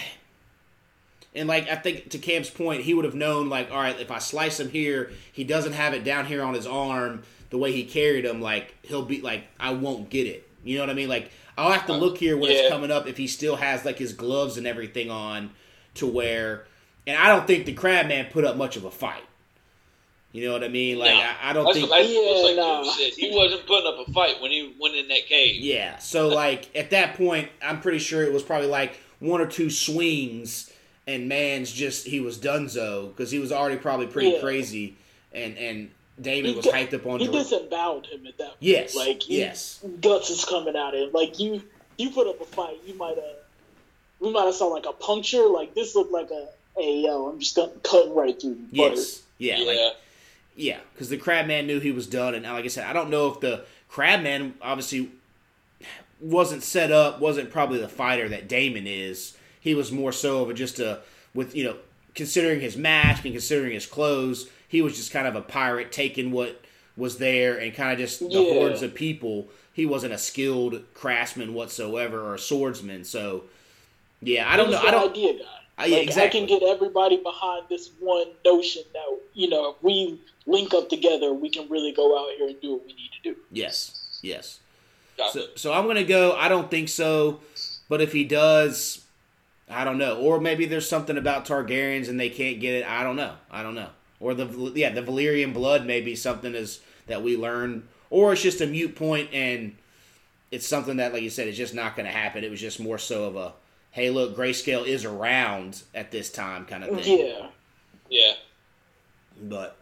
and 1.36 1.48
like 1.48 1.70
I 1.70 1.76
think 1.76 2.10
to 2.12 2.18
Cam's 2.18 2.50
point, 2.50 2.82
he 2.84 2.94
would 2.94 3.06
have 3.06 3.16
known 3.16 3.50
like, 3.50 3.72
all 3.72 3.78
right, 3.78 4.00
if 4.00 4.12
I 4.12 4.20
slice 4.20 4.60
him 4.60 4.70
here, 4.70 5.12
he 5.32 5.44
doesn't 5.44 5.74
have 5.74 5.94
it 5.94 6.04
down 6.04 6.26
here 6.26 6.44
on 6.44 6.54
his 6.54 6.66
arm 6.68 7.24
the 7.50 7.58
way 7.58 7.72
he 7.72 7.84
carried 7.84 8.26
him. 8.26 8.42
Like 8.42 8.76
he'll 8.84 9.06
be 9.06 9.22
like, 9.22 9.46
I 9.60 9.72
won't 9.72 10.10
get 10.10 10.28
it. 10.28 10.48
You 10.64 10.78
know 10.78 10.84
what 10.84 10.90
I 10.90 10.94
mean? 10.96 11.10
Like 11.10 11.32
I'll 11.58 11.72
have 11.72 11.86
to 11.88 11.94
look 11.94 12.18
here 12.18 12.38
when 12.38 12.52
it's 12.52 12.70
coming 12.70 12.92
up 12.92 13.08
if 13.08 13.18
he 13.18 13.28
still 13.28 13.58
has 13.58 13.86
like 13.86 13.98
his 13.98 14.14
gloves 14.14 14.58
and 14.58 14.66
everything 14.66 15.12
on 15.12 15.52
to 15.96 16.08
where. 16.08 16.66
And 17.06 17.18
I 17.18 17.28
don't 17.28 17.46
think 17.48 17.66
the 17.66 17.74
Crabman 17.76 18.32
put 18.32 18.46
up 18.46 18.56
much 18.56 18.76
of 18.78 18.84
a 18.86 18.92
fight. 18.92 19.24
You 20.32 20.46
know 20.46 20.54
what 20.54 20.64
I 20.64 20.68
mean? 20.68 21.00
Like 21.00 21.16
No. 21.16 21.22
I, 21.22 21.36
I 21.50 21.54
don't 21.54 21.66
That's 21.66 21.78
think. 21.80 21.90
what, 21.90 21.98
that's 22.02 22.10
Yeah, 22.14 22.44
like 22.46 22.56
nah. 22.56 22.84
said. 22.92 23.14
He 23.14 23.36
wasn't 23.36 23.66
putting 23.66 23.88
up 23.88 24.08
a 24.08 24.12
fight 24.12 24.42
when 24.42 24.52
he 24.52 24.76
went 24.80 24.96
in 24.96 25.08
that 25.08 25.26
cage. 25.28 25.60
Yeah. 25.62 25.98
So 25.98 26.28
like 26.28 26.76
at 26.76 26.92
that 26.92 27.16
point, 27.16 27.50
I'm 27.64 27.82
pretty 27.82 28.00
sure 28.00 28.24
it 28.24 28.32
was 28.32 28.44
probably 28.44 28.68
like 28.68 29.00
one 29.20 29.42
or 29.42 29.48
two 29.48 29.70
swings, 29.70 30.72
and 31.08 31.28
man's 31.28 31.72
just 31.72 32.08
he 32.08 32.20
was 32.20 32.38
donezo 32.38 33.10
because 33.10 33.32
he 33.32 33.40
was 33.40 33.52
already 33.52 33.78
probably 33.78 34.08
pretty 34.08 34.30
Yeah. 34.32 34.40
crazy, 34.40 34.96
and 35.34 35.58
and 35.58 35.92
Daemon 36.22 36.52
He 36.52 36.56
was 36.58 36.66
hyped 36.66 36.94
up 36.94 37.06
on. 37.06 37.20
He 37.20 37.28
disemboweled 37.28 38.06
him 38.08 38.28
at 38.28 38.38
that 38.38 38.48
point. 38.48 38.58
Yes, 38.60 38.94
Like, 38.96 39.24
he- 39.24 39.38
yes. 39.40 39.80
Guts 40.02 40.30
is 40.30 40.44
coming 40.44 40.76
out 40.76 40.94
of 40.94 41.00
him. 41.08 41.10
Like, 41.14 41.40
you 41.40 41.62
you 41.98 42.10
put 42.12 42.28
up 42.28 42.40
a 42.42 42.46
fight, 42.46 42.78
you 42.86 42.94
might 42.96 43.18
uh, 43.18 43.22
have, 43.22 43.36
we 44.20 44.32
might 44.32 44.46
have 44.46 44.56
saw 44.56 44.68
like 44.68 44.86
a 44.86 44.92
puncture. 44.94 45.46
Like, 45.48 45.74
this 45.76 45.96
looked 45.96 46.12
like 46.12 46.30
a, 46.32 46.48
hey, 46.78 47.00
yo, 47.02 47.30
I'm 47.30 47.40
just 47.40 47.56
gonna 47.56 47.72
cut 47.84 48.14
right 48.16 48.40
through. 48.40 48.58
Yes. 48.72 49.22
Yeah. 49.38 49.58
Yeah. 49.60 49.66
Like 49.66 49.96
yeah, 50.56 50.80
because 50.94 51.08
the 51.08 51.18
Crabman 51.18 51.68
knew 51.68 51.80
he 51.80 51.92
was 51.94 52.06
done, 52.06 52.36
and 52.36 52.44
like 52.46 52.66
I 52.66 52.68
said, 52.68 52.86
I 52.86 52.92
don't 52.92 53.10
know 53.10 53.32
if 53.32 53.40
the 53.40 53.64
Crabman 53.90 54.56
obviously 54.62 55.10
wasn't 56.20 56.64
set 56.64 56.92
up, 56.92 57.20
wasn't 57.20 57.52
probably 57.52 57.80
the 57.80 57.88
fighter 57.90 58.28
that 58.30 58.48
Daemon 58.48 58.88
is. 58.88 59.38
He 59.60 59.74
was 59.76 59.92
more 59.92 60.12
so 60.12 60.42
of 60.44 60.50
a 60.50 60.54
just 60.54 60.80
a 60.80 61.00
with 61.34 61.56
you 61.56 61.64
know 61.64 61.76
considering 62.16 62.60
his 62.60 62.76
mask 62.76 63.24
and 63.26 63.34
considering 63.34 63.74
his 63.74 63.86
clothes, 63.86 64.50
he 64.68 64.82
was 64.82 64.96
just 64.96 65.12
kind 65.12 65.28
of 65.28 65.36
a 65.36 65.42
pirate 65.42 65.92
taking 65.92 66.32
what 66.32 66.62
was 66.98 67.18
there 67.18 67.58
and 67.58 67.74
kind 67.74 67.94
of 67.94 68.00
just 68.00 68.20
the 68.20 68.28
Yeah. 68.28 68.54
hordes 68.54 68.82
of 68.82 68.94
people. 68.94 69.48
He 69.74 69.86
wasn't 69.86 70.14
a 70.14 70.18
skilled 70.18 70.82
craftsman 70.94 71.54
whatsoever 71.54 72.22
or 72.22 72.36
a 72.36 72.40
swordsman. 72.40 73.06
So 73.06 73.44
yeah, 74.22 74.52
I 74.52 74.58
don't 74.58 74.72
know. 74.72 74.80
I 74.80 74.92
don't. 74.92 75.12
idea 75.12 75.34
guy. 75.34 75.46
Uh, 75.78 75.86
yeah, 75.86 75.98
exactly. 75.98 76.42
I 76.42 76.46
can 76.46 76.60
get 76.60 76.68
everybody 76.68 77.18
behind 77.24 77.68
this 77.70 77.92
one 78.00 78.28
notion 78.44 78.84
that 78.94 79.06
you 79.34 79.48
know 79.50 79.72
if 79.72 79.84
we 79.84 80.20
link 80.46 80.74
up 80.74 80.90
together, 80.90 81.32
we 81.34 81.50
can 81.50 81.70
really 81.70 81.94
go 81.94 82.20
out 82.20 82.28
here 82.38 82.48
and 82.50 82.60
do 82.60 82.74
what 82.74 82.82
we 82.86 82.94
need 82.94 83.12
to 83.24 83.30
do. 83.34 83.36
Yes, 83.52 84.20
yes. 84.22 84.60
Gotcha. 85.20 85.40
So, 85.40 85.48
so 85.56 85.74
I'm 85.74 85.86
gonna 85.86 86.04
go. 86.04 86.36
I 86.36 86.48
don't 86.48 86.72
think 86.72 86.90
so, 86.90 87.42
but 87.90 88.02
if 88.02 88.14
he 88.14 88.24
does, 88.24 89.04
I 89.70 89.84
don't 89.84 89.98
know. 89.98 90.18
Or 90.18 90.40
maybe 90.40 90.66
there's 90.66 90.90
something 90.90 91.18
about 91.18 91.46
Targaryens 91.46 92.10
and 92.10 92.20
they 92.20 92.30
can't 92.30 92.60
get 92.60 92.74
it. 92.74 92.90
I 92.90 93.04
don't 93.04 93.16
know. 93.16 93.36
I 93.52 93.62
don't 93.62 93.76
know. 93.76 93.90
Or 94.20 94.34
the 94.34 94.46
yeah, 94.76 94.90
the 94.90 95.02
Valyrian 95.02 95.54
blood 95.54 95.86
may 95.86 96.02
be 96.02 96.16
something 96.16 96.56
is 96.56 96.80
that 97.08 97.22
we 97.22 97.38
learn, 97.38 97.88
or 98.10 98.34
it's 98.34 98.42
just 98.42 98.62
a 98.62 98.68
mute 98.68 98.96
point 98.96 99.30
and 99.34 99.76
it's 100.52 100.66
something 100.66 100.98
that, 100.98 101.14
like 101.14 101.22
you 101.22 101.30
said, 101.30 101.48
it's 101.48 101.58
just 101.58 101.74
not 101.74 101.96
going 101.96 102.06
to 102.06 102.12
happen. 102.12 102.44
It 102.44 102.50
was 102.50 102.60
just 102.60 102.80
more 102.80 102.98
so 102.98 103.26
of 103.26 103.36
a, 103.36 103.54
hey, 103.92 104.10
look, 104.10 104.36
grayscale 104.36 104.86
is 104.86 105.06
around 105.06 105.84
at 105.94 106.12
this 106.12 106.32
time 106.32 106.66
kind 106.66 106.84
of 106.84 107.02
thing. 107.02 107.28
Yeah. 107.28 107.48
yeah. 108.10 108.34
But 109.42 109.78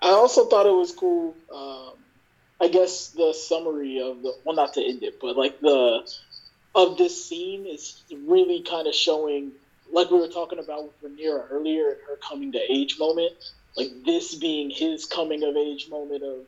I 0.00 0.08
also 0.08 0.46
thought 0.46 0.66
it 0.66 0.74
was 0.74 0.92
cool. 0.92 1.34
Um, 1.54 1.92
I 2.60 2.68
guess 2.68 3.08
the 3.08 3.32
summary 3.32 4.00
of 4.00 4.22
the 4.22 4.34
well, 4.44 4.54
not 4.54 4.74
to 4.74 4.84
end 4.84 5.02
it, 5.02 5.18
but 5.20 5.36
like 5.36 5.60
the 5.60 6.08
of 6.74 6.98
this 6.98 7.24
scene 7.24 7.66
is 7.66 8.02
really 8.10 8.62
kind 8.62 8.86
of 8.86 8.94
showing, 8.94 9.52
like 9.92 10.10
we 10.10 10.18
were 10.18 10.28
talking 10.28 10.58
about 10.58 10.84
with 10.84 11.18
Rhaenyra 11.18 11.46
earlier, 11.50 11.88
and 11.88 11.98
her 12.06 12.16
coming 12.16 12.52
to 12.52 12.60
age 12.72 12.98
moment. 12.98 13.32
Like 13.76 13.90
this 14.04 14.34
being 14.34 14.68
his 14.68 15.06
coming 15.06 15.42
of 15.44 15.56
age 15.56 15.88
moment 15.88 16.22
of, 16.24 16.40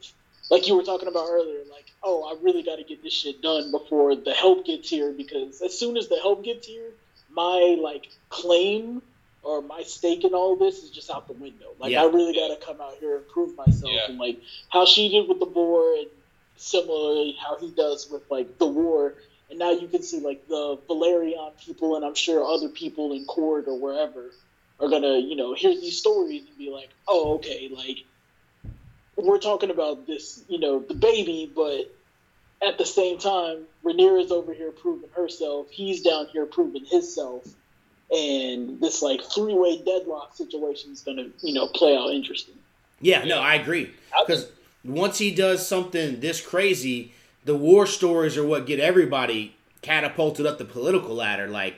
like 0.51 0.67
you 0.67 0.77
were 0.77 0.83
talking 0.83 1.09
about 1.09 1.29
earlier, 1.31 1.61
like 1.71 1.87
oh, 2.03 2.25
I 2.25 2.43
really 2.43 2.63
got 2.63 2.77
to 2.77 2.85
get 2.85 3.03
this 3.03 3.13
shit 3.13 3.41
done 3.41 3.71
before 3.71 4.15
the 4.17 4.35
help 4.35 4.67
gets 4.67 4.91
here 4.91 5.13
because 5.13 5.63
as 5.63 5.79
soon 5.79 5.97
as 5.97 6.09
the 6.09 6.17
help 6.17 6.45
gets 6.45 6.67
here, 6.67 6.91
my 7.31 7.77
like 7.81 8.09
claim 8.29 9.03
or 9.43 9.61
my 9.63 9.83
stake 9.83 10.25
in 10.25 10.35
all 10.35 10.57
this 10.57 10.83
is 10.83 10.91
just 10.91 11.11
out 11.11 11.27
the 11.27 11.33
window. 11.33 11.75
Like 11.79 11.93
Yeah. 11.93 12.03
I 12.03 12.07
really 12.07 12.35
got 12.35 12.49
to 12.49 12.65
come 12.65 12.81
out 12.81 12.95
here 13.01 13.17
and 13.17 13.29
prove 13.29 13.57
myself, 13.57 13.93
Yeah. 13.93 14.07
and 14.09 14.19
like 14.19 14.41
how 14.69 14.87
she 14.87 15.09
did 15.09 15.29
with 15.29 15.41
the 15.41 15.47
boar, 15.47 15.95
and 15.97 16.09
similarly 16.57 17.37
how 17.41 17.57
he 17.59 17.71
does 17.71 18.09
with 18.11 18.23
like 18.31 18.59
the 18.59 18.67
war. 18.67 19.15
And 19.51 19.59
now 19.59 19.73
you 19.73 19.89
can 19.89 20.03
see 20.03 20.21
like 20.21 20.47
the 20.49 20.79
Velaryon 20.89 21.53
people, 21.59 21.97
and 21.97 22.05
I'm 22.05 22.15
sure 22.15 22.45
other 22.45 22.69
people 22.69 23.13
in 23.13 23.25
court 23.25 23.67
or 23.67 23.79
wherever 23.79 24.31
are 24.81 24.89
gonna, 24.89 25.19
you 25.19 25.37
know, 25.37 25.55
hear 25.55 25.71
these 25.75 25.99
stories 25.99 26.43
and 26.49 26.57
be 26.57 26.71
like, 26.71 26.89
oh, 27.07 27.35
okay, 27.35 27.69
like 27.69 28.05
we're 29.17 29.39
talking 29.39 29.71
about 29.71 30.07
this, 30.07 30.43
you 30.49 30.59
know, 30.59 30.81
the 30.81 30.95
baby, 30.95 31.51
but 31.55 31.93
at 32.67 32.79
the 32.79 32.87
same 32.87 33.19
time, 33.19 33.65
Rhaenyra's 33.85 34.31
over 34.33 34.55
here 34.55 34.71
proving 34.71 35.11
herself. 35.15 35.69
He's 35.71 36.03
down 36.03 36.29
here 36.29 36.47
proving 36.47 36.85
himself. 36.85 37.45
And 38.13 38.81
this 38.81 39.01
like 39.03 39.23
three 39.23 39.55
way 39.55 39.79
deadlock 39.83 40.37
situation 40.37 40.93
is 40.93 41.01
gonna, 41.01 41.29
you 41.41 41.55
know, 41.55 41.67
play 41.69 41.97
out 41.97 42.11
interesting. 42.11 42.55
yeah, 43.01 43.25
no, 43.25 43.39
I 43.39 43.55
agree. 43.55 43.91
Because 44.27 44.49
once 44.85 45.19
he 45.19 45.35
does 45.35 45.67
something 45.67 46.21
this 46.21 46.41
crazy, 46.45 47.13
the 47.45 47.57
war 47.57 47.87
stories 47.87 48.37
are 48.37 48.47
what 48.47 48.67
get 48.67 48.81
everybody 48.81 49.57
catapulted 49.81 50.45
up 50.47 50.59
the 50.59 50.65
political 50.65 51.15
ladder. 51.15 51.49
Like 51.49 51.77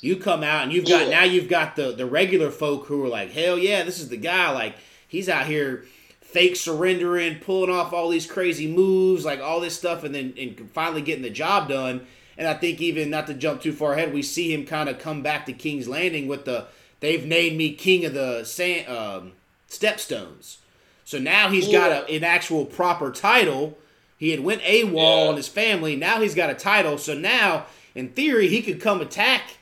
you 0.00 0.16
come 0.16 0.42
out 0.42 0.64
and 0.64 0.72
you've 0.72 0.86
got 0.88 1.02
Yeah. 1.08 1.10
now 1.20 1.24
you've 1.24 1.48
got 1.48 1.76
the 1.76 1.92
the 1.92 2.06
regular 2.06 2.50
folk 2.50 2.86
who 2.86 3.04
are 3.04 3.08
like, 3.08 3.32
hell 3.32 3.58
yeah, 3.58 3.82
this 3.82 4.00
is 4.00 4.08
the 4.08 4.16
guy. 4.16 4.50
Like 4.52 4.76
he's 5.06 5.28
out 5.28 5.46
here 5.46 5.84
fake 6.22 6.56
surrendering, 6.56 7.38
pulling 7.40 7.70
off 7.70 7.92
all 7.92 8.08
these 8.08 8.26
crazy 8.26 8.66
moves, 8.66 9.24
like 9.24 9.40
all 9.40 9.60
this 9.60 9.76
stuff, 9.76 10.02
and 10.02 10.14
then 10.14 10.32
and 10.38 10.70
finally 10.72 11.02
getting 11.02 11.22
the 11.22 11.30
job 11.30 11.68
done. 11.68 12.06
And 12.36 12.48
I 12.48 12.54
think 12.54 12.80
even 12.80 13.10
not 13.10 13.26
to 13.28 13.34
jump 13.34 13.62
too 13.62 13.72
far 13.72 13.92
ahead, 13.94 14.12
we 14.12 14.22
see 14.22 14.52
him 14.52 14.66
kind 14.66 14.88
of 14.88 14.98
come 14.98 15.22
back 15.22 15.46
to 15.46 15.52
King's 15.52 15.88
Landing 15.88 16.26
with 16.26 16.44
the 16.44 16.66
they've 17.00 17.24
named 17.24 17.56
me 17.56 17.72
king 17.74 18.04
of 18.04 18.14
the 18.14 18.44
sand, 18.44 18.88
um, 18.88 19.32
stepstones. 19.68 20.56
So 21.04 21.18
now 21.18 21.50
he's 21.50 21.68
got 21.68 21.90
a, 21.92 22.10
an 22.14 22.24
actual 22.24 22.64
proper 22.64 23.10
title. 23.10 23.76
He 24.16 24.30
had 24.30 24.40
went 24.40 24.62
AWOL 24.62 24.92
Yeah. 25.24 25.28
on 25.30 25.36
his 25.36 25.48
family. 25.48 25.96
Now 25.96 26.20
he's 26.20 26.34
got 26.34 26.50
a 26.50 26.54
title. 26.54 26.96
So 26.98 27.14
now, 27.14 27.66
in 27.94 28.08
theory, 28.10 28.48
he 28.48 28.62
could 28.62 28.80
come 28.80 29.00
attack 29.00 29.58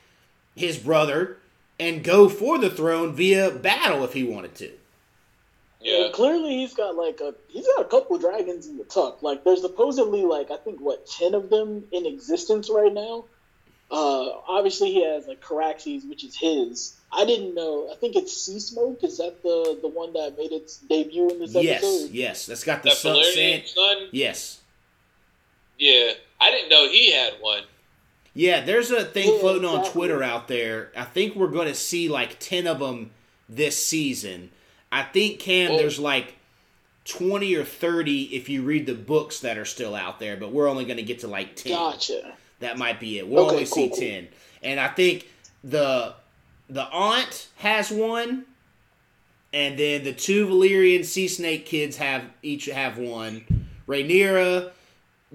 his 0.55 0.77
brother 0.77 1.37
and 1.79 2.03
go 2.03 2.29
for 2.29 2.57
the 2.59 2.69
throne 2.69 3.13
via 3.13 3.51
battle 3.51 4.03
if 4.03 4.13
he 4.13 4.23
wanted 4.23 4.55
to. 4.55 4.71
Yeah. 5.83 6.09
Clearly, 6.13 6.57
he's 6.57 6.73
got 6.73 6.95
like 6.95 7.19
a 7.21 7.35
he's 7.49 7.67
got 7.67 7.81
a 7.85 7.89
couple 7.89 8.17
dragons 8.17 8.67
in 8.67 8.77
the 8.77 8.83
tuck. 8.85 9.21
Like, 9.21 9.43
there's 9.43 9.61
supposedly 9.61 10.21
like 10.23 10.49
I 10.51 10.57
think 10.57 10.79
what 10.79 11.05
ten 11.07 11.33
of 11.33 11.49
them 11.49 11.83
in 11.91 12.05
existence 12.05 12.69
right 12.73 12.93
now. 12.93 13.25
Uh, 13.91 14.29
obviously, 14.47 14.91
he 14.91 15.03
has 15.05 15.27
like 15.27 15.41
Caraxes, 15.41 16.07
which 16.09 16.23
is 16.23 16.35
his. 16.35 16.95
I 17.11 17.25
didn't 17.25 17.53
know. 17.53 17.89
I 17.91 17.95
think 17.95 18.15
it's 18.15 18.35
Sea 18.35 18.59
Smoke. 18.59 19.03
Is 19.03 19.17
that 19.17 19.43
the 19.43 19.77
the 19.81 19.87
one 19.89 20.13
that 20.13 20.35
made 20.37 20.51
its 20.51 20.77
debut 20.77 21.29
in 21.29 21.39
this 21.39 21.53
Yes, 21.53 21.83
episode? 21.83 21.99
yes, 22.05 22.11
yes. 22.11 22.45
that's 22.47 22.63
got 22.63 22.81
the 22.81 22.89
That 22.89 22.97
sun. 22.97 23.15
Velaryon 23.17 23.33
Sand, 23.35 23.63
son. 23.67 24.07
yes, 24.11 24.61
Yeah. 25.77 26.13
I 26.41 26.51
didn't 26.51 26.69
know 26.69 26.87
he 26.89 27.11
had 27.11 27.33
one. 27.39 27.63
yeah. 28.33 28.61
There's 28.61 28.89
a 28.91 29.05
thing 29.05 29.33
Yeah, 29.33 29.39
floating 29.39 29.65
on. 29.65 29.85
Twitter 29.85 30.23
out 30.23 30.47
there. 30.47 30.91
I 30.97 31.03
think 31.03 31.35
we're 31.35 31.47
going 31.47 31.67
to 31.67 31.75
see 31.75 32.09
like 32.09 32.37
ten 32.39 32.65
of 32.67 32.79
them 32.79 33.11
this 33.47 33.83
season. 33.85 34.49
I 34.93 35.03
think 35.03 35.39
Cam, 35.39 35.71
Oh. 35.71 35.77
there's 35.77 35.99
like 35.99 36.35
twenty 37.05 37.55
or 37.55 37.63
thirty 37.65 38.23
if 38.35 38.47
you 38.49 38.61
read 38.61 38.85
the 38.85 38.93
books 38.93 39.39
that 39.41 39.57
are 39.57 39.65
still 39.65 39.95
out 39.95 40.19
there, 40.19 40.37
but 40.37 40.51
we're 40.51 40.69
only 40.69 40.85
going 40.85 40.97
to 40.97 41.03
get 41.03 41.19
to 41.19 41.27
like 41.27 41.55
ten. 41.55 41.73
Gotcha. 41.73 42.33
That 42.59 42.77
might 42.77 42.99
be 42.99 43.17
it. 43.17 43.27
We'll 43.27 43.45
Okay, 43.45 43.53
only 43.53 43.65
see 43.65 43.89
cool. 43.89 43.97
ten, 43.97 44.27
and 44.61 44.79
I 44.79 44.87
think 44.87 45.27
the 45.63 46.13
the 46.69 46.83
aunt 46.85 47.47
has 47.57 47.91
one, 47.91 48.45
and 49.51 49.77
then 49.77 50.03
the 50.03 50.13
two 50.13 50.47
Velaryon 50.47 51.03
sea 51.05 51.27
snake 51.27 51.65
kids 51.65 51.97
have 51.97 52.23
each 52.41 52.65
have 52.65 52.97
one. 52.97 53.67
Rhaenyra, 53.87 54.71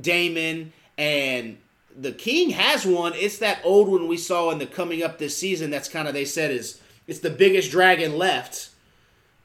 Daemon, 0.00 0.72
and 0.96 1.58
the 1.94 2.12
king 2.12 2.50
has 2.50 2.86
one. 2.86 3.12
It's 3.14 3.38
that 3.38 3.60
old 3.62 3.88
one 3.88 4.08
we 4.08 4.16
saw 4.16 4.50
in 4.50 4.58
the 4.58 4.66
coming 4.66 5.02
up 5.02 5.18
this 5.18 5.36
season. 5.36 5.70
That's 5.70 5.88
kind 5.88 6.08
of 6.08 6.14
they 6.14 6.24
said 6.24 6.50
is 6.50 6.80
it's 7.06 7.18
the 7.20 7.30
biggest 7.30 7.70
dragon 7.70 8.16
left. 8.16 8.67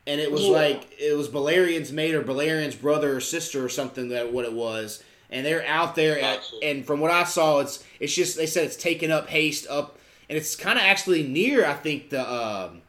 And 0.05 0.19
it 0.19 0.31
was 0.31 0.41
Yeah. 0.43 0.49
like 0.49 0.91
it 0.99 1.15
was 1.15 1.29
Balerion's 1.29 1.91
mate 1.91 2.13
or 2.13 2.21
Balerion's 2.23 2.75
brother 2.75 3.15
or 3.15 3.19
sister 3.21 3.63
or 3.63 3.69
something 3.69 4.09
that 4.09 4.31
what 4.33 4.45
it 4.45 4.53
was. 4.53 5.01
And 5.29 5.45
they're 5.45 5.65
out 5.65 5.95
there 5.95 6.19
at, 6.19 6.41
and 6.61 6.85
from 6.85 6.99
what 6.99 7.09
I 7.11 7.23
saw 7.23 7.59
it's 7.59 7.83
it's 7.99 8.13
just 8.13 8.35
they 8.35 8.45
said 8.45 8.65
it's 8.65 8.75
taken 8.75 9.11
up 9.11 9.29
haste 9.29 9.65
up 9.69 9.97
and 10.29 10.37
it's 10.37 10.55
kind 10.55 10.77
of 10.77 10.83
actually 10.85 11.23
near 11.23 11.65
I 11.65 11.73
think 11.73 12.09
the 12.09 12.21
um 12.31 12.81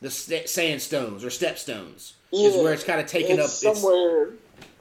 the 0.00 0.10
st- 0.10 0.48
sandstones 0.48 1.22
or 1.24 1.28
stepstones 1.28 2.12
is 2.32 2.54
where 2.56 2.72
it's 2.72 2.84
kind 2.84 3.00
of 3.00 3.06
taken 3.06 3.38
it's 3.38 3.62
up 3.64 3.70
it's- 3.70 3.80
somewhere 3.82 4.30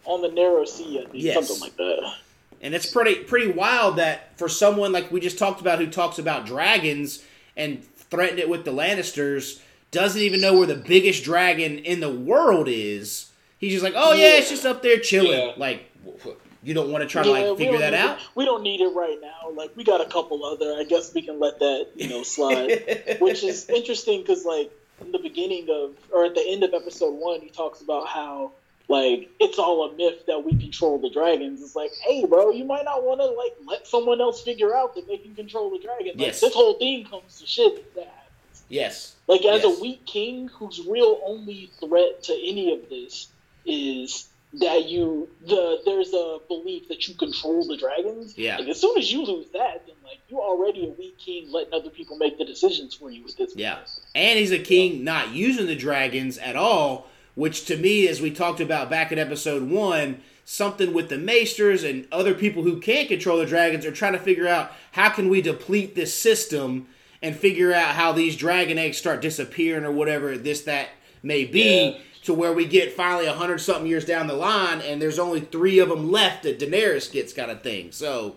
on 0.06 0.22
the 0.22 0.30
narrow 0.30 0.64
sea. 0.64 1.00
I 1.00 1.02
think 1.12 1.24
Yes. 1.24 1.48
something 1.48 1.62
like 1.64 1.76
that. 1.78 2.14
And 2.62 2.74
it's 2.74 2.86
pretty 2.86 3.16
pretty 3.16 3.52
wild 3.52 3.98
that 3.98 4.38
for 4.40 4.48
someone 4.48 4.92
like 4.94 5.12
we 5.12 5.20
just 5.20 5.38
talked 5.38 5.60
about 5.60 5.80
who 5.80 5.88
talks 5.88 6.18
about 6.18 6.46
dragons 6.46 7.22
and 7.58 7.86
threatened 8.10 8.40
it 8.40 8.48
with 8.50 8.64
the 8.64 8.72
Lannisters 8.72 9.60
doesn't 9.92 10.22
even 10.22 10.42
know 10.42 10.58
where 10.58 10.68
the 10.68 10.76
biggest 10.76 11.24
dragon 11.24 11.80
in 11.80 12.00
the 12.00 12.12
world 12.12 12.68
is. 12.68 13.32
He's 13.60 13.72
just 13.72 13.84
like, 13.84 13.94
oh 13.96 14.14
yeah, 14.14 14.38
it's 14.38 14.50
just 14.50 14.66
up 14.66 14.82
there 14.82 15.00
chilling. 15.00 15.32
Yeah. 15.32 15.54
Like, 15.58 15.86
wh- 16.06 16.22
wh- 16.28 16.32
you 16.64 16.74
don't 16.74 16.92
want 16.92 17.02
to 17.04 17.08
try 17.08 17.24
to 17.24 17.32
like 17.32 17.58
figure 17.58 17.78
that 17.78 17.94
out. 17.94 18.18
It. 18.18 18.24
We 18.36 18.46
don't 18.46 18.62
need 18.64 18.82
it 18.82 18.90
right 18.90 19.18
now. 19.22 19.50
Like 19.52 19.72
we 19.76 19.84
got 19.84 20.02
a 20.02 20.06
couple 20.06 20.44
other. 20.44 20.76
I 20.78 20.84
guess 20.84 21.14
we 21.14 21.22
can 21.22 21.40
let 21.40 21.60
that 21.60 21.88
you 21.96 22.10
know 22.10 22.24
slide. 22.24 23.18
Which 23.22 23.44
is 23.44 23.70
interesting 23.70 24.22
because 24.22 24.46
like 24.46 24.72
in 25.02 25.12
the 25.12 25.20
beginning 25.20 25.68
of 25.70 25.96
or 26.12 26.26
at 26.26 26.36
the 26.36 26.44
end 26.46 26.64
of 26.64 26.74
episode 26.74 27.14
one, 27.14 27.42
he 27.42 27.50
talks 27.50 27.82
about 27.82 28.08
how 28.08 28.52
like 28.90 29.30
it's 29.40 29.58
all 29.60 29.90
a 29.90 29.94
myth 29.96 30.26
that 30.28 30.44
we 30.44 30.52
control 30.58 31.00
the 31.00 31.10
dragons. 31.10 31.62
It's 31.62 31.76
like, 31.76 31.92
hey, 32.06 32.26
bro, 32.26 32.52
you 32.52 32.66
might 32.66 32.84
not 32.86 33.04
want 33.04 33.22
to 33.22 33.26
like 33.28 33.54
let 33.66 33.88
someone 33.88 34.20
else 34.22 34.42
figure 34.44 34.76
out 34.76 34.94
that 34.96 35.08
they 35.08 35.18
can 35.18 35.36
control 35.36 35.70
the 35.72 35.80
dragon. 35.80 36.18
Like, 36.18 36.28
Yes. 36.28 36.42
This 36.42 36.54
whole 36.54 36.74
thing 36.76 37.06
comes 37.06 37.40
to 37.40 37.48
shit 37.48 37.74
if 37.80 37.94
that 37.96 38.06
happens. 38.08 38.24
Yes, 38.70 39.16
Like 39.28 39.44
as 39.46 39.64
Yes. 39.64 39.78
a 39.78 39.82
weak 39.82 40.06
king 40.06 40.48
whose 40.50 40.80
real 40.88 41.20
only 41.26 41.70
threat 41.80 42.24
to 42.24 42.34
any 42.34 42.74
of 42.74 42.90
this 42.90 43.28
is 43.66 44.28
that 44.54 44.86
you 44.88 45.28
the 45.46 45.82
there's 45.86 46.14
a 46.14 46.40
belief 46.48 46.88
that 46.88 47.06
you 47.08 47.14
control 47.16 47.68
the 47.68 47.76
dragons. 47.76 48.38
Yeah. 48.38 48.58
Like 48.58 48.70
as 48.70 48.80
soon 48.80 48.98
as 48.98 49.12
you 49.12 49.26
lose 49.26 49.48
that, 49.52 49.86
then 49.86 49.96
like 50.06 50.20
you're 50.30 50.40
already 50.42 50.86
a 50.86 50.90
weak 50.92 51.18
king 51.18 51.52
letting 51.52 51.74
other 51.74 51.90
people 51.90 52.18
make 52.18 52.38
the 52.38 52.46
decisions 52.46 52.94
for 52.94 53.12
you 53.12 53.24
with 53.24 53.36
this. 53.38 53.54
Yeah. 53.56 53.80
And 54.16 54.40
he's 54.40 54.52
a 54.52 54.60
king 54.60 55.04
not 55.04 55.32
using 55.32 55.68
the 55.68 55.76
dragons 55.76 56.38
at 56.38 56.56
all, 56.56 57.08
which 57.36 57.66
to 57.66 57.76
me, 57.76 58.08
as 58.08 58.22
we 58.22 58.32
talked 58.32 58.62
about 58.62 58.90
back 58.90 59.12
in 59.12 59.20
episode 59.20 59.70
one, 59.70 60.22
something 60.46 60.94
with 60.94 61.10
the 61.10 61.18
maesters 61.18 61.84
and 61.84 62.08
other 62.10 62.34
people 62.34 62.64
who 62.64 62.80
can't 62.80 63.10
control 63.10 63.38
the 63.38 63.46
dragons 63.46 63.86
are 63.86 63.92
trying 63.92 64.14
to 64.14 64.20
figure 64.20 64.48
out 64.48 64.72
how 64.94 65.10
can 65.10 65.28
we 65.28 65.42
deplete 65.42 65.94
this 65.94 66.14
system 66.14 66.88
and 67.22 67.36
figure 67.36 67.74
out 67.74 67.96
how 67.96 68.12
these 68.12 68.36
dragon 68.36 68.78
eggs 68.78 68.98
start 68.98 69.22
disappearing 69.22 69.84
or 69.86 69.92
whatever 69.92 70.38
this 70.38 70.62
that 70.62 70.90
may 71.24 71.46
be 71.46 71.86
Yeah. 71.92 71.98
to 72.24 72.34
where 72.34 72.54
we 72.54 72.66
get 72.66 72.94
finally 72.94 73.26
a 73.26 73.34
hundred 73.34 73.60
something 73.60 73.88
years 73.88 74.06
down 74.06 74.28
the 74.28 74.34
line 74.36 74.82
and 74.82 75.02
there's 75.02 75.20
only 75.20 75.40
three 75.42 75.80
of 75.80 75.90
them 75.90 76.12
left 76.12 76.44
that 76.44 76.60
Daenerys 76.60 77.12
gets 77.12 77.34
kind 77.34 77.50
of 77.52 77.62
thing. 77.64 77.92
So 77.92 78.36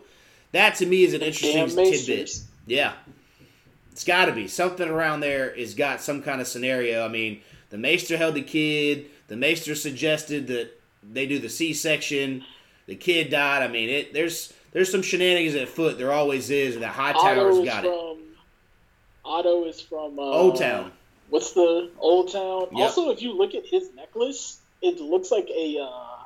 that 0.53 0.77
to 0.77 0.87
me 0.87 1.05
is 1.05 1.15
an 1.15 1.23
interesting 1.23 1.69
tidbit. 1.69 2.41
Yeah. 2.67 2.93
It's 3.93 4.05
got 4.05 4.27
to 4.27 4.33
be 4.33 4.49
something 4.49 4.89
around 4.89 5.21
there. 5.21 5.55
Has 5.57 5.75
got 5.75 6.01
some 6.01 6.23
kind 6.23 6.41
of 6.41 6.47
scenario. 6.49 7.05
I 7.05 7.09
mean, 7.09 7.41
the 7.71 7.79
Maester 7.79 8.17
held 8.17 8.35
the 8.35 8.43
kid. 8.43 9.07
The 9.29 9.37
Maester 9.37 9.75
suggested 9.75 10.47
that 10.47 10.71
they 11.03 11.27
do 11.27 11.39
the 11.39 11.49
C-section. 11.49 12.45
The 12.87 12.95
kid 12.95 13.31
died. 13.31 13.63
I 13.63 13.69
mean, 13.69 13.89
it. 13.91 14.13
There's 14.15 14.53
there's 14.73 14.91
some 14.91 15.03
shenanigans 15.03 15.55
at 15.57 15.69
foot. 15.69 15.99
There 15.99 16.13
always 16.13 16.51
is, 16.51 16.75
and 16.77 16.83
the 16.83 16.89
Hightower's 16.89 17.65
got 17.65 17.85
it. 17.85 17.91
Otto 19.31 19.65
is 19.67 19.81
from 19.81 20.19
uh, 20.19 20.23
Oldtown. 20.23 20.91
What's 21.29 21.53
the 21.53 21.91
Oldtown? 22.03 22.73
Yep. 22.73 22.81
Also, 22.81 23.11
if 23.11 23.23
you 23.23 23.33
look 23.37 23.55
at 23.55 23.65
his 23.65 23.89
necklace, 23.95 24.59
it 24.83 25.01
looks 25.01 25.31
like 25.31 25.49
a 25.49 25.79
uh, 25.81 26.17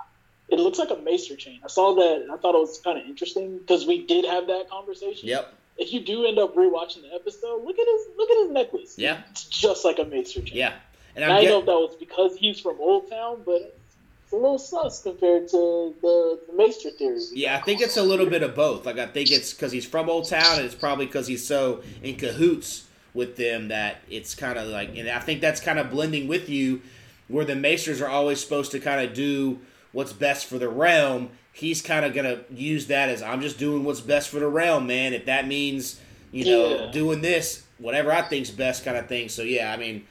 it 0.49 0.59
looks 0.59 0.79
like 0.79 0.91
a 0.91 0.97
maester 0.97 1.37
chain. 1.37 1.61
I 1.65 1.69
saw 1.69 1.95
that. 1.95 2.23
and 2.23 2.33
I 2.33 2.37
thought 2.37 2.55
it 2.55 2.59
was 2.61 2.81
kind 2.83 2.99
of 2.99 3.07
interesting 3.07 3.59
because 3.59 3.87
we 3.87 4.07
did 4.07 4.25
have 4.25 4.47
that 4.47 4.71
conversation. 4.71 5.29
Yep. 5.29 5.53
If 5.77 5.93
you 5.93 6.01
do 6.01 6.25
end 6.25 6.39
up 6.39 6.55
rewatching 6.55 7.03
the 7.03 7.13
episode, 7.15 7.65
look 7.65 7.79
at 7.79 7.87
his 7.87 8.03
look 8.17 8.31
at 8.31 8.37
his 8.45 8.51
necklace. 8.53 8.95
Yeah. 8.97 9.21
it's 9.31 9.45
just 9.45 9.85
like 9.85 9.99
a 9.99 10.05
maester 10.05 10.41
chain. 10.41 10.57
Yeah. 10.57 10.73
And 11.17 11.25
And 11.25 11.33
I'm 11.33 11.43
get- 11.43 11.51
know 11.51 11.61
that 11.61 11.67
was 11.73 11.97
because 11.99 12.37
he's 12.37 12.59
from 12.61 12.77
Oldtown, 12.79 13.45
but 13.45 13.77
it's 14.23 14.33
a 14.33 14.37
little 14.37 14.59
sus 14.59 15.03
compared 15.03 15.49
to 15.49 15.95
the, 16.01 16.41
the 16.49 16.53
maester 16.57 16.91
theory. 16.91 17.21
Yeah, 17.33 17.57
I 17.57 17.61
think 17.61 17.81
it's 17.81 17.97
a 17.97 18.03
little 18.03 18.27
bit 18.27 18.43
of 18.43 18.55
both. 18.55 18.87
Like 18.87 18.99
I 18.99 19.07
think 19.07 19.31
it's 19.31 19.53
because 19.53 19.71
he's 19.73 19.85
from 19.87 20.07
Oldtown, 20.07 20.57
and 20.57 20.65
it's 20.65 20.75
probably 20.75 21.07
because 21.07 21.27
he's 21.27 21.47
so 21.47 21.83
in 22.03 22.17
cahoots 22.17 22.85
with 23.15 23.37
them 23.37 23.69
that 23.69 23.99
it's 24.11 24.35
kind 24.35 24.59
of 24.59 24.69
like, 24.69 24.97
and 24.97 25.09
I 25.09 25.21
think 25.21 25.41
that's 25.41 25.61
kind 25.61 25.79
of 25.79 25.91
blending 25.91 26.29
with 26.29 26.49
you, 26.49 26.83
where 27.29 27.45
the 27.45 27.55
Maesters 27.55 28.03
are 28.03 28.09
always 28.09 28.41
supposed 28.41 28.73
to 28.73 28.81
kind 28.81 29.01
of 29.09 29.15
do 29.15 29.61
what's 29.93 30.13
best 30.13 30.47
for 30.47 30.59
the 30.59 30.69
realm. 30.69 31.31
He's 31.53 31.81
kind 31.81 32.05
of 32.05 32.13
gonna 32.13 32.41
use 32.51 32.89
that 32.89 33.09
as 33.09 33.23
I'm 33.23 33.41
just 33.41 33.59
doing 33.59 33.85
what's 33.85 34.01
best 34.01 34.29
for 34.29 34.41
the 34.41 34.49
realm, 34.49 34.87
man. 34.87 35.15
If 35.15 35.25
that 35.27 35.47
means 35.47 36.01
you 36.33 36.45
know 36.45 36.69
Yeah. 36.87 36.91
doing 36.91 37.21
this, 37.23 37.63
whatever 37.79 38.11
I 38.13 38.23
think's 38.23 38.51
best, 38.51 38.85
kind 38.85 38.97
of 38.97 39.07
thing. 39.07 39.29
So 39.29 39.43
yeah, 39.43 39.73
I 39.73 39.77
mean, 39.77 40.05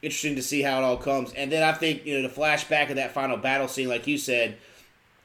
interesting 0.00 0.36
to 0.36 0.42
see 0.42 0.62
how 0.62 0.80
it 0.80 0.84
all 0.84 0.96
comes. 0.96 1.32
And 1.34 1.52
then 1.52 1.62
I 1.62 1.72
think 1.72 2.06
you 2.06 2.16
know 2.20 2.26
the 2.26 2.34
flashback 2.34 2.88
of 2.88 2.96
that 2.96 3.12
final 3.12 3.36
battle 3.36 3.68
scene, 3.68 3.88
like 3.88 4.06
you 4.06 4.16
said 4.18 4.56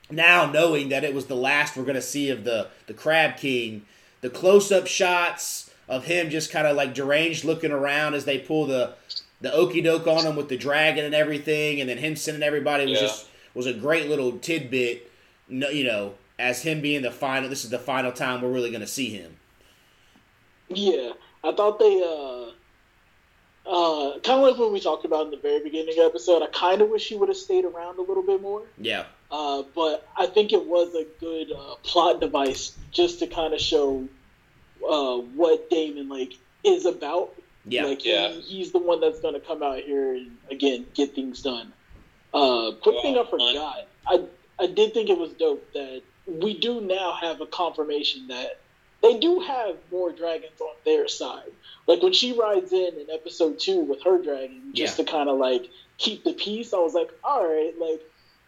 now 0.09 0.45
knowing 0.45 0.89
that 0.89 1.05
it 1.05 1.13
was 1.13 1.27
the 1.27 1.36
last 1.38 1.77
we're 1.77 1.84
going 1.84 1.95
to 1.95 2.01
see 2.01 2.29
of 2.29 2.43
the 2.43 2.67
the 2.88 2.93
crab 2.93 3.38
king 3.38 3.86
the 4.19 4.29
close-up 4.29 4.86
shots 4.86 5.70
of 5.92 6.06
him 6.06 6.30
just 6.32 6.52
kind 6.52 6.66
of 6.66 6.76
like 6.76 6.94
deranged 6.96 7.44
looking 7.46 7.72
around 7.72 8.16
as 8.16 8.26
they 8.26 8.39
pull 8.39 8.66
the 8.66 8.94
the 9.42 9.54
okey 9.54 9.82
doke 9.82 10.08
on 10.08 10.26
him 10.26 10.36
with 10.36 10.50
the 10.50 10.58
dragon 10.58 11.06
and 11.06 11.14
everything 11.14 11.80
and 11.82 11.89
then 11.89 11.98
him 12.00 12.16
sending 12.16 12.42
everybody 12.44 12.86
was 12.86 12.94
Yeah. 13.00 13.08
just 13.08 13.28
was 13.54 13.68
a 13.68 13.74
great 13.74 14.08
little 14.10 14.32
tidbit 14.39 15.12
no, 15.48 15.70
you 15.70 15.84
know 15.84 16.14
as 16.39 16.64
him 16.64 16.82
being 16.82 17.02
the 17.04 17.12
final 17.12 17.50
this 17.50 17.64
is 17.64 17.70
the 17.70 17.78
final 17.80 18.12
time 18.12 18.42
we're 18.42 18.52
really 18.52 18.72
going 18.72 18.82
to 18.82 18.88
see 18.88 19.10
him 19.10 19.38
Yeah, 20.70 21.12
I 21.44 21.52
thought 21.52 21.78
they 21.80 22.02
uh 22.02 22.52
uh 23.70 24.20
kind 24.22 24.42
of 24.42 24.50
like 24.50 24.58
what 24.58 24.72
we 24.72 24.80
talked 24.80 25.06
about 25.06 25.26
in 25.26 25.32
the 25.32 25.38
very 25.38 25.62
beginning 25.64 25.89
of 25.89 25.96
the 25.96 26.02
episode. 26.04 26.42
I 26.42 26.48
kind 26.48 26.82
of 26.82 26.89
wish 26.89 27.08
he 27.10 27.16
would 27.16 27.30
have 27.30 27.38
stayed 27.38 27.66
around 27.66 28.00
a 28.00 28.02
little 28.02 28.24
bit 28.24 28.42
more. 28.42 28.64
yeah 28.80 29.06
Uh, 29.30 29.64
but 29.76 30.08
I 30.18 30.26
think 30.28 30.52
it 30.54 30.66
was 30.66 30.96
a 30.96 31.06
good 31.20 31.52
uh, 31.52 31.76
plot 31.84 32.20
device 32.22 32.76
just 32.92 33.20
to 33.20 33.28
kind 33.28 33.54
of 33.54 33.60
show 33.62 34.08
uh, 34.88 35.17
what 35.17 35.69
Daemon 35.69 36.09
like 36.09 36.34
is 36.63 36.86
about. 36.86 37.32
yeah 37.65 37.86
Like 37.86 38.03
Yeah. 38.05 38.29
he, 38.29 38.41
he's 38.41 38.71
the 38.71 38.79
one 38.79 38.99
that's 38.99 39.19
going 39.19 39.34
to 39.34 39.39
come 39.39 39.61
out 39.63 39.79
here 39.79 40.13
and 40.13 40.38
again 40.49 40.86
get 40.93 41.13
things 41.13 41.41
done. 41.41 41.71
Uh, 42.34 42.71
quick 42.82 43.01
thing 43.01 43.17
I 43.17 43.23
forgot. 43.25 43.88
I 44.07 44.23
I 44.59 44.67
did 44.67 44.93
think 44.93 45.09
it 45.09 45.17
was 45.17 45.32
dope 45.34 45.65
that 45.73 46.01
we 46.27 46.53
do 46.53 46.79
now 46.82 47.13
have 47.19 47.41
a 47.41 47.45
confirmation 47.47 48.27
that 48.27 48.59
they 49.01 49.17
do 49.17 49.39
have 49.39 49.75
more 49.91 50.11
dragons 50.11 50.61
on 50.61 50.75
their 50.86 51.07
side. 51.07 51.51
Like 51.88 52.03
when 52.03 52.13
she 52.13 52.34
rides 52.34 52.71
in 52.71 52.93
in 52.99 53.07
episode 53.11 53.59
two 53.59 53.79
with 53.79 54.01
her 54.03 54.17
dragon, 54.21 54.71
just 54.73 54.97
Yeah. 54.99 55.05
to 55.05 55.11
kind 55.11 55.29
of 55.29 55.38
like 55.39 55.65
keep 55.97 56.23
the 56.23 56.34
peace. 56.34 56.73
I 56.73 56.77
was 56.77 56.93
like, 56.93 57.09
all 57.23 57.43
right, 57.45 57.73
like 57.79 58.01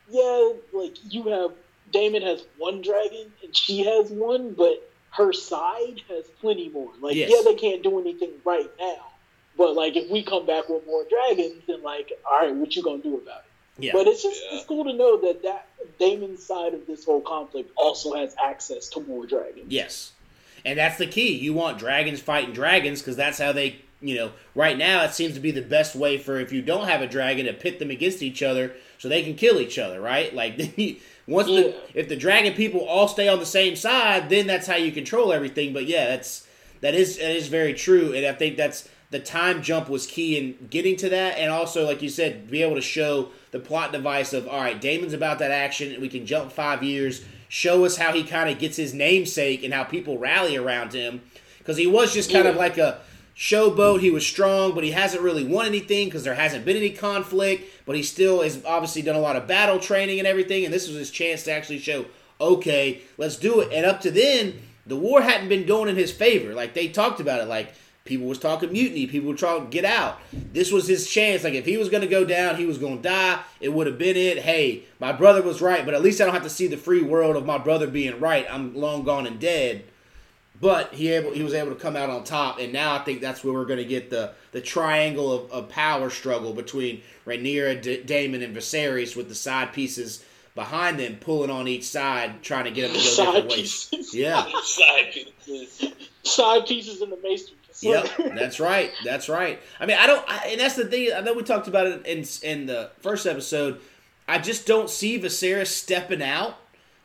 yeah, 0.10 0.52
like 0.72 0.94
you 1.10 1.24
have 1.30 1.52
Daemon 1.92 2.22
has 2.22 2.44
one 2.58 2.82
dragon 2.82 3.32
and 3.44 3.56
she 3.56 3.80
has 3.84 4.10
one, 4.12 4.54
but 4.54 4.82
her 5.16 5.32
side 5.34 6.02
has 6.10 6.26
plenty 6.42 6.70
more. 6.70 6.92
Like 7.02 7.16
Yes. 7.16 7.32
yeah, 7.32 7.42
they 7.44 7.56
can't 7.56 7.84
do 7.84 8.00
anything 8.00 8.32
right 8.46 8.70
now, 8.80 9.12
but 9.58 9.76
like 9.76 9.96
if 9.96 10.10
we 10.10 10.24
come 10.24 10.46
back 10.46 10.70
with 10.70 10.86
more 10.88 11.06
dragons, 11.10 11.62
then 11.68 11.82
like 11.84 12.12
all 12.30 12.40
right, 12.40 12.54
what 12.56 12.76
you 12.76 12.84
gonna 12.84 13.02
do 13.02 13.18
about 13.18 13.40
it? 13.46 13.84
Yeah. 13.86 13.92
But 13.94 14.08
it's 14.08 14.24
just 14.24 14.42
Yeah. 14.44 14.58
it's 14.58 14.66
cool 14.66 14.84
to 14.86 14.94
know 14.94 15.18
that 15.22 15.44
that 15.44 15.68
Daemon's 16.00 16.44
side 16.46 16.74
of 16.74 16.86
this 16.88 17.06
whole 17.06 17.22
conflict 17.22 17.72
also 17.76 18.14
has 18.14 18.36
access 18.44 18.90
to 18.90 19.02
more 19.02 19.26
dragons. 19.26 19.72
Yes. 19.72 20.12
And 20.66 20.80
that's 20.80 20.98
the 20.98 21.08
key. 21.08 21.34
You 21.36 21.54
want 21.54 21.78
dragons 21.78 22.22
fighting 22.22 22.54
dragons 22.54 23.02
because 23.02 23.18
that's 23.18 23.38
how 23.38 23.52
they, 23.52 23.82
you 24.02 24.16
know, 24.16 24.32
right 24.56 24.78
now 24.78 25.04
it 25.04 25.14
seems 25.14 25.34
to 25.34 25.40
be 25.42 25.52
the 25.52 25.62
best 25.62 25.94
way 25.96 26.18
for 26.18 26.40
if 26.40 26.54
you 26.54 26.62
don't 26.62 26.88
have 26.88 27.02
a 27.02 27.08
dragon 27.08 27.46
to 27.48 27.54
pit 27.54 27.80
them 27.80 27.92
against 27.92 28.22
each 28.24 28.42
other 28.42 28.74
so 29.04 29.10
they 29.10 29.22
can 29.22 29.36
kill 29.36 29.60
each 29.60 29.78
other, 29.78 30.00
right? 30.00 30.34
Like 30.42 30.56
once 31.28 31.50
Yeah. 31.50 31.60
the 31.62 31.76
if 31.94 32.08
the 32.08 32.16
dragon 32.16 32.54
people 32.54 32.80
all 32.86 33.10
stay 33.10 33.28
on 33.28 33.38
the 33.40 33.46
same 33.46 33.76
side, 33.76 34.30
then 34.30 34.48
that's 34.48 34.66
how 34.66 34.78
you 34.78 34.94
control 34.94 35.34
everything. 35.34 35.74
But 35.74 35.88
yeah, 35.88 36.06
that's 36.08 36.48
that 36.80 36.94
is 36.96 37.18
that 37.18 37.36
is 37.36 37.50
very 37.50 37.74
true, 37.74 38.14
and 38.14 38.26
I 38.26 38.32
think 38.32 38.56
that's 38.56 38.88
the 39.12 39.20
time 39.20 39.62
jump 39.62 39.90
was 39.90 40.08
key 40.08 40.38
in 40.38 40.68
getting 40.70 40.96
to 40.96 41.10
that, 41.10 41.38
and 41.38 41.52
also 41.52 41.86
like 41.86 42.02
you 42.02 42.08
said, 42.08 42.50
be 42.50 42.64
able 42.64 42.76
to 42.76 42.82
show 42.82 43.28
the 43.52 43.60
plot 43.60 43.92
device 43.92 44.32
of 44.32 44.48
all 44.48 44.62
right, 44.62 44.80
Daemon's 44.80 45.12
about 45.14 45.38
that 45.40 45.52
action, 45.52 45.92
and 45.92 46.02
we 46.02 46.08
can 46.08 46.26
jump 46.26 46.50
five 46.54 46.82
years, 46.82 47.26
show 47.50 47.84
us 47.84 47.98
how 47.98 48.14
he 48.14 48.24
kind 48.24 48.50
of 48.50 48.58
gets 48.58 48.78
his 48.78 48.94
namesake 48.94 49.66
and 49.66 49.74
how 49.74 49.84
people 49.84 50.18
rally 50.18 50.56
around 50.56 50.94
him, 50.94 51.22
because 51.58 51.76
he 51.76 51.88
was 51.88 52.14
just 52.14 52.32
kind 52.32 52.48
of 52.48 52.56
like 52.56 52.78
a 52.78 53.00
showboat. 53.36 54.00
He 54.00 54.12
was 54.12 54.26
strong, 54.26 54.74
but 54.74 54.84
he 54.86 54.92
hasn't 54.92 55.22
really 55.24 55.44
won 55.44 55.66
anything 55.66 56.08
because 56.08 56.24
there 56.24 56.36
hasn't 56.36 56.64
been 56.66 56.78
any 56.78 56.92
conflict. 56.92 57.64
But 57.86 57.96
he 57.96 58.04
still 58.04 58.42
has 58.42 58.64
obviously 58.66 59.02
done 59.02 59.16
a 59.16 59.20
lot 59.20 59.36
of 59.36 59.48
battle 59.48 59.80
training 59.80 60.20
and 60.20 60.28
everything, 60.28 60.66
and 60.66 60.74
this 60.74 60.88
was 60.88 60.98
his 60.98 61.12
chance 61.12 61.44
to 61.44 61.52
actually 61.52 61.80
show, 61.80 62.06
okay, 62.40 63.02
let's 63.18 63.36
do 63.36 63.60
it. 63.62 63.74
And 63.74 63.86
up 63.86 64.02
to 64.02 64.12
then, 64.12 64.62
the 64.86 64.96
war 64.96 65.22
hadn't 65.22 65.50
been 65.50 65.66
going 65.66 65.90
in 65.90 65.96
his 65.96 66.12
favor. 66.12 66.54
Like 66.54 66.74
they 66.74 66.88
talked 66.88 67.20
about 67.20 67.42
it, 67.42 67.48
like 67.48 67.74
people 68.06 68.28
was 68.28 68.40
talking 68.40 68.72
mutiny, 68.72 69.08
people 69.08 69.30
were 69.30 69.36
trying 69.36 69.66
to 69.66 69.70
get 69.70 69.86
out. 69.86 70.20
This 70.32 70.72
was 70.72 70.88
his 70.88 71.10
chance. 71.10 71.44
Like 71.44 71.54
if 71.54 71.66
he 71.66 71.78
was 71.78 71.90
to 71.90 72.08
go 72.08 72.26
down, 72.26 72.58
he 72.58 72.66
was 72.66 72.78
to 72.78 72.98
die. 72.98 73.42
It 73.60 73.74
would 73.74 73.88
have 73.88 73.98
been 73.98 74.18
it. 74.18 74.40
Hey, 74.40 74.84
my 75.00 75.12
brother 75.12 75.42
was 75.42 75.62
right, 75.62 75.86
but 75.86 75.94
at 75.94 76.02
least 76.02 76.20
I 76.20 76.26
don't 76.26 76.34
have 76.34 76.44
to 76.44 76.50
see 76.50 76.68
the 76.68 76.78
free 76.78 77.02
world 77.02 77.36
of 77.36 77.46
my 77.46 77.58
brother 77.58 77.88
being 77.88 78.20
right. 78.20 78.46
I'm 78.50 78.76
long 78.76 79.04
gone 79.04 79.28
and 79.28 79.40
dead. 79.40 79.86
But 80.64 80.94
he 80.94 81.10
able 81.10 81.32
he 81.32 81.44
was 81.44 81.54
able 81.54 81.72
to 81.76 81.76
come 81.76 81.98
out 81.98 82.10
on 82.10 82.24
top, 82.24 82.58
and 82.58 82.72
now 82.72 82.96
I 82.96 83.00
think 83.00 83.20
that's 83.20 83.44
where 83.44 83.54
we're 83.54 83.66
going 83.66 83.80
to 83.80 83.86
get 83.86 84.10
the 84.10 84.32
the 84.54 84.62
triangle 84.62 85.30
of, 85.34 85.52
of 85.52 85.68
power 85.68 86.10
struggle 86.10 86.54
between 86.54 87.02
Rhaenyra, 87.28 87.82
D- 87.82 88.02
Daemon, 88.04 88.42
and 88.42 88.56
Viserys 88.56 89.14
with 89.18 89.28
the 89.28 89.36
side 89.36 89.74
pieces 89.74 90.24
behind 90.56 91.02
them 91.02 91.18
pulling 91.20 91.50
on 91.50 91.68
each 91.68 91.84
side, 91.84 92.42
trying 92.44 92.64
to 92.64 92.72
get 92.72 92.84
them 92.84 92.92
to 92.94 92.98
go 92.98 93.04
Side 93.10 93.26
different 93.26 93.50
ways. 93.50 93.88
pieces. 93.92 94.16
Yeah, 94.16 94.46
Side 94.64 95.14
pieces. 95.44 95.94
Side 96.24 96.66
pieces 96.66 97.02
in 97.02 97.10
the 97.10 97.18
matrix. 97.18 97.84
yep, 97.84 98.08
that's 98.34 98.62
right, 98.62 98.90
that's 99.04 99.28
right. 99.28 99.60
I 99.82 99.86
mean, 99.86 99.98
I 100.00 100.08
don't, 100.08 100.24
I, 100.30 100.48
and 100.52 100.62
that's 100.62 100.76
the 100.76 100.86
thing. 100.86 101.12
I 101.14 101.20
know 101.20 101.34
we 101.34 101.44
talked 101.44 101.68
about 101.68 101.88
it 101.88 102.06
in 102.06 102.24
in 102.42 102.68
the 102.68 102.90
first 103.02 103.26
episode. 103.26 103.82
I 104.30 104.38
just 104.38 104.66
don't 104.66 104.90
see 104.90 105.20
Viserys 105.20 105.68
stepping 105.68 106.22
out 106.24 106.56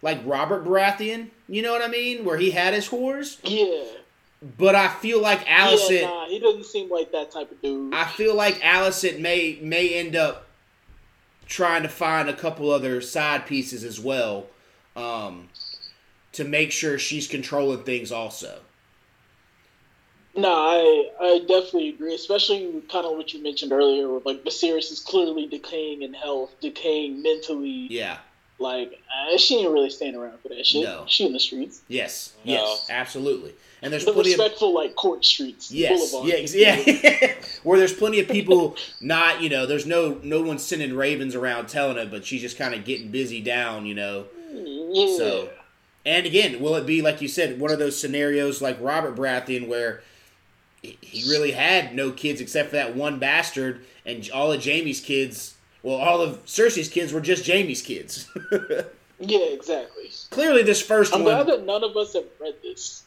like 0.02 0.20
Robert 0.24 0.64
Baratheon. 0.64 1.28
You 1.48 1.62
know 1.62 1.72
what 1.72 1.82
I 1.82 1.88
mean? 1.88 2.24
Where 2.24 2.36
he 2.38 2.50
had 2.50 2.74
his 2.74 2.88
whores, 2.88 3.38
Yeah. 3.42 3.84
but 4.56 4.74
I 4.74 4.88
feel 4.88 5.20
like 5.20 5.44
Alicent. 5.46 6.00
Yeah, 6.02 6.06
nah, 6.08 6.28
he 6.28 6.38
doesn't 6.38 6.66
seem 6.66 6.90
like 6.90 7.12
that 7.12 7.30
type 7.30 7.50
of 7.50 7.60
dude. 7.62 7.94
I 7.94 8.04
feel 8.04 8.34
like 8.34 8.56
Alicent 8.60 9.18
may 9.20 9.58
may 9.62 9.94
end 9.94 10.14
up 10.16 10.46
trying 11.46 11.82
to 11.82 11.88
find 11.88 12.28
a 12.28 12.34
couple 12.34 12.70
other 12.70 13.00
side 13.00 13.46
pieces 13.46 13.82
as 13.82 13.98
well, 13.98 14.46
um, 14.94 15.48
to 16.32 16.44
make 16.44 16.70
sure 16.70 16.98
she's 16.98 17.26
controlling 17.26 17.82
things 17.84 18.12
also. 18.12 18.60
No, 20.36 20.52
I 20.52 21.10
I 21.20 21.38
definitely 21.40 21.88
agree, 21.88 22.14
especially 22.14 22.82
kind 22.92 23.06
of 23.06 23.16
what 23.16 23.32
you 23.32 23.42
mentioned 23.42 23.72
earlier, 23.72 24.08
where 24.08 24.20
like 24.24 24.44
Viserys 24.44 24.92
is 24.92 25.00
clearly 25.00 25.46
decaying 25.46 26.02
in 26.02 26.14
health, 26.14 26.54
decaying 26.60 27.22
mentally. 27.22 27.88
Yeah. 27.90 28.18
Like 28.58 29.00
uh, 29.32 29.36
she 29.38 29.60
ain't 29.60 29.72
really 29.72 29.90
staying 29.90 30.16
around 30.16 30.38
for 30.40 30.48
that 30.48 30.66
shit. 30.66 30.84
No. 30.84 31.04
She 31.06 31.26
in 31.26 31.32
the 31.32 31.40
streets, 31.40 31.82
Yes. 31.88 32.34
No. 32.44 32.52
Yes. 32.54 32.86
Absolutely. 32.90 33.54
And 33.80 33.92
there's 33.92 34.04
the 34.04 34.12
plenty 34.12 34.32
of 34.32 34.38
respectful 34.40 34.74
like 34.74 34.96
court 34.96 35.24
streets. 35.24 35.70
yes, 35.70 36.12
yeah, 36.54 36.74
yeah. 36.84 37.34
Where 37.62 37.78
there's 37.78 37.92
plenty 37.92 38.18
of 38.18 38.28
people 38.28 38.76
not, 39.00 39.40
you 39.40 39.48
know, 39.48 39.66
there's 39.66 39.86
no 39.86 40.18
no 40.24 40.42
one 40.42 40.58
sending 40.58 40.96
ravens 40.96 41.36
around 41.36 41.68
telling 41.68 41.96
her, 41.96 42.06
but 42.06 42.24
she's 42.26 42.40
just 42.40 42.58
kind 42.58 42.74
of 42.74 42.84
getting 42.84 43.12
busy 43.12 43.40
down, 43.40 43.86
you 43.86 43.94
know. 43.94 44.24
Yeah. 44.52 45.16
So, 45.16 45.50
and 46.04 46.26
again, 46.26 46.60
will 46.60 46.74
it 46.74 46.86
be 46.86 47.02
like 47.02 47.22
you 47.22 47.28
said, 47.28 47.60
one 47.60 47.70
of 47.70 47.78
those 47.78 47.98
scenarios 48.00 48.60
like 48.60 48.78
Robert 48.80 49.14
Baratheon 49.14 49.68
where 49.68 50.02
he 50.82 50.98
he 51.00 51.30
really 51.30 51.52
had 51.52 51.94
no 51.94 52.10
kids 52.10 52.40
except 52.40 52.70
for 52.70 52.76
that 52.76 52.96
one 52.96 53.20
bastard, 53.20 53.84
and 54.04 54.28
all 54.34 54.50
of 54.50 54.64
Jaime's 54.64 55.00
kids, 55.00 55.54
well, 55.82 55.96
all 55.96 56.20
of 56.20 56.44
Cersei's 56.46 56.88
kids 56.88 57.12
were 57.12 57.20
just 57.20 57.46
Jaime's 57.46 57.82
kids. 57.82 58.28
yeah, 59.20 59.38
exactly. 59.38 60.10
Clearly, 60.30 60.62
this 60.62 60.86
1st 60.86 61.14
I'm 61.14 61.24
one. 61.24 61.34
glad 61.34 61.46
that 61.46 61.66
none 61.66 61.84
of 61.84 61.96
us 61.96 62.14
have 62.14 62.24
read 62.40 62.54
this. 62.62 63.04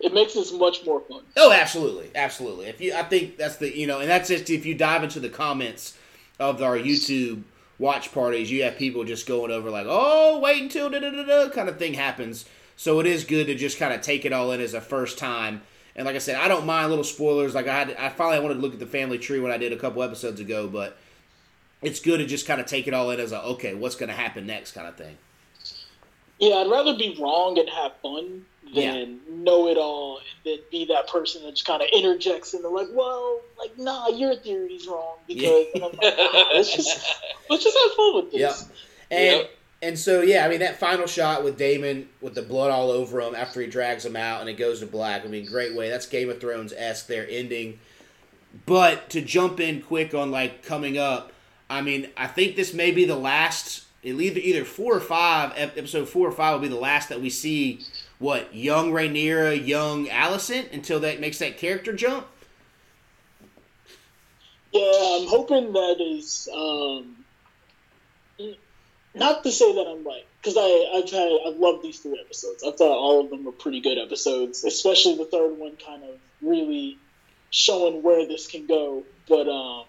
It 0.00 0.14
makes 0.14 0.34
this 0.34 0.52
much 0.52 0.84
more 0.86 1.00
fun. 1.00 1.22
Oh, 1.36 1.52
absolutely, 1.52 2.10
absolutely. 2.14 2.66
If 2.66 2.80
you, 2.80 2.94
I 2.94 3.02
think 3.02 3.36
that's 3.36 3.56
the 3.56 3.76
you 3.76 3.86
know, 3.86 3.98
and 4.00 4.08
that's 4.08 4.28
just 4.28 4.48
if 4.48 4.64
you 4.64 4.74
dive 4.74 5.02
into 5.02 5.18
the 5.18 5.28
comments 5.28 5.96
of 6.38 6.62
our 6.62 6.76
YouTube 6.76 7.42
watch 7.78 8.12
parties, 8.12 8.50
you 8.50 8.62
have 8.62 8.76
people 8.76 9.04
just 9.04 9.26
going 9.26 9.50
over 9.50 9.70
like, 9.70 9.86
oh, 9.88 10.38
wait 10.38 10.62
until 10.62 10.88
da 10.90 11.00
da 11.00 11.10
da 11.10 11.24
da 11.24 11.50
kind 11.50 11.68
of 11.68 11.78
thing 11.78 11.94
happens. 11.94 12.44
So 12.76 13.00
it 13.00 13.06
is 13.06 13.24
good 13.24 13.46
to 13.46 13.56
just 13.56 13.78
kind 13.78 13.92
of 13.92 14.00
take 14.00 14.24
it 14.24 14.32
all 14.32 14.52
in 14.52 14.60
as 14.60 14.74
a 14.74 14.80
first 14.80 15.18
time. 15.18 15.62
And 15.96 16.06
like 16.06 16.14
I 16.14 16.20
said, 16.20 16.36
I 16.36 16.46
don't 16.46 16.64
mind 16.64 16.90
little 16.90 17.02
spoilers. 17.02 17.54
Like 17.56 17.66
I 17.66 17.74
had, 17.76 17.96
I 17.96 18.08
finally 18.08 18.40
wanted 18.40 18.54
to 18.54 18.60
look 18.60 18.74
at 18.74 18.78
the 18.78 18.86
family 18.86 19.18
tree 19.18 19.40
when 19.40 19.50
I 19.50 19.58
did 19.58 19.72
a 19.72 19.76
couple 19.76 20.00
episodes 20.04 20.38
ago, 20.38 20.68
but 20.68 20.96
it's 21.82 22.00
good 22.00 22.18
to 22.18 22.26
just 22.26 22.46
kind 22.46 22.60
of 22.60 22.66
take 22.66 22.86
it 22.88 22.94
all 22.94 23.10
in 23.10 23.20
as 23.20 23.32
a 23.32 23.42
okay, 23.42 23.74
what's 23.74 23.96
going 23.96 24.08
to 24.08 24.14
happen 24.14 24.46
next 24.46 24.72
kind 24.72 24.86
of 24.86 24.96
thing. 24.96 25.16
Yeah, 26.38 26.56
I'd 26.56 26.70
rather 26.70 26.96
be 26.96 27.16
wrong 27.20 27.58
and 27.58 27.68
have 27.68 27.92
fun 28.00 28.44
than 28.74 29.18
know 29.28 29.66
it 29.68 29.76
all 29.78 30.18
and 30.18 30.26
then 30.44 30.58
be 30.70 30.84
that 30.86 31.08
person 31.08 31.42
that 31.42 31.52
just 31.52 31.64
kind 31.66 31.80
of 31.82 31.88
interjects 31.92 32.52
and 32.54 32.62
they're 32.62 32.70
like, 32.70 32.88
well, 32.92 33.40
like, 33.58 33.76
nah, 33.78 34.08
your 34.08 34.36
theory's 34.36 34.86
wrong 34.86 35.16
because 35.26 35.66
I'm 35.74 35.82
like, 35.82 36.00
let's 36.54 36.74
just 36.76 37.16
let's 37.48 37.64
just 37.64 37.76
have 37.76 37.96
fun 37.96 38.14
with 38.16 38.34
Yep. 38.34 38.50
this. 38.50 38.68
And 39.10 39.36
Yep. 39.38 39.50
and 39.82 39.98
so 39.98 40.20
yeah, 40.20 40.44
I 40.44 40.48
mean 40.48 40.60
that 40.60 40.78
final 40.78 41.06
shot 41.06 41.42
with 41.42 41.56
Daemon 41.56 42.08
with 42.20 42.34
the 42.34 42.42
blood 42.42 42.70
all 42.70 42.90
over 42.90 43.20
him 43.20 43.34
after 43.34 43.60
he 43.60 43.66
drags 43.66 44.04
him 44.04 44.16
out 44.16 44.40
and 44.40 44.50
it 44.50 44.54
goes 44.58 44.80
to 44.80 44.86
black. 44.86 45.24
I 45.24 45.28
mean, 45.28 45.46
great 45.46 45.74
way. 45.74 45.88
That's 45.88 46.06
Game 46.06 46.28
of 46.30 46.40
Thrones 46.40 46.72
esque. 46.76 47.06
Their 47.06 47.26
ending. 47.28 47.80
But 48.66 49.08
to 49.10 49.20
jump 49.22 49.60
in 49.60 49.80
quick 49.82 50.14
on 50.14 50.30
like 50.30 50.62
coming 50.62 50.98
up, 50.98 51.32
I 51.70 51.82
mean, 51.82 52.08
I 52.16 52.26
think 52.26 52.56
this 52.56 52.72
may 52.72 52.90
be 52.90 53.04
the 53.04 53.16
last. 53.16 53.84
Either 54.02 54.40
either 54.40 54.64
four 54.64 54.94
or 54.94 55.00
five 55.00 55.52
episode 55.56 56.08
four 56.08 56.28
or 56.28 56.32
five 56.32 56.54
will 56.54 56.60
be 56.60 56.68
the 56.68 56.80
last 56.80 57.08
that 57.08 57.20
we 57.20 57.30
see. 57.30 57.80
What 58.18 58.54
young 58.54 58.92
Rhaenyra, 58.92 59.66
young 59.66 60.06
Alicent 60.06 60.72
until 60.72 61.00
that 61.00 61.20
makes 61.20 61.38
that 61.38 61.58
character 61.58 61.92
jump. 61.92 62.26
Yeah, 64.72 64.80
I'm 64.82 65.28
hoping 65.28 65.72
that 65.72 65.96
is 66.00 66.48
um, 66.54 67.16
not 69.14 69.42
to 69.42 69.52
say 69.52 69.74
that 69.74 69.86
I'm 69.88 70.04
like 70.04 70.26
because 70.40 70.56
I 70.56 70.98
I've 70.98 71.10
had 71.10 71.28
I 71.46 71.56
love 71.56 71.82
these 71.82 71.98
three 71.98 72.20
episodes. 72.20 72.62
I 72.62 72.70
thought 72.72 72.96
all 72.96 73.20
of 73.24 73.30
them 73.30 73.44
were 73.44 73.52
pretty 73.52 73.80
good 73.80 73.98
episodes, 73.98 74.64
especially 74.64 75.16
the 75.16 75.24
third 75.24 75.58
one, 75.58 75.76
kind 75.76 76.04
of 76.04 76.10
really 76.42 76.98
showing 77.50 78.02
where 78.02 78.26
this 78.26 78.46
can 78.46 78.66
go. 78.66 79.04
But 79.28 79.48
um, 79.48 79.84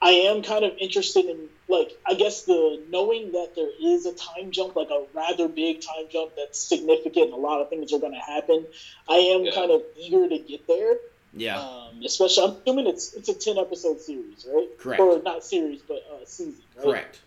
I 0.00 0.10
am 0.10 0.42
kind 0.42 0.64
of 0.64 0.72
interested 0.78 1.24
in 1.26 1.48
like 1.68 1.90
I 2.06 2.14
guess 2.14 2.42
the 2.42 2.82
knowing 2.90 3.32
that 3.32 3.50
there 3.56 3.70
is 3.80 4.06
a 4.06 4.12
time 4.12 4.50
jump, 4.52 4.76
like 4.76 4.90
a 4.90 5.04
rather 5.14 5.48
big 5.48 5.80
time 5.80 6.06
jump 6.10 6.32
that's 6.36 6.58
significant. 6.68 7.26
and 7.26 7.32
A 7.32 7.36
lot 7.36 7.60
of 7.60 7.68
things 7.68 7.92
are 7.92 7.98
going 7.98 8.12
to 8.12 8.18
happen. 8.18 8.66
I 9.08 9.16
am 9.16 9.44
Yeah. 9.44 9.52
kind 9.54 9.70
of 9.70 9.82
eager 9.96 10.28
to 10.28 10.38
get 10.38 10.66
there. 10.68 10.96
Yeah, 11.32 11.58
Um, 11.60 12.00
especially, 12.04 12.44
I'm 12.44 12.54
assuming 12.64 12.86
it's 12.86 13.12
it's 13.14 13.28
a 13.28 13.34
ten 13.34 13.58
episode 13.58 14.00
series, 14.00 14.46
right? 14.48 14.68
Correct. 14.78 15.00
Or 15.00 15.20
not 15.22 15.44
series, 15.44 15.82
but 15.82 16.02
uh, 16.10 16.24
season. 16.24 16.64
Right? 16.76 16.84
correct. 16.84 17.20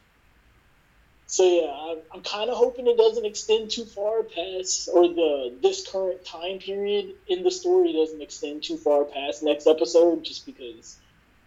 So 1.27 1.43
yeah, 1.43 1.71
I'm, 1.71 2.01
I'm 2.11 2.23
kind 2.23 2.49
of 2.49 2.57
hoping 2.57 2.87
it 2.87 2.97
doesn't 2.97 3.23
extend 3.25 3.69
too 3.69 3.85
far 3.85 4.23
past, 4.23 4.89
or 4.91 5.07
the 5.07 5.55
this 5.61 5.85
current 5.87 6.25
time 6.25 6.57
period 6.57 7.13
in 7.27 7.43
the 7.43 7.51
story 7.51 7.93
doesn't 7.93 8.21
extend 8.21 8.63
too 8.63 8.77
far 8.77 9.05
past 9.05 9.43
next 9.43 9.67
episode, 9.67 10.23
just 10.23 10.45
because 10.45 10.97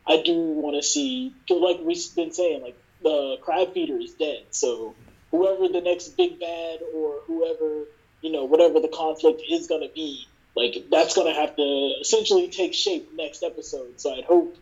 I 0.07 0.23
do 0.23 0.35
want 0.35 0.77
to 0.77 0.83
see, 0.83 1.35
like 1.49 1.79
we've 1.83 2.15
been 2.17 2.33
saying, 2.33 2.63
like 2.63 2.77
the 3.03 3.39
crab 3.41 3.73
feeder 3.75 3.99
is 3.99 4.13
dead. 4.13 4.45
So 4.51 4.95
whoever 5.31 5.69
the 5.69 5.81
next 5.81 6.17
big 6.17 6.41
bad 6.41 6.81
or 6.95 7.21
whoever 7.27 7.85
you 8.21 8.31
know 8.31 8.45
whatever 8.45 8.81
the 8.81 8.89
conflict 8.89 9.43
is 9.49 9.67
going 9.67 9.87
to 9.87 9.95
be, 9.95 10.27
like 10.55 10.87
that's 10.91 11.15
going 11.15 11.33
to 11.33 11.41
have 11.41 11.57
to 11.57 11.95
essentially 12.01 12.49
take 12.49 12.75
shape 12.75 13.13
next 13.15 13.43
episode. 13.43 14.01
So 14.01 14.15
I'd 14.15 14.25
hope 14.25 14.57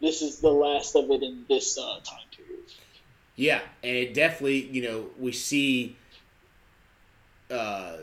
this 0.00 0.22
is 0.22 0.40
the 0.40 0.50
last 0.50 0.96
of 0.96 1.10
it 1.10 1.22
in 1.22 1.44
this 1.48 1.78
uh, 1.78 2.00
time 2.04 2.26
period. 2.36 2.64
Yeah, 3.36 3.60
and 3.82 3.96
it 3.96 4.14
definitely, 4.14 4.66
you 4.66 4.82
know, 4.82 5.06
we 5.18 5.32
see 5.32 5.96
uh, 7.50 7.96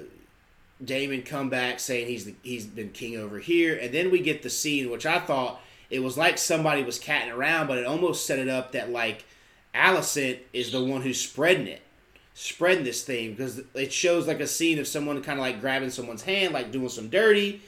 Daemon 0.84 1.24
come 1.24 1.50
back 1.50 1.80
saying 1.80 2.08
he's 2.08 2.26
the, 2.26 2.36
he's 2.42 2.66
been 2.66 2.90
king 2.90 3.18
over 3.18 3.40
here, 3.40 3.78
and 3.78 3.94
then 3.94 4.12
we 4.12 4.20
get 4.20 4.44
the 4.44 4.50
scene 4.50 4.90
which 4.90 5.06
I 5.06 5.20
thought 5.20 5.62
it 5.90 6.04
was 6.04 6.18
like 6.18 6.38
somebody 6.38 6.84
was 6.84 7.00
catting 7.00 7.32
around, 7.32 7.68
but 7.68 7.78
it 7.78 7.86
almost 7.86 8.26
set 8.26 8.40
it 8.40 8.48
up 8.48 8.74
that 8.74 8.92
like 8.92 9.26
Alicent 9.74 10.40
is 10.54 10.72
the 10.72 10.84
one 10.84 11.02
who's 11.02 11.20
spreading 11.20 11.68
it, 11.68 11.82
spreading 12.34 12.84
this 12.84 13.04
thing 13.04 13.32
because 13.32 13.62
it 13.74 13.92
shows 13.92 14.28
like 14.28 14.40
a 14.40 14.48
scene 14.48 14.80
of 14.80 14.88
someone 14.88 15.22
kind 15.22 15.40
of 15.40 15.44
like 15.44 15.62
grabbing 15.62 15.90
someone's 15.90 16.24
hand, 16.24 16.54
like 16.54 16.72
doing 16.72 16.90
some 16.90 17.10
dirty, 17.10 17.62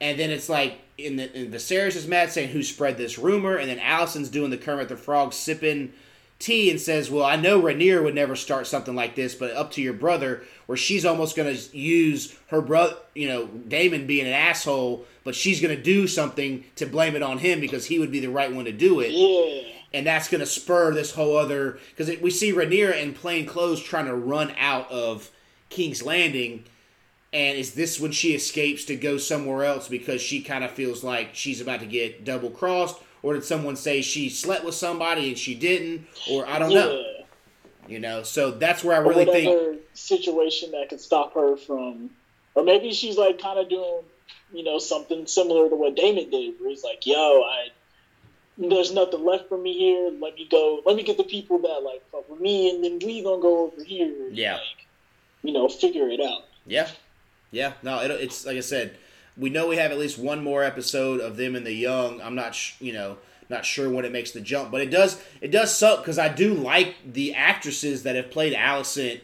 and 0.00 0.18
then 0.18 0.30
it's 0.30 0.48
like 0.48 0.80
in 0.98 1.16
the 1.16 1.32
in 1.38 1.50
Viserys 1.50 1.96
is 1.96 2.06
mad 2.06 2.30
saying 2.30 2.50
who 2.50 2.62
spread 2.62 2.96
this 2.96 3.18
rumor, 3.18 3.56
and 3.56 3.68
then 3.68 3.78
Alicent's 3.78 4.28
doing 4.28 4.50
the 4.50 4.58
Kermit 4.58 4.88
the 4.88 4.96
Frog 4.96 5.32
sipping 5.32 5.92
tea 6.38 6.70
and 6.70 6.80
says, 6.80 7.10
"Well, 7.10 7.24
I 7.24 7.36
know 7.36 7.62
Rhaenyra 7.62 8.02
would 8.02 8.14
never 8.14 8.36
start 8.36 8.66
something 8.66 8.94
like 8.94 9.14
this, 9.14 9.34
but 9.34 9.52
up 9.52 9.70
to 9.72 9.82
your 9.82 9.92
brother." 9.92 10.42
Where 10.66 10.76
she's 10.76 11.04
almost 11.04 11.36
going 11.36 11.54
to 11.54 11.76
use 11.76 12.34
her 12.48 12.60
brother, 12.62 12.96
you 13.14 13.28
know, 13.28 13.46
Daemon 13.46 14.06
being 14.06 14.26
an 14.26 14.32
asshole, 14.32 15.04
but 15.24 15.34
she's 15.34 15.60
going 15.60 15.76
to 15.76 15.82
do 15.82 16.06
something 16.06 16.64
to 16.76 16.86
blame 16.86 17.14
it 17.16 17.22
on 17.22 17.38
him 17.38 17.60
because 17.60 17.86
he 17.86 17.98
would 17.98 18.12
be 18.12 18.20
the 18.20 18.30
right 18.30 18.52
one 18.52 18.64
to 18.64 18.72
do 18.72 19.00
it. 19.00 19.10
Yeah. 19.10 19.72
And 19.94 20.06
that's 20.06 20.28
going 20.28 20.40
to 20.40 20.46
spur 20.46 20.94
this 20.94 21.12
whole 21.12 21.36
other 21.36 21.78
because 21.90 22.18
we 22.20 22.30
see 22.30 22.52
Rhaenyra 22.52 23.00
in 23.02 23.12
plain 23.12 23.46
clothes 23.46 23.82
trying 23.82 24.06
to 24.06 24.14
run 24.14 24.54
out 24.58 24.90
of 24.90 25.30
King's 25.68 26.02
Landing. 26.02 26.64
And 27.32 27.56
is 27.56 27.74
this 27.74 28.00
when 28.00 28.12
she 28.12 28.34
escapes 28.34 28.84
to 28.86 28.96
go 28.96 29.18
somewhere 29.18 29.64
else 29.64 29.88
because 29.88 30.20
she 30.20 30.42
kind 30.42 30.64
of 30.64 30.70
feels 30.70 31.02
like 31.02 31.30
she's 31.34 31.60
about 31.60 31.80
to 31.80 31.86
get 31.86 32.24
double 32.24 32.50
crossed? 32.50 32.96
Or 33.22 33.34
did 33.34 33.44
someone 33.44 33.76
say 33.76 34.02
she 34.02 34.28
slept 34.28 34.64
with 34.64 34.74
somebody 34.74 35.28
and 35.28 35.38
she 35.38 35.54
didn't? 35.54 36.06
Or 36.30 36.46
I 36.46 36.58
don't 36.58 36.70
yeah. 36.70 36.80
know. 36.80 37.04
You 37.88 37.98
know, 37.98 38.22
so 38.22 38.52
that's 38.52 38.84
where 38.84 38.96
I 38.96 39.00
really 39.00 39.24
think. 39.24 39.80
situation 39.92 40.70
that 40.70 40.88
could 40.88 41.00
stop 41.00 41.34
her 41.34 41.56
from, 41.56 42.10
or 42.54 42.62
maybe 42.62 42.92
she's 42.92 43.18
like 43.18 43.40
kind 43.40 43.58
of 43.58 43.68
doing, 43.68 44.02
you 44.52 44.62
know, 44.64 44.78
something 44.78 45.26
similar 45.26 45.68
to 45.68 45.76
what 45.76 45.96
Daemon 45.96 46.30
did, 46.30 46.54
where 46.60 46.70
he's 46.70 46.84
like, 46.84 47.06
"Yo, 47.06 47.42
I, 47.42 47.68
there's 48.58 48.92
nothing 48.92 49.24
left 49.24 49.48
for 49.48 49.56
me 49.58 49.76
here. 49.76 50.10
Let 50.20 50.34
me 50.34 50.46
go. 50.50 50.82
Let 50.84 50.96
me 50.96 51.02
get 51.02 51.16
the 51.16 51.24
people 51.24 51.58
that 51.60 51.80
like 51.84 52.02
fuck 52.10 52.28
with 52.28 52.40
me, 52.40 52.70
and 52.70 52.84
then 52.84 52.98
we 53.04 53.22
gonna 53.22 53.40
go 53.42 53.64
over 53.72 53.82
here. 53.82 54.26
and, 54.26 54.36
Yeah. 54.36 54.54
like, 54.54 54.86
you 55.42 55.52
know, 55.52 55.68
figure 55.68 56.08
it 56.08 56.20
out. 56.20 56.42
Yeah, 56.66 56.88
yeah. 57.50 57.72
No, 57.82 58.00
it, 58.02 58.10
it's 58.10 58.44
like 58.46 58.56
I 58.56 58.60
said. 58.60 58.96
We 59.34 59.48
know 59.48 59.66
we 59.68 59.76
have 59.78 59.90
at 59.92 59.98
least 59.98 60.18
one 60.18 60.44
more 60.44 60.62
episode 60.62 61.18
of 61.18 61.38
them 61.38 61.56
and 61.56 61.64
the 61.64 61.72
young. 61.72 62.20
I'm 62.20 62.34
not, 62.34 62.54
sh- 62.54 62.74
you 62.80 62.92
know, 62.92 63.16
not 63.48 63.64
sure 63.64 63.88
when 63.88 64.04
it 64.04 64.12
makes 64.12 64.32
the 64.32 64.42
jump, 64.42 64.70
but 64.70 64.82
it 64.82 64.90
does. 64.90 65.18
It 65.40 65.50
does 65.50 65.74
suck 65.74 66.00
because 66.00 66.18
I 66.18 66.28
do 66.28 66.52
like 66.52 66.96
the 67.10 67.32
actresses 67.34 68.02
that 68.02 68.14
have 68.14 68.30
played 68.30 68.52
Alicent 68.52 69.22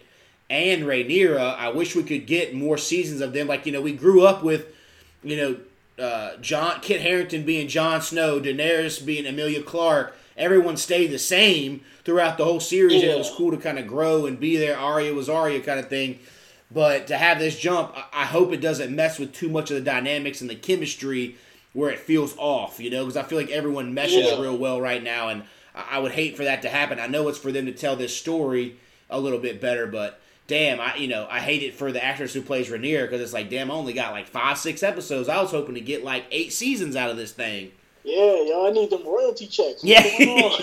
and 0.48 0.84
Rhaenyra. 0.84 1.54
I 1.58 1.68
wish 1.68 1.94
we 1.94 2.04
could 2.04 2.26
get 2.26 2.54
more 2.54 2.78
seasons 2.78 3.20
of 3.20 3.34
them. 3.34 3.48
Like 3.48 3.66
you 3.66 3.72
know, 3.72 3.82
we 3.82 3.92
grew 3.92 4.22
up 4.24 4.42
with, 4.42 4.74
you 5.22 5.36
know, 5.36 5.56
uh, 6.04 6.36
John 6.36 6.80
Kit 6.80 7.00
Harington 7.00 7.44
being 7.44 7.68
Jon 7.68 8.00
Snow, 8.02 8.40
Daenerys 8.40 9.04
being 9.04 9.26
Emilia 9.26 9.62
Clarke. 9.62 10.16
Everyone 10.36 10.76
stayed 10.76 11.08
the 11.10 11.18
same 11.18 11.80
throughout 12.04 12.38
the 12.38 12.44
whole 12.44 12.60
series, 12.60 13.02
and 13.02 13.10
it 13.10 13.18
was 13.18 13.30
cool 13.30 13.50
to 13.50 13.56
kind 13.56 13.78
of 13.78 13.86
grow 13.88 14.24
and 14.26 14.38
be 14.38 14.56
there. 14.56 14.78
Arya 14.78 15.12
was 15.12 15.28
Arya, 15.28 15.60
kind 15.60 15.80
of 15.80 15.88
thing. 15.88 16.20
But 16.70 17.06
to 17.08 17.16
have 17.16 17.38
this 17.38 17.58
jump, 17.58 17.94
I- 18.12 18.26
hope 18.26 18.52
it 18.52 18.60
doesn't 18.60 18.94
mess 18.94 19.18
with 19.18 19.32
too 19.32 19.48
much 19.48 19.70
of 19.70 19.76
the 19.76 19.80
dynamics 19.82 20.40
and 20.40 20.48
the 20.50 20.54
chemistry 20.54 21.36
where 21.72 21.90
it 21.90 21.98
feels 21.98 22.34
off, 22.38 22.78
you 22.78 22.90
know, 22.90 23.04
because 23.04 23.16
I 23.16 23.22
feel 23.24 23.38
like 23.38 23.50
everyone 23.50 23.94
meshes 23.94 24.26
Yeah. 24.26 24.40
real 24.40 24.56
well 24.56 24.80
right 24.80 25.02
now, 25.02 25.28
and 25.28 25.42
I 25.74 25.98
would 25.98 26.12
hate 26.12 26.36
for 26.36 26.44
that 26.44 26.62
to 26.62 26.68
happen. 26.68 27.00
I 27.00 27.06
know 27.06 27.26
it's 27.28 27.38
for 27.38 27.50
them 27.52 27.66
to 27.66 27.72
tell 27.72 27.96
this 27.96 28.14
story 28.16 28.76
a 29.10 29.18
little 29.18 29.38
bit 29.38 29.60
better, 29.60 29.86
but 29.86 30.20
damn, 30.48 30.80
I 30.80 30.96
you 30.96 31.06
know 31.06 31.28
I 31.30 31.38
hate 31.38 31.62
it 31.62 31.74
for 31.74 31.92
the 31.92 32.04
actress 32.04 32.34
who 32.34 32.42
plays 32.42 32.68
Rhaenyra 32.68 33.02
because 33.02 33.20
it's 33.20 33.32
like 33.32 33.48
damn, 33.48 33.70
I 33.70 33.74
only 33.74 33.92
got 33.92 34.10
like 34.10 34.26
five 34.26 34.58
six 34.58 34.82
episodes. 34.82 35.28
I 35.28 35.40
was 35.40 35.52
hoping 35.52 35.76
to 35.76 35.80
get 35.80 36.02
like 36.02 36.24
eight 36.32 36.52
seasons 36.52 36.96
out 36.96 37.10
of 37.10 37.16
this 37.16 37.30
thing. 37.30 37.70
Yeah, 38.02 38.42
yo, 38.42 38.66
I 38.66 38.70
need 38.70 38.90
them 38.90 39.04
royalty 39.04 39.46
checks. 39.46 39.84
Yeah, 39.84 40.02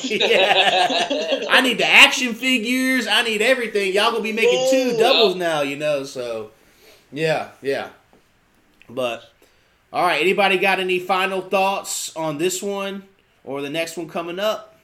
yeah. 0.04 1.46
I 1.50 1.62
need 1.62 1.78
the 1.78 1.88
action 1.88 2.34
figures. 2.34 3.08
I 3.08 3.22
need 3.22 3.42
everything. 3.42 3.94
Y'all 3.94 4.12
gonna 4.12 4.24
be 4.24 4.34
making 4.34 4.68
two 4.72 4.98
doubles 4.98 5.36
now, 5.36 5.62
you 5.62 5.76
know. 5.76 6.04
So, 6.04 6.52
yeah, 7.12 7.50
yeah. 7.62 7.90
But 8.90 9.32
all 9.94 10.06
right, 10.06 10.22
anybody 10.22 10.58
got 10.58 10.80
any 10.80 11.00
final 11.00 11.42
thoughts 11.42 12.16
on 12.16 12.38
this 12.38 12.64
one 12.64 13.04
or 13.44 13.62
the 13.62 13.70
next 13.70 13.96
one 13.96 14.10
coming 14.10 14.40
up? 14.40 14.75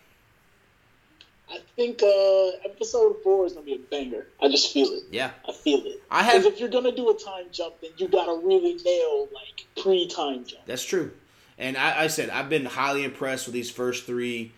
I 1.51 1.59
think 1.75 2.01
uh, 2.01 2.69
episode 2.69 3.17
four 3.23 3.45
is 3.45 3.53
gonna 3.53 3.65
be 3.65 3.73
a 3.75 3.77
banger. 3.77 4.27
I 4.41 4.47
just 4.49 4.71
feel 4.73 4.87
it. 4.89 5.03
Yeah, 5.11 5.31
I 5.47 5.51
feel 5.51 5.85
it. 5.85 6.01
I 6.09 6.23
Because 6.23 6.43
have. 6.45 6.53
if 6.53 6.59
you're 6.59 6.69
gonna 6.69 6.95
do 6.95 7.09
a 7.09 7.17
time 7.17 7.45
jump, 7.51 7.75
then 7.81 7.91
you 7.97 8.07
gotta 8.07 8.39
really 8.45 8.75
nail 8.85 9.27
like 9.33 9.65
pre-time 9.83 10.45
jump. 10.45 10.65
That's 10.65 10.83
true. 10.83 11.11
And 11.57 11.77
I, 11.77 12.03
I 12.03 12.07
said 12.07 12.29
I've 12.29 12.49
been 12.49 12.65
highly 12.65 13.03
impressed 13.03 13.45
with 13.47 13.53
these 13.53 13.69
first 13.69 14.05
three. 14.05 14.51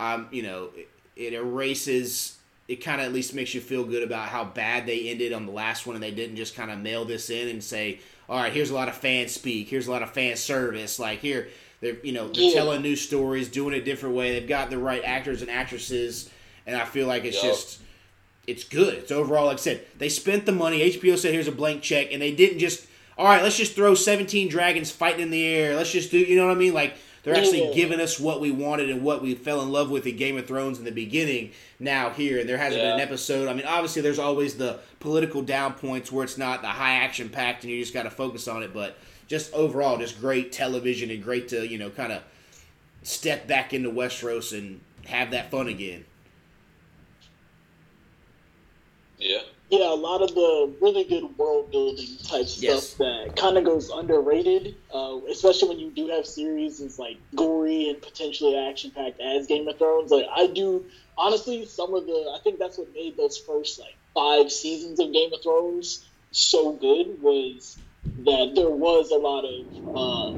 Um, 0.00 0.28
you 0.30 0.42
know, 0.42 0.70
it, 0.76 0.88
it 1.16 1.32
erases. 1.34 2.38
It 2.68 2.76
kind 2.84 3.00
of 3.00 3.06
at 3.06 3.12
least 3.14 3.32
makes 3.34 3.54
you 3.54 3.60
feel 3.62 3.82
good 3.84 4.02
about 4.02 4.28
how 4.28 4.44
bad 4.44 4.84
they 4.86 5.08
ended 5.08 5.32
on 5.32 5.46
the 5.46 5.52
last 5.52 5.86
one, 5.86 5.96
and 5.96 6.02
they 6.02 6.10
didn't 6.10 6.36
just 6.36 6.54
kind 6.54 6.70
of 6.70 6.78
mail 6.78 7.04
this 7.06 7.30
in 7.30 7.48
and 7.48 7.64
say, 7.64 8.00
"All 8.28 8.36
right, 8.38 8.52
here's 8.52 8.68
a 8.70 8.74
lot 8.74 8.88
of 8.88 8.94
fan 8.94 9.28
speak. 9.28 9.68
Here's 9.68 9.86
a 9.86 9.90
lot 9.90 10.02
of 10.02 10.10
fan 10.10 10.36
service. 10.36 10.98
Like 10.98 11.20
here, 11.20 11.48
they're 11.80 11.96
you 12.02 12.12
know 12.12 12.28
they're 12.28 12.44
Yeah. 12.44 12.54
telling 12.54 12.82
new 12.82 12.96
stories, 12.96 13.48
doing 13.48 13.74
it 13.74 13.78
a 13.78 13.84
different 13.84 14.14
way. 14.14 14.32
They've 14.32 14.48
got 14.48 14.70
the 14.70 14.78
right 14.78 15.02
actors 15.04 15.42
and 15.42 15.50
actresses, 15.50 16.30
and 16.66 16.76
I 16.76 16.84
feel 16.84 17.06
like 17.06 17.24
it's 17.24 17.36
Yup. 17.42 17.52
just." 17.54 17.78
It's 18.46 18.64
good. 18.64 18.94
It's 18.94 19.12
overall, 19.12 19.44
like 19.44 19.58
I 19.58 19.60
said, 19.60 19.82
they 19.98 20.08
spent 20.08 20.46
the 20.46 20.52
money. 20.52 20.80
HBO 20.80 21.16
said, 21.16 21.34
"Here's 21.34 21.48
a 21.48 21.52
blank 21.52 21.82
check," 21.82 22.08
and 22.12 22.22
they 22.22 22.32
didn't 22.32 22.58
just 22.60 22.86
all 23.18 23.26
right, 23.26 23.42
let's 23.42 23.56
just 23.56 23.74
throw 23.74 23.96
17 23.96 24.48
dragons 24.48 24.92
fighting 24.92 25.20
in 25.22 25.30
the 25.32 25.44
air. 25.44 25.74
Let's 25.74 25.90
just 25.90 26.12
do, 26.12 26.18
you 26.18 26.36
know 26.36 26.46
what 26.46 26.52
I 26.56 26.58
mean? 26.58 26.72
Like, 26.72 26.94
they're 27.24 27.34
actually 27.34 27.64
Yeah. 27.66 27.74
giving 27.74 27.98
us 28.00 28.20
what 28.20 28.40
we 28.40 28.52
wanted 28.52 28.90
and 28.90 29.02
what 29.02 29.20
we 29.22 29.34
fell 29.34 29.60
in 29.60 29.72
love 29.72 29.90
with 29.90 30.06
in 30.06 30.14
Game 30.16 30.38
of 30.38 30.46
Thrones 30.46 30.78
in 30.78 30.84
the 30.84 30.92
beginning 30.92 31.50
now 31.80 32.10
here. 32.10 32.38
And 32.38 32.48
there 32.48 32.58
hasn't 32.58 32.80
been 32.80 32.92
an 32.92 33.00
episode. 33.00 33.48
I 33.48 33.54
mean, 33.54 33.66
obviously, 33.66 34.02
there's 34.02 34.20
always 34.20 34.54
the 34.54 34.78
political 35.00 35.42
down 35.42 35.74
points 35.74 36.12
where 36.12 36.22
it's 36.22 36.38
not 36.38 36.62
the 36.62 36.68
high 36.68 36.92
action 36.94 37.28
packed 37.28 37.64
and 37.64 37.72
you 37.72 37.80
just 37.80 37.92
got 37.92 38.04
to 38.04 38.10
focus 38.10 38.46
on 38.46 38.62
it. 38.62 38.72
But 38.72 38.96
just 39.28 39.52
overall, 39.52 39.98
just 39.98 40.20
great 40.20 40.52
television 40.52 41.10
and 41.10 41.22
great 41.22 41.48
to, 41.48 41.66
you 41.68 41.78
know, 41.78 41.90
kind 41.90 42.12
of 42.12 42.22
step 43.02 43.46
back 43.46 43.72
into 43.72 43.90
Westeros 43.90 44.56
and 44.56 44.80
have 45.06 45.30
that 45.30 45.50
fun 45.50 45.68
again. 45.68 46.04
Yeah. 49.18 49.40
Yeah, 49.70 49.92
a 49.92 49.96
lot 49.96 50.22
of 50.22 50.34
the 50.34 50.76
really 50.80 51.04
good 51.04 51.36
world 51.36 51.70
building 51.70 52.06
type 52.24 52.46
Yes. 52.56 52.90
stuff 52.90 52.98
that 52.98 53.36
kind 53.36 53.58
of 53.58 53.64
goes 53.64 53.90
underrated, 53.90 54.76
uh, 54.94 55.18
especially 55.30 55.68
when 55.68 55.78
you 55.78 55.90
do 55.90 56.08
have 56.08 56.26
series 56.26 56.80
as 56.80 56.98
like 56.98 57.18
gory 57.34 57.90
and 57.90 58.00
potentially 58.00 58.56
action 58.56 58.92
packed 58.92 59.20
as 59.20 59.46
Game 59.46 59.68
of 59.68 59.76
Thrones. 59.78 60.10
Like 60.10 60.26
I 60.34 60.46
do, 60.46 60.86
honestly, 61.18 61.66
some 61.66 61.94
of 61.94 62.06
the 62.06 62.32
I 62.34 62.40
think 62.42 62.58
that's 62.58 62.78
what 62.78 62.94
made 62.94 63.18
those 63.18 63.36
first 63.36 63.78
like 63.78 63.94
five 64.14 64.50
seasons 64.50 65.00
of 65.00 65.12
Game 65.12 65.32
of 65.34 65.42
Thrones 65.42 66.08
so 66.30 66.72
good 66.72 67.20
was 67.20 67.78
that 68.16 68.52
there 68.54 68.70
was 68.70 69.10
a 69.10 69.16
lot 69.16 69.44
of 69.44 70.36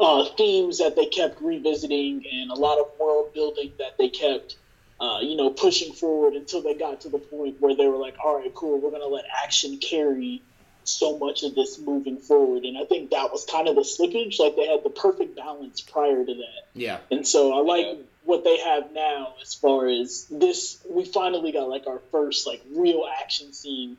uh, 0.00 0.02
uh, 0.02 0.28
themes 0.36 0.78
that 0.78 0.96
they 0.96 1.06
kept 1.06 1.40
revisiting 1.40 2.22
and 2.30 2.50
a 2.50 2.54
lot 2.54 2.78
of 2.78 2.86
world 3.00 3.32
building 3.34 3.72
that 3.78 3.92
they 3.98 4.08
kept 4.08 4.56
uh, 5.00 5.18
you 5.20 5.36
know, 5.36 5.50
pushing 5.50 5.92
forward 5.92 6.34
until 6.34 6.62
they 6.62 6.74
got 6.74 7.02
to 7.02 7.10
the 7.10 7.18
point 7.18 7.56
where 7.60 7.76
they 7.76 7.86
were 7.86 7.98
like, 7.98 8.14
all 8.24 8.36
right, 8.36 8.52
cool, 8.54 8.80
we're 8.80 8.90
going 8.90 9.02
to 9.02 9.08
let 9.08 9.24
action 9.44 9.78
carry 9.78 10.42
so 10.84 11.18
much 11.18 11.42
of 11.42 11.54
this 11.54 11.78
moving 11.78 12.18
forward. 12.18 12.64
And 12.64 12.78
I 12.78 12.84
think 12.84 13.10
that 13.10 13.30
was 13.30 13.44
kind 13.44 13.68
of 13.68 13.74
the 13.74 13.82
slippage. 13.82 14.38
Like 14.38 14.56
they 14.56 14.66
had 14.66 14.84
the 14.84 14.90
perfect 14.90 15.36
balance 15.36 15.80
prior 15.80 16.24
to 16.24 16.34
that. 16.34 16.62
Yeah. 16.74 16.98
And 17.10 17.26
so 17.26 17.52
I 17.52 17.60
like 17.62 17.86
Yeah. 17.86 18.02
what 18.22 18.44
they 18.44 18.58
have 18.58 18.92
now 18.92 19.34
as 19.42 19.54
far 19.54 19.86
as 19.88 20.26
this. 20.30 20.82
We 20.88 21.04
finally 21.04 21.52
got 21.52 21.68
like 21.68 21.86
our 21.86 22.00
first 22.10 22.46
like 22.46 22.62
real 22.70 23.04
action 23.20 23.52
scene. 23.52 23.98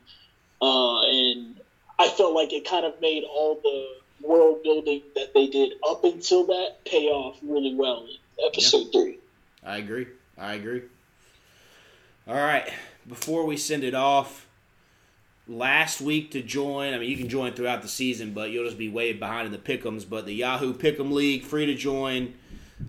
Uh, 0.60 1.02
and 1.04 1.57
I 2.00 2.10
felt 2.10 2.34
like 2.34 2.54
it 2.54 2.68
kind 2.68 2.86
of 2.86 3.00
made 3.02 3.24
all 3.24 3.60
the 3.62 3.88
world 4.28 4.64
building 4.64 5.02
that 5.16 5.34
they 5.34 5.48
did 5.48 5.74
up 5.88 6.04
until 6.04 6.46
that 6.48 6.78
pay 6.86 7.08
off 7.08 7.38
really 7.42 7.76
well 7.76 8.06
in 8.06 8.46
episode 8.46 8.92
three. 8.92 9.20
I 9.64 9.78
agree. 9.78 10.08
I 10.38 10.54
agree. 10.54 10.84
All 12.28 12.36
right. 12.36 12.72
Before 13.08 13.46
we 13.46 13.58
send 13.58 13.84
it 13.84 13.94
off, 13.94 14.48
last 15.48 16.02
week 16.02 16.32
to 16.32 16.42
join, 16.42 16.94
I 16.94 16.98
mean, 16.98 17.10
you 17.10 17.18
can 17.18 17.30
join 17.30 17.54
throughout 17.54 17.82
the 17.82 17.88
season, 17.88 18.34
but 18.34 18.52
you'll 18.52 18.66
just 18.66 18.78
be 18.78 18.90
way 18.90 19.14
behind 19.14 19.46
in 19.46 19.52
the 19.52 19.58
pickums. 19.58 20.08
But 20.08 20.26
the 20.26 20.34
Yahoo 20.34 20.74
Pick'em 20.74 21.12
League, 21.12 21.44
free 21.44 21.66
to 21.66 21.76
join. 21.76 22.34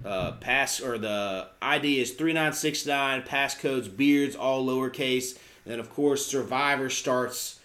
Uh, 0.04 0.32
pass 0.32 0.80
or 0.80 0.98
the 0.98 1.48
ID 1.62 2.00
is 2.00 2.12
three 2.12 2.34
nine 2.34 2.52
six 2.52 2.84
nine. 2.84 3.22
Passcodes 3.22 3.94
beards 3.94 4.36
all 4.36 4.66
lowercase. 4.66 5.38
And 5.64 5.72
then 5.72 5.80
of 5.80 5.90
course 5.90 6.26
Survivor 6.26 6.90
starts 6.90 7.57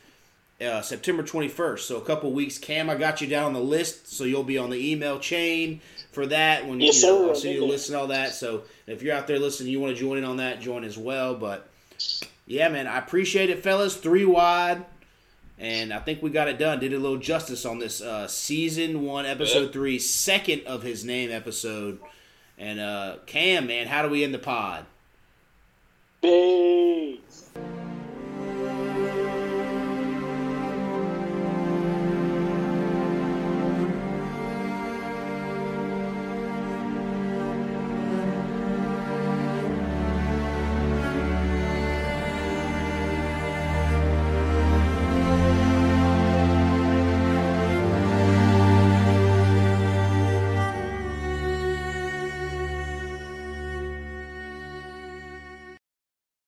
uh, 0.64 0.82
September 0.82 1.24
twenty 1.24 1.48
first. 1.50 1.88
So 1.88 1.98
a 1.98 2.02
couple 2.02 2.32
weeks. 2.32 2.58
Cam, 2.58 2.90
I 2.90 2.96
got 2.96 3.22
you 3.22 3.28
down 3.28 3.46
on 3.46 3.54
the 3.54 3.60
list, 3.60 4.12
so 4.14 4.24
you'll 4.24 4.44
be 4.44 4.58
on 4.58 4.70
the 4.70 4.92
email 4.92 5.20
chain 5.20 5.82
for 6.12 6.26
that. 6.28 6.68
When 6.68 6.80
Yes, 6.80 7.02
you 7.02 7.10
know, 7.10 7.34
sir. 7.34 7.48
I'll 7.48 7.54
you 7.54 7.60
the 7.62 7.66
list 7.66 7.90
and 7.90 7.98
all 7.98 8.08
that. 8.08 8.34
So 8.34 8.64
if 8.88 9.02
you're 9.02 9.16
out 9.16 9.28
there 9.28 9.40
listening, 9.40 9.72
you 9.72 9.80
want 9.80 9.96
to 9.96 10.00
join 10.00 10.18
in 10.18 10.24
on 10.24 10.38
that, 10.38 10.62
join 10.62 10.84
as 10.84 10.98
well. 10.98 11.36
But 11.36 11.68
yeah, 12.46 12.70
man, 12.70 12.88
I 12.88 12.98
appreciate 12.98 13.50
it, 13.50 13.64
fellas. 13.64 13.96
Three 13.96 14.26
wide. 14.26 14.86
And 15.60 15.94
I 15.94 16.00
think 16.00 16.22
we 16.22 16.30
got 16.32 16.48
it 16.48 16.58
done. 16.58 16.80
Did 16.80 16.94
a 16.94 17.00
little 17.00 17.18
justice 17.18 17.64
on 17.64 17.78
this 17.80 18.02
uh, 18.02 18.28
season 18.28 19.04
one, 19.04 19.26
episode 19.26 19.66
Yep. 19.66 19.74
three, 19.74 20.00
second 20.00 20.64
of 20.66 20.82
his 20.82 21.06
name 21.06 21.32
episode. 21.32 22.00
And 22.58 22.80
uh, 22.80 23.18
Cam, 23.28 23.68
man, 23.68 23.88
how 23.88 24.02
do 24.02 24.10
we 24.10 24.24
end 24.24 24.34
the 24.34 24.40
pod? 24.40 24.86
Big 26.22 27.20